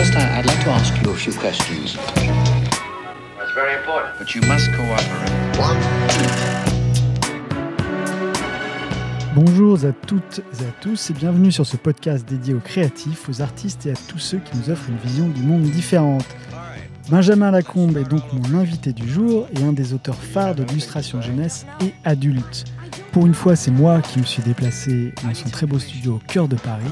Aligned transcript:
First, 0.00 0.16
I- 0.16 0.40
like 0.40 0.64
to 0.64 0.70
ask 0.70 0.94
you 1.02 1.10
a 1.10 1.14
few 1.14 1.34
questions. 1.34 1.98
That's 3.36 3.52
very 3.54 3.74
important. 3.74 4.18
But 4.18 4.34
you 4.34 4.40
must 4.48 4.70
cooperate. 4.72 5.20
Bonjour 9.34 9.84
à 9.84 9.92
toutes 9.92 10.40
et 10.58 10.64
à 10.64 10.70
tous 10.80 11.10
et 11.10 11.12
bienvenue 11.12 11.52
sur 11.52 11.66
ce 11.66 11.76
podcast 11.76 12.26
dédié 12.26 12.54
aux 12.54 12.60
créatifs, 12.60 13.28
aux 13.28 13.42
artistes 13.42 13.84
et 13.84 13.90
à 13.90 13.94
tous 14.08 14.18
ceux 14.18 14.38
qui 14.38 14.56
nous 14.56 14.70
offrent 14.70 14.88
une 14.88 14.96
vision 15.06 15.28
du 15.28 15.42
monde 15.42 15.64
différente. 15.64 16.24
Benjamin 17.10 17.50
Lacombe 17.50 17.98
est 17.98 18.08
donc 18.08 18.22
mon 18.32 18.58
invité 18.58 18.94
du 18.94 19.06
jour 19.06 19.48
et 19.54 19.62
un 19.62 19.74
des 19.74 19.92
auteurs 19.92 20.16
phares 20.16 20.54
de 20.54 20.62
l'illustration 20.62 21.20
jeunesse 21.20 21.66
et 21.84 21.92
adulte. 22.06 22.64
Pour 23.12 23.26
une 23.26 23.34
fois, 23.34 23.54
c'est 23.54 23.70
moi 23.70 24.00
qui 24.00 24.18
me 24.20 24.24
suis 24.24 24.42
déplacé 24.42 25.12
dans 25.22 25.34
son 25.34 25.50
très 25.50 25.66
beau 25.66 25.78
studio 25.78 26.14
au 26.14 26.20
cœur 26.26 26.48
de 26.48 26.56
Paris. 26.56 26.84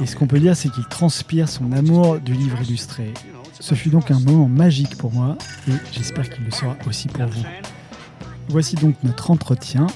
Et 0.00 0.06
ce 0.06 0.16
qu'on 0.16 0.26
peut 0.26 0.38
dire, 0.38 0.56
c'est 0.56 0.68
qu'il 0.70 0.84
transpire 0.84 1.48
son 1.48 1.72
amour 1.72 2.20
du 2.20 2.32
livre 2.32 2.60
illustré. 2.62 3.12
Ce 3.58 3.74
fut 3.74 3.90
donc 3.90 4.10
un 4.10 4.20
moment 4.20 4.48
magique 4.48 4.96
pour 4.96 5.12
moi 5.12 5.36
et 5.68 5.72
j'espère 5.92 6.30
qu'il 6.30 6.44
le 6.44 6.50
sera 6.50 6.76
aussi 6.86 7.08
pour 7.08 7.26
vous. 7.26 7.44
Voici 8.48 8.76
donc 8.76 8.94
notre 9.02 9.30
entretien. 9.30 9.88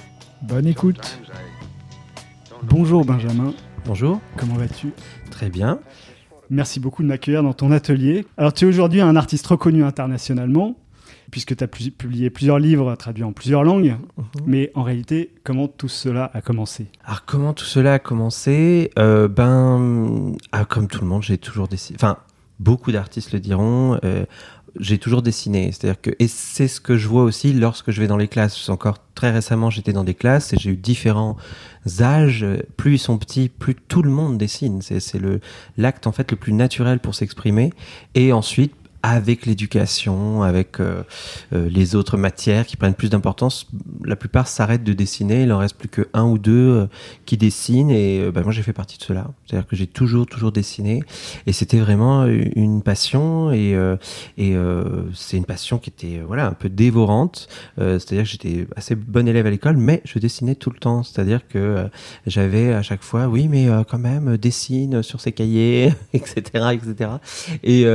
Bonne 0.43 0.67
écoute. 0.67 1.21
Bonjour 2.65 3.05
Benjamin, 3.05 3.55
Bonjour, 3.85 4.21
comment 4.37 4.55
vas-tu? 4.55 4.93
Très 5.31 5.51
bien. 5.51 5.81
Merci 6.51 6.79
beaucoup 6.79 7.03
de 7.03 7.09
m'accueillir 7.09 7.43
dans 7.43 7.53
ton 7.53 7.73
atelier. 7.73 8.27
Alors 8.37 8.53
tu 8.53 8.65
es 8.65 8.69
aujourd'hui 8.69 9.01
un 9.01 9.17
artiste 9.17 9.47
reconnu 9.47 9.83
internationalement, 9.83 10.77
puisque 11.33 11.57
tu 11.57 11.65
as 11.65 11.67
pu- 11.67 11.91
publié 11.91 12.31
plusieurs 12.31 12.61
livres 12.61 12.95
traduits 12.95 13.25
en 13.25 13.33
plusieurs 13.33 13.65
langues, 13.65 13.97
mais 14.47 14.71
en 14.77 14.85
réalité, 14.85 15.33
comment 15.43 15.67
tout 15.67 15.89
cela 15.89 16.31
a 16.33 16.41
commencé? 16.43 16.87
Alors 17.05 17.25
comment 17.25 17.53
tout 17.55 17.65
cela 17.65 17.95
a 17.95 17.99
commencé? 17.99 18.93
Euh, 18.99 19.27
Ben, 19.27 20.37
ah, 20.53 20.65
comme 20.65 20.87
tout 20.87 21.01
le 21.01 21.09
monde, 21.09 21.25
j'ai 21.25 21.39
toujours 21.39 21.67
dessiné. 21.67 21.97
Enfin, 22.01 22.19
beaucoup 22.61 22.93
d'artistes 22.93 23.33
le 23.33 23.41
diront. 23.41 23.99
euh, 24.05 24.25
j'ai 24.81 24.97
toujours 24.97 25.21
dessiné, 25.21 25.71
c'est-à-dire 25.71 26.01
que 26.01 26.11
et 26.19 26.29
c'est 26.29 26.67
ce 26.67 26.81
que 26.81 26.97
je 26.97 27.07
vois 27.07 27.25
aussi 27.25 27.53
lorsque 27.53 27.91
je 27.91 28.01
vais 28.01 28.07
dans 28.07 28.17
les 28.17 28.29
classes. 28.29 28.71
Encore 28.71 28.97
très 29.15 29.31
récemment, 29.31 29.69
j'étais 29.69 29.93
dans 29.93 30.03
des 30.05 30.15
classes 30.15 30.55
et 30.55 30.57
j'ai 30.59 30.71
eu 30.71 30.77
différents 30.77 31.37
âges. 32.01 32.47
Plus 32.79 32.95
ils 32.95 32.99
sont 32.99 33.19
petits, 33.19 33.51
plus 33.51 33.75
tout 33.75 34.03
le 34.03 34.11
monde 34.11 34.39
dessine. 34.39 34.81
C'est 34.81 34.99
c'est 35.01 35.19
le 35.19 35.41
l'acte 35.77 36.07
en 36.07 36.13
fait 36.13 36.31
le 36.31 36.39
plus 36.39 36.55
naturel 36.55 37.01
pour 37.01 37.15
s'exprimer. 37.15 37.71
Et 38.15 38.33
ensuite, 38.33 38.75
avec 39.03 39.47
l'éducation, 39.47 40.43
avec 40.43 40.79
euh, 40.81 41.03
euh, 41.53 41.69
les 41.69 41.97
autres 41.97 42.17
matières 42.17 42.67
qui 42.67 42.77
prennent 42.77 42.95
plus 42.95 43.11
d'importance, 43.11 43.67
la 44.05 44.17
plupart 44.17 44.47
s'arrêtent 44.47 44.85
de 44.85 44.93
dessiner. 44.93 45.43
Il 45.43 45.53
en 45.53 45.59
reste 45.59 45.77
plus 45.77 45.89
que 45.89 46.09
un 46.15 46.25
ou 46.25 46.39
deux 46.39 46.53
euh, 46.53 46.87
qui 47.27 47.37
dessinent. 47.37 47.91
Et 47.91 48.21
euh, 48.21 48.31
bah, 48.31 48.43
moi, 48.43 48.53
j'ai 48.53 48.63
fait 48.63 48.73
partie 48.73 48.99
de 48.99 49.03
cela. 49.03 49.29
C'est-à-dire 49.47 49.67
que 49.67 49.77
j'ai 49.77 49.87
toujours, 49.87 50.27
toujours 50.27 50.53
dessiné. 50.53 51.03
Et 51.47 51.53
c'était 51.53 51.79
vraiment 51.79 52.27
une 52.27 52.83
passion. 52.83 53.51
Et, 53.51 53.75
euh, 53.75 53.97
et 54.39 54.55
euh, 54.55 55.05
c'est 55.15 55.37
une 55.37 55.45
passion 55.45 55.79
qui 55.79 55.91
était 55.91 56.21
voilà 56.27 56.47
un 56.47 56.53
peu 56.53 56.69
dévorante. 56.69 57.49
C'est-à-dire 57.77 58.25
que 58.25 58.29
j'étais 58.29 58.67
assez 58.77 58.95
bon 58.95 59.27
élève 59.27 59.47
à 59.47 59.51
l'école, 59.51 59.77
mais 59.77 60.03
je 60.05 60.19
dessinais 60.19 60.55
tout 60.55 60.71
le 60.71 60.79
temps. 60.79 61.03
C'est-à-dire 61.03 61.47
que 61.49 61.89
j'avais 62.27 62.73
à 62.73 62.83
chaque 62.83 63.03
fois, 63.03 63.27
oui, 63.27 63.49
mais 63.49 63.69
quand 63.89 63.99
même, 63.99 64.37
dessine 64.37 65.03
sur 65.03 65.21
ses 65.21 65.33
cahiers, 65.33 65.93
etc., 66.13 66.43
etc. 66.73 67.11
Et 67.63 67.87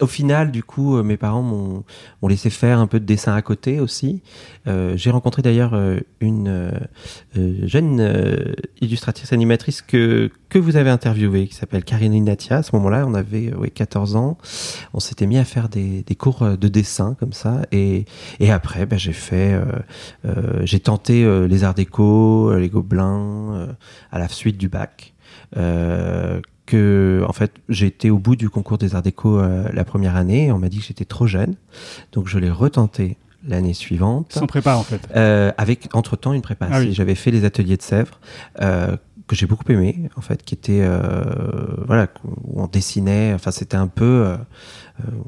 au 0.00 0.06
final, 0.06 0.45
du 0.50 0.62
coup, 0.62 0.96
euh, 0.96 1.02
mes 1.02 1.16
parents 1.16 1.42
m'ont 1.42 1.84
laissé 2.28 2.50
faire 2.50 2.78
un 2.78 2.86
peu 2.86 3.00
de 3.00 3.04
dessin 3.04 3.34
à 3.34 3.42
côté 3.42 3.80
aussi. 3.80 4.22
Euh, 4.66 4.96
J'ai 4.96 5.10
rencontré 5.10 5.42
d'ailleurs 5.42 5.74
euh, 5.74 5.98
une 6.20 6.70
jeune 7.34 8.54
illustratrice 8.80 9.32
animatrice 9.32 9.82
que 9.82 10.30
que 10.48 10.58
vous 10.60 10.76
avez 10.76 10.90
interviewée, 10.90 11.48
qui 11.48 11.54
s'appelle 11.54 11.82
Karine 11.84 12.24
Natia. 12.24 12.58
À 12.58 12.62
ce 12.62 12.74
moment-là, 12.76 13.04
on 13.06 13.14
avait 13.14 13.52
euh, 13.52 13.56
ouais, 13.56 13.70
14 13.70 14.14
ans. 14.14 14.38
On 14.94 15.00
s'était 15.00 15.26
mis 15.26 15.38
à 15.38 15.44
faire 15.44 15.68
des, 15.68 16.04
cours 16.16 16.56
de 16.56 16.68
dessin 16.68 17.16
comme 17.18 17.32
ça. 17.32 17.62
Et, 17.72 18.04
et 18.38 18.52
après, 18.52 18.86
ben, 18.86 18.98
j'ai 18.98 19.12
fait, 19.12 19.60
j'ai 20.62 20.80
tenté 20.80 21.26
les 21.48 21.64
arts 21.64 21.74
déco, 21.74 22.54
les 22.56 22.68
gobelins, 22.68 23.76
à 24.12 24.18
la 24.18 24.28
suite 24.28 24.56
du 24.56 24.68
bac. 24.68 25.14
Que 26.66 27.22
en 27.28 27.32
fait 27.32 27.52
j'ai 27.68 27.86
été 27.86 28.10
au 28.10 28.18
bout 28.18 28.34
du 28.36 28.50
concours 28.50 28.76
des 28.78 28.94
arts 28.96 29.02
déco 29.02 29.38
euh, 29.38 29.68
la 29.72 29.84
première 29.84 30.16
année 30.16 30.46
et 30.46 30.52
on 30.52 30.58
m'a 30.58 30.68
dit 30.68 30.78
que 30.78 30.84
j'étais 30.84 31.04
trop 31.04 31.26
jeune 31.28 31.54
donc 32.12 32.26
je 32.26 32.38
l'ai 32.38 32.50
retenté 32.50 33.16
l'année 33.46 33.72
suivante 33.74 34.32
Sans 34.32 34.46
prépa 34.48 34.74
en 34.74 34.82
fait. 34.82 35.00
euh, 35.14 35.52
avec 35.58 35.88
entre 35.94 36.16
temps 36.16 36.32
une 36.32 36.42
prépa. 36.42 36.66
Ah 36.68 36.80
oui. 36.80 36.92
J'avais 36.92 37.14
fait 37.14 37.30
les 37.30 37.44
ateliers 37.44 37.76
de 37.76 37.82
Sèvres 37.82 38.18
euh, 38.60 38.96
que 39.28 39.36
j'ai 39.36 39.46
beaucoup 39.46 39.70
aimé 39.70 40.08
en 40.16 40.20
fait, 40.20 40.42
qui 40.44 40.54
était 40.54 40.80
euh, 40.82 41.00
voilà 41.86 42.08
où 42.44 42.60
on 42.62 42.66
dessinait. 42.66 43.32
Enfin 43.34 43.52
c'était 43.52 43.76
un 43.76 43.86
peu 43.86 44.04
euh, 44.26 44.36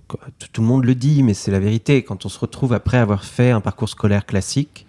tout, 0.08 0.48
tout 0.52 0.60
le 0.62 0.66
monde 0.66 0.84
le 0.84 0.96
dit, 0.96 1.22
mais 1.22 1.34
c'est 1.34 1.52
la 1.52 1.60
vérité. 1.60 2.02
Quand 2.02 2.26
on 2.26 2.28
se 2.28 2.38
retrouve 2.40 2.72
après 2.72 2.98
avoir 2.98 3.24
fait 3.24 3.52
un 3.52 3.60
parcours 3.60 3.88
scolaire 3.88 4.26
classique 4.26 4.86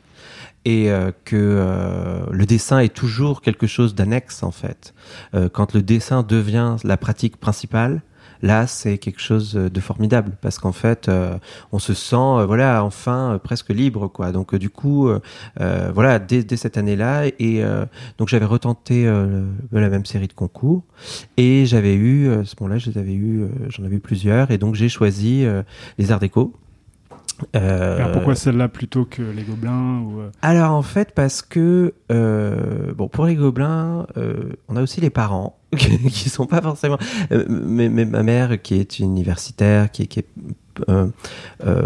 et 0.66 0.92
euh, 0.92 1.12
que 1.26 1.36
euh, 1.36 2.26
le 2.32 2.46
dessin 2.46 2.80
est 2.80 2.94
toujours 2.94 3.42
quelque 3.42 3.68
chose 3.68 3.96
d'annexe 3.96 4.44
en 4.44 4.52
fait. 4.52 4.94
Euh, 5.34 5.50
quand 5.50 5.74
le 5.74 5.82
dessin 5.82 6.24
devient 6.24 6.76
la 6.84 6.98
pratique 6.98 7.38
principale, 7.38 8.02
là 8.42 8.68
c'est 8.68 8.98
quelque 8.98 9.20
chose 9.20 9.54
de 9.54 9.80
formidable 9.82 10.38
parce 10.42 10.60
qu'en 10.60 10.72
fait 10.72 11.12
on 11.74 11.80
se 11.80 11.94
sent 11.94 12.46
voilà 12.46 12.86
enfin 12.86 13.38
presque 13.44 13.68
libre 13.68 14.08
quoi. 14.08 14.32
Donc 14.32 14.56
du 14.56 14.70
coup 14.70 15.10
voilà 15.58 16.20
dès, 16.20 16.46
cette 16.56 16.78
année-là 16.78 17.26
et 17.38 17.62
donc 18.18 18.30
j'avais 18.30 18.46
retenté 18.46 19.04
la 19.74 19.90
même 19.90 20.06
série 20.06 20.28
de 20.28 20.34
concours 20.34 20.84
et 21.36 21.66
j'avais 21.66 21.96
eu 21.96 22.32
à 22.32 22.46
ce 22.46 22.56
moment-là 22.62 22.78
je 22.78 22.92
les 22.92 22.98
avais 22.98 23.14
eu 23.14 23.46
j'en 23.68 23.84
avais 23.84 23.98
eu 23.98 24.00
plusieurs 24.00 24.52
et 24.52 24.58
donc 24.58 24.76
j'ai 24.76 24.88
choisi 24.88 25.46
les 25.98 26.12
arts 26.14 26.22
déco. 26.22 26.54
Euh, 27.56 27.98
Alors, 27.98 28.12
pourquoi 28.12 28.36
celle-là 28.36 28.68
plutôt 28.68 29.06
que 29.06 29.22
les 29.22 29.44
gobelins 29.44 30.02
ou, 30.02 30.22
euh, 30.22 30.30
alors 30.42 30.72
en 30.72 30.82
fait 30.82 31.12
parce 31.14 31.42
que 31.42 31.94
euh, 32.12 32.94
bon 32.94 33.08
pour 33.08 33.26
les 33.26 33.36
gobelins 33.36 34.08
euh, 34.18 34.54
on 34.68 34.76
a 34.76 34.82
aussi 34.82 35.02
les 35.02 35.10
parents 35.10 35.58
qui 35.78 36.30
sont 36.30 36.46
pas 36.46 36.62
forcément 36.62 36.98
mais, 37.50 37.90
mais 37.90 38.06
ma 38.06 38.24
mère 38.24 38.62
qui 38.62 38.76
est 38.76 39.00
universitaire 39.00 39.92
qui 39.92 40.04
est, 40.04 40.08
qui 40.08 40.20
est 40.20 40.28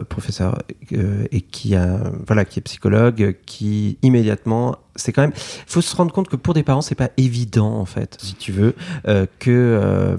professeur 0.09 0.59
et 0.91 1.41
qui 1.41 1.75
a 1.75 1.99
voilà 2.27 2.45
qui 2.45 2.59
est 2.59 2.61
psychologue 2.61 3.35
qui 3.45 3.97
immédiatement 4.01 4.77
c'est 4.95 5.11
quand 5.11 5.21
même 5.21 5.33
faut 5.35 5.81
se 5.81 5.95
rendre 5.95 6.11
compte 6.11 6.29
que 6.29 6.35
pour 6.35 6.53
des 6.53 6.63
parents 6.63 6.81
c'est 6.81 6.95
pas 6.95 7.09
évident 7.17 7.73
en 7.79 7.85
fait 7.85 8.17
si 8.21 8.35
tu 8.35 8.51
veux 8.51 8.75
euh, 9.07 9.25
que 9.39 9.49
euh, 9.51 10.17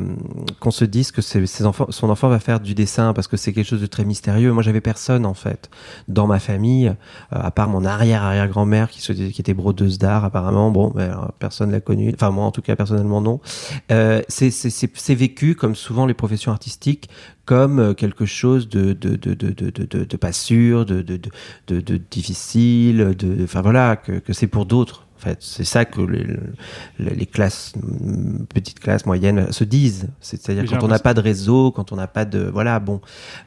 qu'on 0.61 0.71
se 0.71 0.85
dise 0.85 1.13
que 1.13 1.23
ses 1.23 1.67
enfants 1.67 1.87
son 1.91 2.11
enfant 2.11 2.29
va 2.29 2.41
faire 2.41 2.61
du 2.61 2.75
dessin 2.75 3.13
parce 3.13 3.29
que 3.29 3.37
c'est 3.37 3.53
quelque 3.53 3.67
chose 3.67 3.81
de 3.81 3.87
très 3.87 4.05
mystérieux 4.05 4.53
moi 4.53 4.63
j'avais 4.63 4.81
personne 4.81 5.27
en 5.27 5.35
fait 5.35 5.71
dans 6.09 6.27
ma 6.27 6.39
famille 6.39 6.89
euh, 6.89 6.93
à 7.31 7.51
part 7.51 7.69
mon 7.69 7.85
arrière 7.85 8.23
arrière 8.23 8.49
grand 8.49 8.67
mère 8.67 8.91
qui 8.91 9.13
était 9.13 9.55
brodeuse 9.55 9.99
d'art 9.99 10.25
apparemment 10.25 10.71
bon 10.71 10.91
ben, 10.95 11.11
alors, 11.11 11.33
personne 11.39 11.71
l'a 11.71 11.81
connue 11.81 12.13
enfin 12.15 12.31
moi 12.31 12.45
en 12.45 12.51
tout 12.51 12.63
cas 12.63 12.77
personnellement 12.77 13.21
non 13.21 13.41
euh, 13.93 14.23
c'est 14.29 15.15
vécu 15.15 15.55
comme 15.55 15.75
souvent 15.75 16.07
les 16.07 16.15
professions 16.15 16.51
artistiques 16.51 17.09
comme 17.45 17.79
euh, 17.79 17.95
quelque 17.95 18.25
chose 18.25 18.69
de 18.69 20.17
pas 20.17 20.33
sûr 20.33 20.87
de 20.87 21.97
difficile 22.11 23.15
enfin 23.43 23.63
voilà 23.63 23.97
que 23.97 24.33
c'est 24.33 24.47
pour 24.47 24.64
d'autres 24.65 25.07
en 25.17 25.21
fait. 25.21 25.39
C'est 25.41 25.65
ça 25.65 25.85
que 25.85 26.01
les, 26.99 27.27
classes 27.27 27.73
mm, 27.77 28.45
petites 28.47 28.81
classes 28.81 29.07
moyennes 29.07 29.53
se 29.53 29.65
disent. 29.65 30.09
C'est-à-dire 30.21 30.65
quand 30.69 30.85
on 30.85 30.89
n'a 30.89 30.99
pas 30.99 31.15
de 31.15 31.21
réseau 31.21 31.71
quand 31.71 31.93
on 31.93 31.97
n'a 31.97 32.09
pas 32.09 32.25
de 32.25 32.51
voilà 32.53 32.81
bon. 32.81 33.01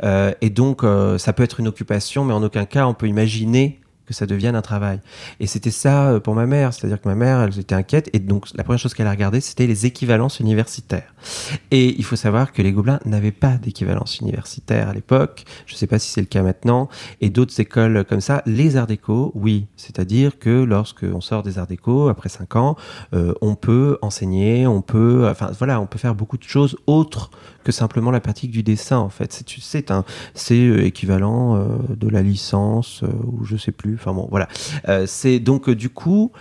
Euh, 0.03 0.31
et 0.41 0.49
donc 0.49 0.83
euh, 0.83 1.17
ça 1.17 1.33
peut 1.33 1.43
être 1.43 1.59
une 1.59 1.67
occupation 1.67 2.25
mais 2.25 2.33
en 2.33 2.43
aucun 2.43 2.65
cas 2.65 2.87
on 2.87 2.93
peut 2.93 3.07
imaginer 3.07 3.79
que 4.07 4.13
ça 4.13 4.25
devienne 4.25 4.55
un 4.55 4.61
travail. 4.61 4.99
Et 5.39 5.47
c'était 5.47 5.71
ça 5.71 6.09
euh, 6.09 6.19
pour 6.19 6.33
ma 6.33 6.45
mère, 6.45 6.73
c'est-à-dire 6.73 7.01
que 7.01 7.07
ma 7.07 7.15
mère, 7.15 7.41
elle 7.41 7.59
était 7.59 7.75
inquiète, 7.75 8.09
et 8.13 8.19
donc 8.19 8.47
la 8.55 8.63
première 8.63 8.79
chose 8.79 8.93
qu'elle 8.93 9.07
a 9.07 9.11
regardé, 9.11 9.41
c'était 9.41 9.67
les 9.67 9.85
équivalences 9.85 10.39
universitaires. 10.39 11.13
Et 11.71 11.95
il 11.97 12.03
faut 12.03 12.15
savoir 12.15 12.53
que 12.53 12.61
les 12.61 12.71
Gobelins 12.71 12.99
n'avaient 13.05 13.31
pas 13.31 13.57
d'équivalence 13.57 14.19
universitaire 14.19 14.89
à 14.89 14.93
l'époque, 14.93 15.43
je 15.65 15.73
ne 15.73 15.77
sais 15.77 15.87
pas 15.87 15.99
si 15.99 16.09
c'est 16.09 16.21
le 16.21 16.27
cas 16.27 16.41
maintenant, 16.41 16.89
et 17.21 17.29
d'autres 17.29 17.59
écoles 17.59 18.05
comme 18.05 18.21
ça, 18.21 18.41
les 18.45 18.77
arts 18.77 18.87
déco, 18.87 19.31
oui. 19.35 19.67
C'est-à-dire 19.75 20.39
que 20.39 20.63
lorsque 20.63 21.03
on 21.03 21.21
sort 21.21 21.43
des 21.43 21.59
arts 21.59 21.67
déco, 21.67 22.07
après 22.07 22.29
cinq 22.29 22.55
ans, 22.55 22.77
euh, 23.13 23.33
on 23.41 23.55
peut 23.55 23.97
enseigner, 24.01 24.67
on 24.67 24.81
peut, 24.81 25.27
enfin 25.29 25.51
voilà, 25.57 25.81
on 25.81 25.85
peut 25.85 25.99
faire 25.99 26.15
beaucoup 26.15 26.37
de 26.37 26.43
choses 26.43 26.77
autres 26.87 27.29
que 27.67 27.73
simplement 27.73 28.11
la 28.11 28.21
pratique 28.21 28.51
du 28.51 28.63
dessin, 28.63 28.97
en 28.97 29.09
fait. 29.09 29.43
C'est, 29.59 29.91
un, 29.91 30.05
c'est 30.33 30.55
euh, 30.55 30.85
équivalent 30.85 31.57
euh, 31.57 31.65
de 31.89 32.07
la 32.07 32.21
licence, 32.21 33.03
euh, 33.03 33.07
ou 33.25 33.43
je 33.43 33.57
sais 33.57 33.73
plus, 33.73 33.95
enfin 33.95 34.13
bon, 34.13 34.25
voilà. 34.31 34.47
C'est 35.05 35.39
donc, 35.39 35.69
du 35.69 35.89
coup, 35.89 36.31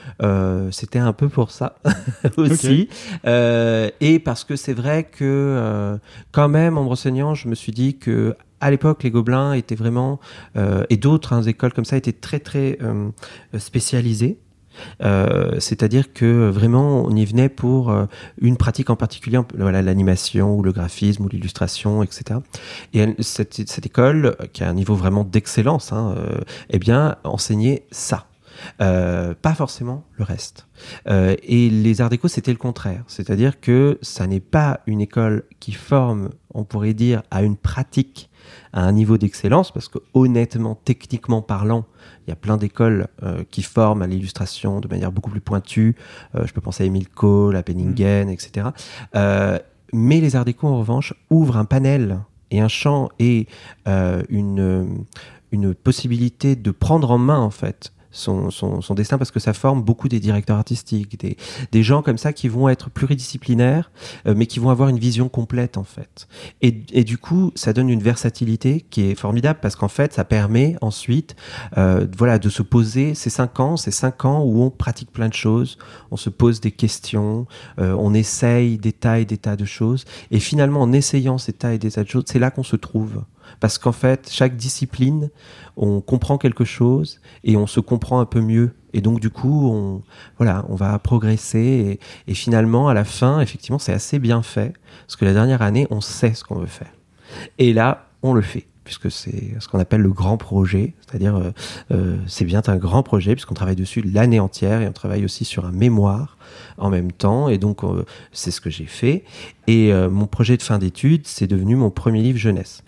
c'était 0.71 1.01
un 1.01 1.13
peu 1.13 1.29
pour 1.29 1.51
ça 1.51 1.79
aussi. 2.37 2.89
Et 3.25 4.19
parce 4.25 4.45
que 4.45 4.55
c'est 4.55 4.73
vrai 4.73 5.03
que, 5.05 5.99
quand 6.31 6.49
même, 6.49 6.79
en 6.79 6.85
me 6.85 6.89
renseignant, 6.89 7.35
je 7.35 7.49
me 7.49 7.57
suis 7.57 7.73
dit 7.73 7.99
que 7.99 8.37
à 8.61 8.71
l'époque, 8.71 9.03
les 9.03 9.11
Gobelins 9.11 9.53
étaient 9.53 9.75
vraiment, 9.75 10.19
euh, 10.57 10.85
et 10.91 10.97
d'autres 10.97 11.33
hein, 11.33 11.43
écoles 11.43 11.73
comme 11.73 11.85
ça, 11.85 11.97
étaient 11.97 12.13
très 12.13 12.39
très 12.39 12.79
euh, 12.83 13.11
spécialisées. 13.59 14.39
Euh, 15.03 15.59
c'est-à-dire 15.59 16.13
que 16.13 16.49
vraiment, 16.49 17.05
on 17.05 17.15
y 17.15 17.25
venait 17.25 17.49
pour 17.49 17.91
euh, 17.91 18.07
une 18.41 18.57
pratique 18.57 18.91
en 18.91 18.97
particulier, 18.97 19.39
voilà, 19.57 19.83
l'animation 19.83 20.57
ou 20.57 20.63
le 20.63 20.73
graphisme 20.73 21.25
ou 21.25 21.29
l'illustration, 21.29 22.03
etc. 22.03 22.41
Et 22.95 23.15
cette, 23.21 23.87
école, 23.87 24.37
qui 24.53 24.65
a 24.65 24.69
un 24.69 24.75
niveau 24.75 24.95
vraiment 24.95 25.25
d'excellence, 25.25 25.93
hein, 25.93 26.15
euh, 26.17 26.41
eh 26.71 26.79
bien, 26.79 27.17
enseignait 27.25 27.87
ça. 27.91 28.27
Pas 28.79 29.55
forcément 29.55 30.05
le 30.15 30.25
reste. 30.25 30.67
Et 31.07 31.69
les 31.69 32.01
Arts 32.01 32.09
déco, 32.09 32.27
c'était 32.27 32.53
le 32.53 32.57
contraire. 32.57 33.05
C'est-à-dire 33.07 33.61
que 33.61 33.99
ça 34.01 34.27
n'est 34.27 34.41
pas 34.41 34.81
une 34.87 35.03
école 35.03 35.45
qui 35.61 35.73
forme, 35.73 36.31
on 36.55 36.65
pourrait 36.65 36.95
dire, 36.95 37.23
à 37.31 37.43
une 37.43 37.57
pratique 37.57 38.31
à 38.77 38.85
un 38.85 38.93
niveau 38.93 39.19
d'excellence, 39.19 39.73
parce 39.73 39.89
que 39.89 39.99
honnêtement, 40.15 40.79
techniquement 40.85 41.43
parlant, 41.43 41.87
il 42.27 42.31
y 42.31 42.33
a 42.33 42.37
plein 42.37 42.57
d'écoles 42.57 43.09
euh, 43.23 43.43
qui 43.51 43.63
forment 43.63 44.03
à 44.03 44.07
l'illustration 44.07 44.81
de 44.81 44.87
manière 44.87 45.11
beaucoup 45.11 45.31
plus 45.31 45.41
pointue. 45.41 45.97
je 46.35 46.53
peux 46.53 46.61
penser 46.61 46.85
à 46.85 46.87
Emile 46.87 47.09
Cole, 47.09 47.57
à 47.57 47.63
Penningen, 47.63 48.29
etc. 48.29 48.69
mais 49.93 50.21
les 50.21 50.37
Arts 50.37 50.45
déco, 50.45 50.69
en 50.69 50.79
revanche, 50.79 51.15
ouvrent 51.31 51.57
un 51.57 51.65
panel 51.65 52.21
et 52.51 52.61
un 52.61 52.69
champ 52.69 53.09
et 53.19 53.47
une, 53.87 55.07
une 55.51 55.75
possibilité 55.75 56.55
de 56.55 56.71
prendre 56.71 57.11
en 57.11 57.19
main, 57.19 57.39
en 57.39 57.51
fait, 57.51 57.93
son, 58.17 58.51
son, 58.51 58.95
destin 58.95 59.19
parce 59.19 59.31
que 59.31 59.41
ça 59.41 59.53
forme 59.53 59.83
beaucoup 59.83 60.09
des 60.09 60.21
directeurs 60.21 60.57
artistiques, 60.57 61.21
des, 61.21 61.37
des 61.73 61.83
gens 61.83 62.03
comme 62.03 62.19
ça 62.19 62.33
qui 62.33 62.49
vont 62.49 62.69
être 62.69 62.91
pluridisciplinaires, 62.91 63.91
euh, 64.27 64.35
mais 64.37 64.47
qui 64.47 64.59
vont 64.59 64.71
avoir 64.71 64.89
une 64.89 64.99
vision 64.99 65.29
complète 65.29 65.77
en 65.77 65.85
fait. 65.85 66.27
Et, 66.63 66.83
et, 66.93 67.05
du 67.05 67.19
coup, 67.19 67.53
ça 67.55 67.73
donne 67.73 67.91
une 67.91 68.03
versatilité 68.03 68.85
qui 68.91 69.11
est 69.11 69.15
formidable 69.15 69.59
parce 69.61 69.77
qu'en 69.77 69.89
fait, 69.89 70.13
ça 70.13 70.25
permet 70.25 70.77
ensuite, 70.81 71.37
euh, 71.77 72.07
voilà, 72.17 72.39
de 72.39 72.49
se 72.49 72.63
poser 72.63 73.15
ces 73.15 73.31
cinq 73.31 73.61
ans, 73.61 73.77
ces 73.77 73.91
cinq 73.91 74.25
ans 74.25 74.43
où 74.43 74.63
on 74.63 74.71
pratique 74.71 75.13
plein 75.13 75.29
de 75.29 75.35
choses, 75.35 75.79
on 76.11 76.17
se 76.17 76.31
pose 76.31 76.61
des 76.61 76.73
questions, 76.73 77.47
euh, 77.79 77.95
on 77.99 78.15
essaye 78.15 78.79
des 78.79 78.93
tas 78.93 79.21
et 79.21 79.25
des 79.25 79.39
tas 79.39 79.57
de 79.57 79.65
choses, 79.65 80.05
et 80.31 80.41
finalement, 80.41 80.81
en 80.81 80.93
essayant 80.93 81.39
ces 81.39 81.53
tas 81.53 81.75
et 81.75 81.79
des 81.79 81.91
tas 81.91 82.05
de 82.05 82.09
choses, 82.09 82.25
c'est 82.27 82.39
là 82.39 82.51
qu'on 82.51 82.63
se 82.63 82.77
trouve 82.77 83.23
parce 83.61 83.79
qu'en 83.79 83.93
fait, 83.93 84.29
chaque 84.31 84.57
discipline, 84.57 85.31
on 85.77 86.01
comprend 86.01 86.39
quelque 86.39 86.65
chose 86.65 87.21
et 87.45 87.57
on 87.57 87.67
se 87.67 87.81
comprend 87.81 88.21
un 88.21 88.27
peu 88.27 88.41
mieux. 88.41 88.75
Et 88.93 89.01
donc, 89.01 89.21
du 89.21 89.31
coup, 89.31 89.71
on, 89.71 90.03
voilà, 90.39 90.65
on 90.69 90.75
va 90.75 90.99
progresser. 90.99 91.99
Et, 92.27 92.35
finalement, 92.35 92.89
à 92.89 92.95
la 92.95 93.05
fin, 93.05 93.41
effectivement, 93.41 93.79
c'est 93.79 93.93
assez 93.93 94.19
bien 94.19 94.43
fait. 94.43 94.73
Parce 95.07 95.17
que 95.17 95.25
la 95.25 95.33
dernière 95.33 95.63
année, 95.63 95.87
on 95.91 96.01
sait 96.01 96.35
ce 96.35 96.45
qu'on 96.45 96.57
veut 96.57 96.67
faire. 96.67 96.93
Et 97.59 97.73
là, 97.73 98.07
on 98.23 98.33
le 98.33 98.43
fait 98.43 98.67
puisque 98.87 99.11
c'est 99.11 99.55
ce 99.59 99.69
qu'on 99.69 99.81
appelle 99.81 100.01
le 100.01 100.13
grand 100.13 100.39
projet, 100.39 100.95
c'est-à-dire 101.01 101.37
euh, 101.37 101.51
euh, 101.91 102.17
c'est 102.27 102.45
bien 102.45 102.63
un 102.69 102.77
grand 102.77 103.03
projet 103.03 103.35
puisqu'on 103.35 103.55
travaille 103.55 103.77
dessus 103.77 104.01
l'année 104.01 104.41
entière 104.41 104.81
et 104.81 104.87
on 104.87 104.93
travaille 104.93 105.25
aussi 105.25 105.45
sur 105.45 105.67
un 105.67 105.73
mémoire 105.73 106.39
en 106.79 106.89
même 106.89 107.11
temps 107.13 107.49
et 107.49 107.59
donc 107.59 107.83
euh, 107.83 108.05
c'est 108.31 108.53
ce 108.53 108.61
que 108.61 108.71
j'ai 108.71 108.87
fait 108.87 109.25
et 109.67 109.93
mon 109.93 110.27
projet 110.27 110.57
de 110.57 110.63
fin 110.63 110.79
d'études 110.79 111.27
c'est 111.27 111.49
devenu 111.49 111.75
mon 111.75 111.91
premier 111.91 112.23
livre 112.23 112.39
jeunesse 112.39 112.85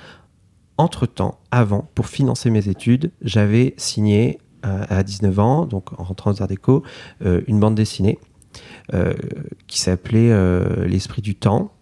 entre-temps, 0.78 1.38
avant, 1.50 1.88
pour 1.94 2.06
financer 2.06 2.50
mes 2.50 2.68
études, 2.68 3.10
j'avais 3.20 3.74
signé 3.76 4.38
euh, 4.64 4.84
à 4.88 5.02
19 5.02 5.38
ans, 5.38 5.66
donc 5.66 5.98
en 6.00 6.04
rentrant 6.04 6.32
aux 6.32 6.42
Arts 6.42 6.48
Déco, 6.48 6.82
euh, 7.24 7.42
une 7.46 7.60
bande 7.60 7.74
dessinée 7.74 8.18
euh, 8.94 9.14
qui 9.66 9.78
s'appelait 9.80 10.32
L'Esprit 10.86 11.22
du 11.22 11.34
Temps, 11.34 11.72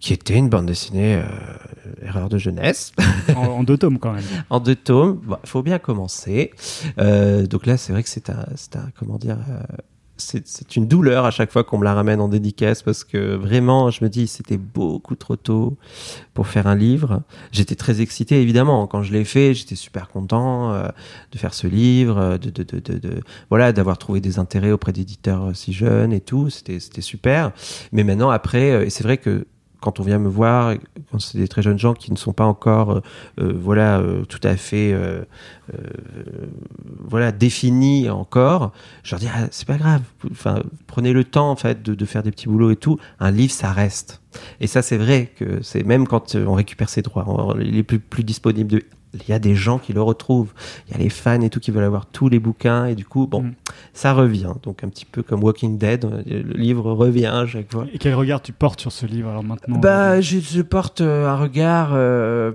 qui 0.00 0.12
était 0.12 0.34
une 0.34 0.48
bande 0.48 0.66
dessinée 0.66 1.22
erreur 2.02 2.28
de 2.28 2.38
jeunesse. 2.38 2.92
en, 3.36 3.62
deux 3.62 3.78
tomes 3.78 3.98
quand 3.98 4.12
même. 4.12 4.24
en 4.50 4.60
deux 4.60 4.74
tomes, 4.74 5.20
il 5.42 5.48
faut 5.48 5.62
bien 5.62 5.78
commencer. 5.78 6.52
donc 6.96 7.66
là, 7.66 7.76
c'est 7.76 7.92
vrai 7.92 8.02
que 8.02 8.08
c'est 8.08 8.30
un, 8.30 8.46
un, 8.74 8.90
comment 8.98 9.18
dire, 9.18 9.38
c'est 10.16 10.76
une 10.76 10.86
douleur 10.86 11.24
à 11.24 11.30
chaque 11.30 11.50
fois 11.50 11.64
qu'on 11.64 11.78
me 11.78 11.84
la 11.84 11.94
ramène 11.94 12.20
en 12.20 12.28
dédicace 12.28 12.82
parce 12.82 13.02
que 13.04 13.34
vraiment, 13.34 13.90
je 13.90 14.04
me 14.04 14.08
dis, 14.08 14.26
c'était 14.26 14.56
beaucoup 14.56 15.16
trop 15.16 15.36
tôt 15.36 15.76
pour 16.34 16.46
faire 16.46 16.66
un 16.66 16.76
livre. 16.76 17.22
J'étais 17.50 17.74
très 17.74 18.00
excité, 18.00 18.40
évidemment. 18.40 18.86
Quand 18.86 19.02
je 19.02 19.12
l'ai 19.12 19.24
fait, 19.24 19.54
j'étais 19.54 19.74
super 19.74 20.08
content 20.08 20.72
euh, 20.72 20.88
de 21.32 21.38
faire 21.38 21.52
ce 21.52 21.66
livre, 21.66 22.38
de, 22.38 22.50
de, 22.50 22.62
de, 22.62 22.98
de 22.98 23.20
voilà, 23.50 23.72
d'avoir 23.72 23.98
trouvé 23.98 24.20
des 24.20 24.38
intérêts 24.38 24.72
auprès 24.72 24.92
d'éditeurs 24.92 25.50
si 25.54 25.72
jeunes 25.72 26.12
et 26.12 26.20
tout. 26.20 26.48
C'était 26.50 26.78
super. 27.00 27.52
Mais 27.92 28.04
maintenant, 28.04 28.30
après, 28.30 28.70
euh, 28.70 28.84
et 28.84 28.90
c'est 28.90 29.04
vrai 29.04 29.18
que 29.18 29.46
quand 29.84 30.00
on 30.00 30.02
vient 30.02 30.18
me 30.18 30.30
voir, 30.30 30.74
quand 31.10 31.18
c'est 31.18 31.36
des 31.36 31.46
très 31.46 31.60
jeunes 31.60 31.78
gens 31.78 31.92
qui 31.92 32.10
ne 32.10 32.16
sont 32.16 32.32
pas 32.32 32.46
encore, 32.46 32.90
euh, 32.90 33.00
euh, 33.38 33.52
voilà, 33.54 33.98
euh, 33.98 34.24
tout 34.24 34.40
à 34.42 34.56
fait, 34.56 34.96
voilà, 37.06 37.32
définis 37.32 38.08
encore, 38.08 38.72
je 39.02 39.10
leur 39.10 39.20
dis 39.20 39.28
ah, 39.30 39.46
c'est 39.50 39.66
pas 39.66 39.76
grave. 39.76 40.00
Enfin, 40.30 40.62
prenez 40.86 41.12
le 41.12 41.22
temps 41.24 41.50
en 41.50 41.56
fait 41.56 41.82
de, 41.82 42.04
faire 42.06 42.22
des 42.22 42.30
petits 42.30 42.48
boulots 42.48 42.70
et 42.70 42.76
tout. 42.76 42.98
Un 43.20 43.30
livre, 43.30 43.52
ça 43.52 43.72
reste. 43.72 44.22
Et 44.58 44.66
ça, 44.66 44.80
c'est 44.80 44.96
vrai 44.96 45.30
que 45.36 45.62
c'est 45.62 45.84
même 45.84 46.08
quand 46.08 46.34
on 46.34 46.54
récupère 46.54 46.88
ses 46.88 47.02
droits, 47.02 47.54
il 47.60 47.76
est 47.76 47.82
plus, 47.82 47.98
plus 47.98 48.24
disponible 48.24 48.70
de 48.70 48.82
il 49.14 49.30
y 49.30 49.32
a 49.32 49.38
des 49.38 49.54
gens 49.54 49.78
qui 49.78 49.92
le 49.92 50.02
retrouvent. 50.02 50.52
Il 50.88 50.92
y 50.92 50.94
a 50.94 50.98
les 50.98 51.08
fans 51.08 51.40
et 51.40 51.50
tout 51.50 51.60
qui 51.60 51.70
veulent 51.70 51.84
avoir 51.84 52.06
tous 52.06 52.28
les 52.28 52.38
bouquins 52.38 52.86
et 52.86 52.94
du 52.94 53.04
coup, 53.04 53.26
bon, 53.26 53.42
mm. 53.42 53.54
ça 53.92 54.12
revient. 54.12 54.52
Donc 54.62 54.84
un 54.84 54.88
petit 54.88 55.04
peu 55.04 55.22
comme 55.22 55.42
Walking 55.42 55.78
Dead, 55.78 56.06
le 56.26 56.42
livre 56.54 56.92
revient 56.92 57.26
à 57.26 57.46
chaque 57.46 57.70
fois. 57.70 57.86
Et 57.92 57.98
quel 57.98 58.14
regard 58.14 58.42
tu 58.42 58.52
portes 58.52 58.80
sur 58.80 58.92
ce 58.92 59.06
livre 59.06 59.30
alors 59.30 59.44
maintenant 59.44 59.78
Bah, 59.78 60.20
je, 60.20 60.38
je 60.38 60.62
porte 60.62 61.00
euh, 61.00 61.28
un 61.28 61.36
regard. 61.36 61.90
Euh, 61.92 62.52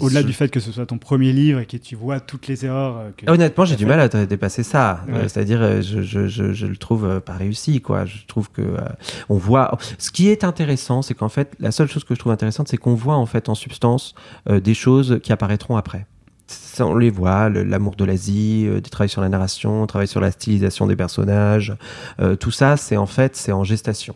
au-delà 0.00 0.22
du 0.22 0.32
fait 0.32 0.48
que 0.48 0.60
ce 0.60 0.72
soit 0.72 0.86
ton 0.86 0.98
premier 0.98 1.32
livre 1.32 1.60
et 1.60 1.66
que 1.66 1.76
tu 1.76 1.96
vois 1.96 2.20
toutes 2.20 2.46
les 2.46 2.64
erreurs. 2.64 2.96
Euh, 2.98 3.10
que 3.16 3.30
Honnêtement, 3.30 3.64
j'ai 3.64 3.76
du 3.76 3.86
mal 3.86 4.00
à 4.00 4.08
dépasser 4.26 4.62
ça. 4.62 5.04
C'est-à-dire, 5.28 5.82
je, 5.82 6.02
je, 6.02 6.28
je, 6.28 6.52
je, 6.52 6.66
le 6.66 6.76
trouve 6.76 7.20
pas 7.20 7.34
réussi, 7.34 7.80
quoi. 7.80 8.04
Je 8.04 8.26
trouve 8.26 8.50
que 8.50 8.76
on 9.28 9.36
voit. 9.36 9.78
Ce 9.98 10.10
qui 10.10 10.28
est 10.28 10.44
intéressant, 10.44 11.02
c'est 11.02 11.14
qu'en 11.14 11.28
fait, 11.28 11.54
la 11.60 11.72
seule 11.72 11.88
chose 11.88 12.04
que 12.04 12.14
je 12.14 12.18
trouve 12.18 12.32
intéressante, 12.32 12.68
c'est 12.68 12.76
qu'on 12.76 12.94
voit 12.94 13.16
en 13.16 13.26
fait 13.26 13.48
en 13.48 13.54
substance 13.54 14.14
des 14.48 14.74
choses 14.74 15.20
qui 15.22 15.32
apparaîtront 15.32 15.76
après 15.76 16.06
on 16.80 16.94
les 16.94 17.10
voit, 17.10 17.48
l'amour 17.48 17.96
de 17.96 18.04
l'Asie, 18.04 18.66
euh, 18.66 18.80
des 18.80 18.90
travail 18.90 19.08
sur 19.08 19.20
la 19.20 19.28
narration, 19.28 19.86
travail 19.86 20.08
sur 20.08 20.20
la 20.20 20.30
stylisation 20.30 20.86
des 20.86 20.96
personnages, 20.96 21.74
euh, 22.20 22.36
tout 22.36 22.50
ça, 22.50 22.76
c'est 22.76 22.96
en 22.96 23.06
fait, 23.06 23.36
c'est 23.36 23.52
en 23.52 23.64
gestation. 23.64 24.14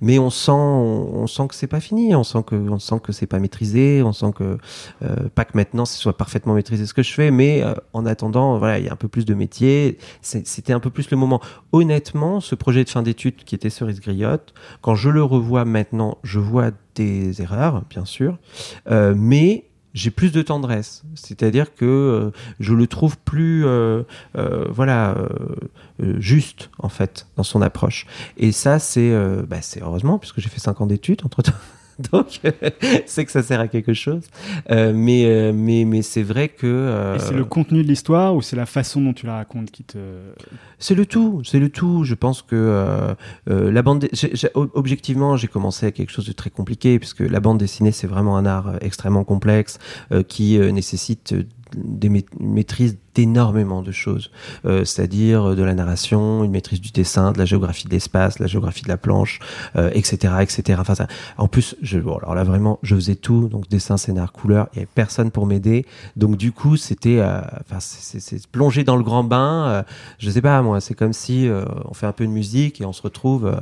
Mais 0.00 0.18
on 0.18 0.30
sent, 0.30 0.52
on, 0.52 1.26
sent 1.26 1.48
que 1.48 1.54
c'est 1.54 1.66
pas 1.66 1.80
fini, 1.80 2.14
on 2.14 2.24
sent 2.24 2.42
que, 2.46 2.54
on 2.54 2.78
sent 2.78 3.00
que 3.02 3.12
c'est 3.12 3.26
pas 3.26 3.38
maîtrisé, 3.38 4.02
on 4.02 4.12
sent 4.12 4.32
que 4.34 4.58
euh, 5.02 5.16
pas 5.34 5.44
que 5.44 5.56
maintenant 5.56 5.84
ce 5.84 5.98
soit 5.98 6.16
parfaitement 6.16 6.54
maîtrisé 6.54 6.86
ce 6.86 6.94
que 6.94 7.02
je 7.02 7.12
fais, 7.12 7.30
mais 7.30 7.64
en 7.92 8.06
attendant, 8.06 8.58
voilà, 8.58 8.78
il 8.78 8.84
y 8.84 8.88
a 8.88 8.92
un 8.92 8.96
peu 8.96 9.08
plus 9.08 9.24
de 9.24 9.34
métier. 9.34 9.98
C'était 10.22 10.72
un 10.72 10.80
peu 10.80 10.90
plus 10.90 11.10
le 11.10 11.16
moment. 11.16 11.40
Honnêtement, 11.72 12.40
ce 12.40 12.54
projet 12.54 12.84
de 12.84 12.90
fin 12.90 13.02
d'études 13.02 13.44
qui 13.44 13.54
était 13.54 13.70
Cerise 13.70 14.00
Griotte, 14.00 14.54
quand 14.82 14.94
je 14.94 15.10
le 15.10 15.22
revois 15.22 15.64
maintenant, 15.64 16.18
je 16.22 16.38
vois 16.38 16.70
des 16.94 17.42
erreurs, 17.42 17.82
bien 17.88 18.04
sûr, 18.04 18.38
mais 18.88 19.67
j'ai 19.94 20.10
plus 20.10 20.32
de 20.32 20.42
tendresse. 20.42 21.02
C'est-à-dire 21.14 21.74
que 21.74 21.84
euh, 21.84 22.30
je 22.60 22.74
le 22.74 22.86
trouve 22.86 23.18
plus, 23.18 23.66
euh, 23.66 24.02
euh, 24.36 24.66
voilà, 24.70 25.16
juste 26.18 26.70
en 26.78 26.88
fait 26.88 27.26
dans 27.36 27.42
son 27.42 27.62
approche. 27.62 28.06
Et 28.36 28.52
ça, 28.52 28.78
c'est, 28.78 29.12
bah, 29.46 29.58
c'est 29.60 29.82
heureusement 29.82 30.18
puisque 30.18 30.40
j'ai 30.40 30.48
fait 30.48 30.60
5 30.60 30.80
ans 30.80 30.86
d'études 30.86 31.22
entre 31.24 31.42
temps. 31.42 31.52
Donc, 32.12 32.40
c'est 33.06 33.24
que 33.24 33.32
ça 33.32 33.42
sert 33.42 33.58
à 33.58 33.66
quelque 33.66 33.92
chose. 33.92 34.22
Euh, 34.70 34.92
mais, 34.94 35.24
euh, 35.24 35.52
mais, 35.52 35.84
mais 35.84 36.02
c'est 36.02 36.22
vrai 36.22 36.48
que. 36.48 36.66
Euh, 36.66 37.16
Et 37.16 37.18
c'est 37.18 37.34
le 37.34 37.44
contenu 37.44 37.82
de 37.82 37.88
l'histoire 37.88 38.36
ou 38.36 38.42
c'est 38.42 38.54
la 38.54 38.66
façon 38.66 39.00
dont 39.00 39.12
tu 39.12 39.26
la 39.26 39.34
racontes 39.34 39.70
qui 39.70 39.82
te. 39.82 39.98
C'est 40.78 40.94
le 40.94 41.06
tout. 41.06 41.42
C'est 41.44 41.58
le 41.58 41.70
tout. 41.70 42.04
Je 42.04 42.14
pense 42.14 42.42
que 42.42 43.16
la 43.46 43.82
bande. 43.82 44.08
objectivement, 44.54 45.36
j'ai 45.36 45.48
commencé 45.48 45.86
à 45.86 45.90
quelque 45.90 46.10
chose 46.10 46.26
de 46.26 46.32
très 46.32 46.50
compliqué 46.50 46.98
puisque 46.98 47.20
la 47.20 47.40
bande 47.40 47.58
dessinée, 47.58 47.92
c'est 47.92 48.06
vraiment 48.06 48.36
un 48.36 48.46
art 48.46 48.76
extrêmement 48.80 49.24
complexe 49.24 49.78
qui 50.28 50.58
nécessite 50.58 51.34
des 51.76 52.10
maîtrises 52.38 52.96
énormément 53.18 53.82
de 53.82 53.92
choses, 53.92 54.30
euh, 54.64 54.84
c'est-à-dire 54.84 55.54
de 55.54 55.62
la 55.62 55.74
narration, 55.74 56.44
une 56.44 56.50
maîtrise 56.50 56.80
du 56.80 56.90
dessin, 56.90 57.32
de 57.32 57.38
la 57.38 57.44
géographie 57.44 57.86
de 57.86 57.92
l'espace, 57.92 58.38
la 58.38 58.46
géographie 58.46 58.82
de 58.82 58.88
la 58.88 58.96
planche, 58.96 59.40
euh, 59.76 59.90
etc., 59.94 60.34
etc. 60.40 60.78
Enfin, 60.80 60.94
ça, 60.94 61.06
en 61.36 61.48
plus, 61.48 61.76
je, 61.82 61.98
bon, 61.98 62.16
alors 62.16 62.34
là 62.34 62.44
vraiment, 62.44 62.78
je 62.82 62.94
faisais 62.94 63.14
tout, 63.14 63.48
donc 63.48 63.68
dessin, 63.68 63.96
scénar, 63.96 64.32
couleur, 64.32 64.68
il 64.72 64.76
y 64.76 64.78
avait 64.80 64.88
personne 64.94 65.30
pour 65.30 65.46
m'aider, 65.46 65.86
donc 66.16 66.36
du 66.36 66.52
coup, 66.52 66.76
c'était, 66.76 67.18
euh, 67.18 67.40
enfin, 67.60 67.78
c'est 67.80 68.46
plonger 68.46 68.84
dans 68.84 68.96
le 68.96 69.02
grand 69.02 69.24
bain. 69.24 69.68
Euh, 69.68 69.82
je 70.18 70.30
sais 70.30 70.42
pas 70.42 70.60
moi, 70.62 70.80
c'est 70.80 70.94
comme 70.94 71.12
si 71.12 71.48
euh, 71.48 71.64
on 71.84 71.94
fait 71.94 72.06
un 72.06 72.12
peu 72.12 72.26
de 72.26 72.30
musique 72.30 72.80
et 72.80 72.84
on 72.84 72.92
se 72.92 73.02
retrouve 73.02 73.54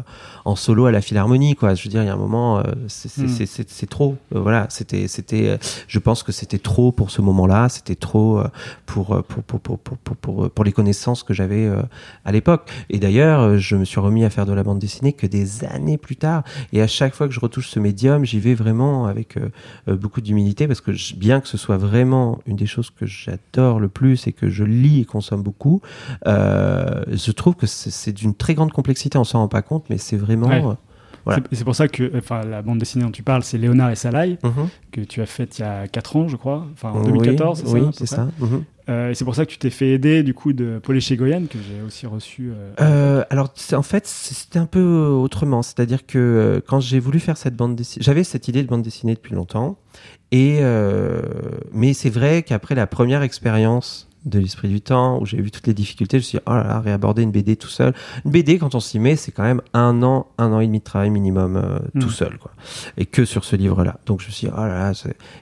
en 0.44 0.56
solo 0.56 0.86
à 0.86 0.92
la 0.92 1.00
Philharmonie, 1.00 1.54
quoi. 1.54 1.74
Je 1.74 1.84
veux 1.84 1.90
dire, 1.90 2.02
il 2.02 2.06
y 2.06 2.08
a 2.08 2.14
un 2.14 2.16
moment, 2.16 2.62
c'est 2.88 3.22
hmm. 3.22 3.86
trop. 3.88 4.16
voilà, 4.30 4.66
c'était, 4.70 5.08
c'était, 5.08 5.58
je 5.88 5.98
pense 5.98 6.22
que 6.22 6.32
c'était 6.32 6.58
trop 6.58 6.92
pour 6.92 7.10
ce 7.10 7.20
moment-là, 7.22 7.68
c'était 7.68 7.94
trop 7.94 8.42
pour, 8.86 9.22
pour 9.24 9.42
pour, 9.46 9.60
pour, 9.60 9.78
pour, 9.78 9.96
pour, 10.16 10.50
pour, 10.50 10.64
les 10.64 10.72
connaissances 10.72 11.22
que 11.22 11.32
j'avais 11.34 11.66
euh, 11.66 11.82
à 12.24 12.32
l'époque. 12.32 12.68
Et 12.90 12.98
d'ailleurs, 12.98 13.40
euh, 13.40 13.56
je 13.58 13.76
me 13.76 13.84
suis 13.84 14.00
remis 14.00 14.24
à 14.24 14.30
faire 14.30 14.46
de 14.46 14.52
la 14.52 14.62
bande 14.62 14.78
dessinée 14.78 15.12
que 15.12 15.26
des 15.26 15.64
années 15.64 15.98
plus 15.98 16.16
tard. 16.16 16.42
Et 16.72 16.82
à 16.82 16.86
chaque 16.86 17.14
fois 17.14 17.28
que 17.28 17.34
je 17.34 17.40
retouche 17.40 17.68
ce 17.68 17.80
médium, 17.80 18.24
j'y 18.24 18.40
vais 18.40 18.54
vraiment 18.54 19.06
avec 19.06 19.36
euh, 19.36 19.48
euh, 19.88 19.96
beaucoup 19.96 20.20
d'humilité 20.20 20.66
parce 20.66 20.80
que 20.80 20.92
je- 20.92 21.14
bien 21.14 21.40
que 21.40 21.48
ce 21.48 21.56
soit 21.56 21.76
vraiment 21.76 22.38
une 22.46 22.56
des 22.56 22.66
choses 22.66 22.90
que 22.90 23.06
j'adore 23.06 23.80
le 23.80 23.88
plus 23.88 24.26
et 24.26 24.32
que 24.32 24.48
je 24.48 24.64
lis 24.64 25.00
et 25.00 25.04
consomme 25.04 25.42
beaucoup, 25.42 25.80
euh, 26.26 27.02
je 27.12 27.32
trouve 27.32 27.54
que 27.54 27.66
c'est 27.66 27.90
c'est 27.90 28.12
d'une 28.12 28.34
très 28.34 28.54
grande 28.54 28.72
complexité. 28.72 29.18
On 29.18 29.24
s'en 29.24 29.40
rend 29.40 29.48
pas 29.48 29.62
compte, 29.62 29.84
mais 29.90 29.98
c'est 29.98 30.16
vraiment. 30.16 30.48
Ouais. 30.48 30.76
Voilà. 31.26 31.42
C'est- 31.52 31.64
pour 31.64 31.74
ça 31.74 31.88
que 31.88 32.10
enfin, 32.16 32.42
la 32.44 32.62
bande 32.62 32.78
dessinée 32.78 33.04
dont 33.04 33.10
tu 33.10 33.22
parles, 33.24 33.42
c'est 33.42 33.58
Léonard 33.58 33.90
et 33.90 33.96
Salaï, 33.96 34.38
mhm. 34.44 34.68
que 34.92 35.00
tu 35.02 35.20
as 35.20 35.26
faite 35.26 35.58
il 35.58 35.62
y 35.62 35.64
a 35.64 35.86
4 35.88 36.16
ans, 36.16 36.28
je 36.28 36.36
crois. 36.36 36.64
Enfin, 36.72 36.92
en 36.92 37.00
Oui, 37.00 37.06
2014, 37.08 37.58
c'est 37.60 37.66
ça 37.66 37.72
Oui, 37.72 37.82
c'est 37.92 38.06
ça. 38.06 38.28
mhm. 38.38 38.64
Euh, 38.88 39.10
et 39.10 39.14
c'est 39.16 39.24
pour 39.24 39.34
ça 39.34 39.44
que 39.44 39.50
tu 39.50 39.58
t'es 39.58 39.70
fait 39.70 39.88
aider 39.88 40.22
du 40.22 40.32
coup 40.32 40.52
de 40.52 40.78
Paul 40.80 40.96
Echegoyen, 40.96 41.46
que 41.46 41.58
j'ai 41.58 41.82
aussi 41.84 42.06
reçu. 42.06 42.52
euh, 42.54 42.72
Euh, 42.80 43.24
alors, 43.30 43.52
en 43.72 43.82
fait, 43.82 44.06
c'était 44.06 44.60
un 44.60 44.66
peu 44.66 44.80
autrement. 44.80 45.62
C'est-à-dire 45.62 46.06
que 46.06 46.62
quand 46.68 46.78
j'ai 46.78 47.00
voulu 47.00 47.18
faire 47.18 47.36
cette 47.36 47.56
bande 47.56 47.74
dessinée, 47.74 48.04
j'avais 48.04 48.22
cette 48.22 48.46
idée 48.46 48.62
de 48.62 48.68
bande 48.68 48.82
dessinée 48.82 49.14
depuis 49.16 49.34
longtemps. 49.34 49.76
Et 50.30 50.60
mais 51.72 51.92
c'est 51.94 52.10
vrai 52.10 52.42
qu'après 52.44 52.74
la 52.76 52.86
première 52.86 53.22
expérience 53.22 54.05
de 54.26 54.38
l'esprit 54.38 54.68
du 54.68 54.80
temps, 54.80 55.20
où 55.20 55.26
j'ai 55.26 55.40
vu 55.40 55.50
toutes 55.50 55.66
les 55.66 55.74
difficultés, 55.74 56.18
je 56.18 56.22
me 56.22 56.26
suis 56.26 56.38
dit, 56.38 56.44
oh 56.46 56.52
là 56.52 56.64
là, 56.64 56.80
réaborder 56.80 57.22
une 57.22 57.30
BD 57.30 57.56
tout 57.56 57.68
seul. 57.68 57.94
Une 58.24 58.30
BD, 58.32 58.58
quand 58.58 58.74
on 58.74 58.80
s'y 58.80 58.98
met, 58.98 59.16
c'est 59.16 59.32
quand 59.32 59.44
même 59.44 59.62
un 59.72 60.02
an, 60.02 60.26
un 60.38 60.52
an 60.52 60.60
et 60.60 60.66
demi 60.66 60.80
de 60.80 60.84
travail 60.84 61.10
minimum 61.10 61.56
euh, 61.56 61.78
Mm. 61.94 62.00
tout 62.00 62.10
seul, 62.10 62.36
quoi. 62.38 62.50
Et 62.96 63.06
que 63.06 63.24
sur 63.24 63.44
ce 63.44 63.56
livre-là. 63.56 63.98
Donc 64.06 64.20
je 64.20 64.26
me 64.26 64.32
suis 64.32 64.46
dit, 64.48 64.52
oh 64.56 64.60
là 64.60 64.90
là, 64.90 64.92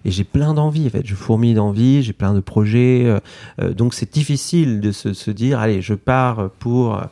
et 0.05 0.11
j'ai 0.11 0.25
plein 0.25 0.55
d'envie, 0.55 0.87
en 0.87 0.91
fait. 0.91 1.07
Je 1.07 1.15
fourmille 1.15 1.55
d'envie, 1.55 2.03
j'ai 2.03 2.13
plein 2.13 2.35
de 2.35 2.41
projets. 2.41 3.05
euh, 3.07 3.21
euh, 3.61 3.73
donc 3.73 3.95
c'est 3.95 4.13
difficile 4.13 4.81
de 4.81 4.93
se, 4.93 5.13
se 5.15 5.31
dire, 5.31 5.59
allez, 5.59 5.81
je 5.83 5.95
pars 5.95 6.51
pour 6.59 6.97
euh, 6.97 7.05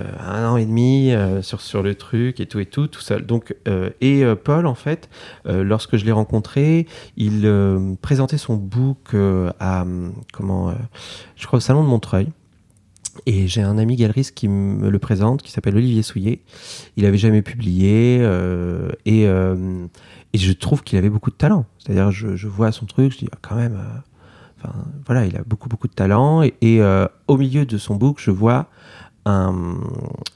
un 0.00 0.48
an 0.48 0.56
et 0.56 0.64
demi 0.64 1.12
euh, 1.12 1.42
sur, 1.42 1.60
sur 1.60 1.82
le 1.82 1.94
truc 1.94 2.40
et 2.40 2.46
tout 2.46 2.60
et 2.60 2.66
tout, 2.66 2.86
tout 2.86 3.00
seul. 3.00 3.26
Donc, 3.26 3.54
euh, 3.68 3.90
et 4.00 4.24
euh, 4.24 4.34
Paul, 4.34 4.66
en 4.66 4.74
fait, 4.74 5.08
euh, 5.46 5.62
lorsque 5.62 5.96
je 5.96 6.04
l'ai 6.04 6.12
rencontré, 6.12 6.86
il 7.16 7.42
euh, 7.44 7.94
présentait 8.00 8.38
son 8.38 8.56
book 8.56 9.14
euh, 9.14 9.50
à, 9.60 9.84
comment, 10.32 10.70
euh, 10.70 10.74
je 11.36 11.46
crois, 11.46 11.58
au 11.58 11.60
Salon 11.60 11.82
de 11.82 11.88
Montreuil. 11.88 12.28
Et 13.26 13.46
j'ai 13.46 13.60
un 13.60 13.76
ami 13.76 13.96
galeriste 13.96 14.34
qui 14.34 14.48
me 14.48 14.88
le 14.88 14.98
présente, 14.98 15.42
qui 15.42 15.50
s'appelle 15.50 15.76
Olivier 15.76 16.02
Souillet. 16.02 16.40
Il 16.96 17.04
avait 17.04 17.18
jamais 17.18 17.42
publié 17.42 18.18
euh, 18.22 18.90
et, 19.04 19.26
euh, 19.26 19.86
et 20.32 20.38
je 20.38 20.52
trouve 20.52 20.82
qu'il 20.82 20.98
avait 20.98 21.10
beaucoup 21.10 21.30
de 21.30 21.36
talent. 21.36 21.66
C'est-à-dire, 21.78 22.10
je, 22.10 22.48
vois 22.48 22.72
son 22.72 22.86
truc, 22.86 23.12
je 23.12 23.18
dis 23.18 23.28
ah, 23.32 23.36
quand 23.42 23.56
même, 23.56 23.74
euh, 23.74 23.98
enfin 24.58 24.74
voilà, 25.04 25.26
il 25.26 25.36
a 25.36 25.42
beaucoup 25.46 25.68
beaucoup 25.68 25.88
de 25.88 25.92
talent. 25.92 26.42
Et, 26.42 26.54
et, 26.62 26.80
euh, 26.80 27.06
au 27.28 27.36
milieu 27.36 27.66
de 27.66 27.76
son 27.76 27.96
book, 27.96 28.16
je 28.18 28.30
vois 28.30 28.68
un, 29.24 29.78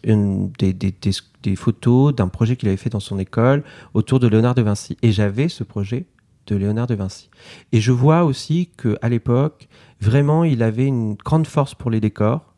une, 0.04 0.50
des, 0.58 0.72
des, 0.72 0.94
des, 1.42 1.56
photos 1.56 2.14
d'un 2.14 2.28
projet 2.28 2.56
qu'il 2.56 2.68
avait 2.68 2.76
fait 2.76 2.90
dans 2.90 3.00
son 3.00 3.18
école 3.18 3.62
autour 3.94 4.20
de 4.20 4.28
Léonard 4.28 4.54
de 4.54 4.62
Vinci. 4.62 4.96
Et 5.02 5.12
j'avais 5.12 5.48
ce 5.48 5.64
projet 5.64 6.06
de 6.46 6.56
Léonard 6.56 6.86
de 6.86 6.94
Vinci. 6.94 7.30
Et 7.72 7.80
je 7.80 7.92
vois 7.92 8.24
aussi 8.24 8.70
que 8.76 8.96
à 9.02 9.08
l'époque, 9.08 9.68
vraiment, 10.00 10.44
il 10.44 10.62
avait 10.62 10.86
une 10.86 11.14
grande 11.14 11.46
force 11.46 11.74
pour 11.74 11.90
les 11.90 12.00
décors. 12.00 12.54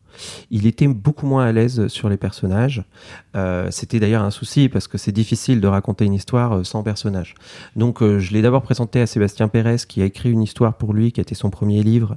Il 0.51 0.67
était 0.67 0.89
beaucoup 0.89 1.27
moins 1.27 1.45
à 1.47 1.53
l'aise 1.53 1.87
sur 1.89 2.09
les 2.09 2.17
personnages. 2.17 2.83
Euh, 3.37 3.69
C'était 3.71 4.01
d'ailleurs 4.01 4.25
un 4.25 4.31
souci 4.31 4.69
parce 4.69 4.89
que 4.89 4.99
c'est 4.99 5.13
difficile 5.13 5.61
de 5.61 5.69
raconter 5.69 6.05
une 6.05 6.15
histoire 6.15 6.53
euh, 6.59 6.65
sans 6.65 6.83
personnage. 6.83 7.35
Donc 7.77 8.03
euh, 8.03 8.19
je 8.19 8.33
l'ai 8.33 8.43
d'abord 8.43 8.63
présenté 8.63 9.01
à 9.01 9.07
Sébastien 9.07 9.49
Pérez 9.49 9.77
qui 9.87 10.03
a 10.03 10.05
écrit 10.05 10.31
une 10.31 10.43
histoire 10.43 10.77
pour 10.77 10.93
lui, 10.93 11.13
qui 11.13 11.21
a 11.21 11.23
été 11.23 11.35
son 11.35 11.51
premier 11.51 11.83
livre, 11.83 12.17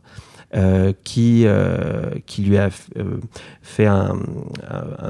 euh, 0.54 0.92
qui, 1.06 1.44
euh, 1.46 2.10
qui 2.26 2.42
lui 2.42 2.58
a 2.58 2.70
euh, 2.98 3.22
fait 3.62 3.86
un, 3.86 4.20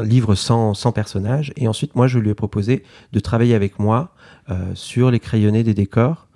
livre 0.04 0.36
sans, 0.36 0.76
sans 0.76 0.92
personnage. 0.92 1.52
Et 1.56 1.68
ensuite, 1.68 1.96
moi, 1.96 2.06
je 2.06 2.20
lui 2.20 2.30
ai 2.30 2.36
proposé 2.36 2.84
de 3.12 3.20
travailler 3.20 3.56
avec 3.56 3.80
moi 3.80 4.14
sur 4.74 5.12
les 5.12 5.20
crayonnés 5.20 5.64
des 5.64 5.74
décors. 5.74 6.28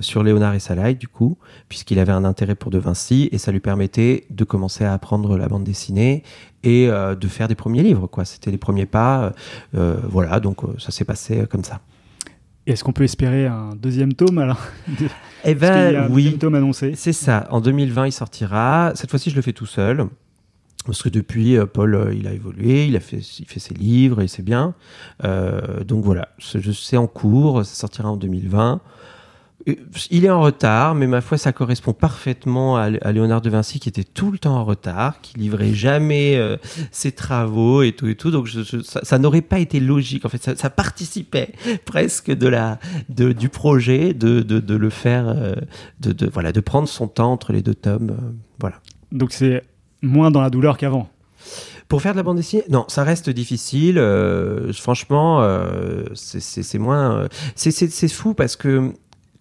sur 0.00 0.22
Léonard 0.22 0.54
et 0.54 0.60
Salaï, 0.60 0.94
du 0.94 1.08
coup, 1.08 1.36
puisqu'il 1.68 1.98
avait 1.98 2.12
un 2.12 2.24
intérêt 2.24 2.54
pour 2.54 2.70
De 2.70 2.78
Vinci, 2.78 3.28
et 3.32 3.38
ça 3.38 3.52
lui 3.52 3.60
permettait 3.60 4.24
de 4.30 4.44
commencer 4.44 4.84
à 4.84 4.92
apprendre 4.92 5.36
la 5.36 5.48
bande 5.48 5.64
dessinée 5.64 6.22
et 6.62 6.86
de 6.88 7.28
faire 7.28 7.48
des 7.48 7.54
premiers 7.54 7.82
livres, 7.82 8.06
quoi. 8.06 8.24
C'était 8.24 8.50
les 8.50 8.58
premiers 8.58 8.86
pas. 8.86 9.32
voilà, 9.72 10.40
donc 10.40 10.58
ça 10.78 10.90
s'est 10.90 11.04
passé 11.04 11.46
comme 11.50 11.64
ça. 11.64 11.80
Est-ce 12.66 12.84
qu'on 12.84 12.92
peut 12.92 13.04
espérer 13.04 13.46
un 13.46 13.70
deuxième 13.74 14.14
tome 14.14 14.38
alors 14.38 14.60
Eh 15.44 15.50
y 15.50 15.52
a 15.52 15.54
ben, 15.54 15.96
un 15.96 16.08
oui. 16.08 16.22
deuxième 16.24 16.38
tome 16.38 16.54
annoncé. 16.54 16.92
C'est 16.94 17.12
ça. 17.12 17.46
En 17.50 17.60
2020, 17.60 18.06
il 18.06 18.12
sortira. 18.12 18.92
Cette 18.94 19.10
fois-ci, 19.10 19.30
je 19.30 19.36
le 19.36 19.42
fais 19.42 19.52
tout 19.52 19.66
seul. 19.66 20.06
Parce 20.86 21.02
que 21.02 21.08
depuis, 21.08 21.56
euh, 21.56 21.66
Paul, 21.66 21.94
euh, 21.94 22.14
il 22.14 22.26
a 22.26 22.32
évolué, 22.32 22.86
il 22.86 22.96
a 22.96 23.00
fait, 23.00 23.18
il 23.18 23.46
fait 23.46 23.60
ses 23.60 23.74
livres 23.74 24.20
et 24.20 24.28
c'est 24.28 24.42
bien. 24.42 24.74
Euh, 25.24 25.84
donc 25.84 26.04
voilà, 26.04 26.28
c'est 26.38 26.96
en 26.96 27.06
cours, 27.06 27.64
ça 27.64 27.74
sortira 27.74 28.10
en 28.10 28.16
2020. 28.16 28.80
Et 29.66 29.78
Il 30.10 30.24
est 30.24 30.30
en 30.30 30.40
retard, 30.40 30.94
mais 30.96 31.06
ma 31.06 31.20
foi, 31.20 31.38
ça 31.38 31.52
correspond 31.52 31.92
parfaitement 31.92 32.76
à, 32.76 32.90
à 33.00 33.12
Léonard 33.12 33.40
de 33.42 33.48
Vinci 33.50 33.78
qui 33.78 33.88
était 33.88 34.02
tout 34.04 34.32
le 34.32 34.38
temps 34.38 34.56
en 34.56 34.64
retard, 34.64 35.20
qui 35.20 35.38
livrait 35.38 35.72
jamais 35.72 36.36
euh, 36.36 36.56
ses 36.90 37.12
travaux 37.12 37.82
et 37.82 37.92
tout 37.92 38.08
et 38.08 38.16
tout. 38.16 38.30
Donc 38.32 38.46
je- 38.46 38.62
je- 38.62 38.80
ça, 38.82 39.00
ça 39.04 39.18
n'aurait 39.18 39.40
pas 39.40 39.60
été 39.60 39.78
logique. 39.78 40.24
En 40.24 40.28
fait, 40.28 40.42
ça, 40.42 40.56
ça 40.56 40.68
participait 40.70 41.52
presque 41.84 42.30
de 42.32 42.48
la, 42.48 42.78
de, 43.08 43.32
du 43.32 43.48
projet 43.48 44.14
de, 44.14 44.40
de, 44.40 44.58
de 44.58 44.74
le 44.74 44.90
faire, 44.90 45.28
euh, 45.28 45.54
de, 46.00 46.12
de, 46.12 46.28
voilà, 46.28 46.50
de 46.50 46.60
prendre 46.60 46.88
son 46.88 47.06
temps 47.06 47.30
entre 47.30 47.52
les 47.52 47.62
deux 47.62 47.74
tomes. 47.74 48.10
euh, 48.10 48.30
voilà. 48.58 48.76
Donc 49.12 49.32
c'est 49.32 49.62
moins 50.02 50.30
dans 50.32 50.40
la 50.40 50.50
douleur 50.50 50.76
qu'avant. 50.76 51.08
Pour 51.88 52.00
faire 52.02 52.12
de 52.12 52.16
la 52.16 52.22
bande 52.22 52.38
dessinée, 52.38 52.64
non, 52.70 52.84
ça 52.88 53.04
reste 53.04 53.28
difficile. 53.30 53.98
euh, 53.98 54.72
franchement, 54.72 55.42
euh, 55.42 56.04
c'est- 56.14 56.78
moins. 56.78 57.16
euh, 57.16 57.28
c'est 57.54 58.08
fou 58.08 58.34
parce 58.34 58.56
que 58.56 58.92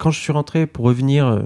quand 0.01 0.09
je 0.09 0.19
suis 0.19 0.31
rentré, 0.33 0.65
pour 0.65 0.85
revenir 0.85 1.27
euh, 1.27 1.41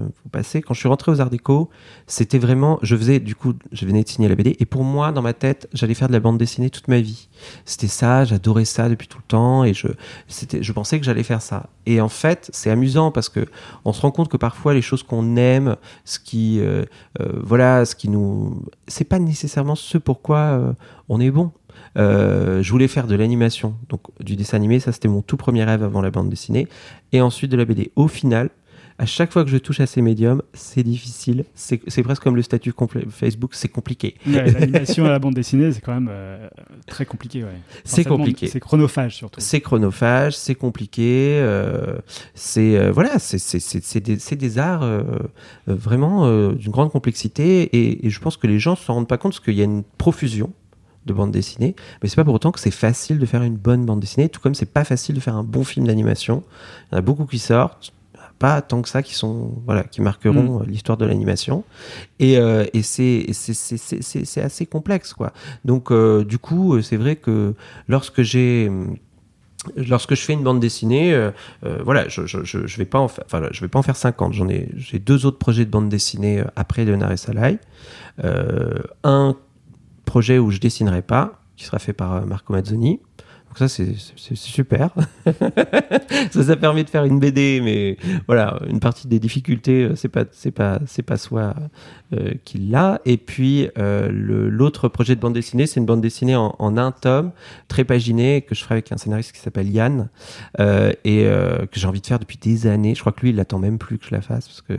quand 0.64 0.72
je 0.74 0.78
suis 0.78 0.88
rentré 0.88 1.12
aux 1.12 1.20
Arts 1.20 1.28
Déco, 1.28 1.68
c'était 2.06 2.38
vraiment. 2.38 2.78
Je 2.80 2.96
faisais, 2.96 3.20
du 3.20 3.34
coup, 3.34 3.52
je 3.70 3.84
venais 3.84 4.02
de 4.02 4.08
signer 4.08 4.28
la 4.28 4.34
BD. 4.34 4.56
Et 4.60 4.64
pour 4.64 4.82
moi, 4.82 5.12
dans 5.12 5.20
ma 5.20 5.34
tête, 5.34 5.68
j'allais 5.74 5.92
faire 5.92 6.08
de 6.08 6.14
la 6.14 6.20
bande 6.20 6.38
dessinée 6.38 6.70
toute 6.70 6.88
ma 6.88 7.00
vie. 7.00 7.28
C'était 7.66 7.86
ça, 7.86 8.24
j'adorais 8.24 8.64
ça 8.64 8.88
depuis 8.88 9.08
tout 9.08 9.18
le 9.18 9.28
temps. 9.28 9.62
Et 9.64 9.74
je, 9.74 9.88
c'était- 10.26 10.62
je 10.62 10.72
pensais 10.72 10.98
que 10.98 11.04
j'allais 11.04 11.22
faire 11.22 11.42
ça. 11.42 11.68
Et 11.84 12.00
en 12.00 12.08
fait, 12.08 12.48
c'est 12.54 12.70
amusant 12.70 13.10
parce 13.10 13.28
que 13.28 13.46
on 13.84 13.92
se 13.92 14.00
rend 14.00 14.10
compte 14.10 14.28
que 14.28 14.38
parfois, 14.38 14.72
les 14.72 14.82
choses 14.82 15.02
qu'on 15.02 15.36
aime, 15.36 15.76
ce 16.06 16.18
qui. 16.18 16.60
euh, 16.60 16.84
euh, 17.20 17.40
voilà, 17.42 17.84
ce 17.84 17.94
qui 17.94 18.08
nous. 18.08 18.62
C'est 18.88 19.04
pas 19.04 19.18
nécessairement 19.18 19.74
ce 19.74 19.98
pourquoi 19.98 20.38
euh, 20.38 20.72
on 21.10 21.20
est 21.20 21.30
bon. 21.30 21.52
Euh, 21.96 22.62
je 22.62 22.70
voulais 22.70 22.88
faire 22.88 23.06
de 23.06 23.14
l'animation, 23.14 23.74
donc 23.88 24.02
du 24.20 24.36
dessin 24.36 24.56
animé, 24.56 24.80
ça 24.80 24.92
c'était 24.92 25.08
mon 25.08 25.22
tout 25.22 25.36
premier 25.36 25.64
rêve 25.64 25.82
avant 25.82 26.02
la 26.02 26.10
bande 26.10 26.28
dessinée, 26.28 26.68
et 27.12 27.20
ensuite 27.20 27.50
de 27.50 27.56
la 27.56 27.64
BD. 27.64 27.90
Au 27.96 28.08
final, 28.08 28.50
à 28.98 29.04
chaque 29.04 29.30
fois 29.30 29.44
que 29.44 29.50
je 29.50 29.58
touche 29.58 29.80
à 29.80 29.86
ces 29.86 30.00
médiums, 30.00 30.42
c'est 30.54 30.82
difficile, 30.82 31.44
c'est 31.54 32.02
presque 32.02 32.22
comme 32.22 32.36
le 32.36 32.42
statut 32.42 32.72
Facebook, 33.10 33.54
c'est 33.54 33.68
compliqué. 33.68 34.14
Ouais, 34.26 34.50
L'animation 34.52 35.04
à 35.04 35.10
la 35.10 35.18
bande 35.18 35.34
dessinée, 35.34 35.70
c'est 35.72 35.82
quand 35.82 35.92
même 35.92 36.08
euh, 36.10 36.48
très 36.86 37.04
compliqué. 37.04 37.42
Ouais. 37.44 37.50
Enfin, 37.50 37.80
C'est 37.84 38.04
compliqué. 38.04 38.46
C'est 38.46 38.60
chronophage 38.60 39.16
surtout. 39.16 39.40
C'est 39.40 39.60
chronophage, 39.60 40.36
c'est 40.36 40.54
compliqué, 40.54 41.38
euh, 41.40 41.98
c'est 42.34 42.78
euh, 42.78 42.90
voilà, 42.90 43.18
c'est 43.18 44.36
des, 44.36 44.58
arts 44.58 44.88
vraiment 45.66 46.52
d'une 46.52 46.72
grande 46.72 46.90
complexité 46.90 47.62
et, 47.62 48.06
et 48.06 48.10
je 48.10 48.20
pense 48.20 48.38
que 48.38 48.46
les 48.46 48.58
gens 48.58 48.72
ne 48.72 48.76
s'en 48.76 48.94
rendent 48.94 49.08
pas 49.08 49.18
compte 49.18 49.32
parce 49.32 49.44
qu'il 49.44 49.54
y 49.54 49.60
a 49.60 49.64
une 49.64 49.82
profusion 49.98 50.52
de 51.06 51.12
bandes 51.12 51.30
dessinées, 51.32 51.74
mais 52.02 52.08
c'est 52.08 52.16
pas 52.16 52.24
pour 52.24 52.34
autant 52.34 52.52
que 52.52 52.60
c'est 52.60 52.70
facile 52.70 53.18
de 53.18 53.26
faire 53.26 53.42
une 53.42 53.56
bonne 53.56 53.84
bande 53.86 54.00
dessinée, 54.00 54.28
tout 54.28 54.40
comme 54.40 54.54
c'est 54.54 54.66
pas 54.72 54.84
facile 54.84 55.14
de 55.14 55.20
faire 55.20 55.36
un 55.36 55.44
bon 55.44 55.64
film 55.64 55.86
d'animation. 55.86 56.42
Il 56.90 56.94
y 56.94 56.96
en 56.96 56.98
a 56.98 57.02
beaucoup 57.02 57.24
qui 57.26 57.38
sortent, 57.38 57.92
pas 58.38 58.60
tant 58.60 58.82
que 58.82 58.88
ça 58.90 59.02
qui 59.02 59.14
sont 59.14 59.54
voilà 59.64 59.82
qui 59.84 60.02
marqueront 60.02 60.60
euh, 60.60 60.64
l'histoire 60.66 60.98
de 60.98 61.06
l'animation 61.06 61.64
et, 62.18 62.36
euh, 62.36 62.66
et 62.74 62.82
c'est 62.82 63.26
c'est- 63.32 64.40
assez 64.42 64.66
complexe 64.66 65.14
quoi. 65.14 65.32
Donc 65.64 65.90
euh, 65.90 66.22
du 66.22 66.38
coup 66.38 66.82
c'est 66.82 66.98
vrai 66.98 67.16
que 67.16 67.54
lorsque 67.88 68.20
j'ai 68.22 68.70
lorsque 69.76 70.14
je 70.14 70.20
fais 70.20 70.34
une 70.34 70.42
bande 70.44 70.60
dessinée, 70.60 71.12
euh, 71.14 71.30
voilà, 71.82 72.06
je, 72.08 72.24
je, 72.26 72.44
je, 72.44 72.66
je 72.66 72.76
vais 72.76 72.84
pas 72.84 72.98
en 73.00 73.08
faire, 73.08 73.24
enfin, 73.26 73.48
je 73.50 73.60
vais 73.62 73.68
pas 73.68 73.78
en 73.78 73.82
faire 73.82 73.96
50. 73.96 74.32
J'en 74.32 74.48
ai, 74.48 74.68
j'ai 74.76 74.98
deux 75.00 75.26
autres 75.26 75.38
projets 75.38 75.64
de 75.64 75.70
bande 75.70 75.88
dessinée 75.88 76.44
après 76.54 76.84
Léonard 76.84 77.10
et 77.12 77.16
Salaï. 77.16 77.58
Euh, 78.22 78.74
un 79.02 79.34
projet 80.06 80.38
où 80.38 80.50
je 80.50 80.58
dessinerai 80.58 81.02
pas, 81.02 81.42
qui 81.56 81.66
sera 81.66 81.78
fait 81.78 81.92
par 81.92 82.14
euh, 82.14 82.20
Marco 82.24 82.54
Mazzoni. 82.54 83.00
Donc 83.58 83.70
ça, 83.70 83.82
c'est 84.16 84.34
super. 84.34 84.90
ça, 86.30 86.42
ça 86.42 86.56
permet 86.56 86.84
de 86.84 86.90
faire 86.90 87.04
une 87.04 87.18
BD, 87.18 87.62
mais 87.62 87.96
voilà, 88.26 88.60
une 88.68 88.80
partie 88.80 89.08
des 89.08 89.18
difficultés, 89.18 89.84
euh, 89.84 89.94
c'est 89.94 90.10
pas, 90.10 90.24
c'est 90.30 90.50
pas, 90.50 90.78
c'est 90.86 91.02
pas 91.02 91.16
soi 91.16 91.54
euh, 92.12 92.32
qui 92.44 92.58
l'a. 92.58 93.00
Et 93.06 93.16
puis 93.16 93.70
euh, 93.78 94.10
l'autre 94.12 94.88
projet 94.88 95.16
de 95.16 95.20
bande 95.20 95.32
dessinée, 95.32 95.66
c'est 95.66 95.80
une 95.80 95.86
bande 95.86 96.02
dessinée 96.02 96.36
en, 96.36 96.54
un 96.58 96.92
tome, 96.92 97.32
très 97.68 97.84
paginé, 97.84 98.42
que 98.42 98.54
je 98.54 98.62
ferai 98.62 98.74
avec 98.74 98.92
un 98.92 98.98
scénariste 98.98 99.32
qui 99.32 99.40
s'appelle 99.40 99.70
Yann 99.70 100.10
et 100.58 101.24
que 101.24 101.80
j'ai 101.80 101.86
envie 101.86 102.02
de 102.02 102.06
faire 102.06 102.18
depuis 102.18 102.36
des 102.36 102.66
années. 102.66 102.94
Je 102.94 103.00
crois 103.00 103.12
que 103.12 103.22
lui, 103.22 103.30
il 103.30 103.40
attend 103.40 103.58
même 103.58 103.78
plus 103.78 103.96
que 103.96 104.04
je 104.04 104.14
la 104.14 104.20
fasse, 104.20 104.48
parce 104.48 104.60
que. 104.62 104.76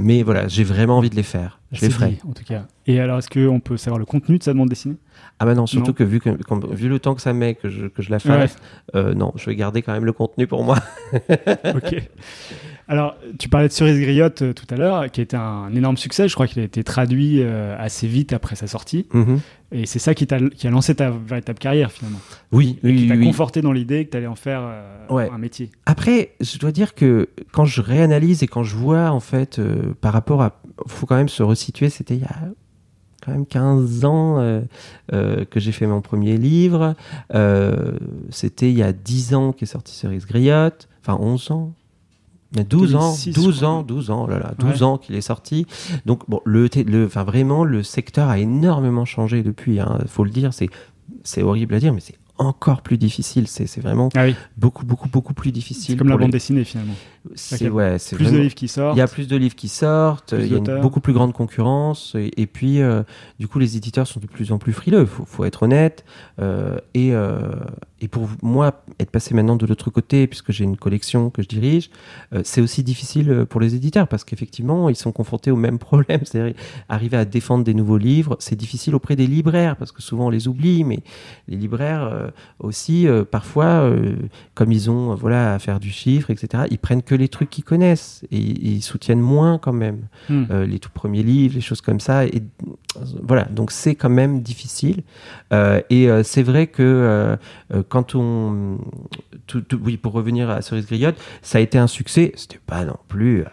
mais 0.00 0.24
voilà, 0.24 0.48
j'ai 0.48 0.64
vraiment 0.64 0.98
envie 0.98 1.10
de 1.10 1.16
les 1.16 1.22
faire. 1.22 1.60
Je 1.72 1.80
les 1.80 1.86
C'est 1.88 1.92
ferai. 1.92 2.10
dit, 2.10 2.18
en 2.28 2.32
tout 2.32 2.44
cas. 2.44 2.66
Et 2.86 3.00
alors, 3.00 3.18
est-ce 3.18 3.28
qu'on 3.28 3.58
peut 3.58 3.76
savoir 3.76 3.98
le 3.98 4.04
contenu 4.04 4.38
de 4.38 4.42
sa 4.44 4.54
bande 4.54 4.68
dessinée? 4.68 4.96
Ah 5.40 5.44
bah 5.46 5.54
non, 5.54 5.66
surtout 5.66 5.88
Non. 5.88 5.92
que 5.94 6.04
vu, 6.04 6.20
que 6.20 6.30
quand- 6.30 6.64
vu 6.68 6.88
le 6.88 6.98
temps 7.00 7.14
que 7.14 7.20
ça 7.22 7.32
met 7.32 7.54
que 7.54 7.68
je, 7.68 7.86
que 7.86 8.02
je 8.02 8.10
la 8.10 8.18
fasse, 8.20 8.56
euh, 8.94 9.14
non, 9.14 9.32
je 9.36 9.46
vais 9.46 9.56
garder 9.56 9.82
quand 9.82 9.92
même 9.92 10.04
le 10.04 10.12
contenu 10.12 10.46
pour 10.46 10.62
moi. 10.62 10.78
Ok. 11.74 11.96
Alors, 12.86 13.16
tu 13.38 13.48
parlais 13.48 13.68
de 13.68 13.72
Cerise 13.72 13.98
Griotte 13.98 14.42
euh, 14.42 14.52
tout 14.52 14.66
à 14.70 14.76
l'heure, 14.76 15.10
qui 15.10 15.22
était 15.22 15.38
un 15.38 15.74
énorme 15.74 15.96
succès. 15.96 16.28
Je 16.28 16.34
crois 16.34 16.46
qu'il 16.46 16.60
a 16.60 16.64
été 16.66 16.84
traduit 16.84 17.40
euh, 17.40 17.74
assez 17.78 18.06
vite 18.06 18.34
après 18.34 18.56
sa 18.56 18.66
sortie. 18.66 19.06
Mhm. 19.14 19.40
Et 19.72 19.86
c'est 19.86 19.98
ça 19.98 20.14
qui, 20.14 20.26
t'a- 20.26 20.38
qui 20.50 20.66
a 20.66 20.70
lancé 20.70 20.94
ta 20.94 21.10
véritable 21.10 21.58
carrière, 21.58 21.90
finalement. 21.90 22.18
Oui, 22.52 22.78
Et 22.84 22.94
qui 22.94 23.08
t'a 23.08 23.14
oui. 23.14 23.24
conforté 23.24 23.62
dans 23.62 23.72
l'idée 23.72 24.04
que 24.04 24.10
tu 24.10 24.16
allais 24.18 24.26
en 24.26 24.34
faire 24.34 24.62
Ouais. 25.08 25.30
un 25.32 25.38
métier. 25.38 25.70
Après, 25.86 26.32
je 26.40 26.58
dois 26.58 26.72
dire 26.72 26.94
que 26.94 27.30
quand 27.52 27.64
je 27.64 27.80
réanalyse 27.80 28.42
et 28.42 28.46
quand 28.48 28.62
je 28.64 28.76
vois, 28.76 29.10
en 29.10 29.20
fait, 29.20 29.60
par 30.02 30.12
rapport 30.12 30.42
à. 30.42 30.60
Faut 30.86 31.06
quand 31.06 31.16
même 31.16 31.28
se 31.28 31.42
resituer, 31.42 31.88
c'était 31.90 32.14
il 32.16 32.22
y 32.22 32.26
a 32.26 32.36
quand 33.24 33.32
même 33.32 33.46
15 33.46 34.04
ans 34.04 34.38
euh, 34.38 34.60
euh, 35.12 35.44
que 35.46 35.58
j'ai 35.60 35.72
fait 35.72 35.86
mon 35.86 36.00
premier 36.02 36.36
livre. 36.36 36.94
Euh, 37.34 37.92
c'était 38.30 38.70
il 38.70 38.76
y 38.76 38.82
a 38.82 38.92
10 38.92 39.34
ans 39.34 39.52
qu'est 39.52 39.66
sorti 39.66 39.94
Cerise 39.94 40.26
Griotte. 40.26 40.88
Enfin, 41.00 41.16
11 41.20 41.50
ans. 41.50 41.72
Il 42.52 42.58
y 42.58 42.60
a 42.60 42.64
12 42.64 42.94
ans, 42.94 43.10
2006, 43.12 43.32
12 43.32 43.54
je 43.54 43.56
crois. 43.60 43.68
ans, 43.68 43.82
12 43.82 44.10
ans, 44.10 44.24
oh 44.26 44.30
là 44.30 44.38
là, 44.38 44.54
12 44.58 44.70
Ouais. 44.70 44.82
ans 44.84 44.98
qu'il 44.98 45.14
est 45.16 45.20
sorti. 45.22 45.66
Donc, 46.06 46.22
bon, 46.28 46.40
le, 46.44 46.68
le, 46.86 47.06
enfin, 47.06 47.24
vraiment, 47.24 47.64
le 47.64 47.82
secteur 47.82 48.28
a 48.28 48.38
énormément 48.38 49.04
changé 49.04 49.42
depuis, 49.42 49.80
hein, 49.80 49.98
faut 50.06 50.22
le 50.22 50.30
dire, 50.30 50.54
c'est, 50.54 50.68
c'est 51.24 51.42
horrible 51.42 51.74
à 51.74 51.80
dire, 51.80 51.92
mais 51.92 52.00
c'est 52.00 52.14
encore 52.38 52.82
plus 52.82 52.96
difficile. 52.98 53.48
C'est, 53.48 53.66
c'est 53.66 53.80
vraiment 53.80 54.08
Ah 54.14 54.24
oui, 54.26 54.36
beaucoup, 54.56 54.84
beaucoup, 54.86 55.08
beaucoup 55.08 55.34
plus 55.34 55.48
c'est 55.48 55.52
difficile. 55.52 55.96
comme 55.96 56.08
la 56.08 56.16
bande 56.16 56.26
les- 56.26 56.32
dessinée, 56.32 56.62
finalement. 56.62 56.94
C'est, 57.34 57.70
ouais, 57.70 57.98
c'est 57.98 58.16
Plus 58.16 58.30
de 58.30 58.38
livres 58.38 58.54
qui 58.54 58.68
sortent. 58.68 58.96
il 58.96 58.98
y 58.98 59.02
a 59.02 59.08
plus 59.08 59.26
de 59.28 59.36
livres 59.36 59.54
qui 59.54 59.68
sortent, 59.68 60.34
il 60.38 60.46
y 60.46 60.54
a 60.54 60.58
une 60.58 60.80
beaucoup 60.80 61.00
plus 61.00 61.14
grande 61.14 61.32
concurrence, 61.32 62.14
et, 62.16 62.30
et 62.36 62.46
puis 62.46 62.82
euh, 62.82 63.02
du 63.38 63.48
coup 63.48 63.58
les 63.58 63.76
éditeurs 63.78 64.06
sont 64.06 64.20
de 64.20 64.26
plus 64.26 64.52
en 64.52 64.58
plus 64.58 64.72
frileux, 64.74 65.06
faut, 65.06 65.24
faut 65.24 65.44
être 65.44 65.62
honnête. 65.62 66.04
euh, 66.40 66.78
et, 66.92 67.14
euh, 67.14 67.38
et 68.00 68.08
pour 68.08 68.28
moi, 68.42 68.84
être 69.00 69.10
passé 69.10 69.34
maintenant 69.34 69.56
de 69.56 69.64
l'autre 69.64 69.88
côté, 69.88 70.26
puisque 70.26 70.52
j'ai 70.52 70.64
une 70.64 70.76
collection 70.76 71.30
que 71.30 71.40
je 71.40 71.48
dirige, 71.48 71.88
c'est 72.42 72.60
aussi 72.60 72.82
difficile 72.82 73.46
pour 73.48 73.62
les 73.62 73.74
éditeurs, 73.74 74.08
parce 74.08 74.24
qu'effectivement, 74.24 74.90
ils 74.90 74.96
sont 74.96 75.12
confrontés 75.12 75.50
au 75.50 75.56
même 75.56 75.78
problème, 75.88 76.20
c'est-à-dire 76.24 76.54
arriver 76.90 77.16
à 77.16 77.24
défendre 77.24 77.64
des 77.64 77.72
nouveaux 77.72 77.96
livres, 77.96 78.36
c'est 78.40 78.56
difficile 78.56 78.94
auprès 78.94 79.16
des 79.16 79.26
libraires, 79.26 79.76
parce 79.76 79.90
que 79.90 80.02
souvent 80.02 80.26
on 80.26 80.30
les 80.30 80.48
oublie, 80.48 80.84
mais 80.84 81.00
les 81.48 81.56
libraires 81.56 82.30
aussi, 82.58 83.06
parfois, 83.30 83.90
comme 84.54 84.70
ils 84.70 84.90
ont 84.90 85.14
voilà, 85.14 85.54
à 85.54 85.58
faire 85.58 85.80
du 85.80 85.90
chiffre, 85.90 86.30
etc., 86.30 86.64
ils 86.70 86.78
prennent 86.78 87.02
que 87.02 87.13
les 87.14 87.28
trucs 87.28 87.50
qu'ils 87.50 87.64
connaissent 87.64 88.22
et, 88.30 88.38
et 88.38 88.68
ils 88.68 88.82
soutiennent 88.82 89.20
moins 89.20 89.58
quand 89.58 89.72
même 89.72 90.02
Hmm. 90.28 90.44
euh, 90.50 90.66
les 90.66 90.78
tout 90.78 90.90
premiers 90.90 91.22
livres, 91.22 91.54
les 91.56 91.60
choses 91.60 91.80
comme 91.80 92.00
ça. 92.00 92.24
Et 92.26 92.42
voilà, 93.22 93.44
donc 93.44 93.70
c'est 93.70 93.94
quand 93.94 94.08
même 94.08 94.40
difficile. 94.42 95.02
Euh, 95.52 95.80
et 95.90 96.08
euh, 96.08 96.22
c'est 96.22 96.42
vrai 96.42 96.66
que 96.66 97.36
quand 97.88 98.14
on. 98.14 98.78
tout- 99.46 99.60
tout- 99.60 99.80
oui, 99.82 99.96
pour 99.96 100.12
revenir 100.12 100.48
à 100.50 100.62
Cerise 100.62 100.86
Griotte, 100.86 101.16
ça 101.42 101.58
a 101.58 101.60
été 101.60 101.76
un 101.78 101.86
succès. 101.86 102.32
C'était 102.36 102.60
pas 102.64 102.84
non 102.84 102.96
plus. 103.08 103.44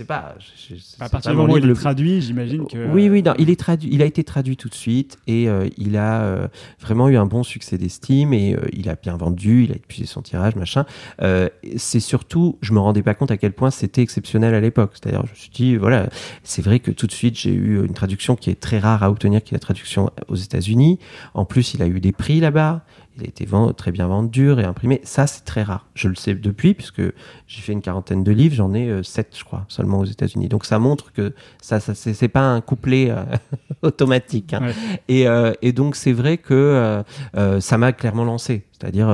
Euh, 0.00 0.04
sais 0.04 0.04
pas. 0.06 0.34
je- 0.38 0.74
je- 0.74 0.80
c'est 0.80 1.02
À 1.02 1.08
partir 1.08 1.30
du 1.32 1.36
moment 1.36 1.52
où 1.54 1.56
il 1.58 1.64
est 1.64 1.66
le- 1.66 1.74
traduit, 1.74 2.20
j'imagine 2.20 2.66
que. 2.66 2.86
oui, 2.92 3.08
oui, 3.08 3.22
non, 3.22 3.34
il, 3.38 3.50
est 3.50 3.58
traduit, 3.58 3.88
il 3.92 4.02
a 4.02 4.04
été 4.04 4.24
traduit 4.24 4.56
tout 4.56 4.68
de 4.68 4.74
suite 4.74 5.18
et 5.26 5.48
euh, 5.48 5.68
il 5.78 5.96
a 5.96 6.22
euh, 6.22 6.48
vraiment 6.80 7.08
eu 7.08 7.16
un 7.16 7.26
bon 7.26 7.42
succès 7.42 7.78
d'estime 7.78 8.32
et 8.32 8.54
euh, 8.54 8.60
il 8.72 8.88
a 8.88 8.96
bien 8.96 9.16
vendu, 9.16 9.64
il 9.64 9.72
a 9.72 9.76
épuisé 9.76 10.06
son 10.06 10.22
tirage, 10.22 10.56
machin. 10.56 10.84
Euh, 11.22 11.48
c'est 11.76 12.00
surtout, 12.00 12.58
je 12.62 12.72
me 12.72 12.78
rendais 12.78 13.02
pas 13.02 13.14
compte 13.14 13.30
à 13.30 13.36
quel 13.36 13.52
point 13.52 13.70
c'était 13.70 14.02
exceptionnel 14.02 14.54
à 14.54 14.60
l'époque. 14.60 14.92
C'est-à-dire, 14.94 15.22
je 15.26 15.30
me 15.30 15.36
suis 15.36 15.50
dit, 15.50 15.76
voilà, 15.76 16.08
c'est 16.44 16.62
vrai 16.62 16.80
que 16.80 16.90
tout 16.90 17.06
de 17.06 17.12
suite 17.12 17.38
j'ai 17.38 17.52
eu 17.52 17.84
une 17.84 17.94
traduction 17.94 18.36
qui 18.36 18.50
est 18.50 18.60
très 18.60 18.78
rare 18.78 19.02
à 19.02 19.10
obtenir, 19.10 19.42
qui 19.42 19.54
est 19.54 19.56
la 19.56 19.60
traduction 19.60 20.10
aux 20.28 20.36
États-Unis. 20.36 20.98
En 21.34 21.44
plus, 21.44 21.74
il 21.74 21.82
a 21.82 21.86
eu 21.86 22.00
des 22.00 22.12
prix 22.12 22.40
là-bas. 22.40 22.84
Il 23.20 23.26
a 23.26 23.28
été 23.28 23.44
vend- 23.44 23.72
très 23.72 23.92
bien 23.92 24.06
vendu, 24.06 24.50
réimprimé. 24.50 25.00
Ça, 25.04 25.26
c'est 25.26 25.44
très 25.44 25.62
rare. 25.62 25.86
Je 25.94 26.08
le 26.08 26.14
sais 26.14 26.34
depuis, 26.34 26.74
puisque 26.74 27.02
j'ai 27.46 27.60
fait 27.60 27.72
une 27.72 27.82
quarantaine 27.82 28.24
de 28.24 28.32
livres. 28.32 28.54
J'en 28.54 28.72
ai 28.74 28.88
euh, 28.88 29.02
sept, 29.02 29.34
je 29.38 29.44
crois, 29.44 29.64
seulement 29.68 29.98
aux 30.00 30.04
États-Unis. 30.06 30.48
Donc, 30.48 30.64
ça 30.64 30.78
montre 30.78 31.12
que 31.12 31.34
ça, 31.60 31.80
ça 31.80 31.94
c'est 31.94 32.28
pas 32.28 32.42
un 32.52 32.60
couplet 32.60 33.10
euh, 33.10 33.22
automatique. 33.82 34.54
hein. 34.54 34.60
Ouais. 34.62 34.74
Et, 35.08 35.28
euh, 35.28 35.52
et 35.62 35.72
donc, 35.72 35.96
c'est 35.96 36.12
vrai 36.12 36.38
que 36.38 37.02
euh, 37.36 37.60
ça 37.60 37.78
m'a 37.78 37.92
clairement 37.92 38.24
lancé. 38.24 38.64
C'est-à-dire, 38.72 39.08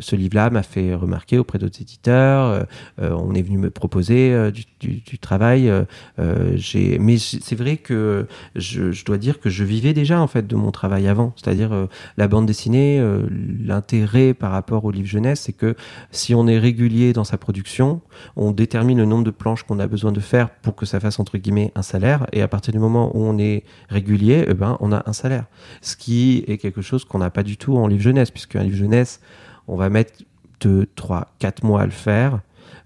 ce 0.00 0.16
livre-là 0.16 0.50
m'a 0.50 0.62
fait 0.62 0.94
remarquer 0.94 1.38
auprès 1.38 1.58
d'autres 1.58 1.80
éditeurs. 1.80 2.46
euh, 2.46 2.62
euh, 3.00 3.10
on 3.12 3.34
est 3.34 3.42
venu 3.42 3.58
me 3.58 3.70
proposer 3.70 4.32
euh, 4.32 4.50
du, 4.50 4.64
du- 4.80 5.00
du 5.00 5.18
travail. 5.18 5.68
euh, 5.68 5.84
euh, 6.18 6.52
j'ai, 6.56 6.98
mais 6.98 7.18
c'est 7.18 7.54
vrai 7.56 7.76
que 7.76 8.26
je, 8.56 8.92
je 8.92 9.04
dois 9.04 9.18
dire 9.18 9.40
que 9.40 9.50
je 9.50 9.64
vivais 9.64 9.92
déjà 9.92 10.20
en 10.20 10.26
fait 10.26 10.46
de 10.46 10.56
mon 10.56 10.70
travail 10.70 11.08
avant. 11.08 11.32
C'est-à-dire 11.36 11.72
euh, 11.72 11.86
la 12.16 12.28
bande 12.28 12.46
dessinée, 12.46 12.98
euh, 13.00 13.22
l'intérêt 13.64 14.34
par 14.34 14.50
rapport 14.52 14.84
au 14.84 14.90
livre 14.90 15.08
jeunesse, 15.08 15.40
c'est 15.40 15.52
que 15.52 15.74
si 16.10 16.34
on 16.34 16.46
est 16.46 16.58
régulier 16.58 17.12
dans 17.12 17.24
sa 17.24 17.38
production, 17.38 18.00
on 18.36 18.50
détermine 18.52 18.98
le 18.98 19.04
nombre 19.04 19.24
de 19.24 19.30
planches 19.30 19.62
qu'on 19.64 19.78
a 19.78 19.86
besoin 19.86 20.12
de 20.12 20.20
faire 20.20 20.50
pour 20.50 20.74
que 20.76 20.86
ça 20.86 21.00
fasse 21.00 21.18
entre 21.20 21.38
guillemets 21.38 21.72
un 21.74 21.82
salaire. 21.82 22.26
Et 22.32 22.42
à 22.42 22.48
partir 22.48 22.72
du 22.72 22.78
moment 22.78 23.10
où 23.16 23.22
on 23.24 23.38
est 23.38 23.64
régulier, 23.88 24.44
eh 24.48 24.54
ben, 24.54 24.76
on 24.80 24.92
a 24.92 25.02
un 25.06 25.12
salaire. 25.12 25.44
Ce 25.80 25.96
qui 25.96 26.44
est 26.46 26.58
quelque 26.58 26.82
chose 26.82 27.04
qu'on 27.04 27.18
n'a 27.18 27.30
pas 27.30 27.42
du 27.42 27.56
tout 27.56 27.76
en 27.76 27.86
livre 27.86 28.02
jeunesse, 28.02 28.30
puisque 28.30 28.56
un 28.56 28.62
livre 28.62 28.76
jeunesse, 28.76 29.20
on 29.68 29.76
va 29.76 29.88
mettre 29.88 30.12
2, 30.60 30.86
3, 30.94 31.28
4 31.38 31.64
mois 31.64 31.82
à 31.82 31.84
le 31.84 31.90
faire. 31.90 32.40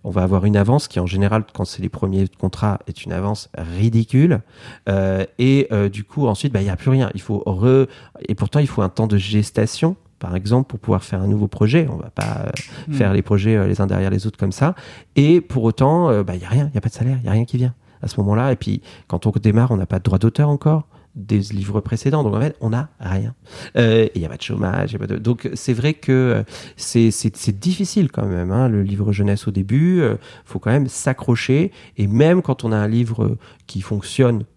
On 0.07 0.11
va 0.11 0.23
avoir 0.23 0.45
une 0.45 0.57
avance 0.57 0.87
qui, 0.87 1.01
en 1.01 1.07
général, 1.07 1.45
quand 1.55 1.65
c'est 1.65 1.83
les 1.83 1.89
premiers 1.89 2.27
contrats, 2.29 2.79
est 2.87 3.05
une 3.05 3.13
avance 3.13 3.49
ridicule. 3.57 4.41
Euh, 4.89 5.25
et 5.39 5.67
euh, 5.73 5.89
du 5.89 6.05
coup, 6.05 6.27
ensuite, 6.27 6.53
bah, 6.53 6.61
il 6.61 6.65
n'y 6.65 6.71
a 6.71 6.77
plus 6.77 6.91
rien. 6.91 7.11
Il 7.15 7.23
faut 7.23 7.43
re... 7.47 7.87
Et 8.29 8.35
pourtant, 8.35 8.59
il 8.59 8.67
faut 8.67 8.83
un 8.83 8.91
temps 8.91 9.07
de 9.07 9.17
gestation, 9.17 9.97
par 10.19 10.37
exemple, 10.37 10.69
pour 10.69 10.79
pouvoir 10.79 11.05
faire 11.05 11.23
un 11.23 11.27
nouveau 11.27 11.49
projet. 11.49 11.87
On 11.91 11.97
va 11.97 12.11
pas 12.11 12.43
euh, 12.47 12.51
Hmm. 12.89 12.93
faire 12.93 13.13
les 13.15 13.23
projets 13.23 13.57
euh, 13.57 13.67
les 13.67 13.81
uns 13.81 13.87
derrière 13.87 14.11
les 14.11 14.27
autres 14.27 14.37
comme 14.39 14.53
ça. 14.53 14.75
Et 15.17 15.41
pour 15.41 15.65
autant, 15.65 16.11
euh, 16.11 16.23
bah, 16.23 16.35
il 16.35 16.41
n'y 16.41 16.45
a 16.45 16.49
rien. 16.51 16.67
Il 16.67 16.73
n'y 16.73 16.79
a 16.79 16.81
pas 16.83 16.91
de 16.91 16.95
salaire. 16.95 17.17
Il 17.21 17.23
n'y 17.23 17.29
a 17.29 17.33
rien 17.33 17.45
qui 17.47 17.57
vient 17.57 17.75
à 18.03 18.09
ce 18.09 18.21
moment-là. 18.21 18.53
Et 18.53 18.57
puis, 18.57 18.83
quand 19.09 19.27
on 19.27 19.31
démarre, 19.31 19.71
on 19.71 19.77
n'a 19.79 19.87
pas 19.87 19.99
de 19.99 20.05
droit 20.05 20.19
d'auteur 20.19 20.51
encore 20.51 20.87
des 21.15 21.39
livres 21.39 21.81
précédents. 21.81 22.23
Donc 22.23 22.35
en 22.35 22.41
fait, 22.41 22.57
on 22.61 22.71
n'a 22.71 22.91
rien. 22.99 23.35
Euh, 23.77 24.09
Il 24.15 24.21
n'y 24.21 24.27
a 24.27 24.29
pas 24.29 24.37
de 24.37 24.43
chômage. 24.43 24.93
y 24.93 24.97
a 24.97 24.99
pas 24.99 25.07
de... 25.07 25.17
Donc 25.17 25.49
c'est 25.55 25.73
vrai 25.73 25.95
que 25.95 26.13
euh, 26.13 26.43
c'est 26.77 27.59
difficile 27.59 28.11
quand 28.11 28.27
même, 28.27 28.51
hein, 28.51 28.69
le 28.69 28.83
livre 28.83 29.13
jeunesse 29.13 29.47
au 29.47 29.51
début. 29.51 30.03
Il 30.03 30.19
faut 30.45 30.59
quand 30.59 30.71
même 30.71 30.89
s'accrocher. 30.89 31.73
Et 31.97 32.07
même 32.07 32.43
quand 32.43 32.65
on 32.65 32.73
a 32.73 32.77
un 32.77 32.89
livre 32.89 33.37
qui 33.67 33.81
fonctionne, 33.81 34.43
euh, 34.43 34.54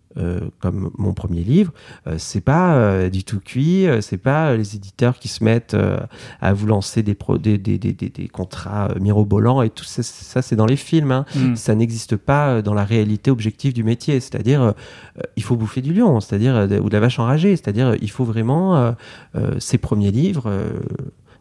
comme 0.60 0.90
mon 0.98 1.14
premier 1.14 1.42
livre, 1.44 1.72
euh, 2.08 2.16
c'est 2.18 2.42
pas 2.42 2.76
euh, 2.76 3.10
du 3.10 3.24
tout 3.24 3.40
cuit, 3.40 3.88
euh, 3.88 4.02
c'est 4.02 4.18
pas 4.18 4.50
euh, 4.52 4.58
les 4.58 4.76
éditeurs 4.76 5.20
qui 5.20 5.28
se 5.28 5.44
mettent 5.44 5.74
euh, 5.76 5.98
à 6.42 6.54
vous 6.54 6.66
lancer 6.68 7.04
des, 7.04 7.14
pro- 7.16 7.38
des, 7.38 7.58
des, 7.58 7.78
des, 7.78 7.94
des- 7.94 8.10
des 8.10 8.28
contrats 8.28 8.90
euh, 8.90 9.00
mirobolants 9.00 9.62
et 9.62 9.70
tout 9.70 9.84
ça, 9.84 10.02
ça 10.04 10.42
c'est 10.42 10.56
dans 10.56 10.66
les 10.66 10.76
films. 10.78 11.12
Hein 11.12 11.26
Hmm. 11.36 11.56
ça 11.56 11.76
n'existe 11.76 12.16
pas 12.16 12.50
euh, 12.50 12.62
dans 12.62 12.74
la 12.74 12.84
réalité 12.86 13.30
objective 13.32 13.74
du 13.74 13.84
métier. 13.84 14.20
C'est-à-dire, 14.20 14.62
euh, 14.62 14.72
euh, 15.20 15.22
il 15.36 15.44
faut 15.44 15.56
bouffer 15.56 15.82
du 15.82 15.94
lion, 15.94 16.20
c'est-à-dire 16.20 16.56
euh, 16.56 16.80
ou 16.80 16.90
de 16.90 16.94
la 16.94 17.00
vache 17.00 17.20
enragée. 17.20 17.56
C'est-à-dire, 17.56 17.88
euh, 17.88 17.96
il 18.02 18.10
faut 18.10 18.24
vraiment 18.26 18.76
euh, 18.78 18.92
euh, 19.36 19.60
ses 19.60 19.78
premiers 19.78 20.12
livres. 20.12 20.50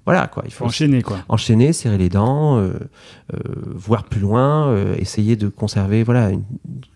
Voilà 0.06 0.26
quoi. 0.28 0.42
Il 0.46 0.52
Faut 0.52 0.64
enchaîner, 0.64 1.02
quoi. 1.02 1.18
enchaîner, 1.28 1.72
serrer 1.74 1.98
les 1.98 2.08
dents, 2.08 2.56
euh, 2.58 2.70
euh, 3.34 3.38
voir 3.74 4.04
plus 4.04 4.20
loin, 4.20 4.68
euh, 4.68 4.94
essayer 4.98 5.36
de 5.36 5.48
conserver 5.48 6.02
voilà 6.04 6.30
une, 6.30 6.44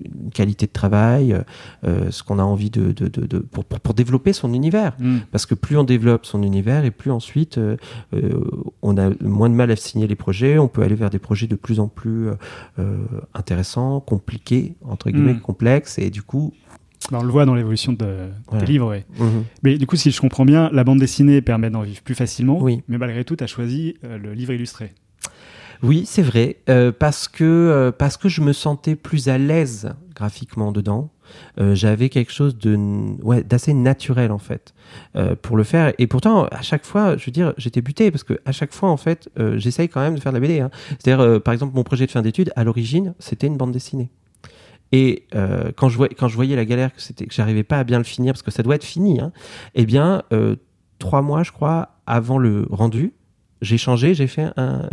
une 0.04 0.30
qualité 0.30 0.66
de 0.66 0.72
travail, 0.72 1.36
ce 1.84 2.22
qu'on 2.22 2.38
a 2.38 2.42
envie 2.44 2.70
de, 2.70 2.92
de, 2.92 3.08
de, 3.08 3.26
de- 3.26 3.38
pour, 3.40 3.64
pour, 3.64 3.80
pour 3.80 3.94
développer 3.94 4.32
son 4.32 4.54
univers. 4.54 4.92
Hmm. 5.00 5.18
Parce 5.32 5.44
que 5.44 5.54
plus 5.56 5.76
on 5.76 5.84
développe 5.84 6.24
son 6.24 6.42
univers 6.44 6.84
et 6.84 6.90
plus 6.92 7.10
ensuite 7.10 7.58
euh, 7.58 7.76
euh, 8.14 8.40
on 8.82 8.96
a 8.96 9.10
moins 9.20 9.50
de 9.50 9.54
mal 9.54 9.70
à 9.72 9.76
signer 9.76 10.06
les 10.06 10.14
projets, 10.16 10.58
on 10.58 10.68
peut 10.68 10.82
aller 10.82 10.94
vers 10.94 11.10
des 11.10 11.18
projets 11.18 11.48
de 11.48 11.56
plus 11.56 11.80
en 11.80 11.88
plus 11.88 12.28
intéressants, 13.34 14.00
compliqués, 14.00 14.74
entre 14.84 15.10
guillemets, 15.10 15.34
Mm. 15.34 15.40
complexes, 15.40 15.98
et 15.98 16.10
du 16.10 16.22
coup... 16.22 16.52
Bah, 17.10 17.18
on 17.20 17.24
le 17.24 17.30
voit 17.30 17.46
dans 17.46 17.54
l'évolution 17.54 17.92
de, 17.92 18.28
des 18.58 18.66
livres, 18.66 18.88
ouais. 18.88 19.04
mhm. 19.18 19.44
Mais 19.62 19.78
du 19.78 19.86
coup, 19.86 19.96
si 19.96 20.10
je 20.10 20.20
comprends 20.20 20.44
bien, 20.44 20.68
la 20.72 20.84
bande 20.84 20.98
dessinée 20.98 21.40
permet 21.40 21.70
d'en 21.70 21.82
vivre 21.82 22.02
plus 22.02 22.14
facilement. 22.14 22.60
Oui. 22.60 22.82
Mais 22.88 22.98
malgré 22.98 23.24
tout, 23.24 23.36
tu 23.36 23.44
as 23.44 23.46
choisi 23.46 23.96
euh, 24.04 24.18
le 24.18 24.32
livre 24.34 24.52
illustré. 24.52 24.92
Oui, 25.82 26.04
c'est 26.06 26.22
vrai, 26.22 26.56
euh, 26.68 26.92
parce, 26.92 27.26
que, 27.26 27.44
euh, 27.44 27.90
parce 27.90 28.16
que 28.16 28.28
je 28.28 28.42
me 28.42 28.52
sentais 28.52 28.96
plus 28.96 29.28
à 29.28 29.38
l'aise 29.38 29.94
graphiquement 30.14 30.72
dedans. 30.72 31.10
Euh, 31.60 31.76
j'avais 31.76 32.08
quelque 32.08 32.32
chose 32.32 32.58
de 32.58 32.76
ouais 33.22 33.44
d'assez 33.44 33.72
naturel 33.72 34.32
en 34.32 34.38
fait 34.38 34.74
pour 35.42 35.56
le 35.56 35.62
faire. 35.62 35.92
Et 35.98 36.08
pourtant, 36.08 36.46
à 36.46 36.60
chaque 36.62 36.84
fois, 36.84 37.16
je 37.16 37.24
veux 37.24 37.32
dire, 37.32 37.54
j'étais 37.56 37.80
buté 37.80 38.10
parce 38.10 38.24
que 38.24 38.40
à 38.44 38.50
chaque 38.50 38.72
fois, 38.72 38.90
en 38.90 38.96
fait, 38.96 39.30
j'essaye 39.54 39.88
quand 39.88 40.00
même 40.00 40.16
de 40.16 40.20
faire 40.20 40.32
de 40.32 40.38
la 40.38 40.40
BD. 40.40 40.58
Hein. 40.58 40.70
C'est-à-dire, 40.98 41.40
par 41.40 41.54
exemple, 41.54 41.76
mon 41.76 41.84
projet 41.84 42.06
de 42.06 42.10
fin 42.10 42.22
d'études, 42.22 42.52
à 42.56 42.64
l'origine, 42.64 43.14
c'était 43.20 43.46
une 43.46 43.56
bande 43.56 43.70
dessinée. 43.70 44.10
Et 44.92 45.26
euh, 45.35 45.70
quand, 45.76 45.88
je 45.88 45.96
voyais, 45.96 46.14
quand 46.14 46.29
je 46.29 46.35
voyais 46.35 46.57
la 46.57 46.64
galère 46.64 46.92
que 46.92 47.00
c'était, 47.00 47.26
que 47.26 47.35
j'arrivais 47.35 47.62
pas 47.62 47.79
à 47.79 47.85
bien 47.85 47.98
le 47.98 48.05
finir 48.05 48.33
parce 48.33 48.42
que 48.42 48.50
ça 48.50 48.62
doit 48.62 48.74
être 48.74 48.85
fini, 48.85 49.20
hein, 49.20 49.33
eh 49.74 49.87
bien, 49.87 50.22
euh, 50.33 50.57
trois 50.98 51.22
mois, 51.22 51.42
je 51.44 51.53
crois, 51.53 51.90
avant 52.07 52.38
le 52.38 52.66
rendu, 52.70 53.12
j'ai 53.62 53.79
changé, 53.79 54.14
j'ai 54.14 54.26
fait 54.26 54.48
un, 54.57 54.88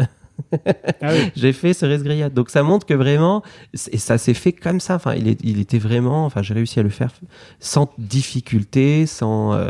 Ah 1.01 1.13
oui. 1.13 1.31
j'ai 1.35 1.51
fait 1.51 1.73
Cerise 1.73 2.03
Grillade. 2.03 2.33
Donc 2.33 2.51
ça 2.51 2.61
montre 2.61 2.85
que 2.85 2.93
vraiment, 2.93 3.41
et 3.91 3.97
ça 3.97 4.19
s'est 4.19 4.35
fait 4.35 4.51
comme 4.53 4.79
ça. 4.79 4.95
Enfin, 4.95 5.15
il, 5.15 5.27
est- 5.27 5.39
il 5.43 5.59
était 5.59 5.79
vraiment, 5.79 6.25
enfin, 6.25 6.43
j'ai 6.43 6.53
réussi 6.53 6.79
à 6.79 6.83
le 6.83 6.89
faire 6.89 7.11
sans 7.59 7.89
difficulté, 7.97 9.07
sans. 9.07 9.53
euh, 9.53 9.69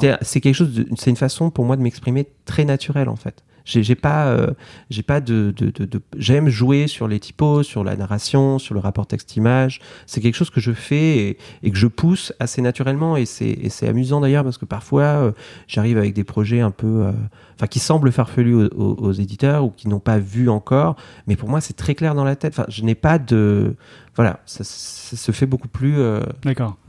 c'était, 0.00 0.16
c'est 0.22 0.40
quelque 0.40 0.54
chose, 0.54 0.72
de- 0.72 0.86
c'est 0.96 1.10
une 1.10 1.16
façon 1.16 1.50
pour 1.50 1.64
moi 1.64 1.76
de 1.76 1.82
m'exprimer 1.82 2.28
très 2.44 2.64
naturelle 2.64 3.08
en 3.08 3.16
fait. 3.16 3.42
J'ai, 3.70 3.94
pas, 3.94 4.28
euh, 4.28 4.50
j'ai 4.88 5.02
pas 5.02 5.20
de, 5.20 5.52
de, 5.54 5.66
de, 5.70 5.84
de- 5.84 6.00
j'aime 6.16 6.48
jouer 6.48 6.86
sur 6.86 7.06
les 7.06 7.20
typos, 7.20 7.62
sur 7.64 7.84
la 7.84 7.96
narration, 7.96 8.58
sur 8.58 8.72
le 8.72 8.80
rapport 8.80 9.06
texte-image. 9.06 9.80
C'est 10.06 10.22
quelque 10.22 10.36
chose 10.36 10.48
que 10.48 10.60
je 10.60 10.72
fais 10.72 11.18
et, 11.18 11.38
et 11.62 11.70
que 11.70 11.76
je 11.76 11.86
pousse 11.86 12.32
assez 12.40 12.62
naturellement 12.62 13.16
et 13.18 13.26
c'est, 13.26 13.68
amusant 13.86 14.20
d'ailleurs 14.20 14.42
parce 14.44 14.56
que 14.56 14.64
parfois 14.64 15.02
euh, 15.02 15.32
j'arrive 15.66 15.98
avec 15.98 16.14
des 16.14 16.24
projets 16.24 16.60
un 16.60 16.70
peu, 16.70 16.86
euh, 17.04 17.12
enfin 17.56 17.66
qui 17.66 17.78
semblent 17.78 18.10
farfelus 18.10 18.54
aux, 18.54 18.68
aux- 18.74 18.94
aux 19.08 19.12
éditeurs 19.12 19.64
ou 19.64 19.70
qui 19.70 19.86
n'ont 19.88 20.00
pas 20.00 20.18
vu 20.18 20.48
encore, 20.48 20.96
mais 21.26 21.36
pour 21.36 21.50
moi 21.50 21.60
c'est 21.60 21.74
très 21.76 21.94
clair 21.94 22.14
dans 22.14 22.24
la 22.24 22.36
tête. 22.36 22.54
Enfin, 22.54 22.66
je 22.70 22.82
n'ai 22.84 22.94
pas 22.94 23.18
de, 23.18 23.76
voilà, 24.16 24.40
ça, 24.46 24.64
ça 24.64 25.16
se 25.16 25.30
fait 25.32 25.46
beaucoup 25.46 25.68
plus 25.68 25.98
euh, 25.98 26.20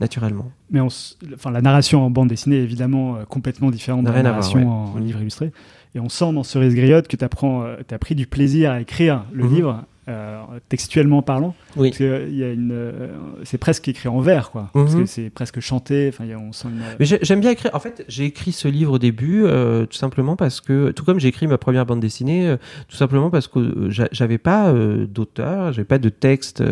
naturellement. 0.00 0.50
Mais 0.70 0.80
on 0.80 0.88
enfin, 1.34 1.50
la 1.50 1.60
narration 1.60 2.06
en 2.06 2.10
bande 2.10 2.28
dessinée 2.28 2.56
est 2.56 2.62
évidemment 2.62 3.16
euh, 3.16 3.24
complètement 3.24 3.70
différente 3.70 4.04
de 4.04 4.10
la 4.10 4.22
narration 4.30 4.60
en 4.94 4.98
livre 4.98 5.20
illustré. 5.20 5.52
Et 5.94 6.00
on 6.00 6.08
sent 6.08 6.32
dans 6.32 6.44
Cerise 6.44 6.74
Griotte 6.74 7.08
que 7.08 7.16
tu 7.16 7.24
as 7.24 7.98
pris 7.98 8.14
du 8.14 8.26
plaisir 8.26 8.70
à 8.70 8.80
écrire 8.80 9.24
le 9.32 9.44
Mhm. 9.44 9.54
livre, 9.54 9.84
euh, 10.10 10.42
textuellement 10.68 11.22
parlant. 11.22 11.54
Oui. 11.76 11.88
Parce 11.90 11.98
que, 11.98 12.04
euh, 12.04 12.26
il 12.28 12.36
y 12.36 12.44
a 12.44 12.52
une, 12.52 12.72
euh, 12.72 13.08
c'est 13.44 13.58
presque 13.58 13.88
écrit 13.88 14.08
en 14.08 14.20
vers, 14.20 14.50
quoi. 14.50 14.70
Parce 14.72 14.94
Mhm. 14.94 15.00
que 15.02 15.06
c'est 15.06 15.30
presque 15.30 15.60
chanté. 15.60 16.08
Enfin, 16.12 16.24
on 16.36 16.52
sent 16.52 16.68
une. 16.68 16.80
Mais 16.98 17.06
j'ai- 17.06 17.18
j'aime 17.22 17.40
bien 17.40 17.50
écrire. 17.50 17.70
En 17.74 17.80
fait, 17.80 18.04
j'ai 18.08 18.24
écrit 18.24 18.52
ce 18.52 18.68
livre 18.68 18.92
au 18.94 18.98
début, 18.98 19.44
euh, 19.44 19.86
tout 19.86 19.96
simplement 19.96 20.36
parce 20.36 20.60
que, 20.60 20.90
tout 20.90 21.04
comme 21.04 21.20
j'ai 21.20 21.28
écrit 21.28 21.46
ma 21.46 21.58
première 21.58 21.86
bande 21.86 22.00
dessinée, 22.00 22.56
tout 22.88 22.96
simplement 22.96 23.30
parce 23.30 23.46
que 23.48 23.88
j'a- 23.90 24.08
j'avais 24.12 24.38
pas 24.38 24.72
d'auteur, 25.08 25.72
j'avais 25.72 25.84
pas 25.84 25.98
de 25.98 26.08
texte 26.08 26.62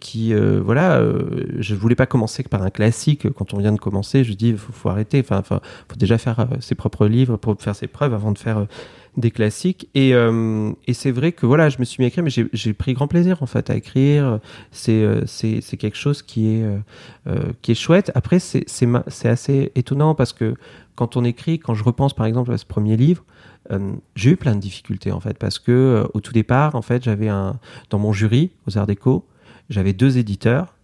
qui, 0.00 0.32
voilà, 0.34 1.02
je 1.58 1.74
voulais 1.74 1.94
pas 1.94 2.06
commencer 2.06 2.42
par 2.44 2.62
un 2.62 2.70
classique. 2.70 3.30
Quand 3.32 3.54
on 3.54 3.58
vient 3.58 3.72
de 3.72 3.78
commencer, 3.78 4.24
je 4.24 4.32
dis, 4.34 4.52
faut, 4.54 4.72
faut 4.72 4.88
arrêter. 4.88 5.20
Enfin, 5.20 5.42
faut 5.42 5.96
déjà 5.96 6.18
faire 6.18 6.46
ses 6.60 6.74
propres 6.74 7.06
livres 7.06 7.36
pour 7.36 7.60
faire 7.60 7.74
ses 7.76 7.86
preuves 7.86 8.14
avant 8.14 8.32
de 8.32 8.38
faire 8.38 8.66
des 9.16 9.30
classiques. 9.30 9.88
Et, 9.94 10.14
euh, 10.14 10.72
et 10.86 10.94
c'est 10.94 11.10
vrai 11.10 11.32
que 11.32 11.46
voilà, 11.46 11.68
je 11.68 11.78
me 11.78 11.84
suis 11.84 12.00
mis 12.00 12.06
à 12.06 12.08
écrire, 12.08 12.24
mais 12.24 12.30
j'ai- 12.30 12.72
pris 12.74 12.92
grand 12.94 13.06
plaisir 13.06 13.42
en 13.42 13.46
fait 13.46 13.70
à 13.70 13.76
écrire. 13.76 14.40
C'est 14.72 15.02
euh, 15.02 15.24
c'est 15.26 15.76
quelque 15.76 15.96
chose 15.96 16.22
qui 16.22 16.48
est 16.56 16.64
euh, 17.26 17.52
qui 17.62 17.72
est 17.72 17.76
chouette. 17.76 18.10
Après, 18.14 18.38
c'est 18.38 18.64
c'est 18.68 19.28
assez 19.28 19.70
étonnant 19.74 20.14
parce 20.14 20.32
que 20.32 20.54
quand 20.96 21.16
on 21.16 21.24
écrit, 21.24 21.58
quand 21.58 21.74
je 21.74 21.84
repense 21.84 22.14
par 22.14 22.26
exemple 22.26 22.52
à 22.52 22.58
ce 22.58 22.66
premier 22.66 22.96
livre, 22.96 23.24
j'ai 24.14 24.30
eu 24.32 24.36
plein 24.36 24.54
de 24.54 24.60
difficultés 24.60 25.10
en 25.12 25.20
fait 25.20 25.38
parce 25.38 25.58
que 25.58 26.06
au 26.12 26.20
tout 26.20 26.32
départ, 26.32 26.74
en 26.74 26.82
fait, 26.82 27.02
j'avais 27.02 27.28
un 27.28 27.58
dans 27.90 27.98
mon 27.98 28.12
jury 28.12 28.50
aux 28.68 28.76
Arts 28.76 28.86
Déco, 28.86 29.24
j'avais 29.70 29.92
deux 29.92 30.18
éditeurs 30.18 30.74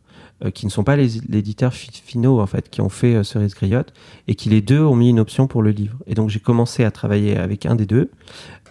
qui 0.50 0.64
ne 0.64 0.70
sont 0.70 0.84
pas 0.84 0.96
les 0.96 1.18
éditeurs 1.18 1.74
fi- 1.74 1.90
finaux 1.92 2.40
en 2.40 2.46
fait, 2.46 2.70
qui 2.70 2.80
ont 2.80 2.88
fait 2.88 3.16
euh, 3.16 3.22
Cerise 3.24 3.54
Griotte 3.54 3.92
et 4.28 4.34
qui 4.34 4.48
les 4.48 4.62
deux 4.62 4.80
ont 4.80 4.94
mis 4.96 5.10
une 5.10 5.20
option 5.20 5.46
pour 5.46 5.62
le 5.62 5.70
livre. 5.70 5.96
Et 6.06 6.14
donc 6.14 6.30
j'ai 6.30 6.40
commencé 6.40 6.84
à 6.84 6.90
travailler 6.90 7.36
avec 7.36 7.66
un 7.66 7.74
des 7.74 7.84
deux 7.86 8.10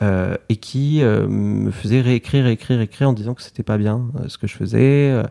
euh, 0.02 0.36
et 0.50 0.56
qui 0.56 1.04
euh, 1.04 1.28
me 1.28 1.70
faisait 1.70 2.02
réécrire, 2.02 2.48
écrire, 2.48 2.82
écrire 2.82 3.10
en 3.10 3.14
disant 3.14 3.36
que 3.36 3.44
c'était 3.44 3.62
pas 3.64 3.78
bien 3.78 4.08
euh, 4.20 4.30
ce 4.30 4.38
que 4.40 4.48
je 4.48 4.56
faisais. 4.56 5.12
euh, 5.12 5.24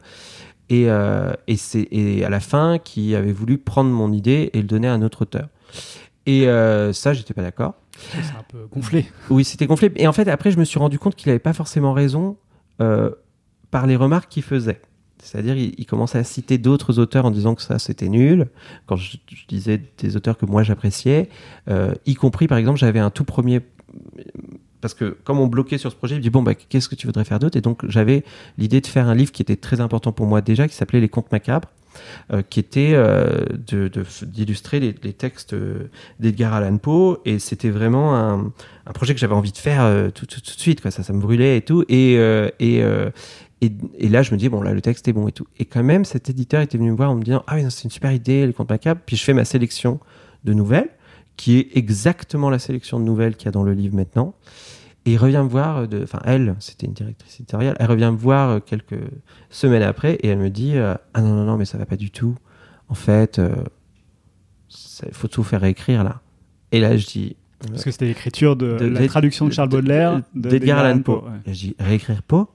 et, 0.71 0.91
euh, 0.91 1.33
et, 1.47 1.57
c'est, 1.57 1.89
et 1.91 2.25
à 2.25 2.29
la 2.29 2.41
fin, 2.41 2.79
qui 2.79 3.15
avait 3.15 3.33
voulu 3.33 3.57
prendre 3.57 3.89
mon 3.91 4.13
idée 4.13 4.51
et 4.53 4.59
le 4.59 4.67
donner 4.69 4.87
à 4.87 4.93
un 4.93 5.01
autre 5.01 5.23
auteur. 5.23 5.49
Et 6.27 6.47
euh, 6.47 6.93
ça, 6.93 7.15
j'étais 7.15 7.33
pas 7.33 7.41
d'accord. 7.41 7.73
C'est 7.97 8.19
un 8.39 8.45
peu 8.47 8.67
gonflé. 8.71 9.07
Oui, 9.31 9.45
c'était 9.45 9.67
gonflé. 9.67 9.91
Et 9.97 10.07
en 10.07 10.13
fait, 10.13 10.29
après, 10.29 10.51
je 10.51 10.59
me 10.59 10.65
suis 10.65 10.79
rendu 10.79 10.99
compte 10.99 11.17
qu'il 11.17 11.31
avait 11.31 11.39
pas 11.39 11.55
forcément 11.55 11.95
raison 11.95 12.37
euh, 12.83 13.11
par 13.71 13.87
les 13.87 13.97
remarques 13.97 14.29
qu'il 14.31 14.43
faisait. 14.43 14.83
C'est-à-dire, 15.23 15.57
il, 15.57 15.75
il 15.79 15.87
commençait 15.87 16.19
à 16.19 16.25
citer 16.25 16.59
d'autres 16.59 16.99
auteurs 16.99 17.25
en 17.25 17.31
disant 17.31 17.55
que 17.55 17.63
ça, 17.63 17.79
c'était 17.79 18.09
nul. 18.09 18.49
Quand 18.87 18.97
je, 18.97 19.17
disais 19.49 19.83
des 19.99 20.17
auteurs 20.17 20.39
que 20.39 20.47
moi, 20.47 20.63
j'appréciais, 20.63 21.29
euh, 21.69 21.95
y 22.07 22.15
compris, 22.15 22.47
par 22.47 22.59
exemple, 22.59 22.79
j'avais 22.79 23.01
un 23.01 23.11
tout 23.11 23.25
premier... 23.25 23.61
Parce 24.81 24.95
que 24.95 25.17
comme 25.25 25.41
on 25.41 25.49
bloquait 25.49 25.79
sur 25.79 25.91
ce 25.91 25.97
projet, 25.97 26.15
il 26.15 26.19
me 26.19 26.23
dit, 26.23 26.31
bon, 26.31 26.43
bah, 26.43 26.55
qu'est-ce 26.55 26.89
que 26.89 26.95
tu 26.95 27.07
voudrais 27.07 27.25
faire 27.25 27.41
d'autre? 27.41 27.57
Et 27.57 27.61
donc, 27.61 27.85
j'avais 27.89 28.23
l'idée 28.59 28.81
de 28.81 28.87
faire 28.87 29.09
un 29.09 29.15
livre 29.15 29.33
qui 29.33 29.43
était 29.43 29.57
très 29.57 29.81
important 29.81 30.13
pour 30.13 30.27
moi 30.27 30.41
déjà, 30.41 30.69
qui 30.69 30.75
s'appelait 30.75 31.01
Les 31.01 31.09
Contes 31.09 31.33
Macabres, 31.33 31.69
euh, 32.33 32.43
qui 32.43 32.61
était 32.61 32.93
euh, 32.93 33.45
d'illustrer 34.23 34.81
les, 34.81 34.93
textes 35.13 35.55
euh, 35.55 35.91
d'Edgar 36.21 36.55
Allan 36.55 36.77
Poe. 36.77 37.19
Et 37.25 37.39
c'était 37.39 37.71
vraiment 37.71 38.17
un, 38.17 38.53
projet 38.93 39.15
que 39.15 39.21
j'avais 39.21 39.35
envie 39.35 39.53
de 39.53 39.59
faire 39.59 40.13
tout, 40.13 40.27
tout, 40.27 40.41
de 40.41 40.47
suite. 40.47 40.81
Quoi. 40.81 40.91
Ça, 40.91 41.03
ça 41.03 41.13
me 41.13 41.21
brûlait 41.21 41.59
et 41.59 41.63
tout. 41.63 41.85
Et, 41.89 42.15
et, 42.61 42.83
et, 43.61 43.73
et 43.99 44.09
là, 44.09 44.23
je 44.23 44.33
me 44.33 44.37
dis, 44.39 44.49
bon, 44.49 44.63
là, 44.63 44.73
le 44.73 44.81
texte 44.81 45.09
est 45.09 45.13
bon 45.13 45.27
et 45.29 45.33
tout. 45.33 45.47
Et 45.59 45.65
quand 45.65 45.83
même, 45.83 46.05
cet 46.05 46.31
éditeur 46.31 46.61
était 46.63 46.79
venu 46.79 46.91
me 46.93 46.97
voir 46.97 47.11
en 47.11 47.17
me 47.17 47.23
disant, 47.23 47.43
ah 47.47 47.57
oui, 47.57 47.63
c'est 47.71 47.85
une 47.85 47.91
super 47.91 48.13
idée, 48.13 48.47
les 48.47 48.53
contes 48.53 48.71
macabres. 48.71 49.01
Puis 49.05 49.17
je 49.17 49.25
fais 49.25 49.35
ma 49.35 49.45
sélection 49.45 49.99
de 50.45 50.53
nouvelles, 50.53 50.91
qui 51.37 51.59
est 51.59 51.69
exactement 51.77 52.51
la 52.51 52.59
sélection 52.59 53.01
de 53.01 53.05
nouvelles 53.05 53.35
qu'il 53.37 53.47
y 53.47 53.49
a 53.49 53.53
dans 53.53 53.65
le 53.65 53.73
livre 53.73 53.97
maintenant. 53.97 54.35
Et 55.07 55.13
il 55.13 55.17
revient 55.17 55.43
me 55.45 55.49
voir, 55.49 55.79
euh, 55.79 55.87
de, 55.87 56.03
enfin 56.03 56.21
elle, 56.25 56.55
c'était 56.61 56.87
une 56.87 56.93
directrice 56.93 57.37
éditoriale, 57.41 57.77
elle 57.81 57.87
revient 57.91 58.11
me 58.13 58.17
voir 58.19 58.51
euh, 58.51 58.61
quelques 58.61 58.99
semaines 59.49 59.83
après 59.83 60.15
et 60.17 60.29
elle 60.29 60.39
me 60.39 60.51
dit 60.51 60.77
euh, 60.77 60.95
ah 61.15 61.23
non 61.23 61.35
non 61.35 61.45
non 61.45 61.57
mais 61.57 61.65
ça 61.65 61.79
va 61.79 61.87
pas 61.87 61.97
du 61.97 62.11
tout. 62.11 62.35
En 62.89 62.95
fait, 62.95 63.39
euh, 63.39 63.55
il 65.07 65.13
faut 65.15 65.29
tout 65.29 65.43
faire 65.45 65.61
réécrire 65.63 66.05
là. 66.05 66.21
Et 66.73 66.81
là 66.81 66.97
je 66.97 67.07
dis 67.07 67.37
Parce 67.71 67.85
que 67.85 67.91
c'était 67.91 68.07
l'écriture 68.07 68.57
de, 68.57 68.77
De- 68.79 68.87
la 68.87 69.01
de- 69.01 69.07
traduction 69.07 69.47
de 69.47 69.53
Charles 69.53 69.69
de- 69.71 69.77
Baudelaire 69.77 70.21
de- 70.35 70.49
d'Edgar 70.51 70.79
Allan 70.81 71.01
Poe. 71.01 71.13
ouais. 71.25 71.31
Et 71.47 71.55
je 71.55 71.59
dis 71.69 71.77
réécrire 71.79 72.23
Poe? 72.23 72.47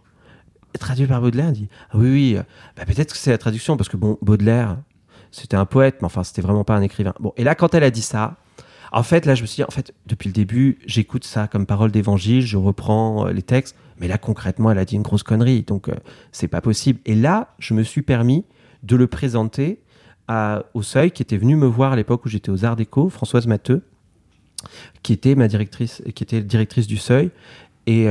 Traduit 0.79 1.07
par 1.07 1.21
Baudelaire. 1.21 1.51
Dit 1.51 1.69
ah 1.91 1.97
oui 1.97 2.09
oui, 2.09 2.35
euh, 2.37 2.43
bah, 2.75 2.85
peut-être 2.85 3.13
que 3.13 3.17
c'est 3.17 3.31
la 3.31 3.37
traduction 3.37 3.77
parce 3.77 3.89
que 3.89 3.97
bon 3.97 4.17
Baudelaire 4.21 4.77
c'était 5.31 5.57
un 5.57 5.65
poète 5.65 5.95
mais 6.01 6.05
enfin 6.05 6.23
c'était 6.23 6.41
vraiment 6.41 6.63
pas 6.63 6.75
un 6.75 6.81
écrivain. 6.81 7.13
Bon 7.19 7.33
et 7.37 7.43
là 7.43 7.55
quand 7.55 7.73
elle 7.73 7.83
a 7.83 7.91
dit 7.91 8.01
ça. 8.01 8.37
En 8.95 9.01
fait, 9.01 9.25
là, 9.25 9.33
je 9.33 9.41
me 9.41 9.47
suis 9.47 9.55
dit, 9.55 9.63
en 9.63 9.71
fait, 9.71 9.91
depuis 10.05 10.27
le 10.27 10.33
début, 10.33 10.77
j'écoute 10.85 11.23
ça 11.23 11.47
comme 11.47 11.65
parole 11.65 11.89
d'évangile, 11.89 12.45
je 12.45 12.57
reprends 12.57 13.25
euh, 13.25 13.31
les 13.31 13.41
textes, 13.41 13.75
mais 13.97 14.07
là, 14.07 14.19
concrètement, 14.19 14.69
elle 14.69 14.77
a 14.77 14.85
dit 14.85 14.93
une 14.93 15.01
grosse 15.01 15.23
connerie, 15.23 15.63
donc 15.63 15.89
euh, 15.89 15.95
c'est 16.31 16.47
pas 16.47 16.61
possible. 16.61 16.99
Et 17.07 17.15
là, 17.15 17.55
je 17.57 17.73
me 17.73 17.81
suis 17.81 18.03
permis 18.03 18.45
de 18.83 18.95
le 18.95 19.07
présenter 19.07 19.79
au 20.73 20.81
Seuil, 20.83 21.11
qui 21.11 21.21
était 21.21 21.37
venu 21.37 21.55
me 21.55 21.65
voir 21.65 21.93
à 21.93 21.95
l'époque 21.95 22.25
où 22.25 22.29
j'étais 22.29 22.49
aux 22.49 22.65
Arts 22.65 22.75
Déco, 22.75 23.09
Françoise 23.09 23.47
Matteux, 23.47 23.81
qui 25.01 25.13
était 25.13 25.35
ma 25.35 25.47
directrice, 25.47 26.01
qui 26.15 26.23
était 26.23 26.41
directrice 26.41 26.87
du 26.87 26.97
Seuil, 26.97 27.31
et, 27.87 28.07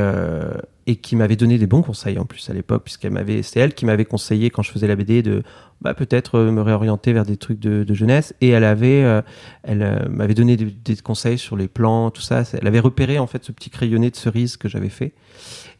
et 0.87 0.97
qui 0.97 1.17
m'avait 1.17 1.37
donné 1.37 1.59
des 1.59 1.67
bons 1.67 1.83
conseils 1.83 2.19
en 2.19 2.25
plus 2.25 2.51
à 2.51 2.53
l'époque, 2.53 2.83
puisqu'elle 2.85 3.13
m'avait, 3.13 3.43
c'est 3.43 3.61
elle 3.61 3.75
qui 3.75 3.87
m'avait 3.87 4.05
conseillé 4.05 4.51
quand 4.51 4.63
je 4.63 4.71
faisais 4.71 4.87
la 4.87 4.97
BD 4.97 5.23
de 5.23 5.43
bah, 5.81 5.95
peut-être 5.95 6.37
euh, 6.37 6.53
me 6.53 6.63
réorienter 6.63 7.13
vers 7.13 7.25
des 7.25 7.37
trucs 7.37 7.59
de, 7.59 7.95
jeunesse, 7.95 8.35
et 8.41 8.51
elle 8.51 8.65
avait, 8.65 9.03
euh, 9.03 9.23
elle 9.63 9.83
euh, 9.83 10.09
m'avait 10.09 10.35
donné 10.35 10.57
des, 10.57 10.97
conseils 10.97 11.39
sur 11.39 11.57
les 11.57 11.69
plans, 11.69 12.11
tout 12.11 12.23
ça. 12.23 12.43
Elle 12.53 12.67
avait 12.67 12.81
repéré 12.81 13.19
en 13.19 13.27
fait 13.27 13.45
ce 13.45 13.53
petit 13.53 13.71
crayonné 13.71 14.11
de 14.11 14.17
cerise 14.17 14.57
que 14.57 14.69
j'avais 14.69 14.89
fait. 14.89 15.13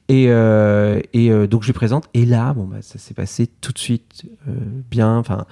Et, 0.09 0.27
donc 0.27 1.63
je 1.63 1.67
lui 1.67 1.73
présente. 1.73 2.09
Et 2.13 2.27
là, 2.27 2.53
bon, 2.53 2.65
bah, 2.65 2.83
ça 2.83 2.99
s'est 2.99 3.15
passé 3.15 3.47
tout 3.47 3.73
de 3.73 3.79
suite 3.79 4.25
bien. 4.91 5.17
Enfin, 5.17 5.47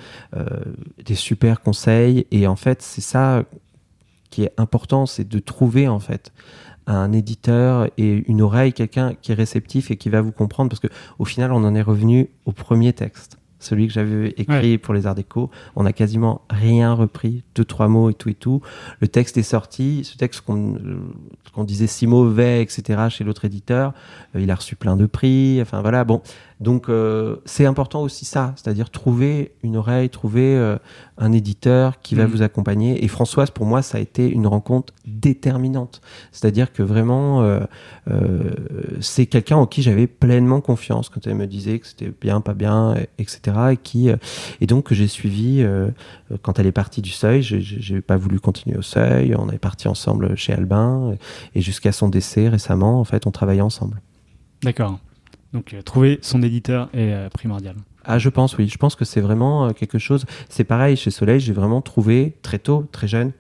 des 1.03 1.15
super 1.15 1.63
conseils. 1.63 2.27
Et 2.31 2.47
en 2.47 2.57
fait, 2.57 2.83
c'est 2.83 3.01
ça 3.01 3.45
qui 4.29 4.43
est 4.43 4.53
important, 4.59 5.07
c'est 5.07 5.27
de 5.27 5.39
trouver 5.39 5.89
en 5.89 5.99
fait 5.99 6.33
un 6.95 7.13
éditeur 7.13 7.89
et 7.99 8.25
une 8.29 8.43
oreille, 8.43 8.73
quelqu'un 8.73 9.15
qui 9.21 9.33
est 9.33 9.35
réceptif 9.35 9.91
et 9.91 9.97
qui 9.97 10.09
va 10.09 10.21
vous 10.21 10.33
comprendre. 10.33 10.71
Parce 10.71 10.81
que 10.81 10.89
au 11.19 11.25
final, 11.25 11.53
on 11.53 11.65
en 11.65 11.75
est 11.75 11.83
revenu 11.83 12.31
au 12.47 12.53
premier 12.53 12.93
texte, 12.93 13.39
celui 13.59 13.87
que 13.87 13.93
j'avais 13.93 14.35
écrit 14.37 14.79
pour 14.79 14.95
les 14.95 15.07
Arts 15.07 15.15
Déco. 15.15 15.51
On 15.77 15.87
a 15.87 15.93
quasiment 15.93 16.43
rien 16.51 16.93
repris, 16.93 17.45
deux 17.55 17.65
trois 17.65 17.89
mots 17.89 18.11
et 18.11 18.15
tout 18.15 18.29
et 18.29 18.35
tout. 18.35 18.61
Le 19.01 19.09
texte 19.09 19.37
est 19.37 19.43
sorti. 19.43 20.03
Ce 20.05 20.17
texte 20.17 20.41
qu'on 20.43 20.77
euh, 20.77 21.65
disait 21.65 21.87
si 21.87 22.07
mauvais, 22.07 22.63
etc. 22.63 23.09
Chez 23.11 23.25
l'autre 23.25 23.45
éditeur, 23.45 23.93
euh, 24.35 24.41
il 24.41 24.51
a 24.51 24.55
reçu 24.55 24.77
plein 24.77 24.97
de 24.97 25.07
prix. 25.07 25.61
Enfin 25.61 25.83
voilà, 25.83 26.05
bon. 26.05 26.23
Donc 26.61 26.91
euh, 26.91 27.37
c'est 27.47 27.65
important 27.65 28.03
aussi 28.03 28.27
ça, 28.27 28.53
c'est-à-dire 28.55 28.91
trouver 28.91 29.55
une 29.63 29.77
oreille, 29.79 30.11
trouver 30.11 30.55
euh, 30.57 30.77
un 31.17 31.33
éditeur 31.33 32.01
qui 32.03 32.15
va 32.15 32.25
Mhm. 32.25 32.31
vous 32.31 32.43
accompagner. 32.43 33.03
Et 33.03 33.09
Françoise, 33.09 33.51
pour 33.51 33.65
moi, 33.65 33.81
ça 33.81 33.97
a 33.97 34.01
été 34.03 34.29
une 34.29 34.47
rencontre 34.47 34.93
déterminante. 35.07 36.03
C'est-à-dire 36.33 36.71
que 36.73 36.83
vraiment, 36.83 37.43
euh, 37.43 37.61
euh, 38.11 38.51
c'est 39.01 39.25
quelqu'un 39.25 39.57
en 39.57 39.67
qui 39.67 39.81
j'avais 39.81 40.07
pleinement 40.07 40.61
confiance 40.61 41.09
quand 41.09 41.27
elle 41.27 41.35
me 41.37 41.47
disait 41.47 41.79
que 41.79 41.87
c'était 41.87 42.13
bien, 42.21 42.43
pas 42.43 42.53
bien, 42.55 42.95
et- 42.95 43.09
etc. 43.19 43.41
Et 43.73 43.77
qui, 43.79 44.11
euh, 44.11 44.17
et 44.61 44.67
donc 44.67 44.85
que 44.85 44.95
j'ai 44.95 45.09
suivi 45.09 45.63
euh, 45.63 45.89
quand 46.43 46.59
elle 46.59 46.67
est 46.67 46.73
partie 46.73 47.01
du 47.01 47.11
Seuil. 47.11 47.43
J'ai 47.43 48.01
pas 48.03 48.19
voulu 48.19 48.39
continuer 48.39 48.77
au 48.77 48.83
Seuil. 48.83 49.35
On 49.35 49.49
est 49.49 49.59
parti 49.59 49.89
ensemble 49.89 50.37
chez 50.37 50.53
Albin 50.53 51.15
et 51.55 51.61
jusqu'à 51.63 51.93
son 51.93 52.09
décès 52.11 52.49
récemment, 52.49 53.01
en 53.01 53.05
fait, 53.05 53.27
on 53.27 53.31
travaillait 53.31 53.63
ensemble. 53.63 54.01
D'accord. 54.63 54.99
Donc 55.53 55.75
euh, 55.75 55.83
trouver 55.83 56.19
son 56.23 56.43
éditeur 56.43 56.89
est 56.93 57.13
euh, 57.13 57.29
primordial. 57.29 57.77
Ah, 58.05 58.19
je 58.19 58.29
pense, 58.29 58.57
oui. 58.57 58.67
Je 58.69 58.79
pense 58.79 58.95
que 58.95 59.05
c'est 59.05 59.21
vraiment 59.21 59.67
euh, 59.67 59.71
quelque 59.71 59.99
chose. 59.99 60.25
C'est 60.49 60.65
pareil 60.65 60.97
chez 60.97 61.11
Soleil. 61.11 61.39
J'ai 61.39 61.53
vraiment 61.53 61.83
trouvé 61.83 62.35
très 62.43 62.59
tôt, 62.59 62.87
très 62.93 63.07
jeune, 63.07 63.33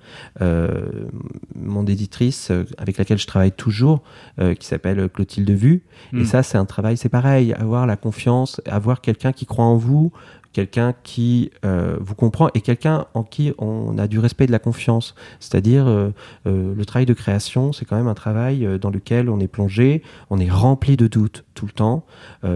euh, 0.42 1.08
mon 1.54 1.86
éditrice 1.86 2.50
euh, 2.50 2.64
avec 2.76 2.98
laquelle 2.98 3.18
je 3.18 3.26
travaille 3.26 3.52
toujours, 3.52 4.02
euh, 4.38 4.54
qui 4.54 4.66
s'appelle 4.66 5.08
Clotilde 5.08 5.50
Vue. 5.50 5.82
Et 6.12 6.24
ça, 6.24 6.42
c'est 6.42 6.58
un 6.58 6.66
travail. 6.66 6.96
C'est 6.96 7.08
pareil. 7.08 7.54
Avoir 7.54 7.86
la 7.86 7.96
confiance, 7.96 8.60
avoir 8.66 9.00
quelqu'un 9.00 9.32
qui 9.32 9.46
croit 9.46 9.64
en 9.64 9.76
vous, 9.76 10.12
quelqu'un 10.52 10.94
qui 11.02 11.50
euh, 11.64 11.96
vous 12.00 12.14
comprend 12.14 12.48
et 12.54 12.60
quelqu'un 12.60 13.06
en 13.14 13.22
qui 13.22 13.52
on 13.58 13.98
a 13.98 14.06
du 14.06 14.18
respect 14.18 14.44
et 14.44 14.46
de 14.46 14.52
la 14.52 14.58
confiance. 14.58 15.14
C'est-à-dire, 15.38 15.86
euh, 15.86 16.10
euh, 16.46 16.74
le 16.74 16.84
travail 16.84 17.06
de 17.06 17.14
création, 17.14 17.72
c'est 17.72 17.84
quand 17.84 17.96
même 17.96 18.08
un 18.08 18.14
travail 18.14 18.66
dans 18.80 18.90
lequel 18.90 19.28
on 19.28 19.40
est 19.40 19.48
plongé, 19.48 20.02
on 20.30 20.38
est 20.38 20.50
rempli 20.50 20.96
de 20.96 21.06
doutes 21.06 21.44
tout 21.54 21.66
le 21.66 21.72
temps. 21.72 22.04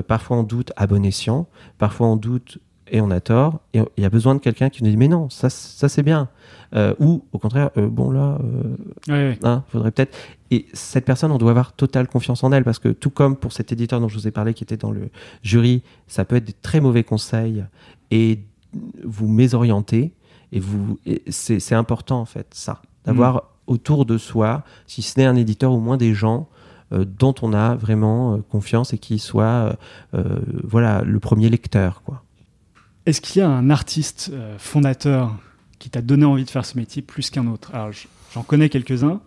Parfois 0.08 0.38
on 0.38 0.42
doute 0.42 0.72
à 0.76 0.86
bon 0.86 1.04
escient, 1.04 1.46
parfois 1.78 2.08
on 2.08 2.16
doute 2.16 2.58
et 2.88 3.00
on 3.00 3.10
a 3.10 3.20
tort. 3.20 3.60
Et 3.72 3.80
il 3.96 4.02
y 4.02 4.06
a 4.06 4.10
besoin 4.10 4.34
de 4.34 4.40
quelqu'un 4.40 4.70
qui 4.70 4.82
nous 4.82 4.90
dit 4.90 4.96
mais 4.96 5.08
non, 5.08 5.28
ça 5.30 5.48
c'est 5.50 6.02
bien. 6.02 6.28
Euh, 6.74 6.94
ou 6.98 7.24
au 7.32 7.38
contraire, 7.38 7.70
euh, 7.76 7.88
bon 7.88 8.10
là, 8.10 8.38
euh, 8.42 8.76
Ouais, 9.08 9.30
ouais. 9.30 9.38
Hein, 9.42 9.62
faudrait 9.68 9.92
peut-être. 9.92 10.16
Et 10.50 10.66
cette 10.72 11.04
personne, 11.04 11.30
on 11.30 11.38
doit 11.38 11.50
avoir 11.50 11.72
totale 11.72 12.08
confiance 12.08 12.42
en 12.42 12.52
elle 12.52 12.64
parce 12.64 12.78
que 12.78 12.88
tout 12.88 13.10
comme 13.10 13.36
pour 13.36 13.52
cet 13.52 13.72
éditeur 13.72 14.00
dont 14.00 14.08
je 14.08 14.18
vous 14.18 14.28
ai 14.28 14.30
parlé 14.30 14.54
qui 14.54 14.64
était 14.64 14.76
dans 14.76 14.90
le 14.90 15.10
jury, 15.42 15.82
ça 16.08 16.24
peut 16.24 16.36
être 16.36 16.44
des 16.44 16.52
très 16.52 16.80
mauvais 16.80 17.04
conseils 17.04 17.64
et 18.10 18.40
vous 19.04 19.28
mésorienter. 19.28 20.12
Et 20.52 20.60
vous, 20.60 20.98
c'est 21.28 21.74
important 21.74 22.20
en 22.20 22.24
fait 22.24 22.46
ça, 22.52 22.82
d'avoir 23.04 23.50
autour 23.66 24.04
de 24.04 24.18
soi, 24.18 24.62
si 24.86 25.02
ce 25.02 25.18
n'est 25.18 25.26
un 25.26 25.36
éditeur, 25.36 25.72
au 25.72 25.80
moins 25.80 25.96
des 25.96 26.14
gens 26.14 26.48
euh, 26.92 27.04
dont 27.04 27.34
on 27.42 27.52
a 27.52 27.74
vraiment 27.74 28.40
confiance 28.50 28.92
et 28.92 28.98
qui 28.98 29.18
soient, 29.18 29.76
euh, 30.14 30.38
voilà, 30.62 31.02
le 31.02 31.18
premier 31.18 31.48
lecteur 31.48 32.02
quoi. 32.02 32.22
Est-ce 33.06 33.20
qu'il 33.20 33.40
y 33.40 33.42
a 33.42 33.48
un 33.48 33.68
artiste 33.68 34.30
euh, 34.32 34.56
fondateur 34.58 35.36
qui 35.78 35.90
t'a 35.90 36.02
donné 36.02 36.24
envie 36.24 36.44
de 36.44 36.50
faire 36.50 36.64
ce 36.64 36.76
métier 36.78 37.02
plus 37.02 37.30
qu'un 37.30 37.46
autre 37.46 37.74
Alors 37.74 37.90
j'en 38.34 38.42
connais 38.42 38.68
quelques-uns. 38.68 39.20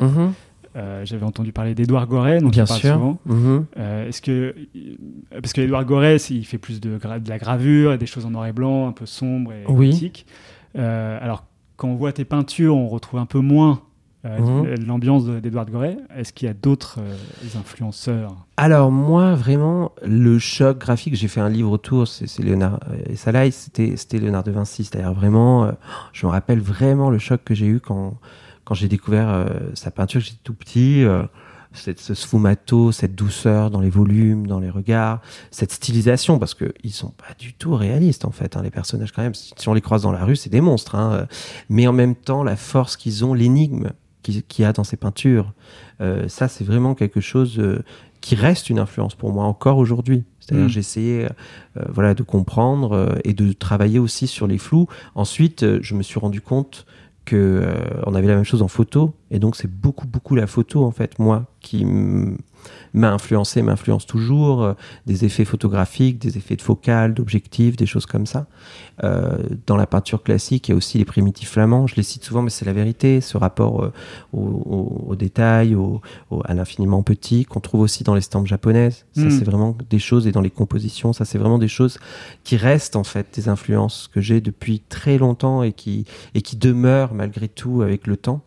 Euh, 0.75 1.01
J'avais 1.05 1.25
entendu 1.25 1.51
parler 1.51 1.73
d'Edouard 1.73 2.05
Goret, 2.07 2.39
dont 2.39 2.49
Bien 2.49 2.65
on 2.65 2.67
parle 2.67 2.79
sûr. 2.79 2.93
souvent. 2.93 3.19
Mhm. 3.25 3.65
Euh, 3.77 4.07
Est-ce 4.09 4.21
que 4.21 4.31
euh, 4.75 4.95
parce 5.41 5.53
que 5.53 5.61
Edouard 5.61 5.85
Goret, 5.85 6.17
il 6.29 6.45
fait 6.45 6.59
plus 6.59 6.79
de, 6.79 6.99
gra- 6.99 7.19
de 7.21 7.29
la 7.29 7.39
gravure 7.39 7.93
et 7.93 7.97
des 7.97 8.05
choses 8.05 8.25
en 8.27 8.29
noir 8.31 8.45
et 8.45 8.53
blanc, 8.53 8.87
un 8.87 8.91
peu 8.91 9.05
sombres 9.07 9.53
et 9.53 9.63
Oui. 9.67 10.11
Euh, 10.77 11.17
alors 11.21 11.45
quand 11.77 11.87
on 11.87 11.95
voit 11.95 12.11
tes 12.13 12.25
peintures, 12.25 12.75
on 12.75 12.87
retrouve 12.87 13.19
un 13.19 13.25
peu 13.25 13.39
moins 13.39 13.81
euh, 14.25 14.39
Mhm. 14.39 14.85
l'ambiance 14.87 15.25
de- 15.25 15.39
d'Edouard 15.39 15.67
Goret. 15.67 15.97
Est-ce 16.15 16.33
qu'il 16.33 16.47
y 16.47 16.51
a 16.51 16.53
d'autres 16.53 16.99
euh, 16.99 17.59
influenceurs 17.59 18.35
Alors 18.57 18.91
moi 18.91 19.35
vraiment 19.35 19.91
le 20.05 20.39
choc 20.39 20.79
graphique, 20.79 21.15
j'ai 21.15 21.27
fait 21.27 21.39
un 21.41 21.49
livre 21.49 21.71
autour, 21.71 22.07
c'est 22.07 22.39
Léonard 22.39 22.79
euh, 22.89 22.97
et 23.11 23.15
Salaï, 23.15 23.51
c'était 23.51 23.95
Léonard 24.19 24.43
de 24.43 24.51
Vinci, 24.51 24.83
c'est-à-dire 24.83 25.13
vraiment, 25.13 25.65
euh, 25.65 25.71
je 26.13 26.25
me 26.25 26.31
rappelle 26.31 26.59
vraiment 26.59 27.09
le 27.09 27.19
choc 27.19 27.41
que 27.45 27.53
j'ai 27.53 27.67
eu 27.67 27.79
quand 27.79 28.15
quand 28.65 28.73
j'ai 28.75 28.89
découvert 28.89 29.47
sa 29.75 29.91
peinture, 29.91 30.19
j'étais 30.19 30.39
tout 30.43 30.53
petit, 30.53 31.05
cette, 31.71 32.01
ce 32.01 32.13
sfumato, 32.13 32.91
cette 32.91 33.15
douceur 33.15 33.71
dans 33.71 33.79
les 33.79 33.89
volumes, 33.89 34.45
dans 34.45 34.59
les 34.59 34.69
regards, 34.69 35.21
cette 35.51 35.71
stylisation 35.71 36.37
parce 36.37 36.53
que 36.53 36.73
ils 36.83 36.91
sont 36.91 37.11
pas 37.11 37.33
du 37.39 37.53
tout 37.53 37.73
réalistes 37.75 38.25
en 38.25 38.31
fait, 38.31 38.57
hein, 38.57 38.61
les 38.63 38.69
personnages 38.69 39.13
quand 39.13 39.21
même. 39.21 39.33
Si 39.35 39.69
on 39.69 39.73
les 39.73 39.79
croise 39.79 40.01
dans 40.01 40.11
la 40.11 40.25
rue, 40.25 40.35
c'est 40.35 40.49
des 40.49 40.59
monstres, 40.59 40.95
hein, 40.95 41.27
mais 41.69 41.87
en 41.87 41.93
même 41.93 42.13
temps 42.15 42.43
la 42.43 42.57
force 42.57 42.97
qu'ils 42.97 43.23
ont, 43.23 43.33
l'énigme 43.33 43.91
qu'il 44.47 44.63
y 44.63 44.65
a 44.65 44.73
dans 44.73 44.83
ces 44.83 44.97
peintures, 44.97 45.53
euh, 46.01 46.27
ça 46.27 46.47
c'est 46.47 46.63
vraiment 46.63 46.95
quelque 46.95 47.21
chose. 47.21 47.59
euh, 47.59 47.83
qui 48.19 48.33
reste 48.33 48.71
une 48.71 48.79
influence 48.79 49.13
pour 49.13 49.31
moi 49.31 49.45
encore 49.45 49.77
aujourd'hui. 49.77 50.23
C'est-à-dire 50.39 50.65
Mm. 50.65 50.69
j'ai 50.69 50.79
essayé 50.79 51.25
euh, 51.25 51.85
voilà, 51.87 52.15
de 52.15 52.23
comprendre 52.23 53.15
et 53.23 53.33
de 53.33 53.53
travailler 53.53 53.99
aussi 53.99 54.25
sur 54.25 54.47
les 54.47 54.57
flous. 54.57 54.87
Ensuite, 55.13 55.63
je 55.81 55.93
me 55.93 56.01
suis 56.01 56.19
rendu 56.19 56.41
compte 56.41 56.87
que 57.25 57.63
on 58.07 58.15
avait 58.15 58.27
la 58.27 58.33
même 58.35 58.43
chose 58.43 58.63
en 58.63 58.67
photo 58.67 59.13
et 59.29 59.37
donc 59.37 59.55
c'est 59.55 59.69
beaucoup 59.69 60.07
beaucoup 60.07 60.35
la 60.35 60.47
photo 60.47 60.83
en 60.83 60.91
fait 60.91 61.19
moi 61.19 61.45
qui 61.59 61.85
m'a 62.93 63.11
influencé 63.11 63.61
m'influence 63.61 64.05
toujours 64.05 64.63
euh, 64.63 64.73
des 65.05 65.25
effets 65.25 65.45
photographiques 65.45 66.19
des 66.19 66.37
effets 66.37 66.55
de 66.55 66.61
focale 66.61 67.13
d'objectifs 67.13 67.75
des 67.75 67.85
choses 67.85 68.05
comme 68.05 68.25
ça. 68.25 68.47
Euh, 69.03 69.37
dans 69.67 69.77
la 69.77 69.85
peinture 69.85 70.23
classique 70.23 70.67
il 70.67 70.71
y 70.71 70.73
a 70.73 70.77
aussi 70.77 70.97
les 70.97 71.05
primitifs 71.05 71.49
flamands. 71.51 71.87
Je 71.87 71.95
les 71.95 72.03
cite 72.03 72.23
souvent 72.23 72.41
mais 72.41 72.49
c'est 72.49 72.65
la 72.65 72.73
vérité 72.73 73.21
ce 73.21 73.37
rapport 73.37 73.83
euh, 73.83 73.93
au, 74.33 74.39
au- 74.41 75.03
au 75.11 75.15
détail 75.15 75.75
au, 75.75 76.01
à 76.45 76.53
l'infiniment 76.53 77.03
petit 77.03 77.45
qu'on 77.45 77.59
trouve 77.59 77.81
aussi 77.81 78.03
dans 78.03 78.15
les 78.15 78.21
stampes 78.21 78.47
japonaises. 78.47 79.05
Ça 79.15 79.21
Mm. 79.25 79.31
c'est 79.31 79.45
vraiment 79.45 79.75
des 79.89 79.99
choses 79.99 80.27
et 80.27 80.31
dans 80.31 80.41
les 80.41 80.49
compositions 80.49 81.13
ça 81.13 81.25
c'est 81.25 81.37
vraiment 81.37 81.57
des 81.59 81.67
choses 81.67 81.99
qui 82.43 82.57
restent 82.57 82.95
en 82.95 83.03
fait 83.03 83.27
des 83.35 83.49
influences 83.49 84.09
que 84.13 84.21
j'ai 84.21 84.41
depuis 84.41 84.79
très 84.89 85.17
longtemps 85.17 85.63
et 85.63 85.73
qui 85.73 86.05
et 86.33 86.41
qui 86.41 86.55
demeurent 86.55 87.13
malgré 87.13 87.47
tout 87.47 87.81
avec 87.81 88.07
le 88.07 88.17
temps 88.17 88.41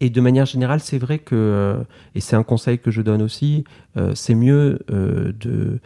et 0.00 0.10
de 0.10 0.20
manière 0.20 0.46
générale, 0.46 0.80
c'est 0.80 0.98
vrai 0.98 1.18
que, 1.18 1.34
euh, 1.34 1.76
et 2.14 2.20
c'est 2.20 2.36
un 2.36 2.42
conseil 2.42 2.78
que 2.78 2.90
je 2.90 3.00
donne 3.02 3.22
aussi, 3.22 3.64
euh, 3.96 4.12
c'est 4.14 4.34
mieux 4.34 4.78
euh, 4.90 5.32
de, 5.40 5.78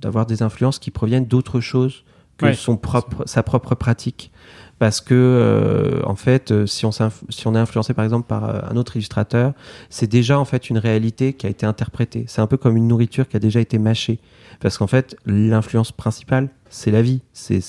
d'avoir 0.00 0.26
des 0.26 0.42
influences 0.42 0.78
qui 0.78 0.90
proviennent 0.90 1.26
d'autre 1.26 1.60
chose 1.60 2.04
que 2.36 2.46
Ouais. 2.46 2.54
son 2.54 2.76
propre, 2.76 3.22
sa 3.26 3.42
propre 3.42 3.74
pratique. 3.74 4.32
Parce 4.80 5.00
que, 5.00 5.14
euh, 5.14 6.02
en 6.04 6.16
fait, 6.16 6.66
si 6.66 6.84
on, 6.84 6.90
si 6.90 7.46
on 7.46 7.54
est 7.54 7.58
influencé 7.58 7.94
par 7.94 8.04
exemple 8.04 8.26
par 8.26 8.68
un 8.70 8.76
autre 8.76 8.96
illustrateur, 8.96 9.52
c'est 9.88 10.08
déjà 10.08 10.36
en 10.38 10.44
fait 10.44 10.68
une 10.68 10.78
réalité 10.78 11.32
qui 11.34 11.46
a 11.46 11.48
été 11.48 11.64
interprétée. 11.64 12.24
C'est 12.26 12.40
un 12.40 12.48
peu 12.48 12.56
comme 12.56 12.76
une 12.76 12.88
nourriture 12.88 13.28
qui 13.28 13.36
a 13.36 13.40
déjà 13.40 13.60
été 13.60 13.78
mâchée. 13.78 14.18
Parce 14.60 14.76
qu'en 14.78 14.88
fait, 14.88 15.16
l'influence 15.26 15.92
principale, 15.92 16.48
c'est 16.74 16.90
la 16.90 17.02
vie, 17.02 17.20
c'est, 17.32 17.62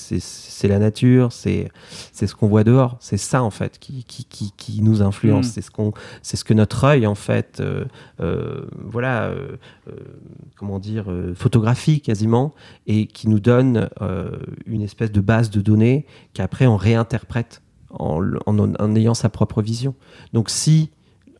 la 0.64 0.80
nature, 0.80 1.30
c'est, 1.30 1.70
ce 2.12 2.34
qu'on 2.34 2.48
voit 2.48 2.64
dehors. 2.64 2.96
C'est 2.98 3.16
ça 3.16 3.44
en 3.44 3.50
fait 3.50 3.78
qui, 3.78 4.02
qui, 4.02 4.24
qui, 4.24 4.52
qui 4.56 4.82
nous 4.82 5.00
influence. 5.00 5.46
Mm. 5.46 5.50
C'est 5.50 5.60
ce 5.60 5.70
qu'on, 5.70 5.92
c'est 6.22 6.36
ce 6.36 6.44
que 6.44 6.52
notre 6.52 6.82
œil 6.82 7.06
en 7.06 7.14
fait, 7.14 7.60
euh, 7.60 7.84
euh, 8.20 8.66
voilà, 8.84 9.26
euh, 9.26 9.56
comment 10.56 10.80
dire, 10.80 11.06
photographie 11.36 12.00
quasiment, 12.00 12.52
et 12.88 13.06
qui 13.06 13.28
nous 13.28 13.38
donne 13.38 13.88
une 14.66 14.82
espèce 14.82 15.12
de 15.12 15.20
base 15.20 15.50
de 15.50 15.60
données 15.60 16.04
qu'après 16.34 16.66
on 16.66 16.76
réinterprète 16.76 17.62
en, 17.90 18.20
en, 18.44 18.58
en 18.58 18.94
ayant 18.96 19.14
sa 19.14 19.28
propre 19.28 19.62
vision. 19.62 19.94
Donc 20.32 20.50
si 20.50 20.90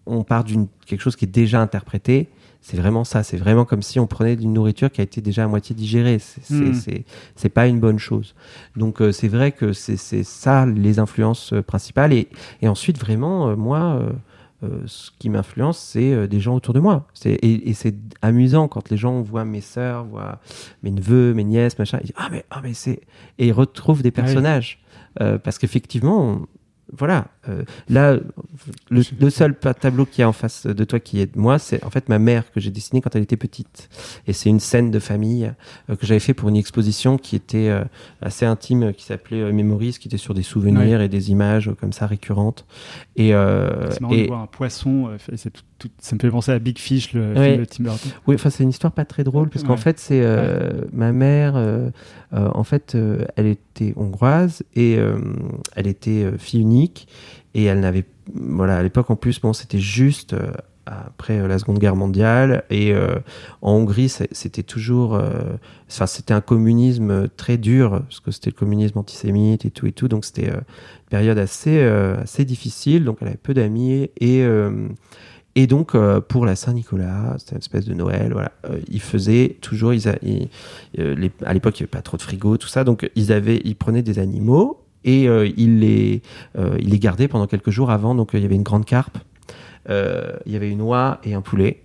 on 0.07 0.23
part 0.23 0.45
d'une 0.45 0.69
quelque 0.87 1.01
chose 1.01 1.17
qui 1.17 1.25
est 1.25 1.29
déjà 1.29 1.61
interprété, 1.61 2.29
c'est 2.69 2.77
vraiment 2.77 3.05
ça. 3.05 3.23
C'est 3.23 3.37
vraiment 3.37 3.65
comme 3.65 3.81
si 3.83 4.01
on 4.01 4.09
prenait 4.09 4.35
d'une 4.35 4.53
nourriture 4.53 4.91
qui 4.91 5.01
a 5.01 5.05
été 5.05 5.21
déjà 5.21 5.45
à 5.45 5.47
moitié 5.47 5.75
digérée. 5.77 6.19
C'est 6.19 6.53
Mm. 6.53 7.05
c'est 7.37 7.49
pas 7.49 7.69
une 7.69 7.79
bonne 7.79 7.99
chose. 8.01 8.35
Donc 8.77 9.01
euh, 9.01 9.13
c'est 9.13 9.29
vrai 9.29 9.53
que 9.53 9.73
c'est 9.73 9.97
c'est 9.97 10.25
ça 10.25 10.67
les 10.67 10.99
influences 10.99 11.53
euh, 11.53 11.63
principales. 11.63 12.13
Et, 12.13 12.29
et 12.63 12.67
ensuite 12.69 12.99
vraiment, 12.99 13.49
euh, 13.51 13.57
moi, 13.57 14.03
ce 14.87 15.11
qui 15.21 15.29
m'influence, 15.31 15.79
c'est 15.79 16.27
des 16.27 16.41
gens 16.41 16.57
autour 16.57 16.75
de 16.75 16.81
moi. 16.81 17.07
C'est- 17.15 17.35
Et, 17.35 17.69
et 17.71 17.75
c'est 17.75 17.95
amusant 18.21 18.67
quand 18.67 18.91
les 18.91 18.97
gens 18.97 19.21
voient 19.23 19.45
mes 19.45 19.61
sœurs, 19.61 20.05
voient 20.05 20.41
mes 20.83 20.91
neveux, 20.91 21.35
mes 21.35 21.45
nièces, 21.45 21.79
machin. 21.79 21.99
Ils 22.01 22.07
disent 22.07 22.17
ah 22.17 22.29
mais 22.33 22.45
ah 22.51 22.61
mais 22.65 22.75
c'est 22.75 23.01
et 23.39 23.47
ils 23.49 23.53
retrouvent 23.53 24.03
des 24.03 24.09
Ah 24.09 24.19
oui. 24.19 24.23
personnages 24.25 24.81
parce 25.45 25.59
qu'effectivement. 25.59 26.41
Voilà, 26.93 27.27
euh, 27.49 27.65
là, 27.89 28.17
le, 28.91 29.03
le 29.21 29.31
seul 29.31 29.57
tableau 29.57 30.07
qu'il 30.07 30.21
y 30.21 30.23
a 30.23 30.29
en 30.29 30.33
face 30.33 30.67
de 30.67 30.85
toi 30.85 31.01
qui 31.01 31.21
est 31.21 31.35
de 31.35 31.39
moi, 31.39 31.59
c'est 31.59 31.83
en 31.85 31.91
fait 31.91 32.09
ma 32.09 32.19
mère 32.21 32.51
que 32.53 32.61
j'ai 32.61 32.71
dessinée 32.71 33.01
quand 33.01 33.15
elle 33.17 33.23
était 33.25 33.37
petite. 33.37 33.89
Et 34.29 34.33
c'est 34.33 34.49
une 34.51 34.61
scène 34.61 34.93
de 34.93 34.99
famille 35.01 35.53
euh, 35.91 35.97
que 35.97 36.07
j'avais 36.07 36.21
fait 36.21 36.33
pour 36.33 36.49
une 36.49 36.55
exposition 36.57 37.19
qui 37.19 37.35
était 37.35 37.69
euh, 37.71 37.83
assez 38.23 38.47
intime, 38.47 38.85
euh, 38.85 38.93
qui 38.93 39.05
s'appelait 39.05 39.41
euh, 39.41 39.53
Memories, 39.53 39.97
qui 40.01 40.07
était 40.07 40.17
sur 40.17 40.33
des 40.33 40.45
souvenirs 40.45 41.01
et 41.01 41.09
des 41.09 41.31
images 41.33 41.71
comme 41.81 41.93
ça 41.93 42.07
récurrentes. 42.07 42.65
Et, 43.17 43.35
euh, 43.35 43.91
C'est 43.91 44.01
marrant 44.01 44.15
et 44.15 44.23
de 44.23 44.27
voir 44.29 44.41
un 44.43 44.47
poisson. 44.47 45.09
euh, 45.09 45.17
c'est 45.37 45.51
tout- 45.53 45.63
tout- 45.79 45.91
ça 45.99 46.17
me 46.17 46.21
fait 46.21 46.31
penser 46.31 46.53
à 46.53 46.59
Big 46.59 46.79
Fish, 46.79 47.13
le 47.13 47.35
Ouais. 47.35 47.51
film 47.51 47.61
de 47.61 47.65
Tim 47.67 47.85
Burton. 47.85 48.11
oui, 48.27 48.35
enfin 48.37 48.51
c'est 48.51 48.63
une 48.63 48.71
histoire 48.71 48.93
pas 48.93 49.05
très 49.05 49.25
drôle 49.25 49.49
parce 49.51 49.65
qu'en 49.65 49.73
Ouais. 49.75 49.79
fait 49.79 49.99
c'est 49.99 50.23
euh, 50.25 50.71
ma 50.93 51.13
mère, 51.13 51.55
euh, 51.57 51.91
euh, 52.33 52.49
en 52.55 52.65
fait 52.65 52.97
elle 53.37 53.47
était 53.47 53.93
hongroise 53.97 54.63
et 54.75 54.97
elle 55.75 55.87
était 55.87 56.31
fille 56.39 56.61
unique 56.61 57.09
et 57.55 57.65
elle 57.65 57.81
n'avait, 57.81 58.05
voilà 58.35 58.77
à 58.79 58.83
l'époque 58.83 59.11
en 59.11 59.17
plus 59.17 59.41
bon 59.41 59.53
c'était 59.53 59.79
juste 59.79 60.35
après 60.89 61.47
la 61.49 61.59
Seconde 61.59 61.81
Guerre 61.81 61.97
mondiale. 61.97 62.63
Et 62.71 62.95
en 63.61 63.73
Hongrie, 63.73 64.09
c'était 64.09 64.63
toujours, 64.63 65.21
enfin, 65.91 66.07
c'était 66.07 66.33
un 66.33 66.41
communisme 66.41 67.27
très 67.37 67.57
dur 67.59 68.03
parce 68.03 68.21
que 68.21 68.31
c'était 68.31 68.51
le 68.51 68.55
communisme 68.57 68.97
antisémite 68.99 69.65
et 69.65 69.71
tout 69.73 69.87
et 69.87 69.93
tout. 69.93 70.07
Donc 70.07 70.25
c'était 70.25 70.47
une 70.51 70.61
période 71.11 71.39
assez, 71.39 71.81
assez 71.83 72.45
difficile. 72.45 73.03
Donc 73.05 73.19
elle 73.21 73.27
avait 73.29 73.37
peu 73.37 73.53
d'amis 73.53 74.11
et 74.21 74.45
et 75.59 75.67
donc, 75.67 75.95
euh, 75.95 76.21
pour 76.21 76.45
la 76.45 76.55
Saint-Nicolas, 76.55 77.35
c'était 77.39 77.53
une 77.53 77.59
espèce 77.59 77.87
de 77.87 77.95
Noël, 77.95 78.35
voilà, 78.35 78.53
euh, 78.69 78.79
ils 78.89 79.01
faisaient 79.01 79.57
toujours, 79.63 79.95
ils, 79.95 80.07
euh, 80.99 81.29
à 81.47 81.55
l'époque, 81.55 81.81
il 81.81 81.83
n'y 81.83 81.85
avait 81.87 81.91
pas 81.91 82.03
trop 82.03 82.19
de 82.19 82.23
frigo, 82.23 82.59
tout 82.59 82.69
ça, 82.69 82.85
donc 82.85 83.11
ils, 83.15 83.33
avaient, 83.33 83.63
ils 83.65 83.75
prenaient 83.75 84.03
des 84.03 84.19
animaux 84.19 84.83
et 85.05 85.25
ils, 85.25 85.79
les, 85.79 86.21
ils 86.57 86.91
les 86.91 86.99
gardaient 86.99 87.29
pendant 87.29 87.47
quelques 87.47 87.71
jours 87.71 87.93
avant. 87.93 88.17
Donc, 88.17 88.31
il 88.35 88.41
y 88.41 88.45
avait 88.45 88.57
une 88.57 88.65
grande 88.65 88.85
carpe, 88.85 89.19
il 89.89 90.53
y 90.53 90.57
avait 90.57 90.69
une 90.69 90.83
oie 90.83 91.21
et 91.23 91.33
un 91.35 91.43
poulet. 91.43 91.81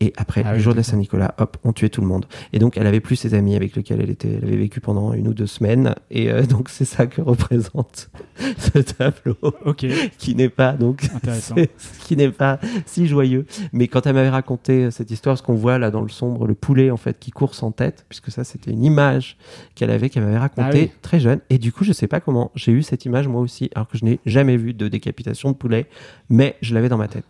Et 0.00 0.12
après, 0.16 0.42
ah 0.44 0.52
le 0.52 0.58
jour 0.58 0.72
de 0.72 0.78
la 0.78 0.82
Saint-Nicolas, 0.82 1.34
hop, 1.38 1.56
on 1.64 1.72
tuait 1.72 1.88
tout 1.88 2.02
le 2.02 2.06
monde. 2.06 2.26
Et 2.52 2.58
donc, 2.58 2.76
elle 2.76 2.86
avait 2.86 3.00
plus 3.00 3.16
ses 3.16 3.34
amis 3.34 3.56
avec 3.56 3.74
lesquels 3.76 4.00
elle 4.00 4.10
était. 4.10 4.28
Elle 4.28 4.48
avait 4.48 4.56
vécu 4.56 4.80
pendant 4.80 5.14
une 5.14 5.28
ou 5.28 5.34
deux 5.34 5.46
semaines. 5.46 5.94
Et 6.10 6.30
euh, 6.30 6.42
donc, 6.46 6.68
c'est 6.68 6.84
ça 6.84 7.06
que 7.06 7.22
représente 7.22 8.10
ce 8.58 8.78
tableau. 8.78 9.36
Ok. 9.64 9.86
Qui 10.18 10.34
n'est 10.34 10.50
pas, 10.50 10.72
donc, 10.72 11.08
qui 12.04 12.16
n'est 12.16 12.30
pas 12.30 12.60
si 12.84 13.06
joyeux. 13.06 13.46
Mais 13.72 13.88
quand 13.88 14.06
elle 14.06 14.14
m'avait 14.14 14.28
raconté 14.28 14.84
euh, 14.84 14.90
cette 14.90 15.10
histoire, 15.10 15.38
ce 15.38 15.42
qu'on 15.42 15.54
voit 15.54 15.78
là 15.78 15.90
dans 15.90 16.02
le 16.02 16.10
sombre, 16.10 16.46
le 16.46 16.54
poulet, 16.54 16.90
en 16.90 16.98
fait, 16.98 17.18
qui 17.18 17.30
court 17.30 17.54
sans 17.54 17.72
tête, 17.72 18.04
puisque 18.08 18.30
ça, 18.30 18.44
c'était 18.44 18.72
une 18.72 18.84
image 18.84 19.38
qu'elle 19.74 19.90
avait, 19.90 20.10
qu'elle 20.10 20.24
m'avait 20.24 20.38
racontée 20.38 20.90
ah 20.92 20.98
très 21.00 21.20
jeune. 21.20 21.40
Et 21.48 21.58
du 21.58 21.72
coup, 21.72 21.84
je 21.84 21.92
sais 21.92 22.06
pas 22.06 22.20
comment 22.20 22.50
j'ai 22.54 22.72
eu 22.72 22.82
cette 22.82 23.04
image 23.06 23.28
moi 23.28 23.40
aussi, 23.40 23.70
alors 23.74 23.88
que 23.88 23.96
je 23.96 24.04
n'ai 24.04 24.20
jamais 24.26 24.56
vu 24.56 24.74
de 24.74 24.88
décapitation 24.88 25.50
de 25.50 25.56
poulet, 25.56 25.86
mais 26.28 26.56
je 26.60 26.74
l'avais 26.74 26.88
dans 26.88 26.98
ma 26.98 27.08
tête. 27.08 27.24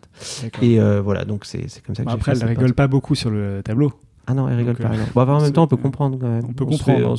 Et 0.63 0.81
euh, 0.81 1.01
voilà, 1.01 1.25
donc 1.25 1.45
c'est 1.45 1.61
comme 1.85 1.95
ça 1.95 2.05
que 2.05 2.11
j'ai 2.11 2.19
fait 2.19 2.56
rigole 2.57 2.75
pas 2.75 2.87
beaucoup 2.87 3.15
sur 3.15 3.31
le 3.31 3.63
tableau. 3.63 3.93
Ah 4.27 4.35
non, 4.35 4.49
elle 4.49 4.57
rigole 4.57 4.75
pas. 4.75 4.89
Euh, 4.89 5.05
bon, 5.15 5.23
en 5.23 5.41
même 5.41 5.53
temps, 5.53 5.63
on 5.63 5.69
peut 5.69 5.77
comprendre 5.77 6.19
quand 6.21 6.29
même. 6.29 6.45
On 6.49 6.53
peut 6.53 6.67
comprendre. 6.67 7.17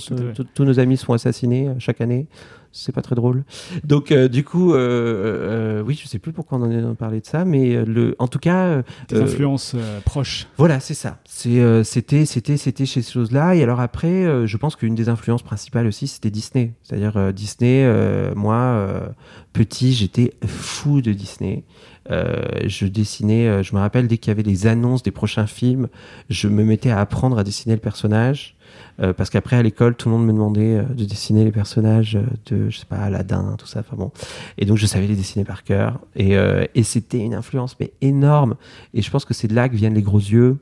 tous 0.53 0.65
nos 0.65 0.79
amis 0.79 0.97
sont 0.97 1.13
assassinés 1.13 1.69
euh, 1.69 1.75
chaque 1.79 2.01
année. 2.01 2.27
C'est 2.71 2.91
pas 2.91 3.01
très 3.01 3.15
drôle. 3.15 3.43
Donc, 3.83 4.11
euh, 4.11 4.27
du 4.27 4.43
coup, 4.43 4.73
oui, 4.73 5.99
je 6.01 6.07
sais 6.07 6.19
plus 6.19 6.31
pourquoi 6.31 6.57
on 6.57 6.63
en 6.63 6.91
a 6.91 6.95
parlé 6.95 7.21
de 7.21 7.25
ça, 7.25 7.45
mais 7.45 7.83
le, 7.85 8.15
en 8.19 8.27
tout 8.27 8.39
cas. 8.39 8.83
Des 9.09 9.21
influences 9.21 9.75
proches. 10.05 10.47
Voilà, 10.57 10.79
c'est 10.79 10.93
ça. 10.93 11.19
C'était, 11.25 12.25
c'était, 12.25 12.57
c'était 12.57 12.85
chez 12.85 13.01
ces 13.01 13.11
choses-là. 13.11 13.55
Et 13.55 13.63
alors 13.63 13.79
après, 13.79 14.47
je 14.47 14.57
pense 14.57 14.75
qu'une 14.75 14.95
des 14.95 15.09
influences 15.09 15.43
principales 15.43 15.87
aussi, 15.87 16.07
c'était 16.07 16.31
Disney. 16.31 16.73
C'est-à-dire 16.83 17.33
Disney, 17.33 17.87
moi, 18.35 19.11
petit, 19.53 19.93
j'étais 19.93 20.33
fou 20.45 21.01
de 21.01 21.13
Disney. 21.13 21.63
Euh, 22.11 22.45
je 22.65 22.85
dessinais, 22.85 23.47
euh, 23.47 23.63
je 23.63 23.75
me 23.75 23.79
rappelle 23.79 24.07
dès 24.07 24.17
qu'il 24.17 24.29
y 24.29 24.31
avait 24.31 24.43
les 24.43 24.67
annonces 24.67 25.03
des 25.03 25.11
prochains 25.11 25.47
films, 25.47 25.89
je 26.29 26.47
me 26.47 26.63
mettais 26.63 26.89
à 26.89 27.01
apprendre 27.01 27.37
à 27.37 27.43
dessiner 27.43 27.75
le 27.75 27.81
personnage. 27.81 28.55
Euh, 28.99 29.13
parce 29.13 29.29
qu'après 29.29 29.55
à 29.55 29.63
l'école 29.63 29.95
tout 29.95 30.09
le 30.09 30.15
monde 30.15 30.25
me 30.25 30.33
demandait 30.33 30.81
de 30.83 31.05
dessiner 31.05 31.43
les 31.43 31.51
personnages 31.51 32.17
de 32.47 32.69
je 32.69 32.79
sais 32.79 32.85
pas 32.85 32.97
Aladdin 32.97 33.55
tout 33.57 33.67
ça 33.67 33.81
enfin 33.81 33.95
bon. 33.95 34.11
Et 34.57 34.65
donc 34.65 34.77
je 34.77 34.85
savais 34.85 35.07
les 35.07 35.15
dessiner 35.15 35.45
par 35.45 35.63
cœur. 35.63 35.99
Et, 36.15 36.35
et 36.75 36.83
c'était 36.83 37.19
une 37.19 37.33
influence 37.33 37.75
mais 37.79 37.91
énorme. 38.01 38.55
Et 38.93 39.01
je 39.01 39.11
pense 39.11 39.25
que 39.25 39.33
c'est 39.33 39.47
de 39.47 39.55
là 39.55 39.69
que 39.69 39.75
viennent 39.75 39.95
les 39.95 40.01
gros 40.01 40.19
yeux 40.19 40.57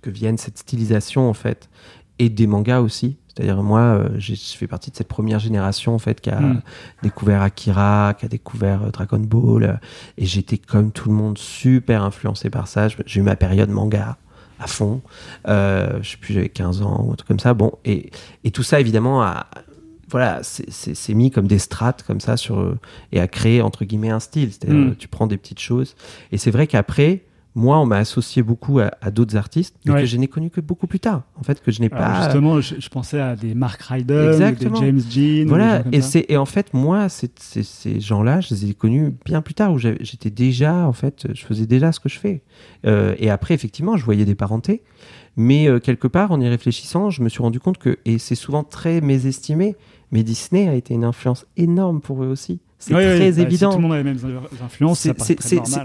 que 0.00 0.10
viennent 0.10 0.38
cette 0.38 0.58
stylisation 0.58 1.28
en 1.28 1.34
fait. 1.34 1.68
Et 2.18 2.28
des 2.28 2.46
mangas 2.46 2.80
aussi. 2.80 3.16
C'est-à-dire 3.34 3.62
moi, 3.62 3.80
euh, 3.80 4.08
je 4.18 4.34
fais 4.34 4.66
partie 4.66 4.90
de 4.90 4.96
cette 4.96 5.08
première 5.08 5.38
génération 5.38 5.94
en 5.94 5.98
fait 5.98 6.20
qui 6.20 6.28
a 6.28 6.38
hmm. 6.38 6.60
découvert 7.02 7.40
Akira, 7.40 8.14
qui 8.18 8.26
a 8.26 8.28
découvert 8.28 8.82
euh, 8.82 8.90
Dragon 8.90 9.18
Ball, 9.18 9.64
euh, 9.64 9.72
et 10.18 10.26
j'étais 10.26 10.58
comme 10.58 10.92
tout 10.92 11.08
le 11.08 11.14
monde 11.14 11.38
super 11.38 12.04
influencé 12.04 12.50
par 12.50 12.68
ça. 12.68 12.88
J'ai 13.06 13.20
eu 13.20 13.22
ma 13.22 13.36
période 13.36 13.70
manga 13.70 14.18
à 14.62 14.66
fond. 14.66 15.02
Euh, 15.48 15.98
je 16.02 16.10
sais 16.10 16.16
plus, 16.16 16.34
j'avais 16.34 16.48
15 16.48 16.82
ans 16.82 17.04
ou 17.04 17.12
un 17.12 17.14
truc 17.14 17.28
comme 17.28 17.40
ça. 17.40 17.54
Bon, 17.54 17.72
et, 17.84 18.10
et 18.44 18.50
tout 18.50 18.62
ça 18.62 18.80
évidemment 18.80 19.22
a, 19.22 19.46
voilà, 20.08 20.40
c'est 20.42 21.14
mis 21.14 21.30
comme 21.30 21.46
des 21.46 21.58
strates 21.58 22.02
comme 22.02 22.20
ça 22.20 22.36
sur 22.36 22.76
et 23.12 23.20
a 23.20 23.28
créé 23.28 23.62
entre 23.62 23.84
guillemets 23.84 24.10
un 24.10 24.20
style. 24.20 24.50
C'est-à-dire 24.52 24.76
hmm. 24.76 24.96
tu 24.96 25.08
prends 25.08 25.26
des 25.26 25.38
petites 25.38 25.60
choses. 25.60 25.96
Et 26.32 26.38
c'est 26.38 26.50
vrai 26.50 26.66
qu'après 26.66 27.22
moi, 27.54 27.78
on 27.78 27.86
m'a 27.86 27.98
associé 27.98 28.42
beaucoup 28.42 28.80
à, 28.80 29.10
d'autres 29.10 29.36
artistes, 29.36 29.76
mais 29.84 29.92
que 30.00 30.06
je 30.06 30.16
n'ai 30.16 30.28
connu 30.28 30.48
que 30.48 30.60
beaucoup 30.60 30.86
plus 30.86 31.00
tard. 31.00 31.24
En 31.38 31.42
fait, 31.42 31.62
que 31.62 31.70
je 31.70 31.80
n'ai 31.80 31.90
pas. 31.90 32.24
Justement, 32.24 32.60
je, 32.60 32.88
pensais 32.88 33.20
à 33.20 33.36
des 33.36 33.54
Mark 33.54 33.82
Ryder, 33.82 34.54
des 34.58 34.68
James 34.74 35.00
Jean. 35.10 35.48
Voilà, 35.48 35.82
et, 35.92 36.00
c'est, 36.00 36.24
et 36.28 36.36
en 36.36 36.46
fait, 36.46 36.72
moi, 36.72 37.08
ces 37.08 38.00
gens-là, 38.00 38.40
je 38.40 38.54
les 38.54 38.70
ai 38.70 38.74
connus 38.74 39.14
bien 39.24 39.42
plus 39.42 39.54
tard, 39.54 39.72
où 39.72 39.78
j'étais 39.78 40.30
déjà, 40.30 40.86
en 40.86 40.92
fait, 40.92 41.26
je 41.34 41.44
faisais 41.44 41.66
déjà 41.66 41.92
ce 41.92 42.00
que 42.00 42.08
je 42.08 42.18
fais. 42.18 42.42
Euh, 42.86 43.14
et 43.18 43.28
après, 43.28 43.54
effectivement, 43.54 43.96
je 43.96 44.04
voyais 44.04 44.24
des 44.24 44.34
parentés. 44.34 44.82
Mais 45.36 45.68
euh, 45.68 45.78
quelque 45.78 46.08
part, 46.08 46.30
en 46.32 46.40
y 46.40 46.48
réfléchissant, 46.48 47.10
je 47.10 47.22
me 47.22 47.28
suis 47.28 47.42
rendu 47.42 47.58
compte 47.58 47.78
que, 47.78 47.98
et 48.04 48.18
c'est 48.18 48.34
souvent 48.34 48.64
très 48.64 49.00
mésestimé, 49.00 49.76
mais 50.10 50.22
Disney 50.22 50.68
a 50.68 50.74
été 50.74 50.94
une 50.94 51.04
influence 51.04 51.46
énorme 51.56 52.00
pour 52.00 52.22
eux 52.22 52.28
aussi. 52.28 52.60
C'est 52.82 52.94
très 52.94 53.30
bah, 53.30 53.42
évident. 53.42 53.70
tout 53.70 53.76
le 53.76 53.82
monde 53.82 53.92
a 53.92 53.98
les 53.98 54.02
mêmes 54.02 54.18
influences, 54.64 55.06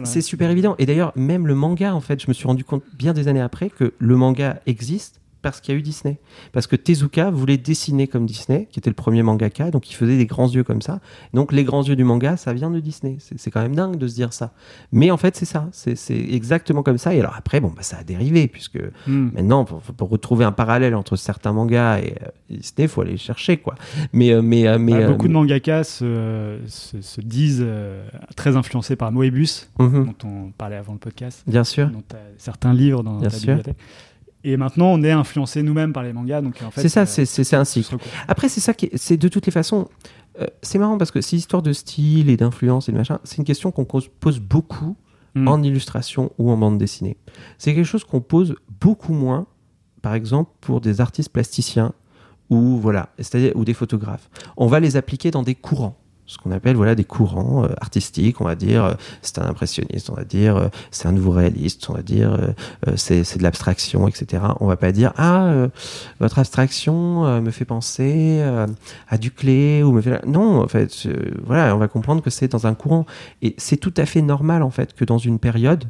c'est 0.03 0.21
super 0.21 0.49
évident. 0.49 0.75
Et 0.79 0.88
d'ailleurs, 0.88 1.13
même 1.15 1.45
le 1.45 1.53
manga, 1.53 1.93
en 1.93 2.01
fait, 2.01 2.19
je 2.21 2.27
me 2.27 2.33
suis 2.33 2.47
rendu 2.47 2.63
compte 2.63 2.83
bien 2.97 3.13
des 3.13 3.27
années 3.27 3.41
après 3.41 3.69
que 3.69 3.93
le 3.99 4.15
manga 4.15 4.60
existe 4.65 5.21
parce 5.47 5.62
qu'il 5.62 5.73
y 5.73 5.77
a 5.77 5.79
eu 5.79 5.81
Disney. 5.81 6.17
Parce 6.51 6.67
que 6.67 6.75
Tezuka 6.75 7.31
voulait 7.31 7.55
dessiner 7.55 8.07
comme 8.07 8.25
Disney, 8.25 8.67
qui 8.69 8.79
était 8.79 8.89
le 8.89 8.95
premier 8.95 9.23
mangaka, 9.23 9.71
donc 9.71 9.89
il 9.89 9.93
faisait 9.93 10.17
des 10.17 10.25
grands 10.25 10.49
yeux 10.49 10.65
comme 10.65 10.81
ça. 10.81 10.99
Donc 11.33 11.53
les 11.53 11.63
grands 11.63 11.83
yeux 11.83 11.95
du 11.95 12.03
manga, 12.03 12.36
ça 12.36 12.51
vient 12.51 12.69
de 12.69 12.81
Disney. 12.81 13.15
C'est 13.19 13.49
quand 13.49 13.62
même 13.62 13.73
dingue 13.73 13.95
de 13.95 14.07
se 14.10 14.15
dire 14.15 14.33
ça. 14.33 14.51
Mais 14.91 15.10
en 15.10 15.15
fait, 15.15 15.38
c'est 15.38 15.45
ça. 15.45 15.69
C'est 15.71 15.95
exactement 16.10 16.83
comme 16.83 16.97
ça. 16.97 17.15
Et 17.15 17.21
alors 17.21 17.36
après, 17.38 17.62
bon, 17.62 17.71
bah, 17.73 17.81
ça 17.81 17.99
a 17.99 18.03
dérivé, 18.03 18.49
puisque 18.49 18.79
hmm. 19.07 19.29
maintenant, 19.36 19.63
pour, 19.63 20.10
retrouver 20.10 20.43
un 20.43 20.51
parallèle 20.51 20.95
entre 20.95 21.15
certains 21.15 21.53
mangas 21.53 21.99
et, 21.99 22.15
euh, 22.23 22.29
Disney, 22.49 22.86
il 22.86 22.88
faut 22.89 23.01
aller 23.01 23.15
chercher, 23.15 23.55
quoi. 23.55 23.75
Mais, 24.12 24.31
euh, 24.31 24.41
mais, 24.41 24.67
euh, 24.67 24.77
mais 24.77 24.99
bah, 24.99 25.07
beaucoup 25.07 25.29
de 25.29 25.33
mangakas 25.33 25.86
se, 25.86 26.57
se, 26.67 27.21
disent 27.21 27.65
très 28.36 28.57
influencés 28.57 28.97
par 28.97 29.13
Moebius, 29.13 29.69
mhm. 29.79 30.07
dont 30.07 30.27
on 30.27 30.51
parlait 30.51 30.75
avant 30.75 30.91
le 30.91 30.99
podcast. 30.99 31.43
Bien 31.47 31.63
sûr. 31.63 31.89
Dont 31.89 32.03
certains 32.38 32.73
livres 32.73 33.01
dans 33.01 33.19
Bien 33.19 33.29
ta 33.29 33.38
sûr. 33.38 33.55
bibliothèque. 33.55 33.77
Et 34.47 34.55
maintenant, 34.55 34.93
on 34.93 35.03
est 35.03 35.12
influencé 35.12 35.62
nous-mêmes 35.62 35.91
par 35.91 36.03
les 36.03 36.13
mangas. 36.13 36.41
Donc 36.41 36.62
en 36.65 36.71
fait, 36.71 36.81
c'est 36.81 36.89
ça, 36.89 37.01
euh, 37.01 37.25
c'est 37.25 37.55
un 37.55 37.65
cycle. 37.65 37.97
Après, 38.29 38.47
c'est 38.47 38.62
ça 38.62 38.73
qui, 38.73 38.89
c'est 38.95 39.17
de 39.17 39.27
toutes 39.27 39.45
les 39.45 39.51
façons. 39.51 39.89
Euh, 40.39 40.47
c'est 40.62 40.79
marrant 40.79 40.97
parce 40.97 41.12
que 41.12 41.19
c'est 41.19 41.36
histoire 41.36 41.62
de 41.62 41.73
style 41.73 42.29
et 42.29 42.38
d'influence 42.38 42.88
et 42.88 42.93
de 42.93 42.97
machin. 42.97 43.19
C'est 43.25 43.39
une 43.39 43.43
question 43.43 43.71
qu'on 43.71 43.83
pose 43.83 44.39
beaucoup 44.39 44.95
hmm. 45.36 45.49
en 45.49 45.62
illustration 45.62 46.31
ou 46.38 46.49
en 46.49 46.55
bande 46.55 46.77
dessinée. 46.77 47.17
C'est 47.57 47.75
quelque 47.75 47.86
chose 47.86 48.05
qu'on 48.05 48.21
pose 48.21 48.55
beaucoup 48.79 49.12
moins, 49.12 49.47
par 50.01 50.13
exemple, 50.13 50.51
pour 50.62 50.79
des 50.79 51.01
artistes 51.01 51.29
plasticiens 51.29 51.91
ou 52.49 52.77
voilà, 52.77 53.10
c'est-à-dire 53.17 53.51
ou 53.55 53.65
des 53.65 53.73
photographes. 53.73 54.29
On 54.55 54.67
va 54.67 54.79
les 54.79 54.95
appliquer 54.95 55.29
dans 55.29 55.43
des 55.43 55.55
courants 55.55 55.97
ce 56.27 56.37
qu'on 56.37 56.51
appelle 56.51 56.75
voilà 56.75 56.93
des 56.93 57.05
courants 57.05 57.63
euh, 57.63 57.69
artistiques 57.79 58.41
on 58.41 58.43
va 58.43 58.55
dire 58.55 58.83
euh, 58.83 58.93
c'est 59.21 59.39
un 59.39 59.45
impressionniste 59.45 60.09
on 60.09 60.13
va 60.13 60.25
dire 60.25 60.57
euh, 60.57 60.67
c'est 60.91 61.07
un 61.07 61.13
nouveau 61.13 61.31
réaliste 61.31 61.89
on 61.89 61.93
va 61.93 62.01
dire 62.01 62.37
c'est 62.95 63.37
de 63.37 63.43
l'abstraction 63.43 64.07
etc 64.07 64.43
on 64.59 64.67
va 64.67 64.75
pas 64.75 64.91
dire 64.91 65.13
ah 65.17 65.67
votre 66.19 66.39
abstraction 66.39 67.41
me 67.41 67.51
fait 67.51 67.65
penser 67.65 68.41
à 69.07 69.17
Duclé 69.17 69.83
ou 69.83 69.91
me 69.91 70.01
fait 70.01 70.25
non 70.25 70.61
en 70.61 70.67
fait 70.67 71.07
voilà 71.45 71.75
on 71.75 71.79
va 71.79 71.87
comprendre 71.87 72.21
que 72.21 72.29
c'est 72.29 72.49
dans 72.49 72.67
un 72.67 72.73
courant. 72.73 73.05
Et 73.41 73.55
c'est 73.57 73.77
tout 73.77 73.93
à 73.97 74.05
fait 74.05 74.21
normal 74.21 74.63
en 74.63 74.69
fait 74.69 74.93
que 74.93 75.05
dans 75.05 75.17
une 75.17 75.39
période 75.39 75.85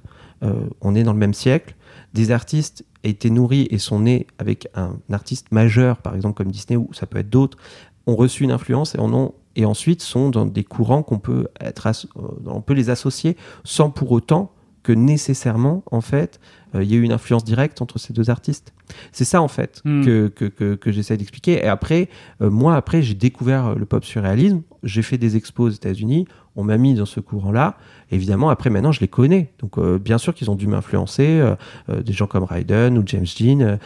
on 0.82 0.96
est 0.96 1.04
dans 1.04 1.14
le 1.14 1.20
même 1.20 1.34
siècle 1.34 1.76
des 2.14 2.32
artistes 2.32 2.86
aient 3.04 3.10
été 3.10 3.30
nourris 3.30 3.68
et 3.72 3.80
sont 3.80 4.02
nés 4.02 4.28
avec 4.38 4.68
un 4.76 4.98
artiste 5.12 5.52
majeur 5.52 5.98
par 5.98 6.16
exemple 6.16 6.36
comme 6.36 6.52
Disney 6.52 6.78
ou 6.78 6.90
ça 6.94 7.06
peut 7.06 7.20
être 7.20 7.30
d'autres 7.30 7.58
ont 8.06 8.16
reçu 8.16 8.44
une 8.44 8.52
influence 8.52 8.96
et 8.96 9.00
en 9.00 9.14
ont 9.14 9.34
et 9.58 9.66
ensuite 9.66 10.02
sont 10.02 10.30
dans 10.30 10.46
des 10.46 10.64
courants 10.64 11.04
qu'on 11.04 11.20
peut 11.20 11.48
être, 11.60 11.88
euh, 11.88 12.22
on 12.46 12.62
peut 12.62 12.76
les 12.76 12.90
associer 12.90 13.36
sans 13.66 13.90
pour 13.90 14.12
autant 14.12 14.54
que 14.84 14.94
nécessairement, 14.94 15.84
en 15.92 16.00
fait, 16.00 16.40
euh, 16.74 16.84
il 16.84 16.92
y 16.92 16.96
ait 16.96 17.00
une 17.00 17.12
influence 17.12 17.44
directe 17.44 17.82
entre 17.82 18.00
ces 18.00 18.14
deux 18.14 18.30
artistes. 18.30 18.72
C'est 19.12 19.26
ça, 19.26 19.42
en 19.42 19.50
fait, 19.50 19.82
hmm. 19.84 20.06
que, 20.06 20.28
que, 20.28 20.76
que, 20.76 20.92
j'essaie 20.94 21.18
d'expliquer. 21.18 21.66
Et 21.66 21.68
après, 21.68 22.08
euh, 22.42 22.50
moi, 22.50 22.76
après, 22.76 23.02
j'ai 23.02 23.16
découvert 23.16 23.76
le 23.76 23.86
pop 23.86 24.06
surréalisme. 24.06 24.62
J'ai 24.84 25.02
fait 25.02 25.18
des 25.18 25.36
expos 25.36 25.74
aux 25.74 25.76
États-Unis. 25.76 26.26
On 26.58 26.64
m'a 26.64 26.78
mis 26.78 26.96
dans 26.96 27.06
ce 27.06 27.22
courant-là. 27.22 27.78
Évidemment, 28.12 28.50
après, 28.50 28.70
maintenant, 28.70 28.92
je 28.92 29.00
les 29.00 29.08
connais. 29.08 29.54
Donc, 29.60 29.80
bien 30.00 30.18
sûr 30.18 30.34
qu'ils 30.34 30.50
ont 30.50 30.56
dû 30.56 30.68
m'influencer. 30.68 31.42
des 31.90 32.14
gens 32.14 32.28
comme 32.28 32.44
Ryden 32.44 32.98
ou 32.98 33.04
James 33.06 33.26
Jean. 33.26 33.78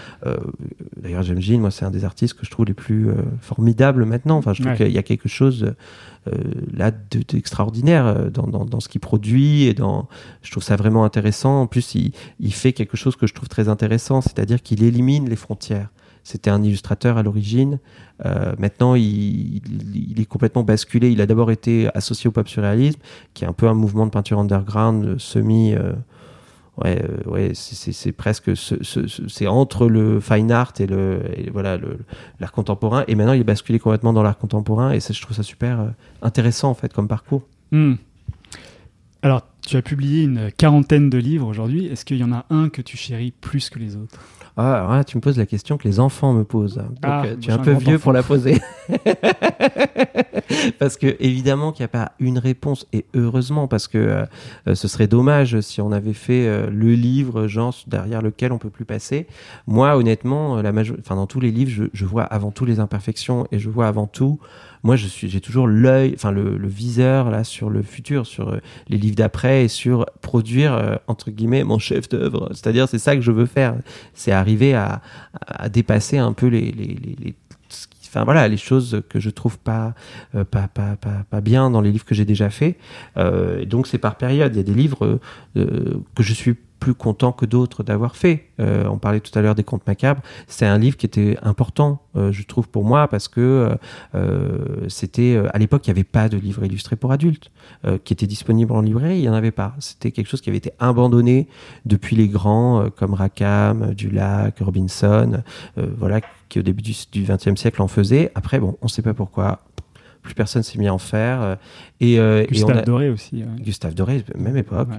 D'ailleurs, 0.95 1.23
James 1.23 1.41
Jean, 1.41 1.59
moi, 1.59 1.71
c'est 1.71 1.85
un 1.85 1.91
des 1.91 2.05
artistes 2.05 2.35
que 2.35 2.45
je 2.45 2.51
trouve 2.51 2.65
les 2.65 2.73
plus 2.73 3.09
formidables 3.41 4.05
maintenant. 4.05 4.37
Enfin, 4.37 4.53
je 4.53 4.61
trouve 4.61 4.75
qu'il 4.75 4.91
y 4.91 4.97
a 4.97 5.03
quelque 5.03 5.27
chose 5.27 5.73
euh, 6.27 6.37
là 6.71 6.91
d'extraordinaire 6.91 8.05
euh, 8.05 8.29
dans, 8.29 8.45
dans, 8.45 8.63
dans, 8.63 8.79
ce 8.79 8.89
qu'il 8.89 9.01
produit 9.01 9.63
et 9.63 9.73
dans 9.73 10.07
je 10.43 10.51
trouve 10.51 10.61
ça 10.61 10.75
vraiment 10.75 11.03
intéressant 11.03 11.61
en 11.61 11.65
plus 11.65 11.95
il, 11.95 12.11
il 12.39 12.53
fait 12.53 12.73
quelque 12.73 12.95
chose 12.95 13.15
que 13.15 13.25
je 13.25 13.33
trouve 13.33 13.49
très 13.49 13.69
intéressant 13.69 14.21
c'est-à-dire 14.21 14.61
qu'il 14.61 14.83
élimine 14.83 15.27
les 15.27 15.35
frontières 15.35 15.89
c'était 16.23 16.49
un 16.49 16.61
illustrateur 16.63 17.17
à 17.17 17.23
l'origine. 17.23 17.79
Euh, 18.25 18.53
maintenant, 18.59 18.95
il, 18.95 19.61
est 20.17 20.25
complètement 20.25 20.63
basculé. 20.63 21.11
Il 21.11 21.21
a 21.21 21.25
d'abord 21.25 21.51
été 21.51 21.89
associé 21.95 22.27
au 22.27 22.31
pop 22.31 22.47
surréalisme, 22.47 22.99
qui 23.33 23.43
est 23.43 23.47
un 23.47 23.53
peu 23.53 23.67
un 23.67 23.73
mouvement 23.73 24.05
de 24.05 24.11
peinture 24.11 24.39
underground, 24.39 25.17
semi, 25.19 25.75
ouais, 26.83 27.03
ouais 27.25 27.51
c'est 27.53 28.11
presque 28.11 28.51
c'est 28.55 29.47
entre 29.47 29.87
le 29.87 30.19
fine 30.19 30.51
art 30.51 30.73
et 30.79 30.87
le 30.87 31.21
voilà 31.51 31.77
l'art 32.39 32.51
contemporain 32.51 33.03
et 33.07 33.15
maintenant 33.15 33.33
il 33.33 33.41
est 33.41 33.45
basculé 33.45 33.79
complètement 33.79 34.13
dans 34.13 34.23
l'art 34.23 34.37
contemporain 34.37 34.91
et 34.91 34.99
ça, 34.99 35.13
je 35.13 35.21
trouve 35.21 35.35
ça 35.35 35.43
super 35.43 35.93
intéressant 36.21 36.69
en 36.69 36.73
fait 36.75 36.93
comme 36.93 37.07
parcours. 37.07 37.43
Hmm. 37.71 37.95
Alors, 39.23 39.43
tu 39.65 39.77
as 39.77 39.81
publié 39.83 40.23
une 40.23 40.51
quarantaine 40.51 41.09
de 41.09 41.17
livres 41.17 41.47
aujourd'hui. 41.47 41.85
Est-ce 41.85 42.05
qu'il 42.05 42.17
y 42.17 42.23
en 42.23 42.31
a 42.31 42.45
un 42.49 42.69
que 42.69 42.81
tu 42.81 42.97
chéris 42.97 43.31
plus 43.39 43.69
que 43.69 43.77
les 43.77 43.95
autres? 43.95 44.19
Ah, 44.57 45.03
tu 45.05 45.17
me 45.17 45.21
poses 45.21 45.37
la 45.37 45.45
question 45.45 45.77
que 45.77 45.87
les 45.87 45.99
enfants 45.99 46.33
me 46.33 46.43
posent. 46.43 46.75
Donc, 46.75 46.97
ah, 47.03 47.23
euh, 47.25 47.35
tu 47.39 47.49
es 47.49 47.53
un 47.53 47.57
peu 47.57 47.73
vieux 47.73 47.99
pour 47.99 48.13
la 48.13 48.23
poser. 48.23 48.59
parce 50.79 50.97
que, 50.97 51.15
évidemment, 51.19 51.71
qu'il 51.71 51.83
n'y 51.83 51.85
a 51.85 51.89
pas 51.89 52.11
une 52.19 52.37
réponse. 52.37 52.85
Et 52.93 53.05
heureusement, 53.13 53.67
parce 53.67 53.87
que 53.87 53.97
euh, 53.97 54.25
euh, 54.67 54.75
ce 54.75 54.87
serait 54.87 55.07
dommage 55.07 55.59
si 55.61 55.81
on 55.81 55.91
avait 55.91 56.13
fait 56.13 56.69
le 56.69 56.93
livre, 56.93 57.47
genre, 57.47 57.75
derrière 57.87 58.21
lequel 58.21 58.51
on 58.51 58.57
peut 58.57 58.69
plus 58.69 58.85
passer. 58.85 59.27
Moi, 59.67 59.95
honnêtement, 59.95 60.61
la 60.61 60.71
enfin, 60.71 61.15
dans 61.15 61.27
tous 61.27 61.39
les 61.39 61.51
livres, 61.51 61.71
je, 61.71 61.83
je 61.93 62.05
vois 62.05 62.23
avant 62.23 62.51
tout 62.51 62.65
les 62.65 62.79
imperfections 62.79 63.47
et 63.51 63.59
je 63.59 63.69
vois 63.69 63.87
avant 63.87 64.07
tout 64.07 64.39
moi 64.83 64.95
je 64.95 65.07
suis 65.07 65.29
j'ai 65.29 65.41
toujours 65.41 65.67
l'œil 65.67 66.13
enfin 66.15 66.31
le, 66.31 66.67
viseur 66.67 67.29
là 67.29 67.43
sur 67.43 67.69
le 67.69 67.81
futur 67.81 68.25
sur 68.25 68.49
euh, 68.49 68.57
les 68.87 68.97
livres 68.97 69.15
d'après 69.15 69.65
et 69.65 69.67
sur 69.67 70.05
produire 70.21 70.73
euh, 70.73 70.95
entre 71.07 71.31
guillemets 71.31 71.63
mon 71.63 71.79
chef 71.79 72.09
d'œuvre 72.09 72.49
c'est-à-dire 72.53 72.87
c'est 72.87 72.99
ça 72.99 73.15
que 73.15 73.21
je 73.21 73.31
veux 73.31 73.45
faire. 73.45 73.75
C'est 74.13 74.31
arriver 74.31 74.73
à, 74.73 75.01
dépasser 75.69 76.17
un 76.17 76.33
peu 76.33 76.47
les, 76.47 77.35
enfin 78.07 78.23
voilà 78.23 78.47
les 78.47 78.57
choses 78.57 79.01
que 79.09 79.19
je 79.19 79.29
trouve 79.29 79.57
pas, 79.57 79.93
euh, 80.35 80.43
pas, 80.43 80.67
pas, 80.67 80.95
pas, 80.95 81.25
pas, 81.29 81.41
bien 81.41 81.69
dans 81.69 81.81
les 81.81 81.91
livres 81.91 82.05
que 82.05 82.15
j'ai 82.15 82.25
déjà 82.25 82.49
fait 82.49 82.77
euh, 83.17 83.65
donc 83.65 83.87
c'est 83.87 83.97
par 83.97 84.15
période. 84.15 84.53
Il 84.53 84.57
y 84.57 84.61
a 84.61 84.63
des 84.63 84.73
livres 84.73 85.19
que 85.55 86.23
je 86.23 86.33
suis 86.33 86.55
plus 86.81 86.95
content 86.95 87.31
que 87.31 87.45
d'autres 87.45 87.83
d'avoir 87.83 88.15
fait. 88.17 88.47
Euh, 88.59 88.85
on 88.87 88.97
parlait 88.97 89.19
tout 89.19 89.37
à 89.37 89.41
l'heure 89.43 89.53
des 89.53 89.63
contes 89.63 89.85
macabres. 89.85 90.21
C'est 90.47 90.65
un 90.65 90.79
livre 90.79 90.97
qui 90.97 91.05
était 91.05 91.37
important, 91.43 92.01
euh, 92.17 92.31
je 92.31 92.43
trouve, 92.43 92.67
pour 92.67 92.83
moi, 92.83 93.07
parce 93.07 93.27
que 93.27 93.77
euh, 94.15 94.87
c'était 94.89 95.39
à 95.53 95.59
l'époque, 95.59 95.85
il 95.85 95.91
n'y 95.91 95.99
avait 95.99 96.03
pas 96.03 96.27
de 96.27 96.37
livre 96.37 96.65
illustré 96.65 96.95
pour 96.95 97.11
adultes 97.11 97.51
qui 98.03 98.13
était 98.13 98.27
disponible 98.27 98.73
en 98.73 98.81
librairie. 98.81 99.17
Il 99.17 99.21
n'y 99.21 99.29
en 99.29 99.33
avait 99.33 99.51
pas. 99.51 99.75
C'était 99.79 100.11
quelque 100.11 100.27
chose 100.27 100.41
qui 100.41 100.49
avait 100.49 100.57
été 100.57 100.71
abandonné 100.79 101.47
depuis 101.85 102.15
les 102.15 102.27
grands 102.27 102.89
comme 102.95 103.13
Rackham, 103.13 103.93
Dulac, 103.93 104.59
Robinson, 104.59 105.43
voilà, 105.77 106.21
qui 106.49 106.59
au 106.59 106.63
début 106.63 106.81
du 106.81 107.23
XXe 107.23 107.55
siècle 107.55 107.81
en 107.81 107.87
faisaient. 107.87 108.31
Après, 108.33 108.59
bon, 108.59 108.77
on 108.81 108.85
ne 108.85 108.89
sait 108.89 109.03
pas 109.03 109.13
pourquoi 109.13 109.61
plus 110.21 110.33
personne 110.33 110.63
s'est 110.63 110.77
mis 110.77 110.87
à 110.87 110.93
en 110.93 110.97
faire. 110.97 111.41
Euh, 111.41 111.55
et, 111.99 112.19
euh, 112.19 112.45
Gustave 112.45 112.85
Doré 112.85 113.09
aussi. 113.09 113.43
Gustave 113.59 113.93
Doré, 113.93 114.23
même 114.35 114.57
époque. 114.57 114.89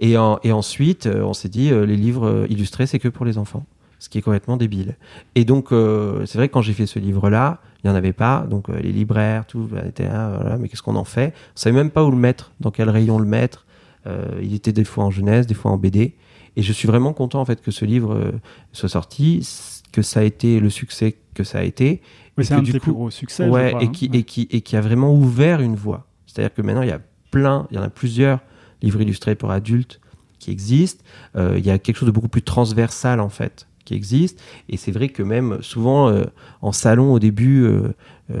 Et, 0.00 0.12
et 0.12 0.52
ensuite, 0.52 1.06
euh, 1.06 1.22
on 1.22 1.32
s'est 1.32 1.48
dit, 1.48 1.70
les 1.70 1.96
livres 1.96 2.46
illustrés, 2.48 2.86
c'est 2.86 2.98
que 2.98 3.08
pour 3.08 3.24
les 3.24 3.38
enfants. 3.38 3.64
Ce 3.98 4.08
qui 4.08 4.18
est 4.18 4.22
complètement 4.22 4.56
débile. 4.56 4.96
Et 5.36 5.44
donc, 5.44 5.68
c'est 5.70 6.34
vrai 6.34 6.48
que 6.48 6.52
quand 6.52 6.62
j'ai 6.62 6.72
fait 6.72 6.86
ce 6.86 6.98
livre-là, 6.98 7.60
il 7.82 7.86
n'y 7.86 7.92
en 7.92 7.96
avait 7.96 8.12
pas. 8.12 8.44
Donc, 8.50 8.66
les 8.66 8.90
libraires, 8.90 9.46
tout, 9.46 9.68
étaient 9.86 10.08
là, 10.08 10.38
voilà, 10.40 10.58
mais 10.58 10.68
qu'est-ce 10.68 10.82
qu'on 10.82 10.96
en 10.96 11.04
fait? 11.04 11.32
On 11.54 11.60
savait 11.60 11.76
même 11.76 11.90
pas 11.90 12.02
où 12.02 12.10
le 12.10 12.16
mettre, 12.16 12.50
dans 12.58 12.72
quel 12.72 12.90
rayon 12.90 13.20
le 13.20 13.26
mettre. 13.26 13.64
il 14.42 14.54
était 14.54 14.72
des 14.72 14.82
fois 14.82 15.04
en 15.04 15.12
jeunesse, 15.12 15.46
des 15.46 15.54
fois 15.54 15.70
en 15.70 15.76
BD. 15.76 16.16
Et 16.56 16.62
je 16.62 16.72
suis 16.72 16.88
vraiment 16.88 17.12
content, 17.12 17.40
en 17.40 17.44
fait, 17.44 17.62
que 17.62 17.70
ce 17.70 17.84
livre 17.84 18.32
soit 18.72 18.88
sorti, 18.88 19.48
que 19.92 20.02
ça 20.02 20.18
a 20.18 20.22
été 20.24 20.58
le 20.58 20.68
succès 20.68 21.14
que 21.34 21.44
ça 21.44 21.58
a 21.58 21.62
été 21.62 22.02
c'est 22.38 22.54
un 22.54 22.62
des 22.62 22.78
plus 22.78 22.92
gros 22.92 23.10
succès. 23.10 23.48
Ouais, 23.48 23.74
et, 23.80 23.90
qui, 23.90 24.10
et, 24.12 24.22
qui, 24.22 24.48
et 24.50 24.60
qui 24.60 24.76
a 24.76 24.80
vraiment 24.80 25.14
ouvert 25.14 25.60
une 25.60 25.76
voie. 25.76 26.06
C'est-à-dire 26.26 26.54
que 26.54 26.62
maintenant, 26.62 26.82
il 26.82 26.88
y 26.88 26.92
a 26.92 27.00
plein, 27.30 27.66
il 27.70 27.76
y 27.76 27.78
en 27.78 27.82
a 27.82 27.90
plusieurs 27.90 28.40
livres 28.82 29.00
illustrés 29.00 29.34
pour 29.34 29.50
adultes 29.50 30.00
qui 30.38 30.50
existent. 30.50 31.04
Euh, 31.36 31.56
il 31.58 31.66
y 31.66 31.70
a 31.70 31.78
quelque 31.78 31.96
chose 31.96 32.06
de 32.06 32.12
beaucoup 32.12 32.28
plus 32.28 32.42
transversal, 32.42 33.20
en 33.20 33.28
fait, 33.28 33.68
qui 33.84 33.94
existe. 33.94 34.42
Et 34.68 34.76
c'est 34.76 34.92
vrai 34.92 35.08
que 35.08 35.22
même 35.22 35.58
souvent, 35.62 36.08
euh, 36.08 36.24
en 36.62 36.72
salon, 36.72 37.12
au 37.12 37.18
début, 37.18 37.64
euh, 37.64 37.92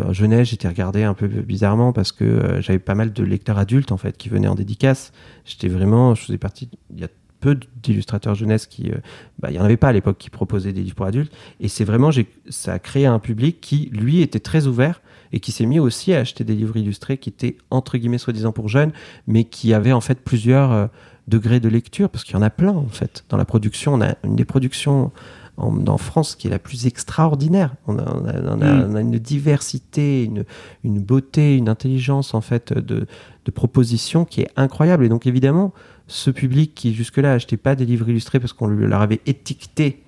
en 0.02 0.12
jeunesse, 0.12 0.48
j'étais 0.48 0.68
regardé 0.68 1.04
un 1.04 1.14
peu 1.14 1.28
bizarrement 1.28 1.92
parce 1.92 2.12
que 2.12 2.60
j'avais 2.60 2.78
pas 2.78 2.94
mal 2.94 3.12
de 3.12 3.22
lecteurs 3.22 3.58
adultes, 3.58 3.92
en 3.92 3.98
fait, 3.98 4.16
qui 4.16 4.28
venaient 4.30 4.48
en 4.48 4.54
dédicace. 4.54 5.12
J'étais 5.44 5.68
vraiment, 5.68 6.14
je 6.14 6.22
faisais 6.22 6.38
partie, 6.38 6.70
il 6.90 7.00
y 7.00 7.04
a 7.04 7.08
peu 7.42 7.58
d'illustrateurs 7.82 8.34
jeunesse 8.34 8.66
qui, 8.66 8.90
euh, 8.90 8.96
bah, 9.40 9.50
il 9.50 9.56
y 9.56 9.58
en 9.58 9.64
avait 9.64 9.76
pas 9.76 9.88
à 9.88 9.92
l'époque 9.92 10.16
qui 10.16 10.30
proposaient 10.30 10.72
des 10.72 10.82
livres 10.82 10.94
pour 10.94 11.06
adultes. 11.06 11.32
Et 11.60 11.68
c'est 11.68 11.84
vraiment, 11.84 12.10
ça 12.48 12.72
a 12.72 12.78
créé 12.78 13.04
un 13.04 13.18
public 13.18 13.60
qui, 13.60 13.90
lui, 13.92 14.22
était 14.22 14.40
très 14.40 14.66
ouvert 14.66 15.02
et 15.32 15.40
qui 15.40 15.50
s'est 15.50 15.66
mis 15.66 15.80
aussi 15.80 16.14
à 16.14 16.20
acheter 16.20 16.44
des 16.44 16.54
livres 16.54 16.76
illustrés 16.76 17.18
qui 17.18 17.30
étaient 17.30 17.58
entre 17.70 17.98
guillemets 17.98 18.18
soi-disant 18.18 18.52
pour 18.52 18.68
jeunes, 18.68 18.92
mais 19.26 19.44
qui 19.44 19.74
avaient 19.74 19.92
en 19.92 20.00
fait 20.00 20.20
plusieurs 20.20 20.72
euh, 20.72 20.86
degrés 21.26 21.60
de 21.60 21.68
lecture 21.68 22.08
parce 22.08 22.24
qu'il 22.24 22.34
y 22.34 22.38
en 22.38 22.42
a 22.42 22.50
plein 22.50 22.72
en 22.72 22.88
fait 22.88 23.24
dans 23.28 23.36
la 23.36 23.44
production. 23.44 23.94
On 23.94 24.00
a 24.00 24.14
une 24.24 24.36
des 24.36 24.44
productions 24.44 25.10
en, 25.56 25.98
France 25.98 26.34
qui 26.34 26.46
est 26.46 26.50
la 26.50 26.58
plus 26.58 26.86
extraordinaire. 26.86 27.74
On 27.86 27.98
a, 27.98 28.76
mm. 28.76 28.96
une 28.96 29.18
diversité, 29.18 30.24
une, 30.24 30.44
une, 30.84 31.00
beauté, 31.00 31.56
une 31.56 31.68
intelligence 31.68 32.34
en 32.34 32.40
fait 32.40 32.72
de, 32.72 33.06
de 33.44 33.50
propositions 33.50 34.24
qui 34.24 34.42
est 34.42 34.50
incroyable. 34.56 35.04
Et 35.04 35.08
donc 35.08 35.26
évidemment, 35.26 35.72
ce 36.06 36.30
public 36.30 36.74
qui 36.74 36.94
jusque-là 36.94 37.34
achetait 37.34 37.56
pas 37.56 37.74
des 37.74 37.86
livres 37.86 38.08
illustrés 38.08 38.40
parce 38.40 38.52
qu'on 38.52 38.66
leur 38.66 39.00
avait 39.00 39.20
étiqueté 39.26 40.02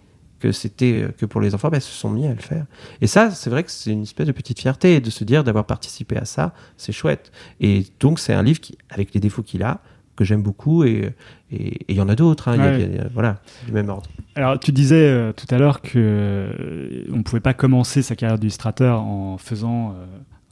que 0.44 0.52
c'était 0.52 1.02
euh, 1.02 1.08
que 1.08 1.24
pour 1.24 1.40
les 1.40 1.54
enfants, 1.54 1.70
ben, 1.70 1.80
se 1.80 1.90
sont 1.90 2.10
mis 2.10 2.26
à 2.26 2.34
le 2.34 2.40
faire. 2.40 2.66
Et 3.00 3.06
ça, 3.06 3.30
c'est 3.30 3.48
vrai 3.48 3.64
que 3.64 3.70
c'est 3.70 3.90
une 3.90 4.02
espèce 4.02 4.26
de 4.26 4.32
petite 4.32 4.60
fierté 4.60 5.00
de 5.00 5.10
se 5.10 5.24
dire 5.24 5.42
d'avoir 5.42 5.64
participé 5.64 6.16
à 6.16 6.26
ça, 6.26 6.52
c'est 6.76 6.92
chouette. 6.92 7.32
Et 7.60 7.86
donc 8.00 8.18
c'est 8.18 8.34
un 8.34 8.42
livre 8.42 8.60
qui, 8.60 8.76
avec 8.90 9.14
les 9.14 9.20
défauts 9.20 9.42
qu'il 9.42 9.62
a, 9.62 9.80
que 10.16 10.24
j'aime 10.24 10.42
beaucoup 10.42 10.84
et 10.84 11.12
il 11.50 11.96
y 11.96 12.00
en 12.00 12.08
a 12.08 12.14
d'autres, 12.14 12.48
hein, 12.48 12.78
voilà, 13.12 13.40
du 13.66 13.72
même 13.72 13.88
ordre. 13.88 14.08
Alors 14.36 14.60
tu 14.60 14.70
disais 14.70 15.08
euh, 15.08 15.32
tout 15.32 15.52
à 15.52 15.58
l'heure 15.58 15.80
que 15.82 15.92
euh, 15.96 17.04
on 17.12 17.22
pouvait 17.24 17.40
pas 17.40 17.54
commencer 17.54 18.00
sa 18.02 18.14
carrière 18.14 18.38
d'illustrateur 18.38 19.00
en 19.00 19.38
faisant 19.38 19.96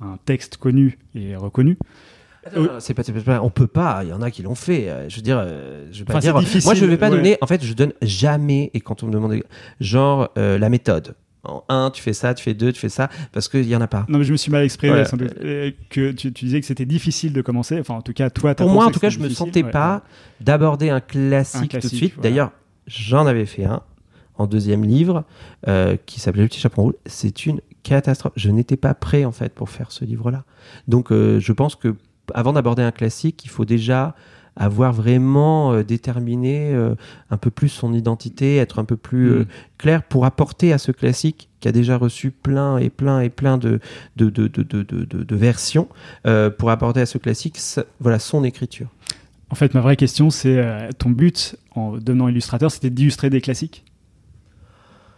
un 0.01 0.19
texte 0.25 0.57
connu 0.57 0.99
et 1.15 1.37
reconnu. 1.37 1.77
C'est 2.81 2.95
pas, 2.95 3.03
pas, 3.05 3.41
on 3.43 3.51
peut 3.51 3.67
pas. 3.67 4.01
Il 4.03 4.11
y 4.11 4.13
en 4.13 4.21
a 4.21 4.31
qui 4.31 4.43
l'ont 4.43 4.55
fait. 4.55 4.89
Euh, 4.89 5.09
je 5.09 5.17
veux 5.17 5.23
dire, 5.23 5.41
euh, 5.41 5.87
je 5.93 6.01
vais 6.01 6.05
pas 6.05 6.19
dire. 6.19 6.35
Moi, 6.35 6.75
je 6.75 6.85
vais 6.85 6.97
pas 6.97 7.11
donner. 7.11 7.39
En 7.41 7.47
fait, 7.47 7.65
je 7.65 7.73
donne 7.73 7.93
jamais. 8.03 8.71
Et 8.75 8.81
quand 8.81 9.03
on 9.03 9.07
me 9.07 9.13
demande, 9.13 9.35
genre 9.81 10.31
euh, 10.39 10.59
la 10.59 10.69
méthode. 10.69 11.15
En 11.45 11.65
un, 11.69 11.91
tu 11.91 12.01
fais 12.01 12.13
ça, 12.13 12.35
tu 12.35 12.45
fais 12.45 12.55
deux, 12.55 12.73
tu 12.73 12.79
fais 12.79 12.89
ça, 12.89 13.11
parce 13.33 13.49
qu'il 13.49 13.67
y 13.67 13.75
en 13.75 13.81
a 13.81 13.89
pas. 13.89 14.07
Non, 14.09 14.19
mais 14.19 14.25
je 14.25 14.31
me 14.31 14.37
suis 14.37 14.53
mal 14.53 14.63
exprimé. 14.63 15.03
Que 15.91 16.13
tu, 16.13 16.33
tu, 16.33 16.45
disais 16.45 16.61
que 16.61 16.67
c'était 16.67 16.85
difficile 16.85 17.33
de 17.33 17.43
commencer. 17.43 17.81
Enfin, 17.81 17.95
en 17.95 18.03
tout 18.03 18.13
cas, 18.13 18.31
toi, 18.31 18.55
pour 18.55 18.71
moi, 18.71 18.87
en 18.87 18.91
tout 18.93 19.01
cas, 19.01 19.11
je 19.11 19.19
me 19.19 19.29
sentais 19.29 19.65
pas 19.65 20.03
d'aborder 20.41 20.91
un 20.91 21.01
classique, 21.01 21.73
tout 21.81 21.89
de 21.89 21.95
suite. 21.95 22.21
D'ailleurs, 22.21 22.53
j'en 22.87 23.27
avais 23.27 23.47
fait 23.47 23.65
un 23.65 23.83
en 24.37 24.47
deuxième 24.47 24.85
livre 24.85 25.25
qui 26.07 26.21
s'appelait 26.21 26.43
Le 26.43 26.49
Petit 26.49 26.61
Chaperon 26.61 26.83
Rouge. 26.85 26.95
C'est 27.07 27.47
une 27.47 27.61
catastrophe. 27.83 28.33
Je 28.37 28.51
n'étais 28.51 28.77
pas 28.77 28.95
prêt 28.95 29.25
en 29.25 29.33
fait 29.33 29.53
pour 29.53 29.69
faire 29.69 29.91
ce 29.91 30.05
livre-là. 30.05 30.45
Donc, 30.87 31.09
je 31.11 31.53
pense 31.53 31.75
que 31.75 31.97
avant 32.35 32.53
d'aborder 32.53 32.83
un 32.83 32.93
classique, 32.93 33.45
il 33.45 33.51
faut 33.51 33.65
déjà 33.65 34.15
avoir 34.57 34.93
vraiment 34.93 35.73
euh, 35.73 35.83
déterminé 35.83 36.75
euh, 36.75 36.95
un 37.31 37.37
peu 37.37 37.51
plus 37.51 37.69
son 37.69 37.95
identité, 37.95 38.57
être 38.57 38.79
un 38.79 38.85
peu 38.85 38.97
plus 38.97 39.31
euh, 39.31 39.41
mm. 39.41 39.47
clair 39.79 40.03
pour 40.03 40.27
apporter 40.27 40.73
à 40.73 40.79
ce 40.79 40.93
classique 40.93 41.49
qui 41.61 41.69
a 41.69 41.73
déjà 41.73 41.97
reçu 41.97 42.31
plein 42.31 42.79
et 42.79 42.91
plein 42.91 43.21
et 43.21 43.31
plein 43.31 43.57
de, 43.57 43.81
de, 44.17 44.31
de, 44.31 44.49
de 44.49 45.37
versions, 45.37 45.89
pour 46.59 46.71
apporter 46.71 47.01
à 47.01 47.07
ce 47.07 47.19
classique 47.19 47.61
voilà, 48.01 48.19
son 48.19 48.43
écriture. 48.43 48.89
En 49.49 49.55
fait, 49.55 49.73
ma 49.73 49.81
vraie 49.81 49.95
question, 49.95 50.31
c'est 50.31 50.61
ton 50.99 51.11
but 51.11 51.55
en 51.77 51.99
devenant 51.99 52.27
illustrateur, 52.27 52.73
c'était 52.73 52.91
d'illustrer 52.91 53.31
des 53.31 53.41
classiques? 53.41 53.85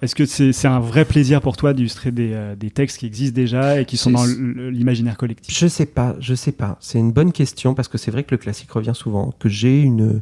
Est-ce 0.03 0.15
que 0.15 0.27
c'est 0.27 0.69
un 0.69 0.81
vrai 0.81 1.05
plaisir 1.05 1.41
pour 1.41 1.57
toi 1.57 1.73
d'illustrer 1.73 2.11
des, 2.11 2.33
euh, 2.33 2.57
des, 2.57 2.71
textes 2.71 2.99
qui 2.99 3.07
existent 3.07 3.35
déjà 3.35 3.81
et 3.81 3.85
qui 3.85 3.97
sont 3.97 4.11
dans 4.11 4.27
l'imaginaire 4.27 5.17
collectif? 5.17 5.57
Je 5.57 5.67
sais 5.67 5.87
pas, 5.87 6.17
je 6.21 6.35
sais 6.35 6.53
pas. 6.53 6.77
C'est 6.81 6.99
une 6.99 7.13
bonne 7.13 7.33
question 7.33 7.75
parce 7.75 7.89
que 7.89 7.99
c'est 7.99 8.11
vrai 8.11 8.25
que 8.25 8.33
le 8.33 8.39
classique 8.39 8.71
revient 8.71 8.95
souvent, 8.95 9.33
que 9.39 9.49
j'ai 9.49 9.81
une, 9.81 10.21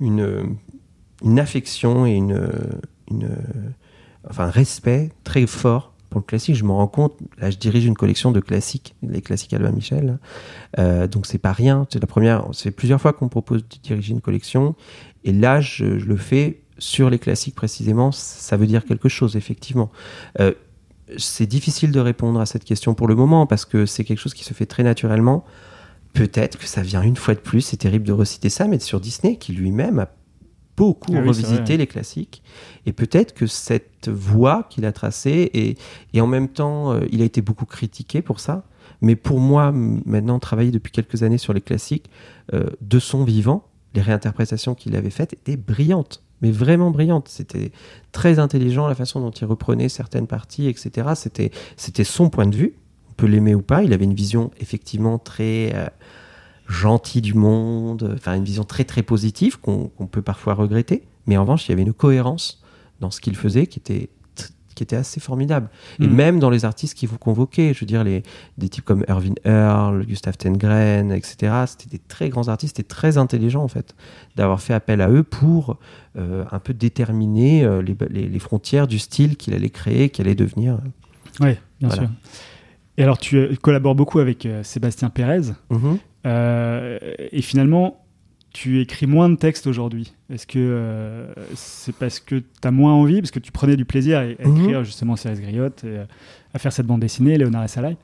une, 0.00 0.56
une 1.24 1.40
affection 1.40 2.06
et 2.06 2.12
une, 2.12 2.50
une, 3.10 3.30
enfin, 4.28 4.44
un 4.44 4.50
respect 4.50 5.10
très 5.24 5.46
fort 5.46 5.92
pour 6.10 6.20
le 6.20 6.26
classique. 6.26 6.54
Je 6.54 6.64
me 6.64 6.72
rends 6.72 6.86
compte, 6.86 7.14
là, 7.38 7.50
je 7.50 7.56
dirige 7.56 7.86
une 7.86 7.96
collection 7.96 8.32
de 8.32 8.40
classiques, 8.40 8.94
les 9.02 9.22
classiques 9.22 9.54
Albin 9.54 9.72
Michel. 9.72 10.18
Euh, 10.78 11.06
donc 11.08 11.26
c'est 11.26 11.38
pas 11.38 11.52
rien. 11.52 11.86
C'est 11.90 12.00
la 12.00 12.06
première, 12.06 12.46
c'est 12.52 12.70
plusieurs 12.70 13.00
fois 13.00 13.12
qu'on 13.12 13.28
propose 13.28 13.62
de 13.62 13.76
diriger 13.82 14.12
une 14.12 14.20
collection. 14.20 14.74
Et 15.24 15.32
là, 15.32 15.60
je, 15.60 15.98
je 15.98 16.06
le 16.06 16.16
fais 16.16 16.61
sur 16.82 17.10
les 17.10 17.20
classiques 17.20 17.54
précisément, 17.54 18.10
ça 18.10 18.56
veut 18.56 18.66
dire 18.66 18.84
quelque 18.84 19.08
chose, 19.08 19.36
effectivement. 19.36 19.92
Euh, 20.40 20.52
c'est 21.16 21.46
difficile 21.46 21.92
de 21.92 22.00
répondre 22.00 22.40
à 22.40 22.46
cette 22.46 22.64
question 22.64 22.94
pour 22.94 23.06
le 23.06 23.14
moment 23.14 23.46
parce 23.46 23.64
que 23.64 23.86
c'est 23.86 24.02
quelque 24.02 24.18
chose 24.18 24.34
qui 24.34 24.42
se 24.42 24.52
fait 24.52 24.66
très 24.66 24.82
naturellement. 24.82 25.44
Peut-être 26.12 26.58
que 26.58 26.66
ça 26.66 26.82
vient 26.82 27.02
une 27.02 27.14
fois 27.14 27.34
de 27.34 27.40
plus, 27.40 27.60
c'est 27.60 27.76
terrible 27.76 28.04
de 28.04 28.12
reciter 28.12 28.48
ça, 28.48 28.66
mais 28.66 28.80
sur 28.80 29.00
Disney 29.00 29.36
qui 29.36 29.52
lui-même 29.52 30.00
a 30.00 30.08
beaucoup 30.76 31.12
ah 31.14 31.22
revisité 31.22 31.76
les 31.76 31.86
classiques. 31.86 32.42
Et 32.84 32.92
peut-être 32.92 33.32
que 33.32 33.46
cette 33.46 34.08
voie 34.08 34.64
qu'il 34.68 34.84
a 34.84 34.90
tracée, 34.90 35.50
et, 35.54 35.76
et 36.14 36.20
en 36.20 36.26
même 36.26 36.48
temps, 36.48 36.92
euh, 36.92 37.06
il 37.12 37.22
a 37.22 37.24
été 37.24 37.42
beaucoup 37.42 37.66
critiqué 37.66 38.22
pour 38.22 38.40
ça. 38.40 38.64
Mais 39.00 39.14
pour 39.14 39.38
moi, 39.38 39.70
maintenant, 39.70 40.40
travailler 40.40 40.72
depuis 40.72 40.90
quelques 40.90 41.22
années 41.22 41.38
sur 41.38 41.52
les 41.52 41.60
classiques, 41.60 42.10
euh, 42.54 42.70
de 42.80 42.98
son 42.98 43.22
vivant, 43.22 43.68
les 43.94 44.02
réinterprétations 44.02 44.74
qu'il 44.74 44.96
avait 44.96 45.10
faites 45.10 45.32
étaient 45.32 45.56
brillantes 45.56 46.22
mais 46.42 46.50
vraiment 46.50 46.90
brillante. 46.90 47.28
C'était 47.28 47.72
très 48.10 48.38
intelligent 48.38 48.86
la 48.86 48.94
façon 48.94 49.20
dont 49.20 49.30
il 49.30 49.44
reprenait 49.46 49.88
certaines 49.88 50.26
parties, 50.26 50.68
etc. 50.68 51.10
C'était, 51.14 51.50
c'était 51.76 52.04
son 52.04 52.28
point 52.28 52.46
de 52.46 52.56
vue. 52.56 52.74
On 53.10 53.14
peut 53.14 53.26
l'aimer 53.26 53.54
ou 53.54 53.62
pas. 53.62 53.82
Il 53.82 53.92
avait 53.92 54.04
une 54.04 54.14
vision 54.14 54.50
effectivement 54.60 55.18
très 55.18 55.72
euh, 55.74 55.86
gentille 56.68 57.22
du 57.22 57.34
monde, 57.34 58.12
enfin 58.14 58.34
une 58.34 58.44
vision 58.44 58.64
très 58.64 58.84
très 58.84 59.02
positive 59.02 59.60
qu'on, 59.60 59.88
qu'on 59.88 60.06
peut 60.06 60.22
parfois 60.22 60.54
regretter. 60.54 61.04
Mais 61.26 61.36
en 61.36 61.42
revanche, 61.42 61.68
il 61.68 61.70
y 61.70 61.72
avait 61.72 61.82
une 61.82 61.92
cohérence 61.92 62.62
dans 63.00 63.10
ce 63.10 63.20
qu'il 63.20 63.36
faisait 63.36 63.66
qui 63.66 63.78
était 63.78 64.10
qui 64.74 64.82
était 64.82 64.96
assez 64.96 65.20
formidable. 65.20 65.68
Et 66.00 66.06
Mm. 66.06 66.14
même 66.14 66.38
dans 66.38 66.50
les 66.50 66.64
artistes 66.64 66.96
qui 66.96 67.06
vous 67.06 67.18
convoquaient, 67.18 67.72
je 67.74 67.80
veux 67.80 67.86
dire, 67.86 68.04
les, 68.04 68.22
des 68.58 68.68
types 68.68 68.84
comme 68.84 69.04
Irving 69.08 69.34
Earl, 69.44 70.04
Gustav 70.06 70.36
Tengren, 70.36 71.12
etc., 71.12 71.52
c'était 71.66 71.90
des 71.90 71.98
très 71.98 72.28
grands 72.28 72.48
artistes 72.48 72.78
et 72.80 72.84
très 72.84 73.18
intelligents, 73.18 73.62
en 73.64 73.68
fait, 73.68 73.94
d'avoir 74.36 74.60
fait 74.60 74.74
appel 74.74 75.00
à 75.00 75.08
eux 75.10 75.22
pour 75.22 75.78
euh, 76.18 76.44
un 76.52 76.58
peu 76.58 76.74
déterminer 76.74 77.64
euh, 77.64 77.80
les, 77.82 77.96
les- 78.10 78.28
les 78.28 78.38
frontières 78.38 78.86
du 78.86 78.98
style 78.98 79.36
qu'il 79.36 79.54
allait 79.54 79.70
créer, 79.70 80.10
qu'il 80.10 80.26
allait 80.26 80.34
devenir. 80.34 80.78
Oui, 81.40 81.54
bien 81.80 81.88
Voilà. 81.88 82.02
sûr. 82.02 82.10
Et 82.98 83.02
alors, 83.02 83.16
tu 83.16 83.36
euh, 83.38 83.54
collabores 83.60 83.94
beaucoup 83.94 84.18
avec 84.18 84.44
euh, 84.44 84.62
Sébastien 84.62 85.08
Pérez. 85.08 85.52
Mhm. 85.70 85.98
Et 87.32 87.42
finalement, 87.42 88.01
tu 88.52 88.80
écris 88.80 89.06
moins 89.06 89.28
de 89.28 89.36
textes 89.36 89.66
aujourd'hui. 89.66 90.12
Est-ce 90.30 90.46
que 90.46 90.58
euh, 90.58 91.32
c'est 91.54 91.94
parce 91.94 92.20
que 92.20 92.36
tu 92.36 92.44
as 92.64 92.70
moins 92.70 92.92
envie, 92.92 93.20
parce 93.20 93.30
que 93.30 93.38
tu 93.38 93.50
prenais 93.52 93.76
du 93.76 93.84
plaisir 93.84 94.18
à, 94.18 94.22
à 94.22 94.48
Mhm. 94.48 94.56
écrire 94.62 94.84
justement 94.84 95.16
Cyrus 95.16 95.40
Griotte, 95.40 95.84
et, 95.84 95.88
euh, 95.88 96.04
à 96.54 96.58
faire 96.58 96.72
cette 96.72 96.86
bande 96.86 97.00
dessinée, 97.00 97.36
Léonard 97.38 97.64
et 97.64 97.68
Salai 97.68 97.96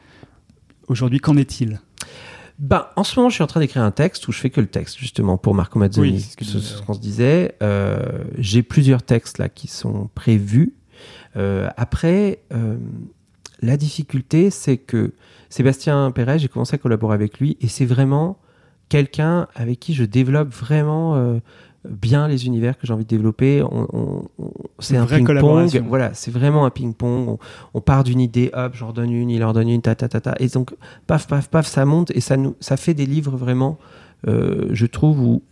Aujourd'hui, 0.88 1.18
qu'en 1.18 1.36
est-il? 1.36 1.80
Ben, 2.58 2.86
en 2.96 3.04
ce 3.04 3.18
moment, 3.18 3.28
je 3.28 3.34
suis 3.34 3.44
en 3.44 3.46
train 3.46 3.60
d'écrire 3.60 3.82
un 3.82 3.90
texte 3.90 4.26
où 4.26 4.32
je 4.32 4.38
fais 4.40 4.50
que 4.50 4.60
le 4.60 4.66
texte, 4.66 4.98
justement, 4.98 5.36
pour 5.36 5.54
Marco 5.54 5.78
Mazzoni. 5.78 6.12
Oui, 6.12 6.20
c'est 6.20 6.58
ce 6.58 6.82
qu'on 6.82 6.94
se 6.94 6.98
disait. 7.00 7.54
Euh, 7.62 7.98
J'ai 8.38 8.62
plusieurs 8.62 9.02
textes 9.02 9.38
là 9.38 9.48
qui 9.48 9.68
sont 9.68 10.08
prévus. 10.14 10.72
Euh, 11.36 11.68
après, 11.76 12.40
euh, 12.54 12.76
la 13.60 13.76
difficulté, 13.76 14.50
c'est 14.50 14.76
que 14.78 15.12
Sébastien 15.50 16.10
Perret, 16.10 16.38
j'ai 16.38 16.48
commencé 16.48 16.74
à 16.74 16.78
collaborer 16.78 17.14
avec 17.14 17.38
lui 17.38 17.56
et 17.60 17.68
c'est 17.68 17.84
vraiment 17.86 18.38
quelqu'un 18.88 19.46
avec 19.54 19.78
qui 19.80 19.94
je 19.94 20.04
développe 20.04 20.48
vraiment 20.52 21.16
euh, 21.16 21.38
bien 21.88 22.26
les 22.28 22.46
univers 22.46 22.76
que 22.78 22.86
j'ai 22.86 22.92
envie 22.92 23.04
de 23.04 23.08
développer. 23.08 23.62
On, 23.62 23.86
on- 23.92 24.22
on- 24.38 24.52
c'est 24.78 24.96
un 24.96 25.04
ping-pong. 25.40 25.70
Voilà, 25.88 26.12
c'est 26.14 26.30
vraiment 26.30 26.64
un 26.66 26.70
ping-pong. 26.70 27.28
On, 27.28 27.38
on 27.74 27.80
part 27.80 28.04
d'une 28.04 28.20
idée, 28.20 28.50
hop, 28.52 28.72
j'en 28.74 28.92
donne 28.92 29.12
une, 29.12 29.30
il 29.30 29.42
en 29.44 29.52
donne 29.52 29.68
une, 29.68 29.80
ta 29.82 29.94
ta 29.94 30.08
ta 30.08 30.20
ta. 30.20 30.34
Et 30.40 30.48
donc, 30.48 30.74
paf, 31.06 31.26
paf, 31.28 31.48
paf, 31.48 31.66
ça 31.66 31.84
monte 31.84 32.10
et 32.14 32.20
ça, 32.20 32.36
nous, 32.36 32.56
ça 32.60 32.76
fait 32.76 32.94
des 32.94 33.06
livres 33.06 33.36
vraiment, 33.36 33.78
euh, 34.26 34.68
je 34.72 34.86
trouve, 34.86 35.20
où 35.20 35.42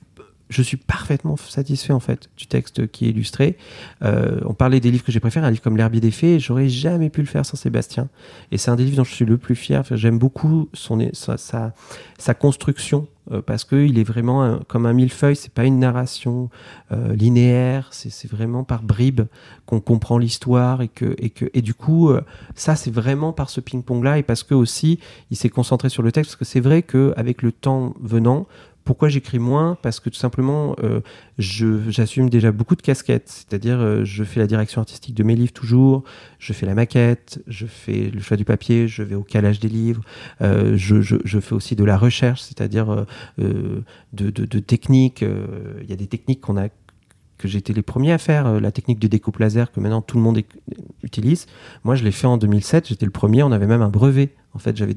je 0.48 0.62
suis 0.62 0.76
parfaitement 0.76 1.36
satisfait 1.36 1.92
en 1.92 2.00
fait 2.00 2.28
du 2.36 2.46
texte 2.46 2.86
qui 2.88 3.06
est 3.06 3.10
illustré. 3.10 3.56
Euh, 4.02 4.40
on 4.44 4.54
parlait 4.54 4.80
des 4.80 4.90
livres 4.90 5.04
que 5.04 5.12
j'ai 5.12 5.20
préférés, 5.20 5.46
un 5.46 5.50
livre 5.50 5.62
comme 5.62 5.76
L'herbier 5.76 6.00
des 6.00 6.10
fées, 6.10 6.38
j'aurais 6.38 6.68
jamais 6.68 7.10
pu 7.10 7.20
le 7.20 7.26
faire 7.26 7.44
sans 7.44 7.56
Sébastien. 7.56 8.08
Et 8.52 8.58
c'est 8.58 8.70
un 8.70 8.76
des 8.76 8.84
livres 8.84 8.98
dont 8.98 9.04
je 9.04 9.14
suis 9.14 9.24
le 9.24 9.38
plus 9.38 9.56
fier. 9.56 9.82
J'aime 9.90 10.18
beaucoup 10.18 10.68
son, 10.72 11.08
sa, 11.12 11.36
sa, 11.36 12.34
construction 12.34 13.08
euh, 13.32 13.42
parce 13.42 13.64
qu'il 13.64 13.98
est 13.98 14.04
vraiment 14.04 14.60
comme 14.68 14.86
un 14.86 14.92
millefeuille, 14.92 15.36
c'est 15.36 15.52
pas 15.52 15.64
une 15.64 15.80
narration 15.80 16.48
euh, 16.92 17.14
linéaire, 17.14 17.88
c'est 17.90 18.30
vraiment 18.30 18.62
par 18.62 18.82
bribes 18.82 19.22
qu'on 19.66 19.80
comprend 19.80 20.16
l'histoire 20.16 20.80
et 20.80 20.88
que, 20.88 21.16
et 21.18 21.30
que 21.30 21.46
et 21.54 21.62
du 21.62 21.74
coup 21.74 22.12
ça 22.54 22.76
c'est 22.76 22.92
vraiment 22.92 23.32
par 23.32 23.50
ce 23.50 23.60
ping-pong 23.60 24.04
là 24.04 24.18
et 24.18 24.22
parce 24.22 24.44
que 24.44 24.54
aussi 24.54 25.00
il 25.32 25.36
s'est 25.36 25.48
concentré 25.48 25.88
sur 25.88 26.04
le 26.04 26.12
texte 26.12 26.30
parce 26.30 26.36
que 26.36 26.44
c'est 26.44 26.60
vrai 26.60 26.82
que 26.82 27.12
avec 27.16 27.42
le 27.42 27.50
temps 27.50 27.94
venant 28.00 28.46
pourquoi 28.86 29.08
j'écris 29.08 29.40
moins? 29.40 29.76
Parce 29.82 29.98
que 29.98 30.08
tout 30.08 30.16
simplement, 30.16 30.76
euh, 30.84 31.00
j'assume 31.38 32.30
déjà 32.30 32.52
beaucoup 32.52 32.76
de 32.76 32.82
casquettes. 32.82 33.28
C'est-à-dire, 33.28 33.80
euh, 33.80 34.04
je 34.04 34.22
fais 34.22 34.38
la 34.38 34.46
direction 34.46 34.80
artistique 34.80 35.14
de 35.14 35.24
mes 35.24 35.34
livres 35.34 35.52
toujours, 35.52 36.04
je 36.38 36.52
fais 36.52 36.66
la 36.66 36.74
maquette, 36.74 37.42
je 37.48 37.66
fais 37.66 38.10
le 38.14 38.20
choix 38.20 38.36
du 38.36 38.44
papier, 38.44 38.86
je 38.86 39.02
vais 39.02 39.16
au 39.16 39.24
calage 39.24 39.58
des 39.58 39.68
livres, 39.68 40.02
euh, 40.40 40.76
je, 40.76 41.40
fais 41.40 41.54
aussi 41.54 41.74
de 41.74 41.84
la 41.84 41.98
recherche, 41.98 42.42
c'est-à-dire 42.42 43.06
de, 43.38 44.58
techniques. 44.60 45.24
Il 45.82 45.90
y 45.90 45.92
a 45.92 45.96
des 45.96 46.06
techniques 46.06 46.40
qu'on 46.40 46.56
a 46.56 46.68
que 47.38 47.48
j'ai 47.48 47.58
été 47.58 47.72
les 47.72 47.82
premiers 47.82 48.12
à 48.12 48.18
faire, 48.18 48.46
euh, 48.46 48.60
la 48.60 48.72
technique 48.72 48.98
de 48.98 49.08
découpe 49.08 49.38
laser 49.38 49.70
que 49.72 49.80
maintenant 49.80 50.02
tout 50.02 50.16
le 50.16 50.22
monde 50.22 50.40
utilise. 51.02 51.46
Moi, 51.84 51.94
je 51.94 52.04
l'ai 52.04 52.12
fait 52.12 52.26
en 52.26 52.36
2007, 52.36 52.88
j'étais 52.88 53.06
le 53.06 53.12
premier, 53.12 53.42
on 53.42 53.52
avait 53.52 53.66
même 53.66 53.82
un 53.82 53.88
brevet. 53.88 54.34
En 54.54 54.58
fait, 54.58 54.74
j'avais 54.74 54.96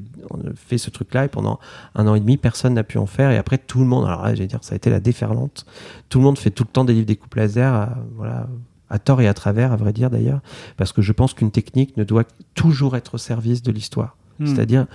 fait 0.54 0.78
ce 0.78 0.88
truc-là 0.88 1.26
et 1.26 1.28
pendant 1.28 1.60
un 1.94 2.06
an 2.06 2.14
et 2.14 2.20
demi, 2.20 2.38
personne 2.38 2.74
n'a 2.74 2.82
pu 2.82 2.96
en 2.96 3.04
faire. 3.04 3.30
Et 3.30 3.36
après, 3.36 3.58
tout 3.58 3.80
le 3.80 3.84
monde, 3.84 4.06
alors 4.06 4.22
là, 4.22 4.34
je 4.34 4.40
vais 4.40 4.46
dire, 4.46 4.60
ça 4.62 4.72
a 4.72 4.76
été 4.76 4.88
la 4.88 5.00
déferlante. 5.00 5.66
Tout 6.08 6.18
le 6.18 6.24
monde 6.24 6.38
fait 6.38 6.50
tout 6.50 6.64
le 6.64 6.70
temps 6.70 6.86
des 6.86 6.94
livres 6.94 7.06
découpe 7.06 7.34
laser, 7.34 7.74
à, 7.74 7.98
voilà, 8.16 8.48
à 8.88 8.98
tort 8.98 9.20
et 9.20 9.28
à 9.28 9.34
travers, 9.34 9.72
à 9.72 9.76
vrai 9.76 9.92
dire 9.92 10.08
d'ailleurs, 10.08 10.40
parce 10.78 10.92
que 10.92 11.02
je 11.02 11.12
pense 11.12 11.34
qu'une 11.34 11.50
technique 11.50 11.96
ne 11.96 12.04
doit 12.04 12.24
toujours 12.54 12.96
être 12.96 13.14
au 13.14 13.18
service 13.18 13.62
de 13.62 13.70
l'histoire. 13.70 14.16
Hmm. 14.38 14.46
C'est-à-dire, 14.46 14.86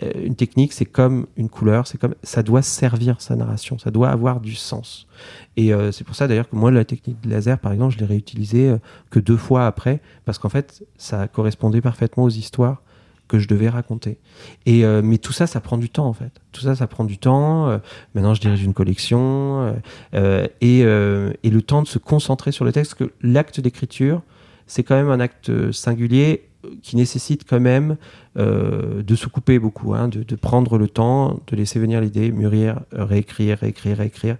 une 0.00 0.36
technique, 0.36 0.72
c'est 0.72 0.84
comme 0.84 1.26
une 1.36 1.48
couleur, 1.48 1.86
c'est 1.86 1.98
comme 1.98 2.14
ça 2.22 2.42
doit 2.42 2.62
servir 2.62 3.20
sa 3.20 3.34
narration, 3.34 3.78
ça 3.78 3.90
doit 3.90 4.10
avoir 4.10 4.40
du 4.40 4.54
sens. 4.54 5.08
Et 5.56 5.74
euh, 5.74 5.90
c'est 5.90 6.04
pour 6.04 6.14
ça 6.14 6.28
d'ailleurs 6.28 6.48
que 6.48 6.56
moi, 6.56 6.70
la 6.70 6.84
technique 6.84 7.20
de 7.20 7.28
laser, 7.28 7.58
par 7.58 7.72
exemple, 7.72 7.94
je 7.94 7.98
l'ai 7.98 8.06
réutilisée 8.06 8.68
euh, 8.70 8.78
que 9.10 9.18
deux 9.18 9.36
fois 9.36 9.66
après, 9.66 10.00
parce 10.24 10.38
qu'en 10.38 10.48
fait, 10.48 10.84
ça 10.96 11.26
correspondait 11.26 11.80
parfaitement 11.80 12.24
aux 12.24 12.30
histoires 12.30 12.82
que 13.28 13.38
je 13.38 13.46
devais 13.46 13.68
raconter. 13.68 14.18
Et 14.66 14.84
euh, 14.84 15.02
mais 15.04 15.18
tout 15.18 15.32
ça, 15.32 15.46
ça 15.46 15.60
prend 15.60 15.78
du 15.78 15.90
temps 15.90 16.06
en 16.06 16.12
fait. 16.12 16.32
Tout 16.52 16.62
ça, 16.62 16.74
ça 16.74 16.86
prend 16.86 17.04
du 17.04 17.18
temps. 17.18 17.68
Euh, 17.68 17.78
maintenant, 18.14 18.34
je 18.34 18.40
dirige 18.40 18.64
une 18.64 18.74
collection 18.74 19.60
euh, 19.60 19.72
euh, 20.14 20.46
et, 20.60 20.82
euh, 20.84 21.32
et 21.42 21.50
le 21.50 21.62
temps 21.62 21.82
de 21.82 21.88
se 21.88 21.98
concentrer 21.98 22.52
sur 22.52 22.64
le 22.64 22.72
texte. 22.72 22.94
Que 22.94 23.12
l'acte 23.20 23.60
d'écriture, 23.60 24.22
c'est 24.66 24.82
quand 24.82 24.96
même 24.96 25.10
un 25.10 25.20
acte 25.20 25.72
singulier 25.72 26.48
euh, 26.57 26.57
qui 26.82 26.96
nécessite 26.96 27.48
quand 27.48 27.60
même 27.60 27.96
euh, 28.36 29.02
de 29.02 29.14
se 29.14 29.28
couper 29.28 29.58
beaucoup, 29.58 29.94
hein, 29.94 30.08
de, 30.08 30.22
de 30.22 30.36
prendre 30.36 30.78
le 30.78 30.88
temps, 30.88 31.40
de 31.46 31.56
laisser 31.56 31.78
venir 31.78 32.00
l'idée, 32.00 32.30
mûrir, 32.32 32.80
réécrire, 32.92 33.58
réécrire, 33.58 33.96
réécrire. 33.96 34.36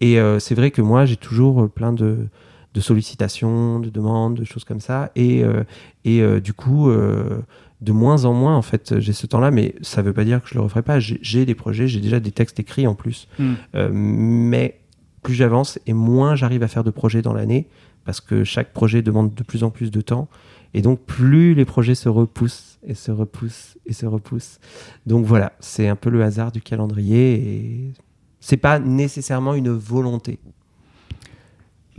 Et 0.00 0.18
euh, 0.18 0.38
c'est 0.38 0.54
vrai 0.54 0.70
que 0.70 0.82
moi, 0.82 1.04
j'ai 1.04 1.16
toujours 1.16 1.62
euh, 1.62 1.68
plein 1.68 1.92
de, 1.92 2.28
de 2.74 2.80
sollicitations, 2.80 3.80
de 3.80 3.90
demandes, 3.90 4.34
de 4.34 4.44
choses 4.44 4.64
comme 4.64 4.80
ça. 4.80 5.10
Et, 5.14 5.44
euh, 5.44 5.64
et 6.04 6.22
du 6.40 6.52
coup, 6.54 6.90
de 6.90 7.92
moins 7.92 8.24
en 8.24 8.32
moins, 8.32 8.56
en 8.56 8.62
fait, 8.62 8.98
j'ai 9.00 9.12
ce 9.12 9.26
temps-là, 9.26 9.50
mais 9.50 9.74
ça 9.82 10.02
veut 10.02 10.12
pas 10.12 10.24
dire 10.24 10.42
que 10.42 10.48
je 10.48 10.54
le 10.54 10.60
referai 10.60 10.82
pas. 10.82 10.98
J'ai 10.98 11.44
des 11.44 11.54
projets, 11.54 11.88
j'ai 11.88 12.00
déjà 12.00 12.20
des 12.20 12.32
textes 12.32 12.58
écrits 12.58 12.86
en 12.86 12.94
plus. 12.94 13.28
Hmm. 13.38 13.54
Mais 13.92 14.78
plus 15.22 15.34
j'avance 15.34 15.78
et 15.86 15.92
moins 15.92 16.36
j'arrive 16.36 16.62
à 16.62 16.68
faire 16.68 16.84
de 16.84 16.90
projets 16.90 17.20
dans 17.20 17.34
l'année, 17.34 17.66
parce 18.06 18.20
que 18.22 18.44
chaque 18.44 18.72
projet 18.72 19.02
demande 19.02 19.34
de 19.34 19.42
plus 19.42 19.62
en 19.62 19.70
plus 19.70 19.90
de 19.90 20.00
temps. 20.00 20.28
Et 20.74 20.82
donc, 20.82 21.00
plus 21.00 21.54
les 21.54 21.64
projets 21.64 21.94
se 21.94 22.08
repoussent 22.08 22.78
et 22.86 22.94
se 22.94 23.10
repoussent 23.10 23.76
et 23.86 23.92
se 23.92 24.06
repoussent. 24.06 24.60
Donc 25.06 25.24
voilà, 25.24 25.52
c'est 25.60 25.88
un 25.88 25.96
peu 25.96 26.10
le 26.10 26.22
hasard 26.22 26.52
du 26.52 26.60
calendrier 26.60 27.34
et 27.34 27.92
c'est 28.40 28.56
pas 28.56 28.78
nécessairement 28.78 29.54
une 29.54 29.70
volonté. 29.70 30.38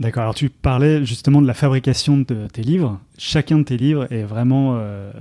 D'accord. 0.00 0.22
Alors, 0.22 0.34
tu 0.34 0.48
parlais 0.50 1.04
justement 1.04 1.40
de 1.40 1.46
la 1.46 1.54
fabrication 1.54 2.18
de 2.18 2.48
tes 2.52 2.62
livres. 2.62 2.98
Chacun 3.18 3.58
de 3.58 3.62
tes 3.62 3.76
livres 3.76 4.10
est 4.10 4.24
vraiment 4.24 4.76
euh, 4.76 5.12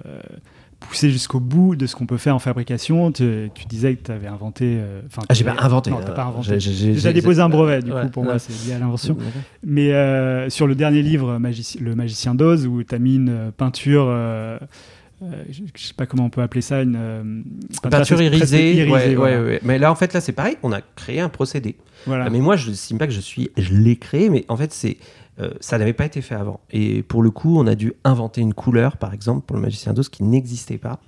poussé 0.82 1.10
jusqu'au 1.10 1.40
bout 1.40 1.76
de 1.76 1.86
ce 1.88 1.96
qu'on 1.96 2.06
peut 2.06 2.18
faire 2.18 2.36
en 2.36 2.40
fabrication. 2.40 3.12
Tu, 3.12 3.50
tu 3.56 3.66
disais 3.66 3.96
que 3.96 4.04
tu 4.06 4.12
avais 4.12 4.28
inventé. 4.28 4.78
euh, 4.80 5.02
enfin, 5.08 5.22
Ah, 5.30 5.34
j'ai 5.34 5.44
pas 5.46 5.56
inventé. 5.60 5.90
Non, 5.92 6.00
t'as 6.06 6.12
pas 6.12 6.24
euh, 6.26 6.28
inventé. 6.28 6.60
j'ai- 6.60 7.14
déposé 7.14 7.42
un 7.42 7.50
brevet, 7.50 7.82
du 7.82 7.92
Ouais, 7.92 8.02
coup, 8.04 8.10
pour 8.10 8.24
ouais. 8.24 8.30
moi, 8.30 8.40
c'est 8.40 8.54
lié 8.68 8.74
à 8.74 8.80
l'invention. 8.80 9.18
Mais 9.66 9.94
euh, 9.94 10.50
sur 10.50 10.68
le 10.68 10.76
dernier 10.76 11.02
livre, 11.02 11.38
Magici- 11.40 11.80
Le 11.80 11.96
Magicien 11.96 12.36
d'Oz, 12.36 12.68
où 12.68 12.84
tu 12.84 12.94
as 12.94 13.00
mis 13.00 13.16
une 13.16 13.52
peinture. 13.56 14.06
euh, 14.08 14.58
je 15.52 15.62
sais 15.88 15.94
pas 15.96 16.08
comment 16.08 16.26
on 16.26 16.30
peut 16.32 16.42
appeler 16.42 16.62
ça, 16.62 16.82
une 16.82 17.44
Peinture 17.84 18.18
presque 18.18 18.26
irisée, 18.26 19.16
voilà. 19.16 19.60
Mais 19.64 19.78
là, 19.78 19.92
en 19.92 19.96
fait, 19.96 20.14
là, 20.14 20.20
c'est 20.22 20.32
pareil. 20.32 20.58
On 20.64 20.72
a 20.72 20.82
créé 20.82 21.20
un 21.20 21.30
procédé. 21.30 21.76
Voilà. 22.08 22.26
Ah, 22.26 22.30
Mais 22.32 22.40
moi, 22.40 22.56
je 22.56 22.72
estime 22.72 22.98
pas 22.98 23.06
que 23.06 23.14
je 23.14 23.20
suis. 23.20 23.52
Je 23.58 23.74
l'ai 23.76 23.96
créé, 23.98 24.30
mais 24.32 24.46
en 24.48 24.58
fait, 24.58 24.74
c'est. 24.74 24.98
Euh, 25.40 25.54
ça 25.60 25.78
n'avait 25.78 25.94
pas 25.94 26.06
été 26.06 26.22
fait 26.22 26.36
avant. 26.36 26.60
Et 26.72 27.04
pour 27.04 27.24
le 27.24 27.32
coup, 27.32 27.58
on 27.58 27.68
a 27.68 27.76
dû 27.76 27.94
inventer 28.04 28.42
une 28.42 28.54
couleur, 28.54 28.98
par 28.98 29.14
exemple, 29.14 29.46
pour 29.46 29.56
le 29.56 29.62
magicien 29.62 29.94
d'os 29.94 30.10
qui 30.10 30.24
n'existait 30.24 30.78
pas. 30.78 31.00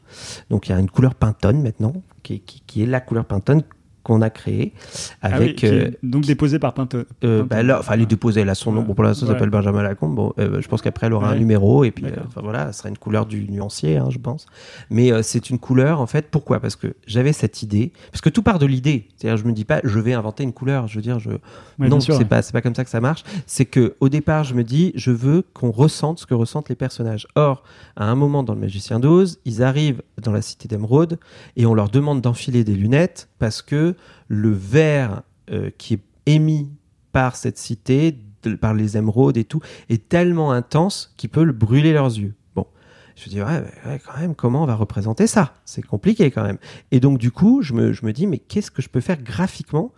Donc, 0.49 0.67
il 0.67 0.71
y 0.71 0.75
a 0.75 0.79
une 0.79 0.89
couleur 0.89 1.15
Pantone 1.15 1.61
maintenant, 1.61 1.93
qui 2.23 2.41
est, 2.77 2.85
la 2.85 3.01
couleur 3.01 3.25
Pantone 3.25 3.63
qu'on 4.03 4.21
a 4.21 4.29
créée 4.29 4.73
Ah 5.21 5.29
oui, 5.29 5.35
avec. 5.35 5.63
euh, 5.63 5.91
donc 6.03 6.25
déposé 6.25 6.59
par 6.59 6.73
Pintone. 6.73 7.05
euh, 7.23 7.43
bah 7.43 7.63
là, 7.63 7.79
enfin, 7.79 7.93
elle 7.93 8.01
est 8.01 8.05
déposée, 8.05 8.41
elle 8.41 8.49
a 8.49 8.55
son 8.55 8.71
nom. 8.71 8.81
Bon, 8.83 8.93
pour 8.93 9.03
l'instant, 9.03 9.25
ça 9.25 9.33
s'appelle 9.33 9.49
Benjamin 9.49 9.81
Lacombe. 9.81 10.15
Bon, 10.15 10.33
euh, 10.39 10.61
je 10.61 10.67
pense 10.67 10.81
qu'après, 10.81 11.07
elle 11.07 11.13
aura 11.13 11.29
un 11.29 11.35
numéro, 11.35 11.83
et 11.83 11.91
puis, 11.91 12.05
voilà, 12.35 12.65
elle 12.67 12.73
sera 12.73 12.89
une 12.89 12.97
couleur 12.97 13.25
du 13.25 13.47
nuancier, 13.49 13.97
hein, 13.97 14.07
je 14.09 14.17
pense. 14.19 14.45
Mais 14.89 15.11
c'est 15.23 15.49
une 15.49 15.57
couleur, 15.59 16.01
en 16.01 16.07
fait, 16.07 16.29
pourquoi? 16.29 16.59
Parce 16.59 16.75
que 16.75 16.95
j'avais 17.07 17.33
cette 17.33 17.63
idée, 17.63 17.91
parce 18.11 18.21
que 18.21 18.29
tout 18.29 18.43
part 18.43 18.59
de 18.59 18.65
l'idée. 18.65 19.07
C'est-à-dire, 19.15 19.37
je 19.37 19.47
me 19.47 19.53
dis 19.53 19.65
pas, 19.65 19.79
je 19.83 19.99
vais 19.99 20.13
inventer 20.13 20.43
une 20.43 20.53
couleur. 20.53 20.87
Je 20.87 20.95
veux 20.95 21.01
dire, 21.01 21.19
je, 21.19 21.31
Ouais, 21.79 21.87
non, 21.89 21.99
c'est 21.99 22.25
pas, 22.25 22.41
c'est 22.41 22.51
pas 22.53 22.61
comme 22.61 22.75
ça 22.75 22.83
que 22.83 22.89
ça 22.89 23.01
marche. 23.01 23.23
C'est 23.47 23.65
que 23.65 23.95
au 23.99 24.09
départ, 24.09 24.43
je 24.43 24.53
me 24.53 24.63
dis, 24.63 24.91
je 24.95 25.11
veux 25.11 25.43
qu'on 25.53 25.71
ressente 25.71 26.19
ce 26.19 26.25
que 26.25 26.33
ressentent 26.33 26.69
les 26.69 26.75
personnages. 26.75 27.25
Or, 27.35 27.63
à 27.95 28.05
un 28.05 28.15
moment 28.15 28.43
dans 28.43 28.53
le 28.53 28.59
Magicien 28.59 28.99
d'Oz, 28.99 29.39
ils 29.45 29.63
arrivent 29.63 30.01
dans 30.21 30.31
la 30.31 30.41
cité 30.41 30.67
d'Emeraude 30.67 31.17
et 31.57 31.65
on 31.65 31.73
leur 31.73 31.89
demande 31.89 32.21
d'enfiler 32.21 32.63
des 32.63 32.75
lunettes 32.75 33.29
parce 33.39 33.61
que 33.61 33.92
le 34.27 34.51
verre 34.51 35.23
euh, 35.51 35.69
qui 35.77 35.95
est 35.95 36.01
émis 36.25 36.71
par 37.11 37.35
cette 37.35 37.57
cité 37.57 38.17
par 38.51 38.73
les 38.73 38.97
émeraudes 38.97 39.37
et 39.37 39.45
tout, 39.45 39.61
est 39.89 40.09
tellement 40.09 40.51
intense 40.51 41.13
qu'il 41.17 41.29
peut 41.29 41.43
le 41.43 41.53
brûler 41.53 41.93
leurs 41.93 42.17
yeux. 42.17 42.33
Bon, 42.55 42.65
je 43.15 43.25
me 43.25 43.29
dis, 43.29 43.41
ouais, 43.41 44.01
quand 44.05 44.19
même, 44.19 44.35
comment 44.35 44.63
on 44.63 44.65
va 44.65 44.75
représenter 44.75 45.27
ça? 45.27 45.53
C'est 45.65 45.81
compliqué 45.81 46.31
quand 46.31 46.43
même. 46.43 46.57
Et 46.91 46.99
donc, 46.99 47.17
du 47.17 47.31
coup, 47.31 47.61
je 47.61 47.73
me, 47.73 47.93
je 47.93 48.05
me 48.05 48.13
dis, 48.13 48.27
mais 48.27 48.37
qu'est-ce 48.37 48.71
que 48.71 48.81
je 48.81 48.89
peux 48.89 49.01
faire 49.01 49.21
graphiquement 49.21 49.91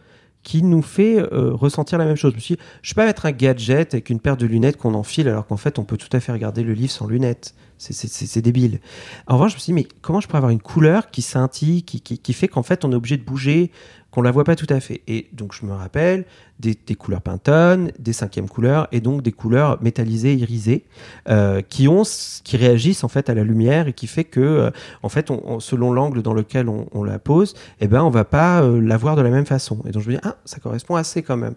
qui 0.43 0.61
nous 0.61 0.83
fait 0.83 1.17
euh, 1.17 1.53
ressentir 1.53 1.97
la 1.97 2.05
même 2.05 2.15
chose? 2.15 2.31
Je 2.31 2.35
me 2.35 2.41
suis 2.41 2.55
dit, 2.55 2.61
je 2.81 2.93
peux 2.93 3.01
pas 3.01 3.07
mettre 3.07 3.25
un 3.25 3.31
gadget 3.31 3.93
avec 3.93 4.09
une 4.09 4.19
paire 4.19 4.37
de 4.37 4.45
lunettes 4.45 4.77
qu'on 4.77 4.93
enfile 4.93 5.27
alors 5.27 5.47
qu'en 5.47 5.57
fait 5.57 5.79
on 5.79 5.83
peut 5.83 5.97
tout 5.97 6.09
à 6.11 6.19
fait 6.19 6.31
regarder 6.31 6.63
le 6.63 6.73
livre 6.73 6.91
sans 6.91 7.07
lunettes. 7.07 7.55
C'est 7.77 8.41
débile. 8.41 8.79
En 9.27 9.35
revanche, 9.35 9.51
je 9.51 9.55
me 9.57 9.59
suis 9.59 9.73
dit, 9.73 9.73
mais 9.73 9.87
comment 10.01 10.21
je 10.21 10.27
pourrais 10.27 10.37
avoir 10.37 10.51
une 10.51 10.61
couleur 10.61 11.11
qui 11.11 11.21
scintille, 11.21 11.83
qui, 11.83 12.01
qui, 12.01 12.17
qui 12.19 12.33
fait 12.33 12.47
qu'en 12.47 12.63
fait 12.63 12.85
on 12.85 12.91
est 12.91 12.95
obligé 12.95 13.17
de 13.17 13.23
bouger, 13.23 13.71
qu'on 14.15 14.21
la 14.21 14.31
voit 14.31 14.45
pas 14.45 14.55
tout 14.55 14.67
à 14.69 14.79
fait. 14.79 15.01
Et 15.07 15.27
donc 15.33 15.53
je 15.53 15.65
me 15.65 15.73
rappelle 15.73 16.23
des, 16.59 16.73
des 16.87 16.95
couleurs 16.95 17.21
Pantone, 17.21 17.91
des 17.99 18.13
cinquièmes 18.13 18.47
couleurs 18.47 18.87
et 18.93 19.01
donc 19.01 19.21
des 19.21 19.33
couleurs 19.33 19.77
métallisées, 19.83 20.35
irisées, 20.35 20.85
euh, 21.27 21.61
qui 21.61 21.89
ont, 21.89 22.03
qui 22.45 22.55
réagissent 22.55 23.03
en 23.03 23.09
fait 23.09 23.29
à 23.29 23.33
la 23.33 23.43
lumière 23.43 23.89
et 23.89 23.93
qui 23.93 24.07
fait 24.07 24.23
que, 24.23 24.39
euh, 24.39 24.71
en 25.03 25.09
fait, 25.09 25.31
on, 25.31 25.41
on, 25.45 25.59
selon 25.59 25.91
l'angle 25.91 26.21
dans 26.21 26.33
lequel 26.33 26.69
on, 26.69 26.87
on, 26.93 27.03
la 27.03 27.19
pose, 27.19 27.55
eh 27.81 27.89
ben 27.89 28.03
on 28.03 28.09
va 28.09 28.23
pas 28.23 28.63
euh, 28.63 28.79
la 28.79 28.95
voir 28.95 29.17
de 29.17 29.21
la 29.21 29.29
même 29.29 29.45
façon. 29.45 29.83
Et 29.85 29.91
donc 29.91 30.03
je 30.03 30.09
me 30.09 30.13
dis 30.13 30.21
ah 30.23 30.37
ça 30.45 30.61
correspond 30.61 30.95
assez 30.95 31.21
quand 31.21 31.37
même. 31.37 31.55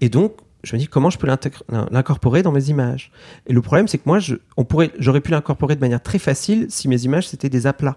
Et 0.00 0.08
donc 0.08 0.36
je 0.66 0.74
me 0.74 0.80
dis 0.80 0.88
comment 0.88 1.10
je 1.10 1.18
peux 1.18 1.28
l'incorporer 1.28 2.42
dans 2.42 2.52
mes 2.52 2.68
images? 2.68 3.12
Et 3.46 3.52
le 3.52 3.62
problème, 3.62 3.86
c'est 3.86 3.98
que 3.98 4.02
moi, 4.06 4.18
j'aurais 4.98 5.20
pu 5.20 5.30
l'incorporer 5.30 5.76
de 5.76 5.80
manière 5.80 6.02
très 6.02 6.18
facile 6.18 6.66
si 6.68 6.88
mes 6.88 7.04
images 7.04 7.28
c'était 7.28 7.48
des 7.48 7.66
aplats. 7.66 7.96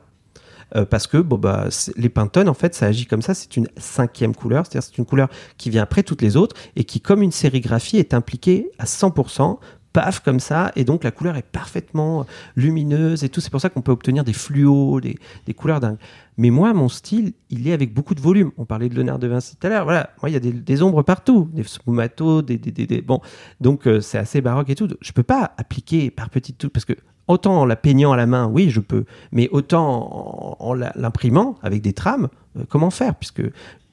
Euh, 0.76 0.86
parce 0.86 1.08
que 1.08 1.18
bon, 1.18 1.38
bah, 1.38 1.68
les 1.98 2.10
Pantone, 2.10 2.48
en 2.48 2.54
fait, 2.54 2.76
ça 2.76 2.86
agit 2.86 3.08
comme 3.08 3.24
ça. 3.24 3.34
C'est 3.34 3.58
une 3.58 3.68
cinquième 3.78 4.36
couleur, 4.36 4.66
c'est-à-dire 4.66 4.88
c'est 4.88 5.00
une 5.00 5.06
couleur 5.06 5.28
qui 5.58 5.72
vient 5.72 5.82
après 5.82 6.04
toutes 6.04 6.22
les 6.22 6.38
autres 6.38 6.56
et 6.76 6.84
qui, 6.84 7.02
comme 7.02 7.24
une 7.24 7.32
sérigraphie, 7.32 7.98
est 7.98 8.14
impliquée 8.14 8.70
à 8.78 8.86
100% 8.86 9.58
paf 9.94 10.20
comme 10.20 10.40
ça 10.40 10.72
et 10.76 10.84
donc 10.84 11.04
la 11.04 11.12
couleur 11.12 11.36
est 11.38 11.46
parfaitement 11.46 12.26
lumineuse 12.56 13.24
et 13.24 13.30
tout. 13.30 13.42
C'est 13.42 13.50
pour 13.50 13.62
ça 13.62 13.70
qu'on 13.70 13.82
peut 13.82 13.92
obtenir 13.92 14.24
des 14.24 14.34
fluos 14.34 15.02
des, 15.02 15.18
couleurs 15.54 15.80
dingues. 15.80 15.98
Mais 16.38 16.50
moi 16.50 16.74
mon 16.74 16.90
style 16.90 17.34
il 17.50 17.68
est 17.68 17.74
avec 17.74 17.94
beaucoup 17.94 18.16
de 18.16 18.22
volume. 18.22 18.52
On 18.58 18.66
parlait 18.66 18.90
de 18.90 18.96
Léonard 18.96 19.20
de 19.20 19.28
Vinci 19.28 19.56
tout 19.56 19.68
à 19.68 19.70
l'heure. 19.70 19.84
Voilà. 19.84 20.12
Moi 20.22 20.30
il 20.30 20.34
y 20.34 20.36
a 20.36 20.40
des, 20.40 20.84
ombres 20.84 21.04
partout. 21.04 21.50
Des 21.54 21.64
sfumato 21.64 22.42
des, 22.42 22.58
des, 22.58 22.72
des, 22.72 23.02
bon. 23.02 23.22
Donc 23.62 23.88
euh, 23.88 24.02
c'est 24.02 24.18
assez 24.18 24.42
baroque 24.42 24.70
et 24.70 24.76
tout. 24.76 24.88
Je 25.02 25.12
peux 25.12 25.24
pas 25.24 25.54
appliquer 25.58 26.12
par 26.12 26.30
petites 26.30 26.58
touches 26.58 26.72
parce 26.72 26.86
que 26.86 26.94
autant 27.28 27.62
en 27.62 27.66
la 27.66 27.76
peignant 27.76 28.12
à 28.12 28.18
la 28.18 28.26
main 28.26 28.48
oui 28.48 28.72
je 28.72 28.80
peux 28.80 29.06
mais 29.32 29.50
autant 29.52 30.58
en, 30.60 30.68
en 30.68 30.74
l'imprimant 30.74 31.56
avec 31.62 31.84
des 31.84 31.94
trames 31.94 32.28
euh, 32.58 32.64
comment 32.68 32.90
faire 32.90 33.14
puisque 33.14 33.44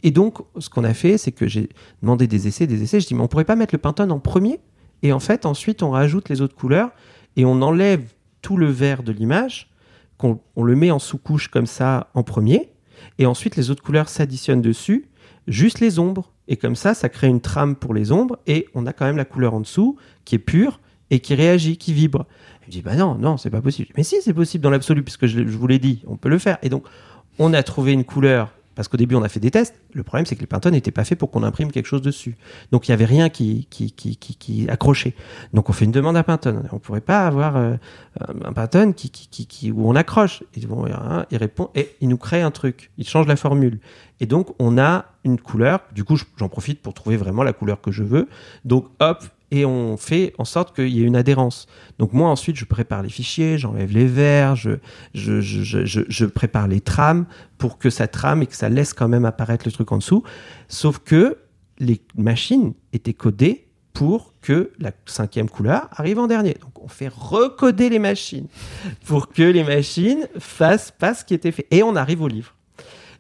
et 0.03 0.11
donc 0.11 0.38
ce 0.59 0.70
qu'on 0.70 0.84
a 0.84 0.94
fait 0.94 1.18
c'est 1.18 1.32
que 1.32 1.47
j'ai 1.47 1.68
demandé 2.03 2.26
des 2.26 2.49
essais 2.49 2.66
des 2.66 2.82
essais. 2.82 3.01
Je 3.01 3.07
dis 3.07 3.14
mais 3.14 3.22
on 3.22 3.28
pourrait 3.28 3.44
pas 3.44 3.57
mettre 3.57 3.74
le 3.74 3.78
Pantone 3.78 4.12
en 4.12 4.20
premier? 4.20 4.61
Et 5.03 5.12
en 5.12 5.20
fait, 5.20 5.47
ensuite, 5.47 5.82
on 5.82 5.90
rajoute 5.90 6.28
les 6.28 6.40
autres 6.40 6.57
couleurs 6.57 6.90
et 7.36 7.44
on 7.44 7.62
enlève 7.62 8.03
tout 8.42 8.57
le 8.57 8.66
vert 8.66 9.03
de 9.03 9.12
l'image, 9.12 9.70
qu'on 10.18 10.40
on 10.57 10.62
le 10.62 10.76
met 10.76 10.90
en 10.90 10.99
sous-couche 10.99 11.49
comme 11.49 11.66
ça 11.66 12.11
en 12.14 12.22
premier, 12.22 12.70
et 13.18 13.26
ensuite 13.26 13.57
les 13.57 13.70
autres 13.70 13.82
couleurs 13.82 14.09
s'additionnent 14.09 14.62
dessus, 14.62 15.09
juste 15.47 15.80
les 15.80 15.99
ombres. 15.99 16.32
Et 16.49 16.57
comme 16.57 16.76
ça, 16.76 16.94
ça 16.94 17.09
crée 17.09 17.26
une 17.26 17.40
trame 17.40 17.76
pour 17.76 17.92
les 17.92 18.12
ombres, 18.12 18.38
et 18.47 18.68
on 18.74 18.86
a 18.86 18.92
quand 18.92 19.05
même 19.05 19.16
la 19.16 19.24
couleur 19.24 19.55
en 19.55 19.61
dessous 19.61 19.97
qui 20.24 20.36
est 20.36 20.40
pure 20.40 20.80
et 21.11 21.20
qui 21.20 21.34
réagit, 21.34 21.76
qui 21.76 21.92
vibre. 21.92 22.26
Il 22.62 22.66
me 22.68 22.72
dit, 22.72 22.82
bah 22.82 22.97
non, 22.97 23.16
non, 23.16 23.36
c'est 23.36 23.51
pas 23.51 23.61
possible. 23.61 23.90
Mais 23.97 24.03
si, 24.03 24.16
c'est 24.22 24.34
possible 24.34 24.62
dans 24.62 24.70
l'absolu, 24.70 25.03
puisque 25.03 25.26
je, 25.26 25.47
je 25.47 25.57
vous 25.57 25.66
l'ai 25.66 25.78
dit, 25.78 26.03
on 26.07 26.16
peut 26.16 26.28
le 26.28 26.38
faire. 26.38 26.59
Et 26.62 26.68
donc, 26.68 26.84
on 27.38 27.53
a 27.53 27.62
trouvé 27.62 27.92
une 27.92 28.05
couleur 28.05 28.56
parce 28.77 28.89
qu'au 28.89 28.99
début, 28.99 29.14
on 29.14 29.22
a 29.22 29.29
fait 29.29 29.41
des 29.41 29.51
tests. 29.51 29.74
Le 29.95 30.03
problème, 30.03 30.27
c'est 30.27 30.37
que 30.37 30.41
les 30.43 30.47
Pantone 30.47 30.72
n'étaient 30.72 30.91
pas 30.91 31.05
faits 31.05 31.18
pour 31.18 31.31
qu'on 31.31 31.43
imprime 31.43 31.72
quelque 31.72 31.87
chose 31.87 32.03
dessus. 32.03 32.37
Donc, 32.70 32.87
il 32.87 32.91
n'y 32.91 32.95
avait 32.95 33.07
rien 33.07 33.31
qui, 33.31 33.66
qui, 33.70 33.91
qui, 33.91 34.16
qui, 34.16 34.68
accrochait. 34.68 35.14
Donc, 35.55 35.70
on 35.70 35.72
fait 35.72 35.87
une 35.87 35.93
demande 35.93 36.16
à 36.16 36.22
Pantone. 36.22 36.68
On 36.70 36.77
ne 36.77 36.81
pourrait 36.81 37.01
pas 37.01 37.27
avoir 37.27 37.57
euh, 37.57 37.77
un 38.29 38.93
qui, 38.93 39.11
qui, 39.11 39.29
qui, 39.29 39.47
qui, 39.47 39.72
où 39.72 39.89
on 39.89 39.97
accroche. 39.97 40.45
Et 40.55 40.64
bon, 40.66 40.85
il 41.31 41.37
répond 41.39 41.70
et 41.74 41.97
il 42.03 42.09
nous 42.09 42.18
crée 42.18 42.43
un 42.43 42.51
truc. 42.51 42.91
Il 42.99 43.09
change 43.09 43.27
la 43.27 43.37
formule. 43.37 43.81
Et 44.20 44.27
donc, 44.27 44.55
on 44.59 44.77
a 44.79 45.07
une 45.24 45.41
couleur. 45.41 45.81
Du 45.95 46.05
coup, 46.05 46.18
j'en 46.37 46.51
profite 46.51 46.83
pour 46.83 46.93
trouver 46.93 47.16
vraiment 47.16 47.43
la 47.43 47.55
couleur 47.55 47.81
que 47.81 47.91
je 47.91 48.03
veux. 48.03 48.29
Donc, 48.66 48.89
hop, 49.01 49.24
et 49.51 49.64
on 49.64 49.97
fait 49.97 50.34
en 50.38 50.44
sorte 50.44 50.74
qu'il 50.74 50.88
y 50.88 51.03
ait 51.03 51.07
une 51.07 51.16
adhérence. 51.16 51.66
Donc 51.99 52.12
moi 52.12 52.28
ensuite 52.28 52.57
je 52.57 52.64
prépare 52.64 53.03
les 53.03 53.09
fichiers, 53.09 53.59
j'enlève 53.59 53.92
les 53.92 54.07
verres, 54.07 54.57
je, 54.57 56.24
prépare 56.26 56.68
les 56.68 56.80
trames 56.80 57.26
pour 57.59 57.78
que 57.78 57.90
ça 57.90 58.09
trame 58.09 58.42
et 58.42 58.47
que 58.47 58.57
ça 58.57 58.68
laisse 58.68 58.92
quand 58.92 59.09
même 59.09 59.24
apparaître 59.24 59.66
le 59.66 59.72
truc 59.72 59.90
en 59.92 59.99
dessous. 59.99 60.22
Sauf 60.68 60.99
que 60.99 61.38
les 61.78 62.01
machines 62.16 62.74
étaient 62.92 63.14
codées 63.14 63.68
pour 63.92 64.34
que 64.42 64.72
la 64.78 64.92
cinquième 65.07 65.49
couleur 65.49 65.88
arrive 65.92 66.18
en 66.18 66.26
dernier. 66.26 66.55
Donc 66.61 66.82
on 66.82 66.88
fait 66.88 67.09
recoder 67.09 67.88
les 67.88 67.99
machines 67.99 68.47
pour 69.07 69.28
que 69.28 69.42
les 69.42 69.64
machines 69.64 70.28
fassent 70.38 70.90
pas 70.90 71.14
ce 71.14 71.24
qui 71.24 71.34
était 71.34 71.53
fait. 71.53 71.66
Et 71.70 71.82
on 71.82 71.97
arrive 71.97 72.20
au 72.20 72.28
livre. 72.28 72.55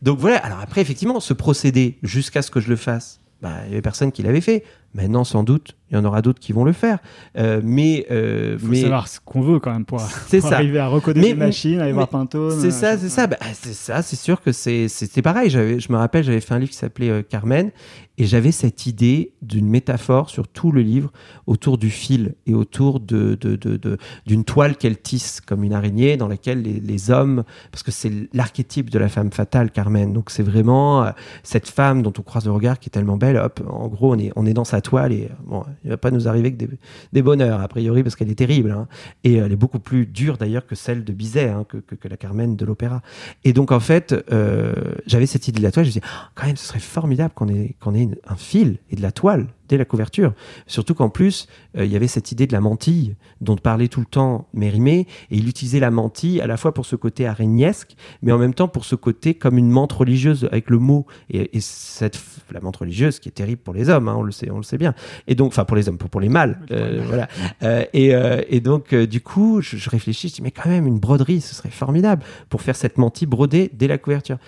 Donc 0.02 0.18
voilà, 0.18 0.36
alors 0.38 0.60
après 0.60 0.82
effectivement, 0.82 1.18
ce 1.20 1.32
procédé 1.32 1.98
jusqu'à 2.02 2.42
ce 2.42 2.50
que 2.50 2.60
je 2.60 2.68
le 2.68 2.76
fasse, 2.76 3.20
bah, 3.40 3.60
il 3.64 3.70
y 3.70 3.72
avait 3.72 3.82
personne 3.82 4.12
qui 4.12 4.22
l'avait 4.22 4.40
fait. 4.40 4.64
Maintenant, 4.94 5.24
sans 5.24 5.42
doute, 5.42 5.76
il 5.90 5.94
y 5.94 5.98
en 5.98 6.04
aura 6.06 6.22
d'autres 6.22 6.40
qui 6.40 6.52
vont 6.52 6.64
le 6.64 6.72
faire. 6.72 6.98
Euh, 7.36 7.60
mais 7.62 8.06
euh, 8.10 8.58
faut 8.58 8.66
mais 8.68 8.80
savoir 8.80 9.08
ce 9.08 9.20
qu'on 9.22 9.42
veut 9.42 9.58
quand 9.60 9.70
même 9.72 9.84
pour, 9.84 10.00
c'est 10.00 10.40
pour 10.40 10.48
ça. 10.48 10.56
arriver 10.56 10.78
à 10.78 10.88
recoder 10.88 11.20
les 11.20 11.34
machines, 11.34 11.80
aller 11.80 11.92
voir 11.92 12.08
Pantone. 12.08 12.58
C'est 12.58 12.70
ça, 12.70 12.92
euh, 12.92 12.96
c'est 12.98 13.10
ça. 13.10 13.26
Bah, 13.26 13.36
c'est 13.52 13.74
ça, 13.74 14.00
c'est 14.02 14.16
sûr 14.16 14.40
que 14.40 14.52
c'est 14.52 14.88
pareil. 15.22 15.50
Je 15.50 15.92
me 15.92 15.96
rappelle, 15.98 16.24
j'avais 16.24 16.40
fait 16.40 16.54
un 16.54 16.58
livre 16.58 16.70
qui 16.70 16.78
s'appelait 16.78 17.10
euh, 17.10 17.22
Carmen 17.22 17.70
et 18.18 18.24
j'avais 18.24 18.52
cette 18.52 18.86
idée 18.86 19.32
d'une 19.42 19.68
métaphore 19.68 20.30
sur 20.30 20.48
tout 20.48 20.72
le 20.72 20.80
livre 20.80 21.12
autour 21.46 21.76
du 21.76 21.90
fil 21.90 22.34
et 22.46 22.54
autour 22.54 22.98
de 22.98 23.34
de- 23.38 23.56
de- 23.56 23.76
de- 23.76 23.98
d'une 24.26 24.44
toile 24.44 24.76
qu'elle 24.78 24.96
tisse 24.98 25.42
comme 25.42 25.62
une 25.62 25.74
araignée 25.74 26.16
dans 26.16 26.26
laquelle 26.28 26.62
les, 26.62 26.80
les 26.80 27.10
hommes, 27.10 27.44
parce 27.70 27.82
que 27.82 27.90
c'est 27.90 28.10
l'archétype 28.32 28.88
de 28.88 28.98
la 28.98 29.08
femme 29.10 29.30
fatale, 29.30 29.70
Carmen. 29.70 30.14
Donc 30.14 30.30
c'est 30.30 30.42
vraiment 30.42 31.06
cette 31.42 31.68
femme 31.68 32.00
dont 32.02 32.12
on 32.18 32.22
croise 32.22 32.46
le 32.46 32.52
regard 32.52 32.78
qui 32.78 32.88
est 32.88 32.90
tellement 32.90 33.18
belle. 33.18 33.36
Hop, 33.36 33.60
en 33.68 33.88
gros, 33.88 34.14
on 34.14 34.18
est 34.18 34.32
on 34.36 34.46
est 34.46 34.54
dans 34.54 34.64
sa 34.64 34.80
toile 34.86 35.12
et 35.12 35.24
euh, 35.24 35.34
bon, 35.44 35.64
il 35.84 35.90
va 35.90 35.96
pas 35.96 36.12
nous 36.12 36.28
arriver 36.28 36.54
que 36.54 36.64
des, 37.12 37.22
bonheurs 37.22 37.60
a 37.60 37.68
priori 37.68 38.04
parce 38.04 38.14
qu'elle 38.14 38.30
est 38.30 38.36
terrible 38.36 38.70
hein. 38.70 38.86
et 39.24 39.34
elle 39.34 39.52
est 39.52 39.56
beaucoup 39.56 39.80
plus 39.80 40.06
dure 40.06 40.38
d'ailleurs 40.38 40.64
que 40.64 40.76
celle 40.76 41.02
de 41.02 41.12
Bizet, 41.12 41.48
hein, 41.48 41.64
que, 41.68 41.78
que, 41.78 42.08
la 42.08 42.16
Carmen 42.16 42.54
de 42.54 42.64
l'opéra. 42.64 43.02
Et 43.44 43.52
donc 43.52 43.72
en 43.72 43.80
fait, 43.80 44.14
euh, 44.30 44.72
j'avais 45.06 45.26
cette 45.26 45.48
idée 45.48 45.58
de 45.58 45.64
la 45.64 45.72
toile. 45.72 45.84
Je 45.86 45.90
me 45.90 45.94
disais, 45.94 46.06
Ah, 46.06 46.30
quand 46.36 46.46
même, 46.46 46.56
ce 46.56 46.66
serait 46.66 46.78
formidable 46.78 47.32
qu'on 47.34 47.48
ait 47.48 47.74
qu'on 47.80 47.94
ait 47.94 48.08
un 48.28 48.36
fil 48.36 48.78
et 48.90 48.96
de 48.96 49.02
la 49.02 49.10
toile 49.10 49.48
dès 49.68 49.76
la 49.76 49.84
couverture. 49.84 50.34
Surtout 50.66 50.94
qu'en 50.94 51.08
plus, 51.08 51.46
euh, 51.76 51.84
il 51.84 51.92
y 51.92 51.96
avait 51.96 52.08
cette 52.08 52.32
idée 52.32 52.46
de 52.46 52.52
la 52.52 52.60
mantille 52.60 53.16
dont 53.40 53.56
parlait 53.56 53.88
tout 53.88 54.00
le 54.00 54.06
temps 54.06 54.48
Mérimée, 54.52 55.06
et 55.30 55.36
il 55.36 55.48
utilisait 55.48 55.80
la 55.80 55.90
mantille 55.90 56.40
à 56.40 56.46
la 56.46 56.56
fois 56.56 56.72
pour 56.72 56.86
ce 56.86 56.96
côté 56.96 57.26
araignesque, 57.26 57.96
mais 58.22 58.32
en 58.32 58.38
même 58.38 58.54
temps 58.54 58.68
pour 58.68 58.84
ce 58.84 58.94
côté 58.94 59.34
comme 59.34 59.58
une 59.58 59.70
menthe 59.70 59.92
religieuse 59.92 60.48
avec 60.50 60.70
le 60.70 60.78
mot. 60.78 61.06
Et, 61.30 61.56
et 61.56 61.60
cette 61.60 62.20
la 62.52 62.60
menthe 62.60 62.76
religieuse 62.76 63.18
qui 63.18 63.28
est 63.28 63.32
terrible 63.32 63.60
pour 63.62 63.74
les 63.74 63.88
hommes, 63.88 64.08
hein, 64.08 64.14
on 64.16 64.22
le 64.22 64.32
sait, 64.32 64.50
on 64.50 64.58
le 64.58 64.62
sait 64.62 64.78
bien. 64.78 64.94
Et 65.26 65.34
donc, 65.34 65.48
enfin 65.48 65.64
pour 65.64 65.76
les 65.76 65.88
hommes, 65.88 65.98
pour, 65.98 66.10
pour 66.10 66.20
les 66.20 66.28
mâles, 66.28 66.60
euh, 66.70 67.02
voilà. 67.06 67.28
Euh, 67.62 67.84
et, 67.92 68.12
et 68.48 68.60
donc 68.60 68.94
du 68.94 69.20
coup, 69.20 69.60
je, 69.60 69.76
je 69.76 69.90
réfléchis, 69.90 70.28
je 70.28 70.34
dis 70.34 70.42
mais 70.42 70.52
quand 70.52 70.68
même 70.68 70.86
une 70.86 70.98
broderie, 70.98 71.40
ce 71.40 71.54
serait 71.54 71.70
formidable 71.70 72.22
pour 72.48 72.62
faire 72.62 72.76
cette 72.76 72.98
mantille 72.98 73.26
brodée 73.26 73.70
dès 73.72 73.88
la 73.88 73.98
couverture. 73.98 74.38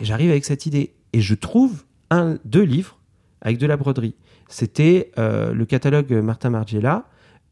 Et 0.00 0.04
j'arrive 0.04 0.30
avec 0.30 0.44
cette 0.44 0.66
idée, 0.66 0.94
et 1.12 1.20
je 1.20 1.34
trouve 1.34 1.84
un, 2.10 2.38
deux 2.44 2.62
livres 2.62 2.98
avec 3.40 3.58
de 3.58 3.66
la 3.66 3.76
broderie. 3.76 4.14
C'était 4.48 5.10
euh, 5.18 5.52
le 5.52 5.64
catalogue 5.66 6.12
Martin 6.12 6.50
Margiela 6.50 7.04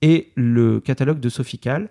et 0.02 0.32
le 0.34 0.80
catalogue 0.80 1.20
de 1.20 1.28
Sophical. 1.28 1.88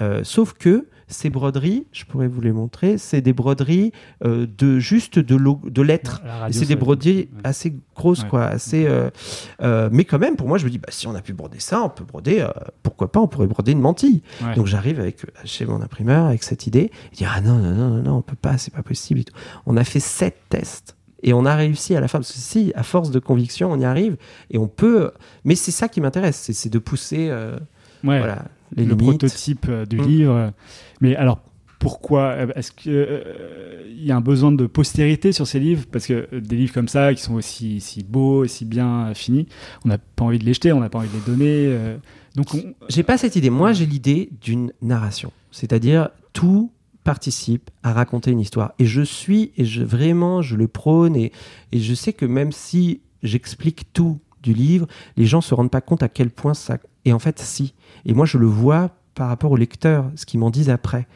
Euh, 0.00 0.20
sauf 0.22 0.52
que 0.52 0.86
ces 1.08 1.28
broderies, 1.28 1.86
je 1.90 2.04
pourrais 2.04 2.28
vous 2.28 2.40
les 2.40 2.52
montrer, 2.52 2.98
c'est 2.98 3.20
des 3.20 3.32
broderies 3.32 3.90
euh, 4.24 4.46
de 4.58 4.78
juste 4.78 5.18
de, 5.18 5.34
lo- 5.34 5.60
de 5.64 5.82
lettres. 5.82 6.22
c'est 6.52 6.66
des 6.66 6.76
broderies 6.76 7.16
ouais. 7.16 7.28
assez 7.42 7.74
grosses, 7.96 8.22
Ouais. 8.22 8.28
quoi, 8.28 8.44
assez. 8.44 8.86
euh, 8.86 9.88
mais 9.90 10.04
quand 10.04 10.20
même, 10.20 10.36
pour 10.36 10.46
moi, 10.46 10.58
je 10.58 10.64
me 10.66 10.70
dis, 10.70 10.78
bah, 10.78 10.88
si 10.90 11.08
on 11.08 11.14
a 11.16 11.20
pu 11.22 11.32
broder 11.32 11.58
ça, 11.58 11.82
on 11.82 11.88
peut 11.88 12.04
broder. 12.04 12.46
pourquoi 12.84 13.10
pas 13.10 13.20
On 13.20 13.26
pourrait 13.26 13.46
broder 13.48 13.72
une 13.72 13.80
mantille. 13.80 14.22
Ouais. 14.44 14.54
Donc 14.54 14.66
j'arrive 14.66 15.00
avec 15.00 15.22
chez 15.44 15.66
mon 15.66 15.80
imprimeur 15.82 16.26
avec 16.26 16.42
cette 16.44 16.66
idée. 16.68 16.92
Il 17.12 17.16
dit 17.18 17.24
ah 17.26 17.40
non 17.40 17.56
non 17.58 17.72
non 17.74 17.88
non 17.88 18.02
non, 18.02 18.16
on 18.18 18.22
peut 18.22 18.36
pas, 18.40 18.56
c'est 18.58 18.72
pas 18.72 18.82
possible. 18.84 19.22
On 19.66 19.76
a 19.76 19.82
fait 19.84 20.00
sept 20.00 20.36
tests 20.48 20.96
et 21.22 21.32
on 21.32 21.44
a 21.44 21.54
réussi 21.56 21.94
à 21.96 22.00
la 22.00 22.08
fin. 22.08 22.18
Parce 22.18 22.32
que 22.32 22.38
si, 22.38 22.72
à 22.74 22.82
force 22.82 23.10
de 23.10 23.18
conviction, 23.18 23.70
on 23.72 23.78
y 23.78 23.84
arrive 23.84 24.16
et 24.50 24.58
on 24.58 24.68
peut. 24.68 25.10
Mais 25.44 25.54
c'est 25.54 25.70
ça 25.72 25.88
qui 25.88 26.00
m'intéresse, 26.00 26.50
c'est- 26.52 26.68
de 26.72 26.78
pousser. 26.78 27.28
euh, 27.30 27.56
Ouais. 28.04 28.18
voilà 28.18 28.44
les 28.76 28.84
le 28.84 28.90
limites. 28.94 29.18
prototype 29.18 29.66
euh, 29.68 29.84
du 29.86 29.96
Mm. 29.98 30.06
livre. 30.06 30.52
Mais 31.00 31.16
alors, 31.16 31.40
pourquoi 31.78 32.22
euh, 32.32 32.46
Est-ce 32.54 32.70
qu'il 32.72 34.04
y 34.04 34.12
a 34.12 34.16
un 34.16 34.20
besoin 34.20 34.52
de 34.52 34.66
postérité 34.66 35.32
sur 35.32 35.46
ces 35.46 35.58
livres? 35.58 35.84
Parce 35.90 36.06
que 36.06 36.28
euh, 36.32 36.40
des 36.40 36.56
livres 36.56 36.72
comme 36.74 36.88
ça, 36.88 37.14
qui 37.14 37.22
sont 37.22 37.34
aussi, 37.34 37.80
si 37.80 38.02
beaux, 38.04 38.46
si 38.46 38.64
bien 38.64 39.06
euh, 39.08 39.14
finis, 39.14 39.46
on 39.84 39.88
n'a 39.88 39.98
pas 39.98 40.24
envie 40.24 40.38
de 40.38 40.44
les 40.44 40.52
jeter, 40.54 40.72
on 40.72 40.80
n'a 40.80 40.88
pas 40.90 40.98
envie 40.98 41.08
de 41.08 41.14
les 41.14 41.20
donner. 41.36 41.66
euh, 41.68 41.96
donc, 42.36 42.54
on- 42.54 42.74
J'ai 42.88 43.02
pas 43.02 43.16
cette 43.18 43.36
idée. 43.36 43.50
Moi, 43.50 43.72
j'ai 43.72 43.86
l'idée 43.86 44.28
d'une 44.42 44.72
narration. 44.82 45.32
C'est-à-dire, 45.50 46.10
tout 46.32 46.70
participe 47.08 47.70
à 47.82 47.94
raconter 47.94 48.32
une 48.32 48.40
histoire. 48.40 48.74
Et 48.78 48.84
je 48.84 49.00
suis, 49.00 49.50
et 49.56 49.64
je, 49.64 49.82
vraiment, 49.82 50.42
je 50.42 50.56
le 50.56 50.68
prône, 50.68 51.16
et, 51.16 51.32
et 51.72 51.80
je 51.80 51.94
sais 51.94 52.12
que 52.12 52.26
même 52.26 52.52
si 52.52 53.00
j'explique 53.22 53.94
tout 53.94 54.20
du 54.42 54.52
livre, 54.52 54.86
les 55.16 55.24
gens 55.24 55.40
se 55.40 55.54
rendent 55.54 55.70
pas 55.70 55.80
compte 55.80 56.02
à 56.02 56.10
quel 56.10 56.28
point 56.28 56.52
ça. 56.52 56.76
Et 57.06 57.14
en 57.14 57.18
fait, 57.18 57.38
si. 57.38 57.72
Et 58.04 58.12
moi, 58.12 58.26
je 58.26 58.36
le 58.36 58.44
vois 58.44 58.90
par 59.14 59.28
rapport 59.28 59.50
aux 59.50 59.56
lecteurs, 59.56 60.10
ce 60.16 60.26
qu'ils 60.26 60.38
m'en 60.38 60.50
disent 60.50 60.68
après. 60.68 61.08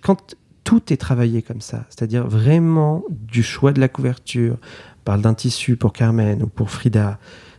Quand 0.00 0.36
tout 0.62 0.92
est 0.92 0.96
travaillé 0.96 1.42
comme 1.42 1.60
ça, 1.60 1.86
c'est-à-dire 1.88 2.28
vraiment 2.28 3.02
du 3.10 3.42
choix 3.42 3.72
de 3.72 3.80
la 3.80 3.88
couverture, 3.88 4.58
parle 5.04 5.22
d'un 5.22 5.34
tissu 5.34 5.74
pour 5.74 5.92
Carmen 5.92 6.40
ou 6.44 6.46
pour 6.46 6.70
Frida, 6.70 7.18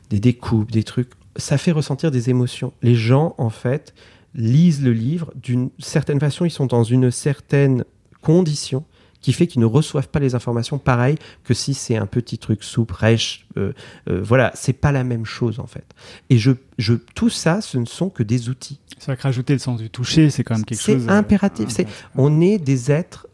des 0.10 0.22
découpes, 0.22 0.72
des 0.72 0.84
trucs, 0.84 1.10
ça 1.36 1.58
fait 1.58 1.74
ressentir 1.74 2.12
des 2.12 2.30
émotions. 2.30 2.72
Les 2.82 2.96
gens, 2.96 3.36
en 3.38 3.50
fait, 3.50 3.94
lisent 4.36 4.82
le 4.82 4.94
livre 4.94 5.32
d'une 5.36 5.70
certaine 5.80 6.20
façon, 6.20 6.46
ils 6.46 6.52
sont 6.52 6.66
dans 6.66 6.84
une 6.84 7.12
certaine 7.12 7.84
condition 8.22 8.86
qui 9.22 9.34
fait 9.34 9.46
qu'ils 9.48 9.62
ne 9.62 9.66
reçoivent 9.66 10.10
pas 10.10 10.20
les 10.20 10.36
informations 10.36 10.80
pareil 10.80 11.16
que 11.44 11.54
si 11.54 11.74
c'est 11.74 11.96
un 11.96 12.08
petit 12.08 12.40
truc 12.40 12.64
soupe, 12.64 12.92
rêche. 12.92 13.46
Euh, 13.56 13.72
euh, 14.10 14.22
voilà, 14.24 14.52
c'est 14.56 14.74
pas 14.74 14.92
la 14.92 15.04
même 15.04 15.26
chose 15.26 15.60
en 15.60 15.68
fait. 15.68 15.86
Et 16.30 16.38
je, 16.38 16.52
je, 16.78 16.96
tout 16.96 17.30
ça, 17.30 17.62
ce 17.62 17.78
ne 17.78 17.86
sont 17.86 18.10
que 18.10 18.24
des 18.24 18.50
outils. 18.50 18.80
C'est 18.98 19.08
vrai 19.08 19.18
que 19.18 19.24
rajouter 19.24 19.54
le 19.54 19.60
sens 19.60 19.80
du 19.80 19.90
toucher, 19.90 20.30
c'est 20.30 20.44
quand 20.44 20.56
même 20.56 20.66
quelque 20.66 20.82
chose. 20.82 21.04
C'est 21.06 21.12
impératif. 21.12 21.70
c'est, 21.70 21.88
on 22.16 22.42
est 22.42 22.58
des 22.58 22.92
êtres 22.92 23.28
euh, 23.28 23.28
euh, 23.28 23.31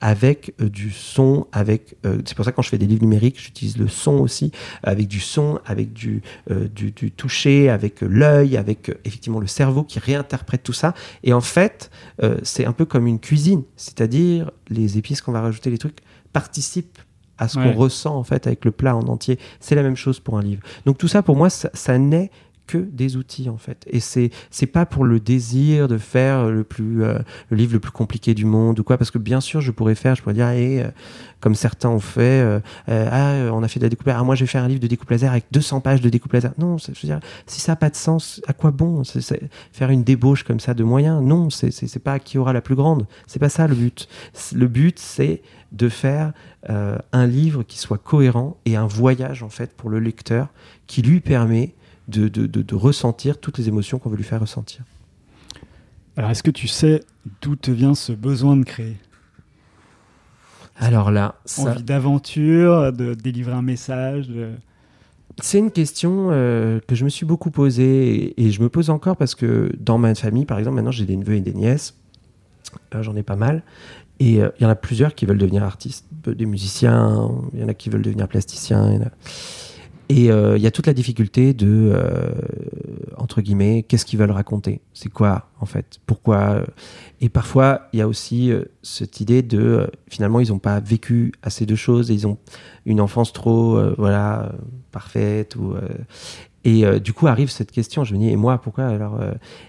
avec 0.00 0.54
euh, 0.60 0.68
du 0.68 0.90
son, 0.90 1.46
avec. 1.52 1.96
c'est 2.02 2.34
pour 2.34 2.44
ça 2.44 2.50
que 2.52 2.56
quand 2.56 2.62
je 2.62 2.68
fais 2.68 2.78
des 2.78 2.86
livres 2.86 3.02
numériques, 3.02 3.40
j'utilise 3.40 3.76
le 3.76 3.88
son 3.88 4.14
aussi, 4.18 4.52
avec 4.82 5.08
du 5.08 5.20
son, 5.20 5.60
avec 5.64 5.92
du, 5.92 6.22
du, 6.48 6.92
du, 6.92 7.10
toucher, 7.12 7.68
avec 7.70 8.00
l'œil, 8.00 8.56
avec 8.56 8.90
effectivement 9.04 9.40
le 9.40 9.46
cerveau 9.46 9.82
qui 9.82 9.98
réinterprète 9.98 10.62
tout 10.62 10.72
ça. 10.72 10.94
Et 11.22 11.32
en 11.32 11.40
fait, 11.40 11.90
c'est 12.42 12.66
un 12.66 12.72
peu 12.72 12.84
comme 12.84 13.06
une 13.06 13.20
cuisine, 13.20 13.62
c'est-à-dire 13.76 14.50
les 14.68 14.98
épices 14.98 15.20
qu'on 15.20 15.32
va 15.32 15.40
rajouter, 15.40 15.70
les 15.70 15.78
trucs 15.78 15.98
participent 16.32 16.98
à 17.38 17.48
ce 17.48 17.58
qu'on 17.58 17.72
ressent 17.72 18.16
en 18.16 18.24
fait 18.24 18.46
avec 18.46 18.64
le 18.64 18.70
plat 18.70 18.96
en 18.96 19.02
entier. 19.08 19.38
C'est 19.60 19.74
la 19.74 19.82
même 19.82 19.96
chose 19.96 20.20
pour 20.20 20.38
un 20.38 20.42
livre. 20.42 20.62
Donc 20.84 20.98
tout 20.98 21.08
ça, 21.08 21.22
pour 21.22 21.36
moi, 21.36 21.50
ça, 21.50 21.70
ça 21.74 21.98
naît 21.98 22.30
que 22.66 22.78
des 22.78 23.16
outils 23.16 23.48
en 23.48 23.56
fait. 23.56 23.84
Et 23.90 24.00
c'est 24.00 24.30
c'est 24.50 24.66
pas 24.66 24.86
pour 24.86 25.04
le 25.04 25.20
désir 25.20 25.88
de 25.88 25.98
faire 25.98 26.46
le 26.46 26.64
plus 26.64 27.04
euh, 27.04 27.18
le 27.50 27.56
livre 27.56 27.72
le 27.74 27.80
plus 27.80 27.92
compliqué 27.92 28.34
du 28.34 28.44
monde 28.44 28.80
ou 28.80 28.84
quoi 28.84 28.98
parce 28.98 29.10
que 29.10 29.18
bien 29.18 29.40
sûr 29.40 29.60
je 29.60 29.70
pourrais 29.70 29.94
faire 29.94 30.14
je 30.14 30.22
pourrais 30.22 30.34
dire 30.34 30.48
eh, 30.50 30.82
euh, 30.82 30.88
comme 31.40 31.54
certains 31.54 31.88
ont 31.88 32.00
fait 32.00 32.22
euh, 32.22 32.60
ah 32.88 33.52
on 33.52 33.62
a 33.62 33.68
fait 33.68 33.78
de 33.78 33.84
la 33.84 33.88
découpe 33.88 34.08
ah 34.08 34.22
moi 34.24 34.34
je 34.34 34.44
vais 34.44 34.48
faire 34.48 34.64
un 34.64 34.68
livre 34.68 34.80
de 34.80 34.86
découpe 34.86 35.10
laser 35.10 35.30
avec 35.30 35.44
200 35.52 35.80
pages 35.80 36.00
de 36.00 36.08
découpe 36.08 36.32
laser. 36.32 36.52
Non, 36.58 36.76
je 36.78 36.88
veux 36.88 36.94
dire 37.02 37.20
si 37.46 37.60
ça 37.60 37.72
a 37.72 37.76
pas 37.76 37.90
de 37.90 37.96
sens 37.96 38.40
à 38.46 38.52
quoi 38.52 38.70
bon? 38.70 39.02
Faire 39.72 39.90
une 39.90 40.02
débauche 40.02 40.42
comme 40.42 40.60
ça 40.60 40.74
de 40.74 40.84
moyens? 40.84 41.22
Non, 41.22 41.50
c'est 41.50 41.70
c'est 41.70 41.98
pas 41.98 42.18
qui 42.18 42.38
aura 42.38 42.52
la 42.52 42.60
plus 42.60 42.74
grande. 42.74 43.06
C'est 43.26 43.38
pas 43.38 43.48
ça 43.48 43.66
le 43.66 43.74
but. 43.74 44.08
Le 44.54 44.66
but 44.66 44.98
c'est 44.98 45.42
de 45.72 45.88
faire 45.88 46.32
un 46.68 47.26
livre 47.26 47.62
qui 47.62 47.78
soit 47.78 47.98
cohérent 47.98 48.56
et 48.64 48.76
un 48.76 48.86
voyage 48.86 49.42
en 49.42 49.50
fait 49.50 49.72
pour 49.76 49.88
le 49.90 50.00
lecteur 50.00 50.48
qui 50.86 51.02
lui 51.02 51.20
permet 51.20 51.74
de, 52.08 52.28
de, 52.28 52.46
de, 52.46 52.74
ressentir 52.74 53.38
toutes 53.38 53.58
les 53.58 53.68
émotions 53.68 53.98
qu'on 53.98 54.10
veut 54.10 54.16
lui 54.16 54.24
faire 54.24 54.40
ressentir. 54.40 54.84
Alors, 56.16 56.30
est-ce 56.30 56.42
que 56.42 56.50
tu 56.50 56.68
sais 56.68 57.02
d'où 57.42 57.56
te 57.56 57.70
vient 57.70 57.94
ce 57.94 58.12
besoin 58.12 58.56
de 58.56 58.64
créer? 58.64 58.96
Alors 60.78 61.10
là, 61.10 61.36
ça... 61.44 61.70
envie 61.70 61.82
d'aventure, 61.82 62.92
de 62.92 63.14
délivrer 63.14 63.52
un 63.52 63.62
message. 63.62 64.28
C'est 65.42 65.58
une 65.58 65.70
question 65.70 66.28
euh, 66.30 66.80
que 66.86 66.94
je 66.94 67.04
me 67.04 67.10
suis 67.10 67.26
beaucoup 67.26 67.50
posée 67.50 68.34
et, 68.40 68.50
je 68.50 68.62
me 68.62 68.68
pose 68.68 68.88
encore 68.88 69.16
parce 69.16 69.34
que 69.34 69.70
dans 69.78 69.98
ma 69.98 70.14
famille, 70.14 70.46
par 70.46 70.58
exemple, 70.58 70.76
maintenant 70.76 70.90
j'ai 70.90 71.04
des 71.04 71.16
neveux 71.16 71.34
et 71.34 71.40
des 71.40 71.52
nièces, 71.52 71.94
euh, 72.94 73.02
j'en 73.02 73.14
ai 73.16 73.22
pas 73.22 73.36
mal, 73.36 73.62
et 74.18 74.42
euh, 74.42 74.48
il 74.58 74.62
y 74.62 74.66
en 74.66 74.70
a 74.70 74.74
plusieurs 74.74 75.14
qui 75.14 75.26
veulent 75.26 75.38
devenir 75.38 75.62
artistes, 75.62 76.06
des 76.26 76.46
musiciens, 76.46 77.30
il 77.52 77.60
y 77.60 77.64
en 77.64 77.68
a 77.68 77.74
qui 77.74 77.90
veulent 77.90 78.02
devenir 78.02 78.28
plasticiens. 78.28 78.98
Et 80.08 80.30
euh, 80.30 80.56
il 80.56 80.62
y 80.62 80.68
a 80.68 80.70
toute 80.70 80.86
la 80.86 80.94
difficulté 80.94 81.52
de, 81.52 81.90
euh, 81.92 82.30
entre 83.16 83.40
guillemets, 83.40 83.82
qu'est-ce 83.82 84.04
qu'ils 84.04 84.20
veulent 84.20 84.30
raconter? 84.30 84.80
C'est 84.94 85.08
quoi, 85.08 85.48
en 85.60 85.66
fait? 85.66 85.98
Pourquoi? 86.06 86.62
Et 87.20 87.28
parfois, 87.28 87.88
il 87.92 87.98
y 87.98 88.02
a 88.02 88.06
aussi 88.06 88.52
euh, 88.52 88.66
cette 88.82 89.20
idée 89.20 89.42
de, 89.42 89.90
finalement, 90.08 90.38
ils 90.38 90.50
n'ont 90.50 90.60
pas 90.60 90.78
vécu 90.78 91.32
assez 91.42 91.66
de 91.66 91.74
choses, 91.74 92.12
et 92.12 92.14
ils 92.14 92.26
ont 92.26 92.38
une 92.84 93.00
enfance 93.00 93.32
trop, 93.32 93.80
voilà, 93.98 94.52
parfaite. 94.92 95.56
Ou, 95.56 95.74
et 96.62 96.84
du 97.00 97.12
coup, 97.12 97.26
arrive 97.26 97.50
cette 97.50 97.72
question, 97.72 98.04
je 98.04 98.14
me 98.14 98.20
dis, 98.20 98.28
et 98.28 98.36
moi, 98.36 98.58
pourquoi? 98.58 98.86
Alors 98.86 99.20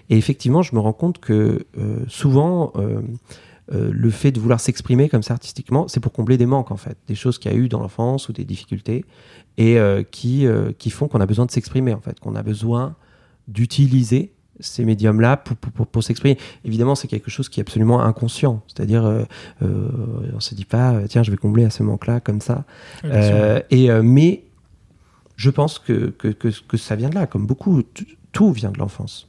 Et 0.08 0.16
effectivement, 0.16 0.62
je 0.62 0.74
me 0.76 0.80
rends 0.80 0.92
compte 0.92 1.18
que 1.18 1.66
souvent... 2.06 2.72
le 3.70 4.10
fait 4.10 4.32
de 4.32 4.40
vouloir 4.40 4.60
s'exprimer 4.60 5.10
comme 5.10 5.22
ça 5.22 5.34
artistiquement, 5.34 5.88
c'est 5.88 6.00
pour 6.00 6.12
combler 6.12 6.38
des 6.38 6.46
manques 6.46 6.70
en 6.70 6.78
fait, 6.78 6.96
des 7.06 7.14
choses 7.14 7.38
qu'il 7.38 7.52
y 7.52 7.54
a 7.54 7.58
eu 7.58 7.68
dans 7.68 7.80
l'enfance 7.80 8.30
ou 8.30 8.32
des 8.32 8.46
difficultés 8.46 9.04
et 9.58 9.76
euh, 9.76 10.04
qui, 10.04 10.46
euh, 10.46 10.72
qui 10.78 10.88
font 10.88 11.08
qu'on 11.08 11.20
a 11.20 11.26
besoin 11.26 11.44
de 11.44 11.50
s'exprimer, 11.50 11.92
en 11.92 12.00
fait, 12.00 12.18
qu'on 12.20 12.36
a 12.36 12.42
besoin 12.42 12.94
d'utiliser 13.48 14.32
ces 14.60 14.84
médiums-là 14.84 15.36
pour, 15.36 15.56
pour, 15.56 15.86
pour, 15.86 16.02
s'exprimer. 16.02 16.38
Évidemment, 16.64 16.94
c'est 16.94 17.08
quelque 17.08 17.30
chose 17.30 17.48
qui 17.48 17.60
est 17.60 17.62
absolument 17.62 18.00
inconscient. 18.02 18.62
C'est-à-dire, 18.68 19.04
euh, 19.04 19.24
euh 19.62 19.88
on 20.34 20.40
se 20.40 20.54
dit 20.54 20.64
pas, 20.64 21.02
tiens, 21.08 21.22
je 21.22 21.30
vais 21.30 21.36
combler 21.36 21.64
à 21.64 21.70
ce 21.70 21.82
manque-là 21.82 22.20
comme 22.20 22.40
ça. 22.40 22.64
et, 23.70 23.90
mais 24.02 24.44
je 25.36 25.50
pense 25.50 25.78
que, 25.78 26.10
que, 26.10 26.28
que, 26.28 26.48
que, 26.48 26.76
ça 26.76 26.96
vient 26.96 27.08
de 27.08 27.14
là, 27.14 27.26
comme 27.26 27.46
beaucoup. 27.46 27.82
Tout 28.32 28.52
vient 28.52 28.70
de 28.70 28.78
l'enfance. 28.78 29.28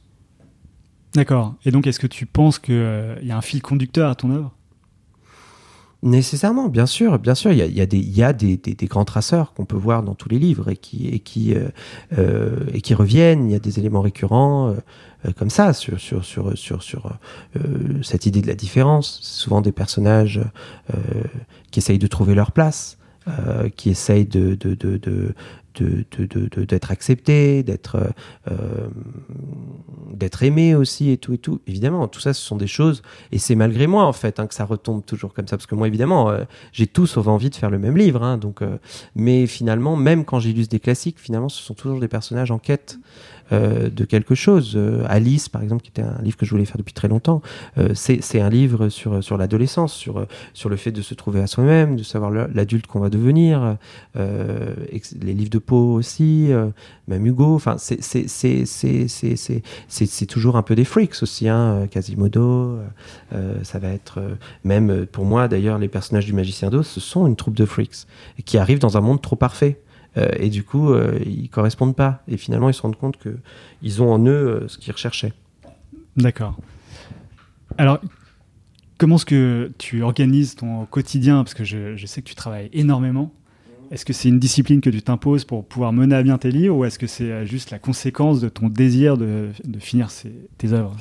D'accord. 1.14 1.54
Et 1.64 1.72
donc, 1.72 1.86
est-ce 1.86 1.98
que 1.98 2.06
tu 2.06 2.26
penses 2.26 2.58
qu'il 2.58 3.18
y 3.22 3.30
a 3.30 3.36
un 3.36 3.40
fil 3.40 3.62
conducteur 3.62 4.10
à 4.10 4.14
ton 4.14 4.30
œuvre? 4.30 4.52
Nécessairement, 6.02 6.68
bien 6.68 6.86
sûr, 6.86 7.18
bien 7.18 7.34
sûr, 7.34 7.52
il 7.52 7.58
y 7.58 7.62
a, 7.62 7.66
y 7.66 7.80
a, 7.82 7.86
des, 7.86 7.98
y 7.98 8.22
a 8.22 8.32
des, 8.32 8.56
des, 8.56 8.86
grands 8.86 9.04
traceurs 9.04 9.52
qu'on 9.52 9.66
peut 9.66 9.76
voir 9.76 10.02
dans 10.02 10.14
tous 10.14 10.30
les 10.30 10.38
livres 10.38 10.70
et 10.70 10.76
qui, 10.76 11.08
et 11.08 11.18
qui, 11.18 11.54
euh, 11.54 11.68
euh 12.16 12.64
et 12.72 12.80
qui 12.80 12.94
reviennent. 12.94 13.50
Il 13.50 13.52
y 13.52 13.56
a 13.56 13.58
des 13.58 13.78
éléments 13.78 14.00
récurrents 14.00 14.68
euh 14.68 14.76
comme 15.36 15.50
ça 15.50 15.74
sur, 15.74 16.00
sur, 16.00 16.24
sur, 16.24 16.56
sur, 16.56 16.82
sur 16.82 17.12
euh, 17.56 18.02
cette 18.02 18.24
idée 18.24 18.40
de 18.40 18.46
la 18.46 18.54
différence. 18.54 19.18
Souvent 19.20 19.60
des 19.60 19.72
personnages 19.72 20.40
qui 21.70 21.80
essayent 21.80 21.98
de 21.98 22.06
trouver 22.06 22.34
leur 22.34 22.52
place, 22.52 22.96
qui 23.76 23.90
essayent 23.90 24.26
de, 24.26 24.54
de, 24.54 24.74
de, 24.74 24.96
de 24.96 25.34
d'être 25.78 26.90
accepté, 26.90 27.62
d'être 27.62 28.12
euh, 28.50 28.88
d'être 30.12 30.42
aimé 30.42 30.74
aussi 30.74 31.10
et 31.10 31.16
tout 31.16 31.32
et 31.32 31.38
tout. 31.38 31.60
Évidemment, 31.66 32.08
tout 32.08 32.20
ça, 32.20 32.34
ce 32.34 32.42
sont 32.42 32.56
des 32.56 32.66
choses 32.66 33.02
et 33.32 33.38
c'est 33.38 33.54
malgré 33.54 33.86
moi 33.86 34.04
en 34.04 34.12
fait 34.12 34.40
hein, 34.40 34.46
que 34.46 34.54
ça 34.54 34.64
retombe 34.64 35.04
toujours 35.04 35.32
comme 35.32 35.46
ça 35.46 35.56
parce 35.56 35.66
que 35.66 35.74
moi 35.74 35.86
évidemment, 35.86 36.30
euh, 36.30 36.44
j'ai 36.72 36.86
tout 36.86 37.06
sauf 37.06 37.26
envie 37.26 37.50
de 37.50 37.54
faire 37.54 37.70
le 37.70 37.78
même 37.78 37.96
livre. 37.96 38.22
Hein, 38.22 38.36
donc, 38.36 38.62
euh, 38.62 38.78
mais 39.14 39.46
finalement, 39.46 39.96
même 39.96 40.24
quand 40.24 40.40
j'illustre 40.40 40.70
des 40.70 40.80
classiques, 40.80 41.18
finalement, 41.18 41.48
ce 41.48 41.62
sont 41.62 41.74
toujours 41.74 42.00
des 42.00 42.08
personnages 42.08 42.50
en 42.50 42.58
quête. 42.58 42.98
Euh, 42.98 43.39
de 43.50 44.04
quelque 44.04 44.34
chose. 44.34 44.74
Euh, 44.76 45.04
Alice, 45.08 45.48
par 45.48 45.62
exemple, 45.62 45.82
qui 45.82 45.90
était 45.90 46.02
un 46.02 46.20
livre 46.22 46.36
que 46.36 46.46
je 46.46 46.50
voulais 46.50 46.64
faire 46.64 46.78
depuis 46.78 46.94
très 46.94 47.08
longtemps, 47.08 47.42
euh, 47.78 47.94
c'est 47.94 48.40
un 48.40 48.48
livre 48.48 48.88
sur, 48.88 49.22
sur 49.22 49.36
l'adolescence, 49.36 49.92
sur, 49.92 50.26
sur 50.54 50.68
le 50.68 50.76
fait 50.76 50.92
de 50.92 51.02
se 51.02 51.14
trouver 51.14 51.40
à 51.40 51.46
soi-même, 51.46 51.96
de 51.96 52.02
savoir 52.02 52.30
l'adulte 52.30 52.86
qu'on 52.86 53.00
va 53.00 53.10
devenir, 53.10 53.76
les 54.14 55.34
livres 55.34 55.50
de 55.50 55.58
Poe 55.58 55.94
aussi, 55.94 56.50
même 57.08 57.26
Hugo, 57.26 57.54
enfin, 57.54 57.76
c'est 57.78 57.96
toujours 60.26 60.56
un 60.56 60.62
peu 60.62 60.74
des 60.74 60.84
freaks 60.84 61.22
aussi, 61.22 61.48
hein, 61.48 61.86
Quasimodo, 61.90 62.78
ça 63.62 63.78
va 63.78 63.88
être, 63.88 64.20
même 64.64 65.06
pour 65.06 65.24
moi 65.24 65.48
d'ailleurs, 65.48 65.78
les 65.78 65.88
personnages 65.88 66.26
du 66.26 66.32
Magicien 66.32 66.70
d'Oz, 66.70 66.86
ce 66.86 67.00
sont 67.00 67.26
une 67.26 67.36
troupe 67.36 67.56
de 67.56 67.64
freaks, 67.64 68.06
qui 68.44 68.58
arrivent 68.58 68.78
dans 68.78 68.96
un 68.96 69.00
monde 69.00 69.20
trop 69.20 69.36
parfait. 69.36 69.80
Euh, 70.16 70.28
et 70.38 70.48
du 70.48 70.64
coup, 70.64 70.92
euh, 70.92 71.18
ils 71.24 71.48
correspondent 71.48 71.96
pas. 71.96 72.22
Et 72.28 72.36
finalement, 72.36 72.68
ils 72.68 72.74
se 72.74 72.82
rendent 72.82 72.96
compte 72.96 73.16
qu'ils 73.18 74.02
ont 74.02 74.12
en 74.12 74.24
eux 74.26 74.62
euh, 74.62 74.68
ce 74.68 74.78
qu'ils 74.78 74.92
recherchaient. 74.92 75.32
D'accord. 76.16 76.56
Alors, 77.78 78.00
comment 78.98 79.16
est-ce 79.16 79.26
que 79.26 79.72
tu 79.78 80.02
organises 80.02 80.56
ton 80.56 80.86
quotidien? 80.86 81.44
Parce 81.44 81.54
que 81.54 81.64
je, 81.64 82.04
sais 82.06 82.22
que 82.22 82.28
tu 82.28 82.34
travailles 82.34 82.68
énormément. 82.72 83.32
Est-ce 83.90 84.04
que 84.04 84.12
c'est 84.12 84.28
une 84.28 84.38
discipline 84.38 84.80
que 84.80 84.90
tu 84.90 85.02
t'imposes 85.02 85.44
pour 85.44 85.66
pouvoir 85.66 85.92
mener 85.92 86.14
à 86.14 86.22
bien 86.22 86.38
tes 86.38 86.50
livres? 86.50 86.76
Ou 86.76 86.84
est-ce 86.84 86.98
que 86.98 87.08
c'est 87.08 87.44
juste 87.46 87.70
la 87.70 87.78
conséquence 87.78 88.40
de 88.40 88.48
ton 88.48 88.68
désir 88.68 89.16
de, 89.16 89.50
finir 89.80 90.10
ces, 90.10 90.32
tes 90.58 90.72
œuvres 90.72 90.96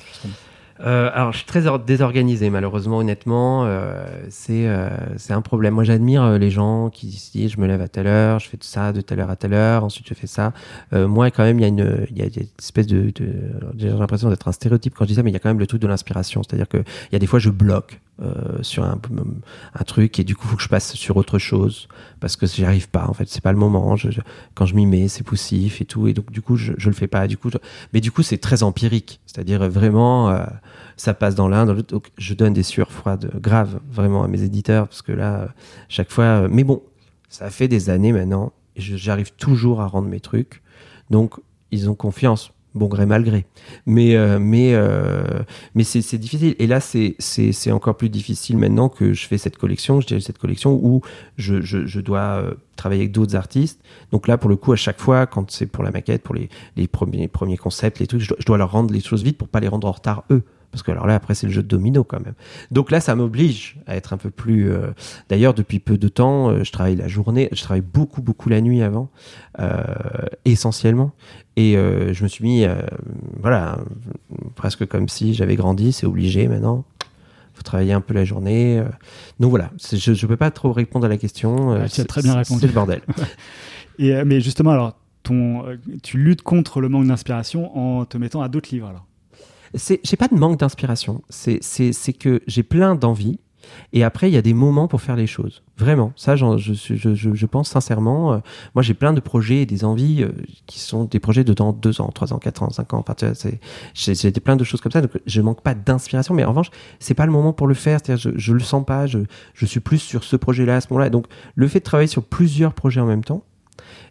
euh, 0.82 1.10
alors, 1.14 1.34
je 1.34 1.38
suis 1.38 1.46
très 1.46 1.64
désorganisé, 1.86 2.50
malheureusement, 2.50 2.98
honnêtement. 2.98 3.66
Euh, 3.66 4.06
c'est 4.30 4.68
euh, 4.68 4.90
un 5.30 5.42
problème. 5.42 5.74
Moi, 5.74 5.84
j'admire 5.84 6.24
euh, 6.24 6.38
les 6.38 6.50
gens 6.50 6.90
qui 6.90 7.08
disent 7.08 7.52
je 7.52 7.60
me 7.60 7.68
lève 7.68 7.82
à 7.82 7.90
telle 7.90 8.08
heure, 8.08 8.40
je 8.40 8.48
fais 8.48 8.58
tout 8.58 8.68
ça 8.68 8.94
de 8.94 9.02
telle 9.02 9.20
heure 9.20 9.30
à 9.30 9.36
telle 9.36 9.54
heure, 9.54 9.84
ensuite 9.84 10.08
je 10.08 10.14
fais 10.14 10.28
ça. 10.28 10.54
Euh, 10.94 11.08
moi, 11.08 11.32
quand 11.32 11.44
même, 11.44 11.60
il 11.60 11.64
y 11.64 11.66
a 11.66 11.68
une, 11.68 12.08
il 12.10 12.18
y 12.18 12.22
a 12.22 12.26
une 12.26 12.48
espèce 12.58 12.88
de, 12.88 13.12
de 13.14 13.34
j'ai 13.78 13.90
l'impression 13.90 14.30
d'être 14.30 14.48
un 14.48 14.54
stéréotype 14.54 14.94
quand 14.96 15.04
je 15.04 15.10
dis 15.10 15.16
ça, 15.16 15.24
mais 15.24 15.32
il 15.32 15.34
y 15.34 15.38
a 15.38 15.40
quand 15.40 15.50
même 15.50 15.60
le 15.60 15.68
truc 15.68 15.82
de 15.82 15.88
l'inspiration. 15.88 16.44
C'est-à-dire 16.44 16.70
que 16.70 16.78
il 16.78 17.14
y 17.14 17.16
a 17.16 17.20
des 17.20 17.28
fois, 17.28 17.40
je 17.40 17.50
bloque. 17.50 18.00
Euh, 18.22 18.62
sur 18.64 18.84
un, 18.84 19.00
un, 19.76 19.84
truc 19.86 20.20
et 20.20 20.26
du 20.26 20.36
coup 20.36 20.46
faut 20.46 20.58
que 20.58 20.62
je 20.62 20.68
passe 20.68 20.94
sur 20.94 21.16
autre 21.16 21.40
chose 21.40 21.88
parce 22.20 22.36
que 22.36 22.48
j'y 22.48 22.66
arrive 22.66 22.90
pas 22.90 23.08
en 23.08 23.14
fait 23.14 23.30
c'est 23.30 23.40
pas 23.40 23.54
le 23.54 23.58
moment 23.58 23.96
je, 23.96 24.10
quand 24.56 24.66
je 24.66 24.76
m'y 24.76 24.86
mets 24.86 25.08
c'est 25.08 25.24
poussif 25.24 25.80
et 25.80 25.86
tout 25.86 26.06
et 26.06 26.12
donc 26.12 26.30
du 26.30 26.42
coup 26.42 26.58
je, 26.58 26.74
je 26.78 26.90
le 26.90 26.96
fais 26.96 27.08
pas 27.08 27.30
du 27.30 27.38
coup 27.38 27.50
mais 27.94 28.02
du 28.02 28.12
coup 28.12 28.22
c'est 28.22 28.38
très 28.38 28.62
empirique 28.62 29.22
c'est-à-dire 29.26 29.70
vraiment 29.70 30.38
ça 30.98 31.14
passe 31.14 31.36
dans 31.36 31.48
l'un 31.48 31.66
dans 31.66 31.74
l'autre 31.74 32.00
je 32.18 32.34
donne 32.34 32.54
des 32.54 32.64
sueurs 32.64 32.92
froides 32.92 33.32
graves 33.40 33.80
vraiment 33.92 34.24
à 34.24 34.28
mes 34.28 34.42
éditeurs 34.44 34.88
parce 34.88 35.02
que 35.02 35.12
là 35.12 35.50
chaque 35.88 36.12
fois 36.12 36.48
mais 36.50 36.64
bon 36.64 36.82
ça 37.30 37.50
fait 37.50 37.68
des 37.68 37.90
années 37.90 38.12
maintenant 38.12 38.52
je- 38.76 38.96
j'arrive 38.96 39.34
toujours 39.34 39.82
à 39.82 39.88
rendre 39.88 40.08
mes 40.08 40.22
trucs. 40.22 40.62
Donc, 41.10 41.34
ils 41.72 41.90
ont 41.90 41.96
confiance, 41.96 42.54
bon 42.76 42.88
gré 42.88 43.06
mal 43.06 43.24
gré. 43.26 43.46
Mais, 43.86 44.16
euh, 44.16 44.40
mais, 44.40 44.74
euh, 44.74 45.24
mais 45.76 45.84
c'est 45.84 46.18
difficile. 46.18 46.56
Et 46.60 46.68
là, 46.68 46.80
c'est- 46.80 47.18
encore 47.72 47.98
plus 47.98 48.10
difficile 48.10 48.58
maintenant 48.58 48.88
que 48.88 49.12
je 49.14 49.28
fais 49.28 49.38
cette 49.38 49.58
collection. 49.58 50.00
Je 50.00 50.08
dirais 50.08 50.22
cette 50.22 50.38
collection 50.38 50.80
où 50.82 51.02
je, 51.38 51.62
je, 51.62 52.00
dois 52.00 52.20
euh, 52.42 52.54
travailler 52.78 53.02
avec 53.02 53.12
d'autres 53.12 53.36
artistes. 53.36 53.82
Donc 54.14 54.28
là, 54.30 54.38
pour 54.38 54.50
le 54.50 54.56
coup, 54.56 54.72
à 54.72 54.78
chaque 54.78 55.00
fois, 55.02 55.26
quand 55.26 55.52
c'est 55.52 55.66
pour 55.66 55.84
la 55.84 55.92
maquette, 55.92 56.24
pour 56.24 56.36
les, 56.36 56.48
les 56.78 56.88
premiers, 56.88 57.28
premiers 57.28 57.58
concepts, 57.58 58.00
les 58.00 58.08
trucs, 58.08 58.22
je 58.22 58.30
dois, 58.30 58.38
je 58.40 58.46
dois 58.46 58.58
leur 58.58 58.72
rendre 58.72 58.94
les 58.94 59.02
choses 59.02 59.24
vite 59.24 59.38
pour 59.38 59.50
pas 59.50 59.60
les 59.60 59.68
rendre 59.68 59.88
en 59.88 59.92
retard 59.92 60.24
eux. 60.32 60.44
Parce 60.72 60.84
que 60.84 60.92
alors 60.92 61.08
là, 61.08 61.16
après, 61.16 61.34
c'est 61.34 61.48
le 61.48 61.54
jeu 61.54 61.64
de 61.64 61.68
domino 61.68 62.04
quand 62.04 62.20
même. 62.24 62.36
Donc 62.70 62.92
là, 62.92 63.00
ça 63.00 63.16
m'oblige 63.16 63.78
à 63.88 63.96
être 63.96 64.14
un 64.14 64.18
peu 64.18 64.30
plus. 64.30 64.70
euh, 64.72 64.92
D'ailleurs, 65.30 65.54
depuis 65.56 65.80
peu 65.80 65.98
de 65.98 66.08
temps, 66.08 66.50
euh, 66.50 66.64
je 66.64 66.72
travaille 66.72 66.96
la 66.96 67.08
journée. 67.08 67.50
Je 67.52 67.62
travaille 67.64 67.82
beaucoup, 67.82 68.22
beaucoup 68.22 68.50
la 68.50 68.62
nuit 68.62 68.82
avant, 68.84 69.10
euh, 69.60 69.84
essentiellement. 70.46 71.12
Et 71.56 71.74
je 71.74 72.24
me 72.24 72.28
suis 72.30 72.44
mis, 72.46 72.66
voilà, 73.42 73.80
presque 74.56 74.86
comme 74.86 75.10
si 75.10 75.34
j'avais 75.34 75.58
grandi. 75.58 75.92
C'est 75.92 76.06
obligé 76.06 76.48
maintenant. 76.48 76.86
faut 77.54 77.64
travailler 77.64 77.92
un 77.92 78.00
peu 78.00 78.14
la 78.14 78.24
journée. 78.24 78.82
Donc 79.42 79.50
voilà, 79.50 79.70
je 79.92 80.12
ne 80.12 80.28
peux 80.30 80.38
pas 80.38 80.52
trop 80.52 80.72
répondre 80.72 81.06
à 81.06 81.10
la 81.10 81.18
question. 81.18 81.72
Ouais, 81.72 81.80
tu 81.80 81.84
as 81.84 81.90
c'est- 81.90 82.06
très 82.06 82.22
bien 82.22 82.36
répondu. 82.36 82.62
C'est 82.62 82.68
le 82.68 82.74
bordel. 82.74 83.02
Et, 84.00 84.24
mais 84.24 84.40
justement, 84.40 84.72
alors, 84.72 84.96
ton, 85.24 85.66
tu 86.02 86.18
luttes 86.18 86.44
contre 86.44 86.80
le 86.80 86.88
manque 86.88 87.08
d'inspiration 87.08 87.78
en 87.78 88.06
te 88.06 88.18
mettant 88.18 88.42
à 88.42 88.48
d'autres 88.48 88.70
livres. 88.72 88.88
Alors. 88.88 89.06
C'est, 89.74 90.00
j'ai 90.04 90.18
pas 90.18 90.28
de 90.28 90.36
manque 90.36 90.60
d'inspiration. 90.60 91.22
C'est, 91.30 91.60
c'est, 91.62 91.94
c'est 91.94 92.14
que 92.14 92.42
j'ai 92.48 92.64
plein 92.64 92.96
d'envie. 92.96 93.40
Et 93.94 94.04
après, 94.04 94.32
il 94.32 94.34
y 94.34 94.38
a 94.38 94.42
des 94.42 94.56
moments 94.56 94.88
pour 94.88 95.00
faire 95.00 95.16
les 95.16 95.28
choses. 95.28 95.62
Vraiment. 95.78 96.12
Ça, 96.16 96.36
je, 96.36 96.58
je, 96.58 96.96
je, 97.14 97.34
je 97.34 97.46
pense 97.46 97.70
sincèrement. 97.70 98.34
euh, 98.34 98.38
moi, 98.74 98.82
j'ai 98.82 98.96
plein 98.96 99.14
de 99.14 99.20
projets 99.20 99.62
et 99.62 99.66
des 99.68 99.86
envies 99.86 100.24
euh, 100.24 100.32
qui 100.66 100.80
sont 100.80 101.04
des 101.04 101.20
projets 101.20 101.44
de 101.44 101.54
dans 101.54 101.72
deux 101.72 102.02
ans, 102.02 102.08
trois 102.08 102.34
ans, 102.34 102.40
quatre 102.40 102.64
ans, 102.64 102.72
cinq 102.72 102.94
ans. 102.94 103.04
Enfin, 103.08 103.14
c'est, 103.36 103.60
j'ai, 103.94 104.16
j'ai 104.16 104.32
plein 104.32 104.56
de 104.56 104.64
choses 104.64 104.82
comme 104.82 104.92
ça. 104.92 105.02
Donc, 105.02 105.12
je 105.26 105.42
manque 105.42 105.62
pas 105.62 105.76
d'inspiration. 105.76 106.34
Mais 106.34 106.46
en 106.46 106.50
revanche, 106.50 106.72
c'est 107.00 107.14
pas 107.14 107.28
le 107.28 107.32
moment 107.32 107.54
pour 107.54 107.68
le 107.68 107.76
faire. 107.76 108.00
C'est-à-dire, 108.04 108.32
je, 108.32 108.38
je 108.40 108.54
le 108.54 108.60
sens 108.60 108.84
pas. 108.84 109.06
Je, 109.06 109.20
je 109.54 109.66
suis 109.68 109.82
plus 109.82 110.00
sur 110.00 110.24
ce 110.24 110.36
projet-là 110.36 110.78
à 110.78 110.82
ce 110.82 110.88
moment-là. 110.90 111.12
Donc, 111.12 111.28
le 111.54 111.68
fait 111.68 111.80
de 111.80 111.84
travailler 111.84 112.08
sur 112.08 112.24
plusieurs 112.24 112.74
projets 112.74 113.02
en 113.02 113.06
même 113.06 113.24
temps, 113.24 113.44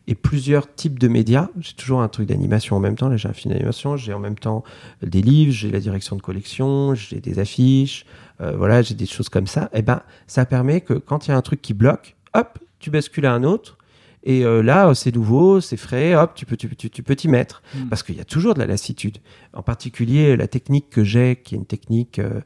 et 0.09 0.15
plusieurs 0.15 0.75
types 0.75 0.99
de 0.99 1.07
médias. 1.07 1.49
J'ai 1.61 1.75
toujours 1.75 2.01
un 2.01 2.09
truc 2.09 2.27
d'animation 2.27 2.77
en 2.77 2.81
même 2.81 2.97
temps. 2.97 3.09
Là, 3.09 3.17
j'ai 3.19 3.29
un 3.29 3.33
film 3.35 3.53
d'animation. 3.53 3.97
J'ai 3.97 4.15
en 4.15 4.19
même 4.19 4.39
temps 4.39 4.65
des 5.03 5.21
livres, 5.23 5.53
j'ai 5.53 5.71
la 5.71 5.81
direction 5.81 6.17
de 6.17 6.23
collection, 6.23 6.95
j'ai 6.95 7.21
des 7.21 7.39
affiches, 7.39 8.07
euh, 8.41 8.57
voilà, 8.57 8.81
j'ai 8.83 8.95
des 8.95 9.07
choses 9.07 9.29
comme 9.29 9.47
ça. 9.47 9.69
Et 9.75 9.83
ben, 9.83 10.01
ça 10.27 10.47
permet 10.47 10.81
que 10.81 10.95
quand 10.95 11.27
il 11.27 11.31
y 11.31 11.35
a 11.35 11.37
un 11.37 11.43
truc 11.43 11.61
qui 11.61 11.75
bloque, 11.75 12.17
hop, 12.35 12.59
tu 12.81 12.91
bascules 12.91 13.27
à 13.27 13.33
un 13.35 13.45
autre. 13.45 13.77
Et 14.25 14.45
euh, 14.45 14.63
là, 14.63 14.95
c'est 14.95 15.15
nouveau, 15.15 15.61
c'est 15.61 15.77
frais, 15.77 16.15
hop, 16.15 16.33
tu 16.35 16.45
peux, 16.45 16.57
tu, 16.57 16.75
tu- 16.75 16.91
tu 16.91 17.03
peux 17.03 17.15
t'y 17.15 17.29
mettre. 17.29 17.63
Mm. 17.75 17.89
Parce 17.89 18.03
qu'il 18.03 18.17
y 18.17 18.21
a 18.21 18.25
toujours 18.25 18.55
de 18.55 18.59
la 18.59 18.67
lassitude. 18.67 19.19
En 19.53 19.63
particulier, 19.63 20.37
la 20.37 20.49
technique 20.49 20.91
que 20.91 21.05
j'ai, 21.05 21.37
qui 21.37 21.55
est 21.55 21.59
une 21.59 21.67
technique 21.67 22.19
euh, 22.19 22.41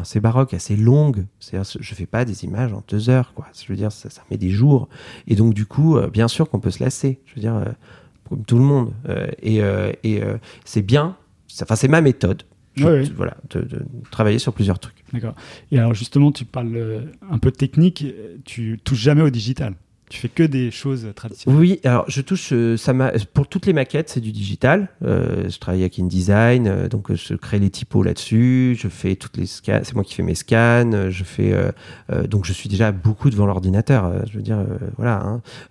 assez 0.00 0.20
baroque, 0.20 0.54
assez 0.54 0.76
longue. 0.76 1.26
C'est-à-dire, 1.40 1.70
je 1.80 1.94
fais 1.94 2.06
pas 2.06 2.24
des 2.24 2.44
images 2.44 2.72
en 2.72 2.82
deux 2.88 3.08
heures, 3.10 3.32
quoi. 3.34 3.46
Je 3.58 3.66
veux 3.68 3.76
dire, 3.76 3.92
ça, 3.92 4.10
ça 4.10 4.22
met 4.30 4.36
des 4.36 4.50
jours. 4.50 4.88
Et 5.26 5.34
donc, 5.36 5.54
du 5.54 5.66
coup, 5.66 5.96
euh, 5.96 6.08
bien 6.08 6.28
sûr 6.28 6.48
qu'on 6.50 6.60
peut 6.60 6.70
se 6.70 6.82
lasser. 6.82 7.20
Je 7.26 7.34
veux 7.34 7.40
dire, 7.40 7.54
euh, 7.56 7.64
comme 8.28 8.44
tout 8.44 8.56
le 8.58 8.64
monde. 8.64 8.92
Euh, 9.08 9.26
et 9.42 9.58
et 10.04 10.22
c'est 10.64 10.82
bien. 10.82 11.16
Enfin, 11.62 11.76
c'est 11.76 11.88
ma 11.88 12.00
méthode. 12.00 12.42
Je- 12.74 12.84
Ouais, 12.84 12.90
ouais. 12.92 13.10
Voilà, 13.16 13.38
de, 13.50 13.60
de 13.62 13.82
travailler 14.10 14.38
sur 14.38 14.52
plusieurs 14.52 14.78
trucs. 14.78 15.02
D'accord. 15.12 15.34
Et 15.72 15.78
alors, 15.78 15.94
justement, 15.94 16.30
tu 16.30 16.44
parles 16.44 17.08
un 17.30 17.38
peu 17.38 17.50
de 17.50 17.56
technique. 17.56 18.04
Tu 18.44 18.78
touches 18.84 18.98
jamais 19.00 19.22
au 19.22 19.30
digital. 19.30 19.74
Tu 20.08 20.20
fais 20.20 20.28
que 20.28 20.44
des 20.44 20.70
choses 20.70 21.08
traditionnelles. 21.16 21.60
Oui, 21.60 21.80
alors 21.82 22.04
je 22.08 22.20
touche, 22.20 22.50
euh, 22.52 22.76
pour 23.34 23.48
toutes 23.48 23.66
les 23.66 23.72
maquettes, 23.72 24.08
c'est 24.08 24.20
du 24.20 24.30
digital. 24.30 24.88
Euh, 25.02 25.48
je 25.48 25.58
travaille 25.58 25.80
avec 25.80 25.98
InDesign, 25.98 26.68
euh, 26.68 26.88
donc 26.88 27.10
euh, 27.10 27.16
je 27.16 27.34
crée 27.34 27.58
les 27.58 27.70
typos 27.70 28.04
là-dessus, 28.04 28.76
je 28.78 28.86
fais 28.86 29.16
toutes 29.16 29.36
les 29.36 29.46
scans, 29.46 29.80
c'est 29.82 29.94
moi 29.94 30.04
qui 30.04 30.14
fais 30.14 30.22
mes 30.22 30.36
scans, 30.36 31.10
je 31.10 31.24
fais, 31.24 31.54
donc 32.28 32.44
je 32.44 32.52
suis 32.52 32.68
déjà 32.68 32.92
beaucoup 32.92 33.30
devant 33.30 33.46
l'ordinateur, 33.46 34.24
je 34.30 34.36
veux 34.36 34.42
dire, 34.42 34.64
voilà. 34.96 35.22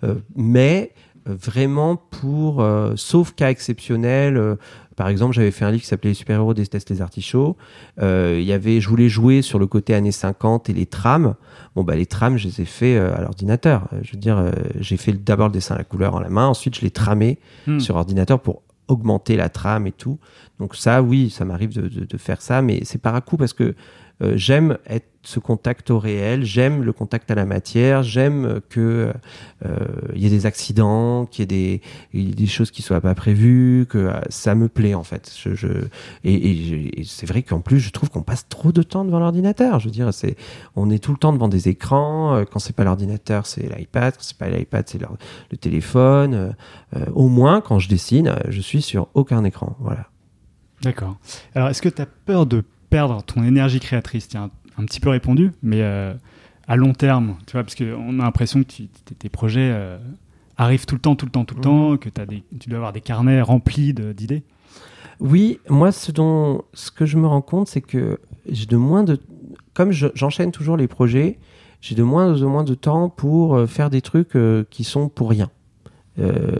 hein. 0.03 0.17
Mais 0.36 0.91
vraiment 1.25 1.95
pour, 1.95 2.65
sauf 2.95 3.33
cas 3.33 3.49
exceptionnel. 3.49 4.57
Par 4.96 5.10
exemple, 5.10 5.34
j'avais 5.34 5.52
fait 5.52 5.66
un 5.66 5.72
livre 5.72 5.82
qui 5.84 5.88
s'appelait 5.88 6.12
Les 6.12 6.14
super-héros 6.16 6.54
détestent 6.54 6.89
les 6.89 7.02
artichauts. 7.02 7.58
Euh, 8.02 8.38
il 8.39 8.46
y 8.46 8.54
avait, 8.54 8.80
je 8.82 8.88
voulais 8.89 9.10
jouer 9.10 9.41
sur 9.41 9.60
le 9.60 9.68
côté 9.68 9.93
années 9.93 10.12
50 10.12 10.70
et 10.70 10.74
les 10.74 10.86
trames. 10.86 11.36
Bon, 11.76 11.84
bah, 11.84 11.96
les 11.96 12.06
trames, 12.06 12.38
je 12.38 12.48
les 12.48 12.62
ai 12.62 12.66
fait 12.66 12.96
euh, 12.96 13.16
à 13.16 13.22
l'ordinateur. 13.22 13.88
Euh, 13.93 14.00
Je 14.04 14.14
veux 14.14 14.18
dire, 14.20 14.38
euh, 14.38 14.52
j'ai 14.80 14.98
fait 14.98 15.12
d'abord 15.14 15.48
le 15.48 15.54
dessin 15.54 15.76
à 15.76 15.78
la 15.78 15.84
couleur 15.84 16.16
en 16.16 16.20
la 16.20 16.30
main, 16.30 16.48
ensuite 16.48 16.76
je 16.78 16.82
l'ai 16.82 16.91
tramé 16.91 17.39
Hmm. 17.68 17.80
sur 17.80 17.96
ordinateur 17.96 18.39
pour 18.39 18.62
augmenter 18.88 19.36
la 19.36 19.50
trame 19.50 19.88
et 19.88 19.91
tout. 19.91 20.20
Donc 20.60 20.76
ça, 20.76 21.02
oui, 21.02 21.30
ça 21.32 21.43
m'arrive 21.43 21.74
de, 21.74 21.88
de- 21.88 22.06
de 22.06 22.18
faire 22.18 22.41
ça, 22.41 22.62
mais 22.62 22.82
c'est 22.84 23.02
par 23.02 23.16
à 23.16 23.22
coup 23.22 23.36
parce 23.36 23.54
que 23.54 23.74
euh, 24.22 24.34
j'aime 24.36 24.78
être 24.88 25.07
ce 25.24 25.39
contact 25.39 25.89
au 25.89 25.97
réel, 25.97 26.45
j'aime 26.45 26.84
le 26.84 26.93
contact 26.93 27.32
à 27.32 27.36
la 27.36 27.45
matière, 27.45 28.03
j'aime 28.03 28.61
que 28.70 29.11
euh, 29.66 29.78
il 30.13 30.22
y 30.22 30.28
ait 30.28 30.30
des 30.30 30.45
accidents, 30.45 31.26
qu'il 31.26 31.51
y 31.51 31.74
ait 31.74 31.82
des, 32.13 32.47
choses 32.47 32.70
qui 32.70 32.84
soient 32.84 33.01
pas 33.01 33.16
prévues, 33.16 33.88
que 33.89 33.97
euh, 33.97 34.13
ça 34.30 34.53
me 34.53 34.70
plaît 34.70 34.93
en 34.93 35.03
fait. 35.03 35.34
Et, 36.24 37.01
c'est 37.05 37.26
vrai 37.26 37.41
qu'en 37.41 37.59
plus, 37.59 37.80
je 37.80 37.89
trouve 37.89 38.11
qu'on 38.11 38.22
passe 38.22 38.47
trop 38.47 38.72
de 38.72 38.84
temps 38.84 39.03
devant 39.03 39.20
l'ordinateur. 39.20 39.80
Je 39.80 39.86
veux 39.86 39.91
dire, 39.91 40.13
c'est, 40.13 40.36
on 40.76 40.91
est 40.91 40.99
tout 40.99 41.11
le 41.11 41.18
temps 41.18 41.34
devant 41.34 41.47
des 41.47 41.70
écrans. 41.70 42.43
Quand 42.51 42.59
c'est 42.59 42.76
pas 42.76 42.84
l'ordinateur, 42.84 43.47
c'est 43.47 43.63
l'iPad. 43.76 44.13
Quand 44.16 44.24
c'est 44.24 44.38
pas 44.38 44.49
l'iPad, 44.49 44.88
c'est 44.88 45.01
le, 45.01 45.57
téléphone. 45.57 46.55
Au 47.13 47.30
moins, 47.30 47.61
quand 47.61 47.80
je 47.80 47.89
dessine, 47.89 48.36
je 48.47 48.61
suis 48.61 48.84
sur 48.84 49.07
aucun 49.16 49.43
écran. 49.43 49.76
Voilà. 49.80 50.09
D'accord. 50.84 51.18
Alors, 51.55 51.70
est-ce 51.70 51.82
que 51.82 51.89
tu 51.89 52.01
as 52.01 52.05
peur 52.05 52.45
de 52.45 52.63
perdre 52.96 53.22
ton 53.24 53.43
énergie 53.43 53.82
créatrice 53.82 54.30
Tu 54.30 54.38
un, 54.38 54.50
un 54.78 54.86
petit 54.86 55.02
peu 55.02 55.10
répondu, 55.10 55.52
mais 55.62 55.82
euh, 55.82 56.14
à 56.66 56.78
long 56.78 56.93
terme, 56.93 57.36
tu 57.46 57.52
vois, 57.54 57.64
parce 57.64 57.76
qu'on 57.76 58.20
a 58.22 58.24
l'impression 58.24 58.64
que 58.64 58.70
tu- 58.70 58.88
tes 58.88 59.28
projets 59.28 59.70
euh, 59.74 59.98
arrivent 60.56 60.86
tout 60.86 60.96
le 60.96 61.02
temps, 61.02 61.16
tout 61.18 61.26
le 61.26 61.32
temps, 61.32 61.43
tout 61.43 61.56
le 61.56 61.60
Mhm. 61.60 61.64
temps, 61.64 61.98
que 61.98 62.10
as 62.22 62.26
des, 62.26 62.43
tu 62.58 62.70
dois 62.70 62.78
avoir 62.78 62.93
des 62.93 63.02
carnets 63.02 63.41
remplis 63.41 63.93
d'idées. 63.93 64.43
Oui, 65.20 65.60
moi, 65.68 65.91
ce 65.91 66.14
dont, 66.14 66.62
ce 66.74 66.89
que 66.89 67.06
je 67.06 67.18
me 67.18 67.28
rends 67.28 67.41
compte, 67.41 67.68
c'est 67.68 67.82
que 67.82 68.20
j'ai 68.50 68.66
de 68.66 68.78
moins 68.78 69.04
de, 69.04 69.20
comme 69.74 69.91
je- 69.91 70.08
j'enchaîne 70.16 70.52
toujours 70.54 70.78
les 70.78 70.88
projets, 70.88 71.38
j'ai 71.82 71.96
de 71.96 72.04
moins 72.04 72.41
en 72.41 72.50
moins 72.50 72.64
de 72.64 72.76
temps 72.76 73.10
pour 73.10 73.56
euh, 73.58 73.68
faire 73.68 73.89
des 73.89 74.02
trucs 74.02 74.38
euh, 74.38 74.64
qui 74.70 74.86
sont 74.86 75.10
pour 75.10 75.30
rien. 75.30 75.50
Euh, 76.18 76.56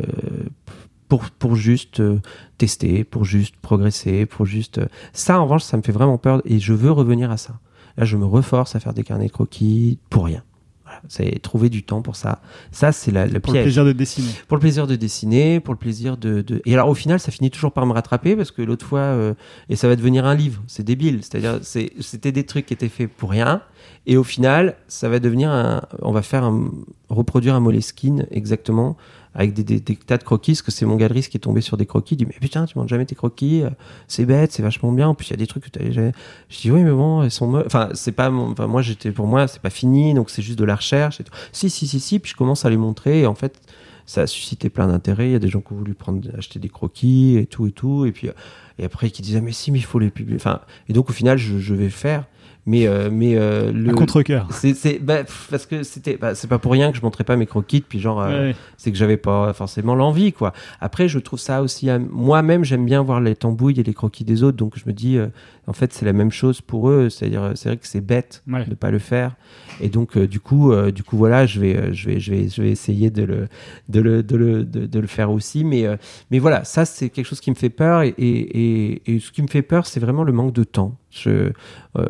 pour, 1.08 1.30
pour 1.32 1.56
juste 1.56 2.00
euh, 2.00 2.20
tester, 2.58 3.04
pour 3.04 3.26
juste 3.26 3.56
progresser, 3.62 4.26
pour 4.26 4.46
juste. 4.46 4.80
euh, 4.80 4.88
Ça, 5.14 5.40
en 5.40 5.44
revanche, 5.44 5.64
ça 5.64 5.78
me 5.78 5.82
fait 5.82 5.92
vraiment 5.92 6.18
peur 6.18 6.42
et 6.46 6.60
je 6.60 6.74
veux 6.74 6.92
revenir 6.92 7.32
à 7.32 7.38
ça. 7.38 7.60
Là, 7.98 8.06
je 8.06 8.18
me 8.18 8.26
reforce 8.26 8.76
à 8.76 8.80
faire 8.80 8.94
des 8.94 9.04
carnets 9.04 9.28
de 9.28 9.32
croquis 9.32 10.00
pour 10.10 10.26
rien. 10.26 10.44
Voilà, 10.84 11.02
c'est 11.08 11.40
trouver 11.42 11.70
du 11.70 11.82
temps 11.84 12.02
pour 12.04 12.16
ça. 12.16 12.42
Ça, 12.72 12.92
c'est 12.92 13.10
la- 13.12 13.26
le 13.26 13.40
Pour 13.40 13.54
le 13.54 13.62
plaisir 13.64 13.86
de 13.86 13.92
dessiner. 13.92 14.30
Pour 14.48 14.58
le 14.58 14.62
plaisir 14.62 14.86
de 14.86 14.96
dessiner, 14.96 15.60
pour 15.60 15.74
le 15.74 15.80
plaisir 15.80 16.16
de, 16.18 16.42
de- 16.42 16.62
Et 16.66 16.74
alors 16.76 16.90
au 16.90 16.94
final, 16.94 17.20
ça 17.20 17.32
finit 17.32 17.50
toujours 17.50 17.72
par 17.72 17.86
me 17.88 17.94
rattraper 17.94 18.36
parce 18.36 18.52
que 18.52 18.62
l'autre 18.62 18.86
fois, 18.86 19.00
euh, 19.00 19.34
et 19.70 19.76
ça 19.76 19.88
va 19.88 19.96
devenir 19.96 20.26
un 20.26 20.36
livre, 20.36 20.62
c'est 20.68 20.84
débile. 20.84 21.20
C'est-à-dire, 21.24 21.58
c'est- 21.64 21.92
c'était 22.02 22.32
des 22.32 22.44
trucs 22.46 22.68
qui 22.68 22.74
étaient 22.76 22.90
faits 22.90 23.10
pour 23.10 23.32
rien, 23.32 23.62
et 24.06 24.16
au 24.18 24.24
final, 24.24 24.76
ça 24.88 25.10
va 25.10 25.20
devenir 25.20 25.50
un. 25.50 25.82
On 26.04 26.12
va 26.12 26.22
faire 26.22 26.44
un, 26.44 26.70
reproduire 27.10 27.56
un 27.56 27.60
Moleskine 27.62 28.28
exactement 28.30 28.96
avec 29.36 29.54
des, 29.54 29.64
des- 29.64 29.96
tas 29.98 30.18
de 30.18 30.24
croquis, 30.24 30.54
parce 30.54 30.62
que 30.64 30.72
c'est 30.72 30.86
mon 30.86 30.96
galeriste 30.96 31.30
qui 31.30 31.38
est 31.38 31.42
tombé 31.42 31.62
sur 31.62 31.78
des 31.78 31.86
croquis. 31.86 32.16
Il 32.16 32.18
dit 32.18 32.26
mais 32.26 32.36
putain, 32.40 32.66
tu 32.66 32.78
manges 32.78 32.90
jamais 32.90 33.06
tes 33.06 33.16
croquis, 33.16 33.62
euh, 33.64 33.70
c'est 34.08 34.26
bête, 34.26 34.52
c'est 34.54 34.64
vachement 34.64 34.92
bien. 34.92 35.10
En 35.10 35.14
plus, 35.16 35.28
il 35.28 35.32
y 35.32 35.34
a 35.34 35.38
des 35.38 35.46
trucs 35.48 35.70
que 35.70 35.78
tu 35.80 35.92
jamais. 35.92 36.14
Je 36.50 36.60
dis 36.62 36.72
oui, 36.72 36.84
mais 36.84 36.92
bon, 36.92 37.24
ils 37.24 37.32
sont. 37.32 37.54
Enfin, 37.66 37.90
c'est 37.94 38.14
pas. 38.14 38.30
Mon... 38.30 38.52
Enfin, 38.52 38.68
moi, 38.68 38.82
j'étais 38.82 39.12
pour 39.12 39.28
moi, 39.28 39.48
c'est 39.48 39.62
pas 39.62 39.70
fini, 39.70 40.14
donc 40.14 40.30
c'est 40.30 40.42
juste 40.42 40.58
de 40.58 40.66
la 40.66 40.76
recherche. 40.76 41.20
Et 41.20 41.24
tout. 41.24 41.34
Si, 41.52 41.70
si, 41.70 41.86
si, 41.88 42.00
si. 42.00 42.20
Puis 42.20 42.32
je 42.32 42.36
commence 42.38 42.66
à 42.66 42.70
les 42.70 42.78
montrer, 42.78 43.22
et 43.22 43.26
en 43.28 43.36
fait 43.36 43.60
ça 44.08 44.22
a 44.22 44.28
suscité 44.28 44.70
plein 44.70 44.88
d'intérêt. 44.88 45.30
Il 45.30 45.32
y 45.32 45.36
a 45.36 45.40
des 45.40 45.48
gens 45.50 45.62
qui 45.62 45.74
ont 45.74 45.78
voulu 45.78 45.96
prendre, 45.96 46.22
acheter 46.38 46.60
des 46.60 46.70
croquis 46.70 47.38
et 47.38 47.48
tout 47.48 47.66
et 47.66 47.72
tout. 47.72 48.06
Et 48.06 48.12
puis, 48.12 48.30
euh, 48.30 48.34
et 48.78 48.86
après, 48.86 49.10
qui 49.10 49.22
disaient, 49.24 49.42
mais 49.42 49.52
si, 49.52 49.72
mais 49.72 49.80
il 49.80 49.86
faut 49.86 49.98
les 50.00 50.12
publier. 50.12 50.36
Enfin, 50.38 50.62
et 50.88 50.94
donc, 50.94 51.10
au 51.10 51.14
final, 51.14 51.38
je, 51.40 51.58
je 51.58 51.74
vais 51.74 51.90
faire. 51.90 52.26
Mais, 52.68 52.88
euh, 52.88 53.10
mais 53.12 53.36
euh, 53.38 53.72
le. 53.72 53.92
À 53.92 53.94
contre-cœur. 53.94 54.48
C'est, 54.52 54.98
bah, 55.00 55.20
parce 55.52 55.68
que 55.68 55.84
c'était, 55.84 56.18
bah, 56.18 56.34
c'est 56.34 56.48
pas 56.48 56.58
pour 56.58 56.72
rien 56.72 56.92
que 56.92 56.98
je 56.98 57.02
montrais 57.04 57.24
pas 57.24 57.36
mes 57.36 57.46
croquis 57.46 57.82
puis 57.82 58.00
genre, 58.00 58.22
euh, 58.22 58.48
Ouais. 58.50 58.56
c'est 58.78 58.92
que 58.92 58.98
j'avais 58.98 59.18
pas 59.18 59.54
forcément 59.54 59.94
l'envie, 59.94 60.34
quoi. 60.34 60.52
Après, 60.82 61.08
je 61.08 61.20
trouve 61.20 61.38
ça 61.40 61.62
aussi, 61.62 61.90
moi-même, 62.12 62.64
j'aime 62.64 62.84
bien 62.86 63.04
voir 63.04 63.22
les 63.22 63.36
tambouilles 63.36 63.80
et 63.80 63.84
les 63.84 63.94
croquis 63.94 64.24
des 64.24 64.42
autres, 64.42 64.58
donc 64.58 64.80
je 64.80 64.84
me 64.88 64.94
dis, 64.94 65.20
en 65.68 65.74
fait, 65.74 65.94
c'est 65.94 66.06
la 66.06 66.14
même 66.14 66.32
chose 66.32 66.60
pour 66.62 66.90
eux. 66.90 67.10
C'est-à-dire, 67.10 67.52
c'est 67.56 67.70
vrai 67.70 67.78
que 67.78 67.86
c'est 67.88 68.02
bête 68.02 68.42
Ouais. 68.48 68.66
de 68.66 68.74
pas 68.74 68.90
le 68.90 69.00
faire. 69.00 69.36
Et 69.82 69.90
donc, 69.90 70.18
du 70.18 70.40
coup, 70.40 70.74
du 70.92 71.04
coup, 71.04 71.18
voilà, 71.18 71.46
je 71.46 71.60
vais, 71.60 71.94
je 71.94 72.10
vais, 72.10 72.20
je 72.20 72.32
vais, 72.32 72.50
je 72.50 72.62
vais 72.64 72.72
essayer 72.72 73.12
de 73.12 73.24
le, 73.24 73.48
de 73.90 74.00
le, 74.02 74.24
de 74.24 74.36
le, 74.38 74.64
de, 74.64 74.86
de 74.88 75.00
le 75.00 75.08
faire 75.08 75.30
aussi. 75.32 75.64
Mais, 75.64 75.86
mais 76.32 76.40
voilà, 76.40 76.64
ça, 76.64 76.86
c'est 76.86 77.10
quelque 77.10 77.26
chose 77.28 77.42
qui 77.42 77.52
me 77.52 77.56
fait 77.56 77.70
peur. 77.70 78.02
Et, 78.02 78.10
et, 78.18 78.94
et, 78.96 79.16
et 79.16 79.20
ce 79.20 79.32
qui 79.32 79.42
me 79.44 79.48
fait 79.48 79.62
peur, 79.62 79.86
c'est 79.86 80.00
vraiment 80.00 80.24
le 80.24 80.32
manque 80.34 80.54
de 80.54 80.64
temps. 80.64 80.96
Je, 81.12 81.52
euh, 81.98 82.06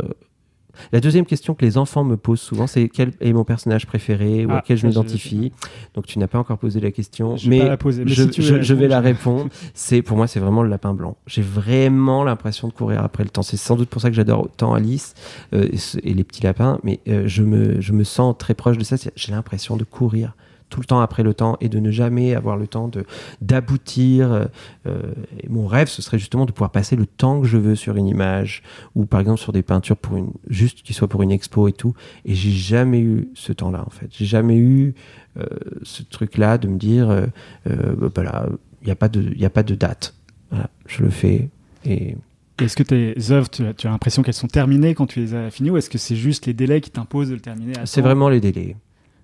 La 0.91 0.99
deuxième 0.99 1.25
question 1.25 1.53
que 1.53 1.65
les 1.65 1.77
enfants 1.77 2.03
me 2.03 2.17
posent 2.17 2.41
souvent, 2.41 2.67
c'est 2.67 2.89
quel 2.89 3.11
est 3.21 3.33
mon 3.33 3.43
personnage 3.43 3.85
préféré 3.85 4.45
ou 4.45 4.49
Ah, 4.51 4.59
auquel 4.59 4.77
je 4.77 4.87
m'identifie. 4.87 5.51
Donc 5.93 6.05
tu 6.05 6.19
n'as 6.19 6.27
pas 6.27 6.39
encore 6.39 6.57
posé 6.57 6.79
la 6.79 6.91
question, 6.91 7.37
Je 7.37 7.49
mais, 7.49 7.59
pas 7.59 7.69
la 7.69 7.77
poser, 7.77 8.05
mais 8.05 8.11
je, 8.11 8.29
si 8.31 8.73
vais 8.73 8.87
la 8.87 8.99
répondre. 8.99 9.49
C'est 9.73 10.01
pour 10.01 10.17
moi, 10.17 10.27
c'est 10.27 10.39
vraiment 10.39 10.63
le 10.63 10.69
lapin 10.69 10.93
blanc. 10.93 11.17
J'ai 11.27 11.41
vraiment 11.41 12.23
l'impression 12.23 12.67
de 12.67 12.73
courir 12.73 13.03
après 13.03 13.23
le 13.23 13.29
temps. 13.29 13.43
C'est 13.43 13.57
sans 13.57 13.75
doute 13.75 13.89
pour 13.89 14.01
ça 14.01 14.09
que 14.09 14.15
j'adore 14.15 14.43
autant 14.43 14.73
Alice 14.73 15.13
euh, 15.53 15.69
et, 16.03 16.13
les 16.13 16.23
petits 16.23 16.43
lapins, 16.43 16.79
mais 16.83 16.99
euh, 17.07 17.23
je 17.25 17.43
me 17.43 17.81
je 17.81 17.93
me 17.93 18.03
sens 18.03 18.35
très 18.37 18.53
proche 18.53 18.77
de 18.77 18.83
ça. 18.83 18.95
J'ai 19.15 19.31
l'impression 19.31 19.77
de 19.77 19.83
courir 19.83 20.35
tout 20.69 20.79
le 20.79 20.85
temps 20.85 20.99
après 20.99 21.23
le 21.23 21.33
temps 21.33 21.57
et 21.61 21.69
de 21.69 21.79
ne 21.79 21.91
jamais 21.91 22.35
avoir 22.35 22.57
le 22.57 22.67
temps 22.67 22.87
de 22.87 23.05
d'aboutir. 23.41 24.31
euh, 24.31 24.45
euh, 24.87 25.01
mon 25.49 25.67
rêve, 25.67 25.87
ce 25.87 26.01
serait 26.01 26.19
justement 26.19 26.45
de 26.45 26.51
pouvoir 26.51 26.71
passer 26.71 26.95
le 26.95 27.05
temps 27.05 27.41
que 27.41 27.47
je 27.47 27.57
veux 27.57 27.75
sur 27.75 27.95
une 27.95 28.07
image 28.07 28.63
ou 28.95 29.05
par 29.05 29.19
exemple 29.19 29.39
sur 29.39 29.51
des 29.51 29.63
peintures 29.63 29.97
pour 29.97 30.17
une 30.17 30.31
juste 30.47 30.81
qui 30.81 30.93
soit 30.93 31.07
pour 31.07 31.21
une 31.23 31.31
expo 31.31 31.67
et 31.67 31.73
tout. 31.73 31.93
Et 32.25 32.35
j'ai 32.35 32.51
jamais 32.51 32.99
eu 32.99 33.29
ce 33.33 33.53
temps-là 33.53 33.83
en 33.85 33.89
fait. 33.89 34.07
J'ai 34.11 34.25
jamais 34.25 34.57
eu 34.57 34.93
euh, 35.37 35.45
ce 35.83 36.01
truc-là 36.03 36.57
de 36.57 36.69
me 36.69 36.77
dire 36.77 37.09
euh, 37.09 37.25
euh, 37.69 37.93
bah, 37.95 38.07
voilà, 38.15 38.45
il 38.81 38.85
n'y 38.85 38.91
a 38.91 38.95
pas 38.95 39.09
de 39.09 39.21
il 39.21 39.41
y 39.41 39.45
a 39.45 39.49
pas 39.49 39.63
de 39.63 39.75
date. 39.75 40.15
Voilà, 40.49 40.69
je 40.87 41.03
le 41.03 41.09
fais 41.09 41.49
et 41.83 42.15
Est-ce 42.59 42.77
que 42.77 42.83
tes 42.83 43.15
œuvres, 43.31 43.49
tu 43.49 43.63
as, 43.65 43.73
l'impression 43.89 44.23
qu'elles 44.23 44.33
sont 44.33 44.47
terminées 44.47 44.95
quand 44.95 45.07
tu 45.07 45.19
les 45.19 45.33
as 45.33 45.51
finies 45.51 45.71
ou 45.71 45.77
est-ce 45.77 45.89
que 45.89 45.97
c'est 45.97 46.15
juste 46.15 46.45
les 46.45 46.53
délais 46.53 46.79
qui 46.79 46.89
t'imposent 46.89 47.29
de 47.29 47.33
le 47.33 47.41
terminer 47.41 47.73
c'est 47.83 48.01
vraiment 48.01 48.29
les 48.29 48.39
délais. 48.39 48.77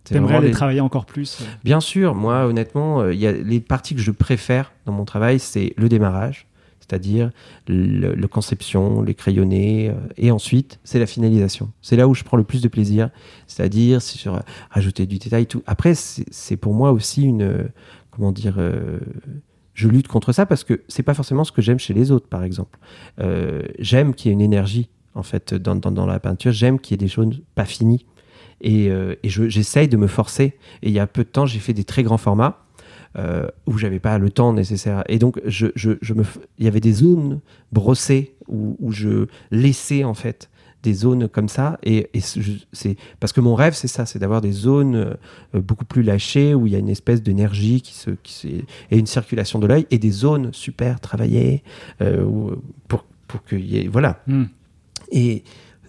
T'aimerais 0.04 0.34
vraiment 0.34 0.48
les 0.48 0.52
travailler 0.52 0.82
encore 0.82 1.06
plus 1.06 1.42
euh, 1.42 1.46
Bien 1.64 1.80
sûr, 1.80 2.16
moi 2.16 2.46
honnêtement, 2.46 3.02
euh, 3.02 3.14
il 3.14 3.20
y 3.20 3.28
a 3.28 3.32
les 3.32 3.60
parties 3.60 3.96
que 3.96 4.02
je 4.02 4.12
préfère 4.12 4.72
dans 4.86 4.94
mon 4.94 5.06
travail, 5.06 5.40
c'est 5.40 5.74
le 5.78 5.90
démarrage, 5.90 6.48
c'est-à-dire 6.92 7.32
le, 7.68 8.14
le 8.14 8.28
conception, 8.28 9.02
les 9.02 9.16
crayonnés, 9.16 9.90
euh, 9.90 9.94
et 10.18 10.32
ensuite 10.32 10.80
c'est 10.84 11.00
la 11.00 11.06
finalisation. 11.06 11.72
C'est 11.82 11.96
là 11.96 12.08
où 12.08 12.14
je 12.14 12.24
prends 12.24 12.38
le 12.38 12.44
plus 12.44 12.62
de 12.62 12.68
plaisir, 12.68 13.10
c'est-à-dire 13.48 14.02
c'est 14.02 14.18
sur 14.18 14.36
euh, 14.36 14.40
rajouter 14.70 15.06
du 15.06 15.18
détail, 15.18 15.46
tout. 15.46 15.64
Après, 15.68 15.94
c'est 15.96 16.58
pour 16.58 16.74
moi 16.74 16.92
aussi 16.92 17.24
une, 17.24 17.44
euh, 17.44 17.64
comment 18.10 18.34
dire, 18.34 18.60
je 19.74 19.88
lutte 19.88 20.10
contre 20.10 20.34
ça 20.34 20.46
parce 20.46 20.66
que 20.66 20.82
c'est 20.90 21.04
pas 21.04 21.14
forcément 21.14 21.46
ce 21.46 21.54
que 21.54 21.62
j'aime 21.62 21.80
chez 21.80 21.94
les 21.94 22.12
autres, 22.12 22.28
par 22.28 22.44
exemple. 22.44 22.78
J'aime 23.80 24.14
qu'il 24.14 24.30
y 24.30 24.32
ait 24.32 24.34
une 24.34 24.42
énergie 24.42 24.90
en 25.16 25.24
fait 25.24 25.54
dans, 25.54 25.76
dans, 25.76 25.92
dans 25.92 26.06
la 26.06 26.20
peinture, 26.20 26.52
j'aime 26.52 26.80
qu'il 26.80 26.94
y 26.94 26.96
ait 26.96 27.06
des 27.06 27.08
choses 27.08 27.42
pas 27.56 27.66
finies. 27.66 28.06
Et, 28.62 28.90
euh, 28.90 29.16
et 29.24 29.30
je- 29.30 29.50
j'essaye 29.50 29.88
de 29.88 29.98
me 29.98 30.08
forcer. 30.08 30.54
Et 30.84 30.90
il 30.90 30.92
y 30.94 31.00
a 31.00 31.08
peu 31.08 31.24
de 31.24 31.30
temps, 31.30 31.46
j'ai 31.46 31.60
fait 31.60 31.74
des 31.74 31.84
très 31.84 32.04
grands 32.04 32.18
formats 32.20 32.64
euh, 33.18 33.48
où 33.66 33.78
j'avais 33.78 34.00
pas 34.00 34.18
le 34.18 34.30
temps 34.30 34.54
nécessaire. 34.54 35.04
Et 35.10 35.20
donc, 35.20 35.42
je, 35.46 35.68
je, 35.76 35.92
je 36.02 36.14
me, 36.14 36.24
f- 36.24 36.38
il 36.60 36.66
y 36.66 36.68
avait 36.68 36.80
des 36.80 36.94
zones 36.94 37.42
brossées 37.72 38.36
où, 38.48 38.78
où 38.80 38.92
je 38.92 39.28
laissais 39.52 40.04
en 40.04 40.14
fait 40.14 40.50
des 40.84 40.94
zones 40.94 41.28
comme 41.28 41.50
ça. 41.50 41.78
Et, 41.84 42.10
et 42.14 42.22
c'est- 42.22 42.96
parce 43.20 43.34
que 43.34 43.42
mon 43.42 43.54
rêve, 43.54 43.74
c'est 43.74 43.88
ça, 43.88 44.06
c'est 44.06 44.18
d'avoir 44.20 44.42
des 44.42 44.52
zones 44.52 44.96
euh, 45.56 45.62
beaucoup 45.62 45.86
plus 45.86 46.04
lâchées 46.04 46.54
où 46.56 46.66
il 46.68 46.74
y 46.74 46.76
a 46.76 46.80
une 46.80 46.90
espèce 46.90 47.22
d'énergie 47.22 47.82
qui 47.82 47.94
se, 47.94 48.12
qui 48.12 48.34
se, 48.34 48.48
et 48.48 48.64
une 48.98 49.06
circulation 49.08 49.60
de 49.60 49.68
l'œil 49.68 49.86
et 49.92 50.00
des 50.00 50.10
zones 50.12 50.54
super 50.54 51.00
travaillées 51.00 51.64
euh, 52.02 52.26
pour 52.88 53.06
pour 53.28 53.44
qu'il 53.46 53.66
y 53.66 53.78
ait 53.78 53.88
voilà 53.88 54.22
hmm. 54.28 54.44
et 55.12 55.44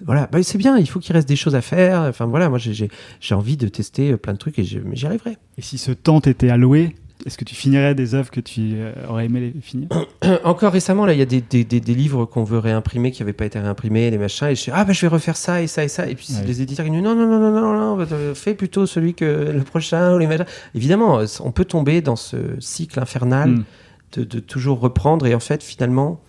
voilà, 0.07 0.29
bah, 0.31 0.43
c'est 0.43 0.59
bien, 0.59 0.79
il 0.79 0.89
faut 0.89 0.99
qu'il 1.01 1.15
reste 1.15 1.29
des 1.29 1.37
choses 1.37 1.55
à 1.55 1.61
faire. 1.61 2.03
Enfin 2.03 2.27
voilà, 2.27 2.49
moi 2.49 2.59
j'ai- 2.59 2.89
envie 3.33 3.57
de 3.57 3.69
tester 3.69 4.13
euh, 4.13 4.17
plein 4.17 4.33
de 4.35 4.39
trucs 4.39 4.59
et 4.59 4.65
j'y 4.65 5.07
arriverai. 5.07 5.37
Et 5.59 5.63
si 5.63 5.79
ce 5.79 5.93
temps 5.93 6.21
t'était 6.21 6.51
alloué, 6.51 6.97
est-ce 7.25 7.39
que 7.39 7.45
tu 7.45 7.55
finirais 7.55 7.95
des 7.95 8.15
œuvres 8.17 8.31
que 8.33 8.41
tu 8.41 8.73
euh, 8.75 8.93
aurais 9.09 9.27
aimé 9.27 9.53
les 9.55 9.61
finir? 9.61 9.89
Encore 10.45 10.73
récemment, 10.73 11.07
là, 11.07 11.13
il 11.13 11.19
y 11.21 11.23
a 11.23 11.27
des, 11.27 11.41
des, 11.41 11.63
des- 11.65 11.81
des 11.81 11.95
livres 11.95 12.25
qu'on 12.25 12.43
veut 12.43 12.59
réimprimer 12.59 13.13
qui 13.13 13.23
n'avaient 13.23 13.33
pas 13.33 13.45
été 13.47 13.61
réimprimés, 13.61 14.11
des 14.11 14.19
machins, 14.19 14.49
et 14.49 14.55
je 14.57 14.65
dis, 14.65 14.71
ah 14.73 14.85
bah 14.85 14.93
je 14.93 15.01
vais 15.03 15.07
refaire 15.09 15.37
ça 15.37 15.63
et 15.63 15.67
ça 15.69 15.85
et 15.85 15.89
ça. 15.89 16.09
Et 16.09 16.15
puis 16.17 16.27
Ouais. 16.35 16.45
les 16.45 16.63
éditeurs 16.63 16.85
qui 16.85 16.91
disent, 16.91 17.01
non, 17.03 17.15
non, 17.15 17.27
non, 17.29 17.39
non, 17.39 17.53
non, 17.53 17.97
non, 17.97 18.07
euh, 18.11 18.35
fais 18.35 18.55
plutôt 18.55 18.87
celui 18.87 19.15
que 19.15 19.25
le 19.55 19.63
prochain 19.63 20.15
ou 20.15 20.19
les 20.19 20.27
machins. 20.27 20.47
Évidemment, 20.75 21.21
on 21.45 21.53
peut 21.53 21.65
tomber 21.65 22.01
dans 22.01 22.17
ce 22.17 22.37
cycle 22.59 22.99
infernal 22.99 23.51
Hmm. 23.51 23.65
de, 24.17 24.25
de 24.25 24.41
toujours 24.41 24.81
reprendre, 24.81 25.25
et 25.27 25.35
en 25.35 25.41
fait, 25.41 25.63
finalement, 25.63 26.21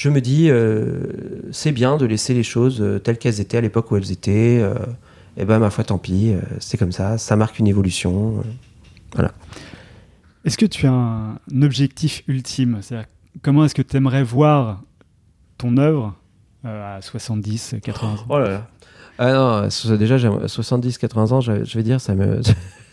je 0.00 0.08
me 0.08 0.22
dis, 0.22 0.48
euh, 0.48 1.02
c'est 1.52 1.72
bien 1.72 1.98
de 1.98 2.06
laisser 2.06 2.32
les 2.32 2.42
choses 2.42 2.80
euh, 2.80 2.98
telles 2.98 3.18
qu'elles 3.18 3.38
étaient 3.38 3.58
à 3.58 3.60
l'époque 3.60 3.90
où 3.90 3.98
elles 3.98 4.10
étaient. 4.10 4.58
euh, 4.58 4.74
et 5.36 5.44
ben, 5.44 5.58
ma 5.58 5.68
foi, 5.68 5.84
tant 5.84 5.98
pis, 5.98 6.32
euh, 6.32 6.40
c'est 6.58 6.78
comme 6.78 6.90
ça, 6.90 7.18
ça 7.18 7.36
marque 7.36 7.58
une 7.58 7.66
évolution. 7.66 8.42
euh. 9.18 9.28
Est-ce 10.46 10.56
que 10.56 10.64
tu 10.64 10.86
as 10.86 10.92
un, 10.92 11.38
objectif 11.60 12.22
ultime? 12.28 12.78
C'est-à-dire, 12.80 13.08
comment 13.42 13.66
est-ce 13.66 13.74
que 13.74 13.82
tu 13.82 13.94
aimerais 13.98 14.22
voir 14.22 14.80
ton 15.58 15.76
œuvre 15.76 16.14
euh, 16.64 16.96
à 16.96 17.02
70, 17.02 17.74
80 17.82 18.08
ans? 18.08 18.16
Oh 18.30 18.38
là 18.38 18.48
là. 18.48 18.68
Ah 19.18 19.32
non, 19.34 19.96
déjà, 19.98 20.16
j'ai 20.16 20.30
70, 20.46 20.96
80 20.96 21.32
ans, 21.32 21.40
je, 21.42 21.62
je 21.62 21.76
vais 21.76 21.82
dire, 21.84 22.00
ça 22.00 22.14
me, 22.14 22.40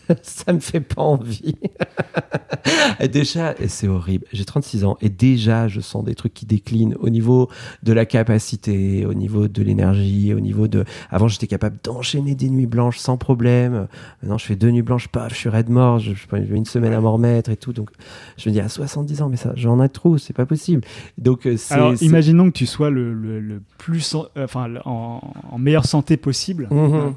ça 0.22 0.52
me 0.52 0.60
fait 0.60 0.80
pas 0.80 1.02
envie. 1.02 1.54
Et 3.00 3.08
déjà, 3.08 3.54
et 3.60 3.68
c'est 3.68 3.86
horrible. 3.88 4.24
J'ai 4.32 4.44
36 4.44 4.84
ans 4.84 4.96
et 5.00 5.08
déjà, 5.08 5.68
je 5.68 5.80
sens 5.80 6.04
des 6.04 6.14
trucs 6.14 6.34
qui 6.34 6.46
déclinent 6.46 6.96
au 7.00 7.08
niveau 7.10 7.48
de 7.82 7.92
la 7.92 8.04
capacité, 8.06 9.06
au 9.06 9.14
niveau 9.14 9.46
de 9.48 9.62
l'énergie, 9.62 10.34
au 10.34 10.40
niveau 10.40 10.68
de. 10.68 10.84
Avant, 11.10 11.28
j'étais 11.28 11.46
capable 11.46 11.76
d'enchaîner 11.84 12.34
des 12.34 12.50
nuits 12.50 12.66
blanches 12.66 12.98
sans 12.98 13.16
problème. 13.16 13.86
Maintenant, 14.22 14.38
je 14.38 14.44
fais 14.46 14.56
deux 14.56 14.70
nuits 14.70 14.82
blanches, 14.82 15.08
paf, 15.08 15.32
je 15.32 15.38
suis 15.38 15.48
raide 15.48 15.68
mort. 15.70 15.98
Je, 15.98 16.14
je 16.14 16.26
prends 16.26 16.38
une 16.38 16.64
semaine 16.64 16.92
à 16.92 17.00
m'en 17.00 17.12
remettre 17.12 17.50
et 17.50 17.56
tout. 17.56 17.72
Donc, 17.72 17.90
je 18.36 18.48
me 18.48 18.54
dis 18.54 18.60
à 18.60 18.68
70 18.68 19.22
ans, 19.22 19.28
mais 19.28 19.36
ça, 19.36 19.52
j'en 19.54 19.82
ai 19.82 19.88
trop, 19.88 20.18
c'est 20.18 20.34
pas 20.34 20.46
possible. 20.46 20.82
Donc, 21.18 21.46
euh. 21.46 21.56
Alors, 21.70 21.92
imaginons 22.06 22.46
que 22.46 22.56
tu 22.56 22.66
sois 22.66 22.90
le, 22.90 23.12
le- 23.14 23.40
le 23.40 23.62
plus, 23.78 24.14
en, 24.14 24.24
euh, 24.36 24.44
enfin, 24.44 24.68
le- 24.68 24.80
en, 24.84 25.20
en 25.50 25.58
meilleure 25.58 25.86
santé 25.86 26.16
possible. 26.16 26.68
Euh, 26.72 27.10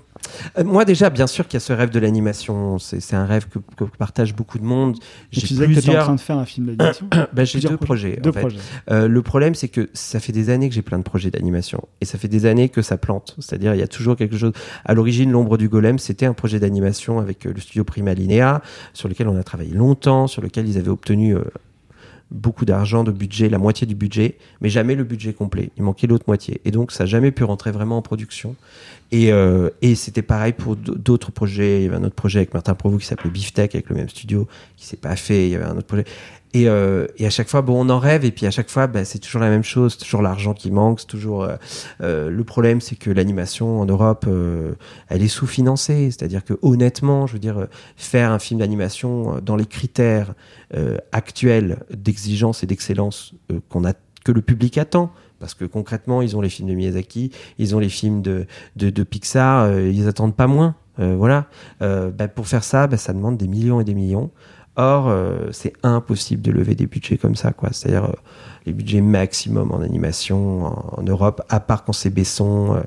Moi 0.63 0.85
déjà, 0.85 1.09
bien 1.09 1.27
sûr 1.27 1.47
qu'il 1.47 1.55
y 1.55 1.57
a 1.57 1.65
ce 1.65 1.73
rêve 1.73 1.89
de 1.89 1.99
l'animation. 1.99 2.79
C'est 2.79 3.15
un 3.15 3.25
rêve 3.25 3.47
que, 3.47 3.59
que 3.77 3.83
partagent 3.97 4.35
beaucoup 4.35 4.59
de 4.59 4.63
monde. 4.63 4.97
J'ai 5.31 5.41
tu 5.41 5.47
disais 5.47 5.67
que 5.67 5.71
tu 5.71 5.77
en 5.77 5.81
plusieurs. 5.81 6.03
train 6.03 6.15
de 6.15 6.19
faire 6.19 6.37
un 6.37 6.45
film 6.45 6.67
d'animation. 6.67 7.07
Bah, 7.33 7.45
j'ai 7.45 7.53
plusieurs 7.53 7.71
deux 7.71 7.77
projets. 7.77 8.17
Deux 8.21 8.29
en 8.29 8.33
fait. 8.33 8.39
projets. 8.39 8.57
Euh, 8.89 9.07
le 9.07 9.21
problème, 9.21 9.55
c'est 9.55 9.67
que 9.67 9.89
ça 9.93 10.19
fait 10.19 10.31
des 10.33 10.49
années 10.49 10.67
que 10.69 10.75
j'ai 10.75 10.81
plein 10.81 10.97
de 10.97 11.03
projets 11.03 11.31
d'animation. 11.31 11.87
Et 12.01 12.05
ça 12.05 12.17
fait 12.17 12.27
des 12.27 12.45
années 12.45 12.69
que 12.69 12.81
ça 12.81 12.97
plante. 12.97 13.35
C'est-à-dire, 13.39 13.73
il 13.73 13.79
y 13.79 13.83
a 13.83 13.87
toujours 13.87 14.15
quelque 14.15 14.37
chose. 14.37 14.51
À 14.85 14.93
l'origine, 14.93 15.31
L'ombre 15.31 15.57
du 15.57 15.69
golem, 15.69 15.97
c'était 15.97 16.25
un 16.25 16.33
projet 16.33 16.59
d'animation 16.59 17.19
avec 17.19 17.45
euh, 17.45 17.53
le 17.53 17.61
studio 17.61 17.83
Prima 17.83 18.13
Linea, 18.13 18.61
sur 18.93 19.07
lequel 19.07 19.27
on 19.27 19.37
a 19.37 19.43
travaillé 19.43 19.73
longtemps, 19.73 20.27
sur 20.27 20.41
lequel 20.41 20.67
ils 20.67 20.77
avaient 20.77 20.89
obtenu 20.89 21.35
euh, 21.35 21.43
beaucoup 22.31 22.65
d'argent, 22.65 23.03
de 23.03 23.11
budget, 23.11 23.49
la 23.49 23.57
moitié 23.57 23.85
du 23.85 23.93
budget, 23.93 24.37
mais 24.61 24.69
jamais 24.69 24.95
le 24.95 25.03
budget 25.03 25.33
complet. 25.33 25.69
Il 25.77 25.83
manquait 25.83 26.07
l'autre 26.07 26.23
moitié. 26.27 26.61
Et 26.65 26.71
donc, 26.71 26.91
ça 26.91 27.03
n'a 27.03 27.07
jamais 27.07 27.31
pu 27.31 27.43
rentrer 27.43 27.71
vraiment 27.71 27.97
en 27.97 28.01
production. 28.01 28.55
Et, 29.11 29.31
euh, 29.33 29.69
et 29.81 29.95
c'était 29.95 30.21
pareil 30.21 30.53
pour 30.53 30.77
d'autres 30.77 31.31
projets. 31.31 31.81
Il 31.81 31.83
y 31.83 31.87
avait 31.87 31.97
un 31.97 32.03
autre 32.05 32.15
projet 32.15 32.39
avec 32.39 32.53
Martin 32.53 32.73
Provost 32.73 33.01
qui 33.01 33.07
s'appelait 33.07 33.29
Beeftek, 33.29 33.75
avec 33.75 33.89
le 33.89 33.95
même 33.97 34.09
studio, 34.09 34.47
qui 34.77 34.85
s'est 34.85 34.97
pas 34.97 35.17
fait. 35.17 35.47
Il 35.47 35.51
y 35.51 35.55
avait 35.55 35.65
un 35.65 35.77
autre 35.77 35.87
projet. 35.87 36.05
Et, 36.53 36.67
euh, 36.67 37.07
et 37.17 37.25
à 37.25 37.29
chaque 37.29 37.47
fois, 37.47 37.61
bon, 37.61 37.85
on 37.85 37.89
en 37.89 37.97
rêve, 37.97 38.25
et 38.25 38.31
puis 38.31 38.45
à 38.45 38.51
chaque 38.51 38.69
fois, 38.69 38.87
bah, 38.87 39.05
c'est 39.05 39.19
toujours 39.19 39.39
la 39.39 39.49
même 39.49 39.63
chose, 39.63 39.97
toujours 39.97 40.21
l'argent 40.21 40.53
qui 40.53 40.69
manque, 40.69 40.99
c'est 40.99 41.07
toujours. 41.07 41.43
euh, 41.43 41.55
euh, 42.01 42.29
le 42.29 42.43
problème, 42.43 42.81
c'est 42.81 42.97
que 42.97 43.09
l'animation 43.09 43.79
en 43.79 43.85
Europe, 43.85 44.25
euh, 44.27 44.73
elle 45.07 45.21
est 45.23 45.29
sous-financée. 45.29 46.11
C'est-à-dire 46.11 46.43
que 46.43 46.59
honnêtement, 46.61 47.25
je 47.25 47.33
veux 47.33 47.39
dire, 47.39 47.57
euh, 47.57 47.65
faire 47.95 48.31
un 48.31 48.39
film 48.39 48.59
d'animation 48.59 49.37
euh, 49.37 49.39
dans 49.41 49.55
les 49.55 49.65
critères 49.65 50.33
actuels 51.11 51.79
d'exigence 51.93 52.63
et 52.63 52.67
d'excellence 52.67 53.33
qu'on 53.69 53.83
a, 53.83 53.93
que 54.23 54.31
le 54.31 54.41
public 54.41 54.77
attend. 54.77 55.11
Parce 55.39 55.53
que 55.53 55.65
concrètement, 55.65 56.21
ils 56.21 56.37
ont 56.37 56.41
les 56.41 56.49
films 56.49 56.69
de 56.69 56.75
Miyazaki, 56.75 57.31
ils 57.57 57.75
ont 57.75 57.79
les 57.79 57.89
films 57.89 58.21
de, 58.21 58.45
de, 58.75 58.89
de 58.89 59.03
Pixar, 59.03 59.79
ils 59.79 60.07
attendent 60.07 60.35
pas 60.35 60.47
moins. 60.47 60.75
Voilà. 60.97 61.47
Bah, 61.81 62.27
pour 62.33 62.47
faire 62.47 62.63
ça, 62.63 62.87
bah, 62.87 62.95
ça 62.95 63.11
demande 63.11 63.35
des 63.37 63.47
millions 63.49 63.81
et 63.81 63.83
des 63.83 63.95
millions. 63.95 64.29
Or, 64.77 65.09
euh, 65.09 65.49
c'est 65.51 65.73
impossible 65.83 66.41
de 66.41 66.51
lever 66.51 66.75
des 66.75 66.87
budgets 66.87 67.17
comme 67.17 67.35
ça, 67.35 67.51
quoi. 67.51 67.69
C'est-à-dire 67.73 68.05
euh, 68.05 68.13
les 68.65 68.71
budgets 68.73 69.01
maximum 69.01 69.71
en 69.71 69.81
animation 69.81 70.65
en, 70.65 70.99
en 70.99 71.03
Europe, 71.03 71.41
à 71.49 71.59
part 71.59 71.83
quand 71.83 71.91
c'est 71.93 72.09
Besson 72.09 72.75
euh, 72.75 72.81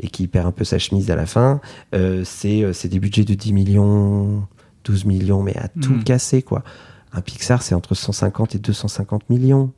et 0.00 0.08
qui 0.08 0.28
perd 0.28 0.46
un 0.46 0.52
peu 0.52 0.64
sa 0.64 0.78
chemise 0.78 1.10
à 1.10 1.16
la 1.16 1.26
fin, 1.26 1.60
euh, 1.94 2.22
c'est 2.24 2.62
euh, 2.62 2.72
c'est 2.72 2.88
des 2.88 3.00
budgets 3.00 3.24
de 3.24 3.34
10 3.34 3.52
millions, 3.52 4.46
12 4.84 5.04
millions, 5.04 5.42
mais 5.42 5.56
à 5.56 5.68
tout 5.68 5.94
Mhm. 5.94 6.04
casser, 6.04 6.42
quoi. 6.42 6.62
Un 7.12 7.20
Pixar, 7.22 7.60
c'est 7.62 7.74
entre 7.74 7.94
150 7.94 8.54
et 8.54 8.58
250 8.58 9.28
millions. 9.30 9.72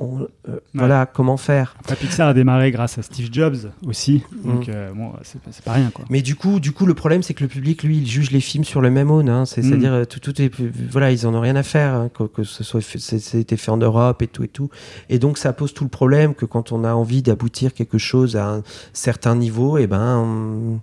On- 0.00 0.20
euh, 0.48 0.60
voilà, 0.74 1.06
comment 1.06 1.36
faire 1.36 1.74
Après, 1.80 1.96
Pixar 1.96 2.28
a 2.28 2.34
démarré 2.34 2.70
grâce 2.70 2.98
à 2.98 3.02
Steve 3.02 3.30
Jobs 3.32 3.56
aussi. 3.86 4.22
Mhm. 4.44 4.52
Donc, 4.52 4.68
euh, 4.68 4.92
bon, 4.92 5.12
c'est 5.22 5.40
pas, 5.64 5.72
rien, 5.72 5.90
quoi. 5.92 6.04
Mais 6.08 6.22
du 6.22 6.36
coup, 6.36 6.60
du 6.60 6.70
coup, 6.72 6.86
le 6.86 6.94
problème, 6.94 7.22
c'est 7.24 7.34
que 7.34 7.42
le 7.42 7.48
public, 7.48 7.82
lui, 7.82 7.98
il 7.98 8.06
juge 8.06 8.30
les 8.30 8.40
films 8.40 8.62
sur 8.64 8.80
le 8.80 8.90
même 8.90 9.10
aune. 9.10 9.28
Hein. 9.28 9.44
Mm. 9.56 9.72
à 9.72 9.76
dire 9.76 10.06
tout, 10.08 10.20
tout 10.20 10.40
est, 10.40 10.52
voilà, 10.90 11.10
ils 11.10 11.26
en 11.26 11.34
ont 11.34 11.40
rien 11.40 11.56
à 11.56 11.62
faire 11.64 11.94
hein, 11.94 12.10
que, 12.16 12.22
que 12.24 12.44
ce 12.44 12.62
soit, 12.62 12.80
c'était 12.80 13.56
fait 13.56 13.70
en 13.72 13.76
Europe 13.76 14.22
et 14.22 14.28
tout 14.28 14.44
et 14.44 14.48
tout. 14.48 14.70
Et 15.08 15.18
donc, 15.18 15.36
ça 15.36 15.52
pose 15.52 15.74
tout 15.74 15.84
le 15.84 15.90
problème 15.90 16.34
que 16.34 16.44
quand 16.46 16.70
on 16.72 16.84
a 16.84 16.94
envie 16.94 17.22
d'aboutir 17.22 17.74
quelque 17.74 17.98
chose 17.98 18.36
à 18.36 18.48
un 18.48 18.62
certain 18.92 19.34
niveau, 19.34 19.78
et 19.78 19.86
ben, 19.88 20.16
on- 20.18 20.80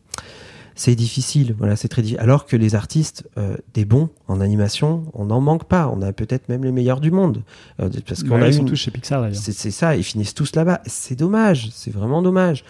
c'est 0.76 0.96
difficile. 0.96 1.56
Voilà, 1.58 1.76
c'est 1.76 1.88
très 1.88 2.02
difficile. 2.02 2.22
Alors 2.22 2.46
que 2.46 2.56
les 2.58 2.76
artistes, 2.76 3.28
euh, 3.38 3.56
des 3.74 3.86
bons 3.86 4.10
en 4.28 4.42
animation, 4.42 5.06
on 5.14 5.26
n'en 5.26 5.42
manque 5.42 5.64
pas. 5.66 5.88
On 5.94 6.02
a 6.02 6.12
peut-être 6.14 6.50
même 6.50 6.64
les 6.64 6.72
meilleurs 6.72 7.00
du 7.00 7.12
monde, 7.12 7.44
Euh, 7.80 7.90
parce 8.08 8.24
qu'on 8.24 8.36
Ouais, 8.36 8.44
a 8.44 8.48
ils 8.48 8.54
sont 8.54 8.62
une- 8.62 8.68
tous 8.68 8.76
chez 8.76 8.92
Pixar, 8.92 9.22
d'ailleurs. 9.22 9.36
c'est 9.42 9.72
ça, 9.72 9.96
ils 9.96 10.04
finissent 10.04 10.34
tous 10.34 10.56
là-bas. 10.56 10.82
C'est 10.86 11.16
dommage, 11.16 11.70
c'est 11.74 11.92
vraiment 11.92 12.22
dommage. 12.22 12.64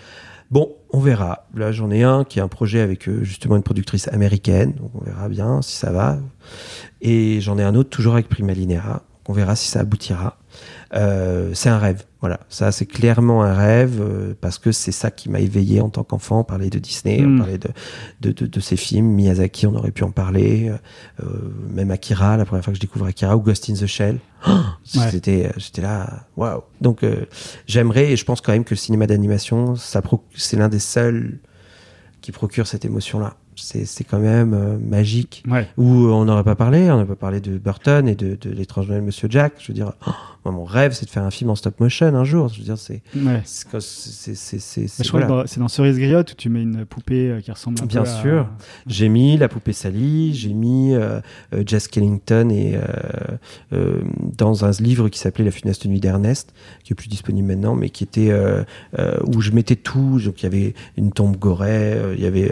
Bon, 0.51 0.73
on 0.91 0.99
verra. 0.99 1.47
Là, 1.55 1.71
j'en 1.71 1.89
ai 1.89 2.03
un 2.03 2.23
qui 2.23 2.37
est 2.37 2.41
un 2.41 2.47
projet 2.47 2.79
avec 2.79 3.09
euh, 3.09 3.23
justement 3.23 3.55
une 3.55 3.63
productrice 3.63 4.07
américaine, 4.09 4.73
donc 4.73 4.91
on 4.93 5.03
verra 5.03 5.27
bien 5.27 5.61
si 5.63 5.75
ça 5.75 5.91
va. 5.91 6.19
Et 7.01 7.41
j'en 7.41 7.57
ai 7.57 7.63
un 7.63 7.73
autre 7.75 7.89
toujours 7.89 8.13
avec 8.13 8.29
Prima 8.29 8.53
Linera, 8.53 9.01
on 9.27 9.33
verra 9.33 9.55
si 9.55 9.67
ça 9.67 9.79
aboutira. 9.79 10.37
Euh, 10.93 11.51
c'est 11.53 11.69
un 11.69 11.77
rêve, 11.79 12.03
voilà. 12.21 12.39
Ça, 12.49 12.71
c'est 12.71 12.86
clairement 12.86 13.43
un 13.43 13.53
rêve 13.53 13.99
euh, 14.01 14.33
parce 14.39 14.59
que 14.59 14.71
c'est 14.71 14.91
ça 14.91 15.11
qui 15.11 15.29
m'a 15.29 15.39
éveillé 15.39 15.81
en 15.81 15.89
tant 15.89 16.03
qu'enfant. 16.03 16.41
On 16.41 16.43
parlait 16.43 16.69
de 16.69 16.79
Disney, 16.79 17.21
on 17.25 17.29
Mm. 17.29 17.38
parlait 17.39 17.57
de, 17.57 17.69
de, 18.21 18.31
de, 18.31 18.45
de 18.45 18.59
ces 18.59 18.77
films. 18.77 19.07
Miyazaki, 19.07 19.67
on 19.67 19.75
aurait 19.75 19.91
pu 19.91 20.03
en 20.03 20.11
parler. 20.11 20.71
Euh, 21.23 21.25
même 21.73 21.91
Akira, 21.91 22.38
la 22.38 22.45
première 22.45 22.63
fois 22.63 22.71
que 22.71 22.77
je 22.77 22.81
découvre 22.81 23.05
Akira, 23.07 23.36
ou 23.36 23.41
Ghost 23.41 23.69
in 23.69 23.73
the 23.73 23.88
Shell. 23.88 24.19
Oh, 24.47 24.51
Ouais. 24.95 25.09
C'était, 25.11 25.51
j'étais 25.57 25.81
là, 25.81 26.25
waouh. 26.38 26.61
Donc, 26.81 27.03
euh, 27.03 27.25
j'aimerais, 27.67 28.11
et 28.11 28.15
je 28.17 28.23
pense 28.25 28.41
quand 28.41 28.51
même 28.51 28.63
que 28.63 28.75
le 28.75 28.79
cinéma 28.79 29.07
d'animation, 29.07 29.75
ça 29.75 30.01
c'est 30.36 30.55
l'un 30.57 30.69
des 30.69 30.79
seuls 30.79 31.39
qui 32.21 32.31
procure 32.31 32.67
cette 32.67 32.86
émotion-là. 32.86 33.36
C'est, 33.57 33.86
c'est 33.86 34.03
quand 34.03 34.19
même 34.19 34.53
euh, 34.53 34.77
magique 34.77 35.41
Ouais. 35.49 35.67
où 35.77 35.86
on 36.09 36.25
n'aurait 36.25 36.43
pas 36.43 36.55
parlé, 36.55 36.83
on 36.91 36.93
n'aurait 36.95 37.05
pas 37.05 37.15
parlé 37.15 37.39
de 37.39 37.57
Burton 37.57 38.07
et 38.07 38.15
de, 38.15 38.36
de 38.36 38.49
l'étrange 38.49 38.88
Noël 38.89 39.01
Monsieur 39.01 39.27
Jack. 39.31 39.53
Je 39.59 39.67
veux 39.69 39.73
dire, 39.73 39.93
oh, 40.07 40.11
moi, 40.45 40.53
mon 40.53 40.63
rêve, 40.63 40.93
c'est 40.93 41.05
de 41.05 41.09
faire 41.09 41.23
un 41.23 41.31
film 41.31 41.49
en 41.49 41.55
stop 41.55 41.79
motion 41.79 42.05
un 42.15 42.23
jour. 42.23 42.47
Je 42.49 42.59
veux 42.59 42.63
dire, 42.65 42.77
c'est, 42.77 43.01
Ouais. 43.15 43.41
c'est, 43.45 45.09
voilà. 45.09 45.25
dans- 45.27 45.47
c'est 45.47 45.59
dans 45.59 45.67
Cerise 45.67 45.97
Griotte 45.97 46.31
où 46.31 46.35
tu 46.35 46.49
mets 46.49 46.61
une 46.61 46.85
poupée 46.85 47.29
euh, 47.31 47.41
qui 47.41 47.51
ressemble 47.51 47.79
un 47.81 47.85
Bien 47.85 48.03
peu 48.03 48.07
à- 48.09 48.21
sûr. 48.21 48.47
J'ai 48.87 49.09
mis 49.09 49.37
la 49.37 49.47
poupée 49.47 49.73
Sally, 49.73 50.33
j'ai 50.33 50.53
mis 50.53 50.93
euh, 50.93 51.19
euh, 51.53 51.63
Jess 51.65 51.87
Kellington 51.87 52.49
et 52.49 52.79
euh, 53.73 54.01
dans 54.37 54.65
un 54.65 54.71
livre 54.71 55.09
qui 55.09 55.19
s'appelait 55.19 55.45
La 55.45 55.51
funeste 55.51 55.85
nuit 55.85 55.99
d'Ernest, 55.99 56.53
qui 56.83 56.93
est 56.93 56.95
plus 56.95 57.07
disponible 57.09 57.47
maintenant, 57.47 57.75
mais 57.75 57.89
qui 57.89 58.03
était 58.03 58.31
où 59.25 59.41
je 59.41 59.51
mettais 59.51 59.75
tout. 59.75 60.19
Donc 60.23 60.41
il 60.41 60.43
y 60.43 60.47
avait 60.47 60.73
une 60.97 61.11
tombe 61.11 61.37
Goret, 61.37 61.99
il 62.17 62.23
y 62.23 62.25
avait 62.27 62.51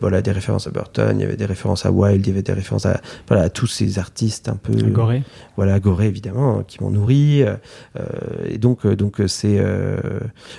voilà 0.00 0.22
des 0.22 0.32
références 0.32 0.66
à 0.66 0.70
Burton, 0.70 1.16
il 1.18 1.22
y 1.22 1.24
avait 1.24 1.36
des 1.36 1.46
références 1.46 1.84
à 1.86 1.90
Wilde, 1.92 2.24
il 2.26 2.28
y 2.28 2.32
avait 2.32 2.42
des 2.42 2.52
références 2.52 2.86
à 2.86 3.00
voilà 3.26 3.44
à 3.44 3.48
tous 3.50 3.66
ces 3.66 3.98
artistes 3.98 4.48
un 4.48 4.56
peu 4.56 4.72
Un 4.72 4.88
Gorée. 4.90 5.22
voilà 5.56 5.78
Gorée 5.80 6.06
évidemment 6.06 6.58
hein, 6.60 6.64
qui 6.66 6.82
m'ont 6.82 6.90
nourri 6.90 7.07
euh, 7.10 7.56
euh, 7.96 8.04
et 8.46 8.58
donc 8.58 8.84
euh, 8.84 8.96
donc 8.96 9.20
c'est 9.26 9.60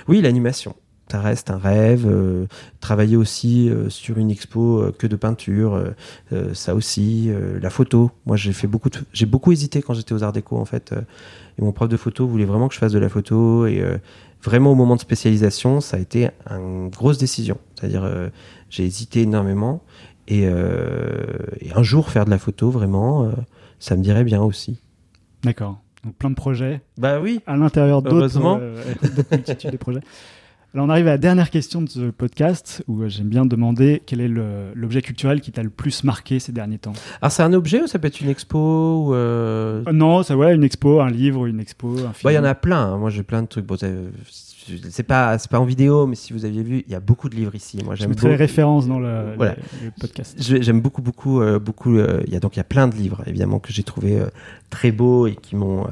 oui 0.08 0.20
l'animation. 0.20 0.74
Ça 1.10 1.20
reste 1.20 1.50
un 1.50 1.58
rêve 1.58 2.08
travailler 2.78 3.16
aussi 3.16 3.68
sur 3.88 4.18
une 4.18 4.30
expo 4.30 4.92
que 4.96 5.08
de 5.08 5.16
peinture 5.16 5.82
ça 6.52 6.76
aussi 6.76 7.32
la 7.60 7.68
photo. 7.68 8.12
Moi 8.26 8.36
j'ai 8.36 8.52
fait 8.52 8.68
beaucoup 8.68 8.90
j'ai 9.12 9.26
beaucoup 9.26 9.50
hésité 9.50 9.82
quand 9.82 9.92
j'étais 9.92 10.12
aux 10.12 10.22
Arts 10.22 10.32
Déco 10.32 10.56
en 10.56 10.64
fait 10.64 10.94
et 11.58 11.62
mon 11.62 11.72
prof 11.72 11.88
de 11.88 11.96
photo 11.96 12.28
voulait 12.28 12.44
vraiment 12.44 12.68
que 12.68 12.74
je 12.74 12.78
fasse 12.78 12.92
de 12.92 13.00
la 13.00 13.08
photo 13.08 13.66
et 13.66 13.82
vraiment 14.40 14.70
au 14.70 14.76
moment 14.76 14.94
de 14.94 15.00
spécialisation 15.00 15.80
ça 15.80 15.96
a 15.96 16.00
été 16.00 16.28
une 16.48 16.90
grosse 16.90 17.18
décision. 17.18 17.58
C'est-à-dire 17.74 18.08
j'ai 18.68 18.84
hésité 18.84 19.22
énormément 19.22 19.82
et, 20.28 20.46
un 20.46 21.82
jour 21.82 22.08
faire 22.10 22.24
de 22.24 22.30
la 22.30 22.38
photo 22.38 22.70
vraiment 22.70 23.32
ça 23.80 23.96
me 23.96 24.02
dirait 24.02 24.22
bien 24.22 24.42
aussi. 24.42 24.78
D'accord. 25.42 25.80
Donc 26.04 26.14
plein 26.14 26.30
de 26.30 26.34
projets 26.34 26.80
bah 26.96 27.20
oui 27.20 27.40
à 27.46 27.56
l'intérieur 27.56 28.00
d'autres 28.02 28.38
euh, 28.38 28.82
d'autres 29.16 29.28
multitudes 29.36 29.70
de 29.70 29.76
projets. 29.76 30.00
Alors 30.72 30.86
on 30.86 30.88
arrive 30.88 31.08
à 31.08 31.10
la 31.10 31.18
dernière 31.18 31.50
question 31.50 31.82
de 31.82 31.88
ce 31.88 32.10
podcast 32.10 32.84
où 32.86 33.02
euh, 33.02 33.08
j'aime 33.08 33.28
bien 33.28 33.44
demander 33.44 34.02
quel 34.06 34.20
est 34.20 34.28
l'objet 34.28 35.02
culturel 35.02 35.40
qui 35.40 35.50
t'a 35.50 35.64
le 35.64 35.68
plus 35.68 36.04
marqué 36.04 36.38
ces 36.38 36.52
derniers 36.52 36.78
temps. 36.78 36.92
Alors 37.20 37.32
c'est 37.32 37.42
un 37.42 37.52
objet 37.52 37.82
ou 37.82 37.86
ça 37.88 37.98
peut 37.98 38.06
être 38.06 38.20
une 38.20 38.28
expo 38.28 39.06
ou 39.08 39.14
euh... 39.14 39.82
Non, 39.92 40.22
ça 40.22 40.36
ouais, 40.36 40.54
une 40.54 40.62
expo, 40.62 41.00
un 41.00 41.10
livre, 41.10 41.46
une 41.46 41.58
expo, 41.58 41.88
un 41.94 42.12
film. 42.12 42.14
Bah, 42.22 42.32
il 42.32 42.36
y 42.36 42.38
en 42.38 42.44
a 42.44 42.54
plein. 42.54 42.92
hein. 42.92 42.98
Moi 42.98 43.10
j'ai 43.10 43.24
plein 43.24 43.42
de 43.42 43.48
trucs. 43.48 43.66
Bon, 43.66 43.76
c'est- 44.90 45.02
pas 45.02 45.38
c'est 45.38 45.50
pas 45.50 45.58
en 45.60 45.64
vidéo, 45.64 46.06
mais 46.06 46.14
si 46.16 46.32
vous 46.32 46.44
aviez 46.44 46.62
vu, 46.62 46.84
il 46.86 46.92
y 46.92 46.94
a 46.94 47.00
beaucoup 47.00 47.28
de 47.28 47.34
livres 47.36 47.54
ici. 47.54 47.78
Moi 47.84 47.94
Je 47.94 48.00
j'aime 48.00 48.10
mettrai 48.10 48.28
les 48.30 48.36
références 48.36 48.86
dans 48.86 48.98
le, 48.98 49.34
Voilà. 49.36 49.54
le- 49.54 49.86
le 49.86 49.90
podcast. 49.98 50.36
Je- 50.40 50.60
J'aime 50.62 50.80
beaucoup, 50.80 51.02
beaucoup, 51.02 51.40
euh, 51.40 51.58
beaucoup. 51.58 51.96
euh, 51.96 52.20
Il 52.26 52.32
y 52.32 52.36
a 52.36 52.40
donc 52.40 52.56
il 52.56 52.58
y 52.58 52.60
a 52.60 52.64
plein 52.64 52.88
de 52.88 52.94
livres 52.94 53.22
évidemment 53.26 53.58
que 53.58 53.72
j'ai 53.72 53.82
trouvé 53.82 54.18
euh, 54.20 54.26
très 54.70 54.92
beaux 54.92 55.26
et 55.26 55.34
qui 55.34 55.56
m'ont, 55.56 55.86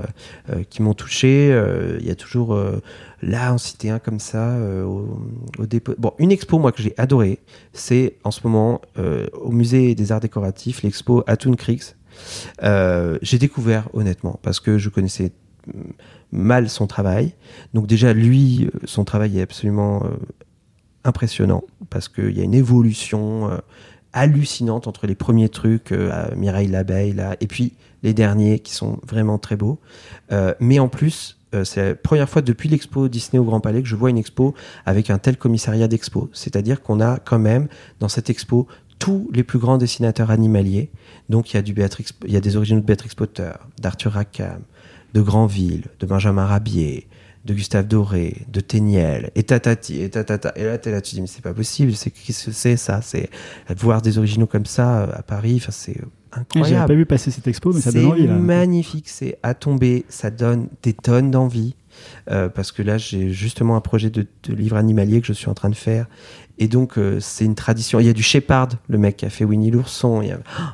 qui 0.71 0.83
m'ont 0.83 0.95
touché. 0.95 1.49
Il 2.01 2.07
y 2.07 2.11
a 2.11 2.15
toujours 2.15 2.57
là 3.23 3.53
en 3.53 3.59
citer 3.59 3.91
un 3.91 3.99
comme 3.99 4.21
ça 4.21 4.57
au, 4.87 5.19
au 5.59 5.67
dépôt. 5.67 5.95
Bon, 5.99 6.13
une 6.19 6.31
expo 6.31 6.59
moi 6.59 6.71
que 6.73 6.81
j'ai 6.83 6.95
adoré, 6.97 7.41
c'est 7.73 8.15
en 8.25 8.31
ce 8.31 8.41
moment 8.45 8.81
au 9.41 9.51
musée 9.51 9.95
des 9.97 10.13
arts 10.13 10.21
décoratifs 10.21 10.83
l'expo 10.83 11.25
Atun 11.27 11.55
Creeks. 11.55 11.97
J'ai 13.23 13.39
découvert 13.39 13.89
honnêtement 13.93 14.39
parce 14.43 14.61
que 14.61 14.79
je 14.79 14.89
connaissais 14.89 15.33
mm, 15.67 15.71
mal 16.33 16.69
son 16.69 16.87
travail. 16.87 17.35
Donc 17.75 17.87
déjà 17.87 18.13
lui, 18.13 18.67
euh, 18.67 18.79
son 18.85 19.05
travail 19.05 19.39
est 19.39 19.43
absolument 19.43 20.05
euh, 20.05 20.09
impressionnant 21.05 21.65
parce 21.91 22.09
qu'il 22.09 22.37
y 22.37 22.41
a 22.41 22.45
une 22.45 22.55
évolution 22.55 23.51
euh, 23.51 23.59
hallucinante 24.13 24.87
entre 24.87 25.07
les 25.07 25.15
premiers 25.15 25.49
trucs, 25.49 25.93
euh, 25.93 26.29
Mireille 26.37 26.69
l'abeille, 26.69 27.13
là, 27.13 27.37
et 27.41 27.47
puis 27.47 27.75
les 28.03 28.15
derniers 28.15 28.61
qui 28.61 28.73
sont 28.73 28.99
vraiment 29.07 29.39
très 29.39 29.57
beaux. 29.57 29.81
Mais 30.61 30.79
en 30.79 30.87
plus, 30.87 31.37
c'est 31.65 31.85
la 31.85 31.95
première 31.97 32.29
fois 32.29 32.43
depuis 32.43 32.69
l'expo 32.69 33.09
Disney 33.09 33.41
au 33.41 33.45
Grand 33.45 33.59
Palais 33.59 33.83
que 33.83 33.89
je 33.89 33.97
vois 33.97 34.11
une 34.11 34.19
expo 34.19 34.55
avec 34.87 35.11
un 35.11 35.19
tel 35.19 35.37
commissariat 35.37 35.89
d'expo. 35.89 36.31
C'est-à-dire 36.33 36.81
qu'on 36.81 37.01
a 37.01 37.19
quand 37.19 37.41
même 37.41 37.67
dans 37.99 38.09
cette 38.09 38.31
expo 38.31 38.69
tous 39.01 39.29
les 39.33 39.43
plus 39.43 39.59
grands 39.59 39.79
dessinateurs 39.79 40.31
animaliers. 40.31 40.91
Donc 41.29 41.53
il 41.53 41.57
y 41.57 41.59
a 41.59 41.63
du 41.63 41.75
il 42.25 42.33
y 42.33 42.37
a 42.37 42.41
des 42.41 42.57
originaux 42.57 42.81
de 42.81 42.87
Béatrix 42.87 43.11
Potter, 43.17 43.51
d'Arthur 43.81 44.13
Rackham, 44.13 44.63
de 45.15 45.21
Granville, 45.21 45.85
de 46.01 46.07
Benjamin 46.07 46.47
Rabier, 46.47 47.09
de 47.45 47.55
Gustave 47.55 47.87
Doré, 47.87 48.43
de 48.53 48.61
Téniel, 48.61 49.31
et 49.35 49.43
tatati, 49.43 50.03
et 50.03 50.11
tatata. 50.11 50.53
Et 50.57 50.65
là, 50.65 50.77
t'es 50.79 50.91
là, 50.91 51.01
tu 51.01 51.15
dis, 51.15 51.21
mais 51.21 51.27
c'est 51.27 51.43
pas 51.43 51.55
possible, 51.55 51.95
c'est, 51.95 52.11
qu'est-ce 52.11 52.47
que 52.47 52.53
c'est 52.53 52.77
ça? 52.77 53.01
C'est, 53.01 53.31
voir 53.77 54.03
des 54.03 54.19
originaux 54.19 54.47
comme 54.47 54.67
ça 54.67 55.03
euh, 55.03 55.13
à 55.15 55.23
Paris, 55.23 55.63
c'est 55.71 55.93
euh, 55.93 56.05
J'avais 56.33 56.41
incroyable. 56.41 56.87
pas 56.89 56.95
vu 56.95 57.07
passer 57.07 57.31
cette 57.31 57.47
expo, 57.47 57.73
mais 57.73 57.81
ça 57.81 57.91
c'est 57.91 58.03
donne 58.03 58.13
envie 58.13 58.27
là. 58.27 58.35
magnifique, 58.35 59.09
c'est 59.09 59.39
à 59.43 59.55
tomber, 59.55 60.05
ça 60.09 60.31
donne 60.31 60.69
des 60.83 60.93
tonnes 60.93 61.31
d'envie. 61.31 61.75
Euh, 62.31 62.49
parce 62.49 62.73
que 62.73 62.83
là, 62.83 62.99
j'ai 62.99 63.31
justement 63.31 63.77
un 63.77 63.81
projet 63.81 64.11
de, 64.11 64.27
livre 64.49 64.77
animalier 64.77 65.21
que 65.21 65.27
je 65.27 65.33
suis 65.33 65.49
en 65.49 65.55
train 65.55 65.71
de 65.71 65.75
faire. 65.75 66.07
Et 66.59 66.69
donc, 66.69 66.99
euh, 66.99 67.21
c'est 67.21 67.45
une 67.45 67.55
tradition. 67.55 68.01
Il 68.01 68.07
y 68.07 68.09
a 68.09 68.13
du 68.13 68.23
Shepard, 68.23 68.71
le 68.89 68.99
mec 68.99 69.19
qui 69.19 69.27
a 69.27 69.31
fait 69.31 69.45
Winnie 69.45 69.71
l'ourson. 69.71 70.23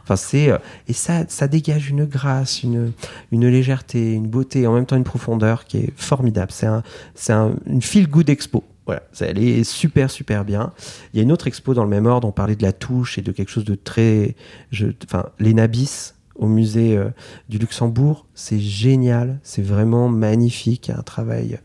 Enfin, 0.02 0.16
c'est 0.16 0.50
euh, 0.50 0.58
et 0.88 0.92
ça, 0.92 1.24
ça 1.28 1.46
dégage 1.46 1.90
une 1.90 2.06
grâce, 2.06 2.62
une, 2.62 2.92
une 3.32 3.46
légèreté, 3.48 4.12
une 4.12 4.26
beauté, 4.26 4.66
en 4.66 4.72
même 4.72 4.86
temps 4.86 4.96
une 4.96 5.04
profondeur 5.04 5.64
qui 5.66 5.78
est 5.78 5.92
formidable. 5.96 6.52
C'est 6.52 6.66
un, 6.66 6.82
c'est 7.14 7.32
un, 7.32 7.54
une 7.66 7.82
feel 7.82 8.08
good 8.08 8.30
expo. 8.30 8.64
Voilà, 8.86 9.02
elle 9.20 9.38
est 9.38 9.64
super 9.64 10.10
super 10.10 10.44
bien. 10.44 10.72
Il 11.12 11.16
y 11.16 11.20
a 11.20 11.22
une 11.22 11.32
autre 11.32 11.46
expo 11.46 11.72
dans 11.72 11.84
le 11.84 11.90
même 11.90 12.06
ordre. 12.06 12.28
On 12.28 12.32
parlait 12.32 12.56
de 12.56 12.62
la 12.62 12.72
touche 12.72 13.16
et 13.18 13.22
de 13.22 13.32
quelque 13.32 13.50
chose 13.50 13.64
de 13.64 13.74
très, 13.74 14.36
je, 14.70 14.88
enfin, 15.04 15.26
les 15.38 15.54
Nabis 15.54 16.12
au 16.36 16.46
musée 16.46 16.96
euh, 16.96 17.10
du 17.48 17.58
Luxembourg, 17.58 18.26
c'est 18.34 18.58
génial, 18.58 19.38
c'est 19.42 19.62
vraiment 19.62 20.08
magnifique, 20.08 20.88
il 20.88 20.90
y 20.92 20.94
a 20.94 20.98
un 20.98 21.02
travail 21.02 21.58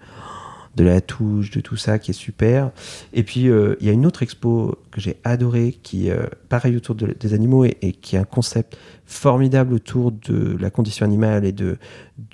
de 0.75 0.83
la 0.83 1.01
touche, 1.01 1.49
de 1.51 1.59
tout 1.59 1.75
ça 1.75 1.99
qui 1.99 2.11
est 2.11 2.13
super. 2.13 2.71
Et 3.11 3.23
puis 3.23 3.49
euh, 3.49 3.75
il 3.81 3.87
y 3.87 3.89
a 3.89 3.93
une 3.93 4.05
autre 4.05 4.21
expo 4.23 4.77
que 4.91 5.01
j'ai 5.01 5.17
adorée 5.25 5.77
qui, 5.83 6.09
euh, 6.09 6.27
pareil 6.47 6.77
autour 6.77 6.95
de- 6.95 7.15
des 7.19 7.33
animaux 7.33 7.65
et, 7.65 7.75
qui 7.99 8.15
est 8.15 8.19
un 8.19 8.23
concept 8.23 8.77
formidable 9.05 9.73
autour 9.73 10.11
de 10.11 10.55
la 10.57 10.69
condition 10.69 11.05
animale 11.05 11.43
et 11.43 11.51
de 11.51 11.77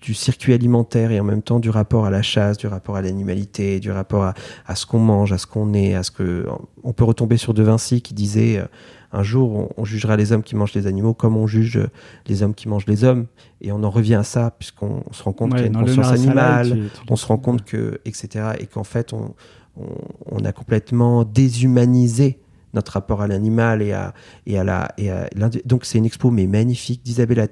du 0.01 0.13
circuit 0.13 0.53
alimentaire 0.53 1.11
et 1.11 1.19
en 1.19 1.23
même 1.23 1.41
temps 1.43 1.59
du 1.59 1.69
rapport 1.69 2.05
à 2.05 2.09
la 2.09 2.21
chasse, 2.21 2.57
du 2.57 2.67
rapport 2.67 2.95
à 2.97 3.01
l'animalité, 3.01 3.79
du 3.79 3.89
rapport 3.91 4.23
à, 4.23 4.33
à 4.67 4.75
ce 4.75 4.86
qu'on 4.86 4.99
mange, 4.99 5.31
à 5.31 5.38
ce 5.38 5.47
qu'on 5.47 5.73
est, 5.73 5.95
à 5.95 6.03
ce 6.03 6.11
que 6.11 6.45
on 6.83 6.91
peut 6.91 7.05
retomber 7.05 7.38
sur 7.38 7.53
De 7.53 7.63
Vinci 7.63 8.01
qui 8.01 8.13
disait 8.13 8.57
euh, 8.57 8.65
un 9.11 9.23
jour 9.23 9.51
on, 9.55 9.69
on 9.77 9.85
jugera 9.85 10.15
les 10.17 10.31
hommes 10.31 10.43
qui 10.43 10.55
mangent 10.55 10.73
les 10.73 10.87
animaux 10.87 11.13
comme 11.13 11.37
on 11.37 11.47
juge 11.47 11.77
euh, 11.77 11.87
les 12.27 12.43
hommes 12.43 12.53
qui 12.53 12.67
mangent 12.67 12.85
les 12.87 13.03
hommes. 13.03 13.25
Et 13.61 13.71
on 13.71 13.83
en 13.83 13.89
revient 13.89 14.15
à 14.15 14.23
ça 14.23 14.51
puisqu'on 14.57 15.03
on 15.09 15.13
se 15.13 15.23
rend 15.23 15.33
compte 15.33 15.53
Ouais, 15.53 15.59
qu'il 15.63 15.71
y 15.71 15.75
a 15.75 15.79
une 15.79 15.85
conscience 15.85 16.07
Salade, 16.07 16.67
animale, 16.67 16.89
tu- 16.93 16.99
tu- 17.01 17.05
on 17.13 17.15
se 17.15 17.25
rend 17.25 17.37
compte 17.37 17.63
que 17.63 17.99
etc 18.05 18.51
et 18.59 18.65
qu'en 18.67 18.83
fait 18.83 19.13
on, 19.13 19.33
on, 19.77 19.85
on 20.31 20.45
a 20.45 20.51
complètement 20.51 21.23
déshumanisé 21.23 22.39
notre 22.73 22.91
rapport 22.93 23.21
à 23.21 23.27
l'animal 23.27 23.81
et 23.81 23.93
à 23.93 24.13
et 24.45 24.59
à 24.59 24.63
la 24.63 24.91
et 24.97 25.09
à 25.09 25.27
l'indi- 25.35 25.61
donc 25.65 25.85
c'est 25.85 25.97
une 25.97 26.05
expo 26.05 26.29
mais 26.31 26.45
magnifique 26.47 27.01
d'Isabella 27.03 27.47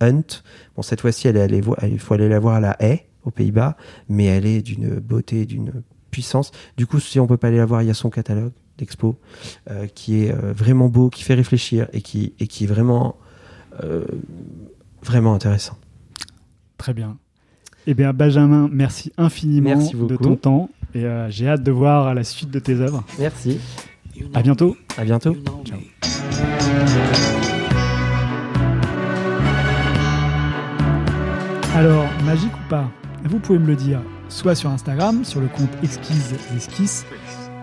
Hunt. 0.00 0.42
Bon 0.76 0.82
cette 0.82 1.00
fois-ci 1.00 1.28
elle 1.28 1.50
il 1.82 1.98
faut 1.98 2.14
aller 2.14 2.28
la 2.28 2.38
voir 2.38 2.56
à 2.56 2.60
la 2.60 2.76
haie 2.80 3.06
aux 3.24 3.30
Pays-Bas 3.30 3.76
mais 4.08 4.26
elle 4.26 4.44
est 4.46 4.62
d'une 4.62 4.96
beauté 5.00 5.46
d'une 5.46 5.82
puissance. 6.10 6.50
Du 6.76 6.86
coup 6.86 7.00
si 7.00 7.18
on 7.20 7.26
peut 7.26 7.36
pas 7.38 7.48
aller 7.48 7.56
la 7.56 7.66
voir 7.66 7.82
il 7.82 7.88
y 7.88 7.90
a 7.90 7.94
son 7.94 8.10
catalogue 8.10 8.52
d'expo 8.78 9.18
euh, 9.70 9.86
qui 9.86 10.22
est 10.24 10.32
euh, 10.32 10.52
vraiment 10.52 10.88
beau 10.88 11.10
qui 11.10 11.22
fait 11.22 11.34
réfléchir 11.34 11.88
et 11.92 12.00
qui 12.02 12.34
et 12.38 12.46
qui 12.46 12.64
est 12.64 12.66
vraiment 12.66 13.16
euh, 13.82 14.04
vraiment 15.02 15.34
intéressant 15.34 15.76
Très 16.78 16.92
bien. 16.92 17.16
Eh 17.86 17.94
bien, 17.94 18.12
Benjamin, 18.12 18.68
merci 18.70 19.12
infiniment 19.16 19.70
Merci 19.76 19.94
de 19.96 20.16
ton 20.16 20.36
temps 20.36 20.68
et 20.94 21.06
j'ai 21.30 21.48
hâte 21.48 21.62
de 21.62 21.70
voir 21.72 22.14
la 22.14 22.24
suite 22.24 22.50
de 22.50 22.58
tes 22.58 22.74
œuvres. 22.80 23.02
merci 23.18 23.58
À 24.34 24.42
bientôt. 24.42 24.76
à 24.98 25.04
bientôt 25.04 25.36
Ciao. 25.64 25.78
Alors, 31.74 32.06
magique 32.24 32.52
ou 32.54 32.68
pas 32.70 32.90
Vous 33.24 33.38
pouvez 33.38 33.58
me 33.58 33.66
le 33.66 33.76
dire 33.76 34.00
soit 34.28 34.54
sur 34.54 34.70
Instagram, 34.70 35.24
sur 35.24 35.40
le 35.40 35.46
compte 35.46 35.70
Exquise 35.82 36.34
Esquisses, 36.56 37.06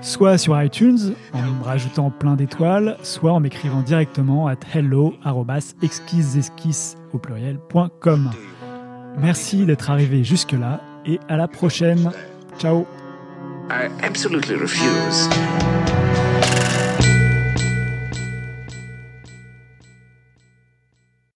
soit 0.03 0.37
sur 0.37 0.61
iTunes 0.61 1.15
en 1.33 1.41
me 1.41 1.63
rajoutant 1.63 2.11
plein 2.11 2.35
d'étoiles, 2.35 2.97
soit 3.01 3.31
en 3.31 3.39
m'écrivant 3.39 3.81
directement 3.81 4.47
à 4.47 4.55
hello 4.73 5.15
au 7.13 7.17
pluriel.com. 7.17 8.31
Merci 9.17 9.65
d'être 9.65 9.89
arrivé 9.89 10.23
jusque-là 10.23 10.81
et 11.05 11.19
à 11.29 11.37
la 11.37 11.47
prochaine. 11.47 12.11
Ciao. 12.59 12.85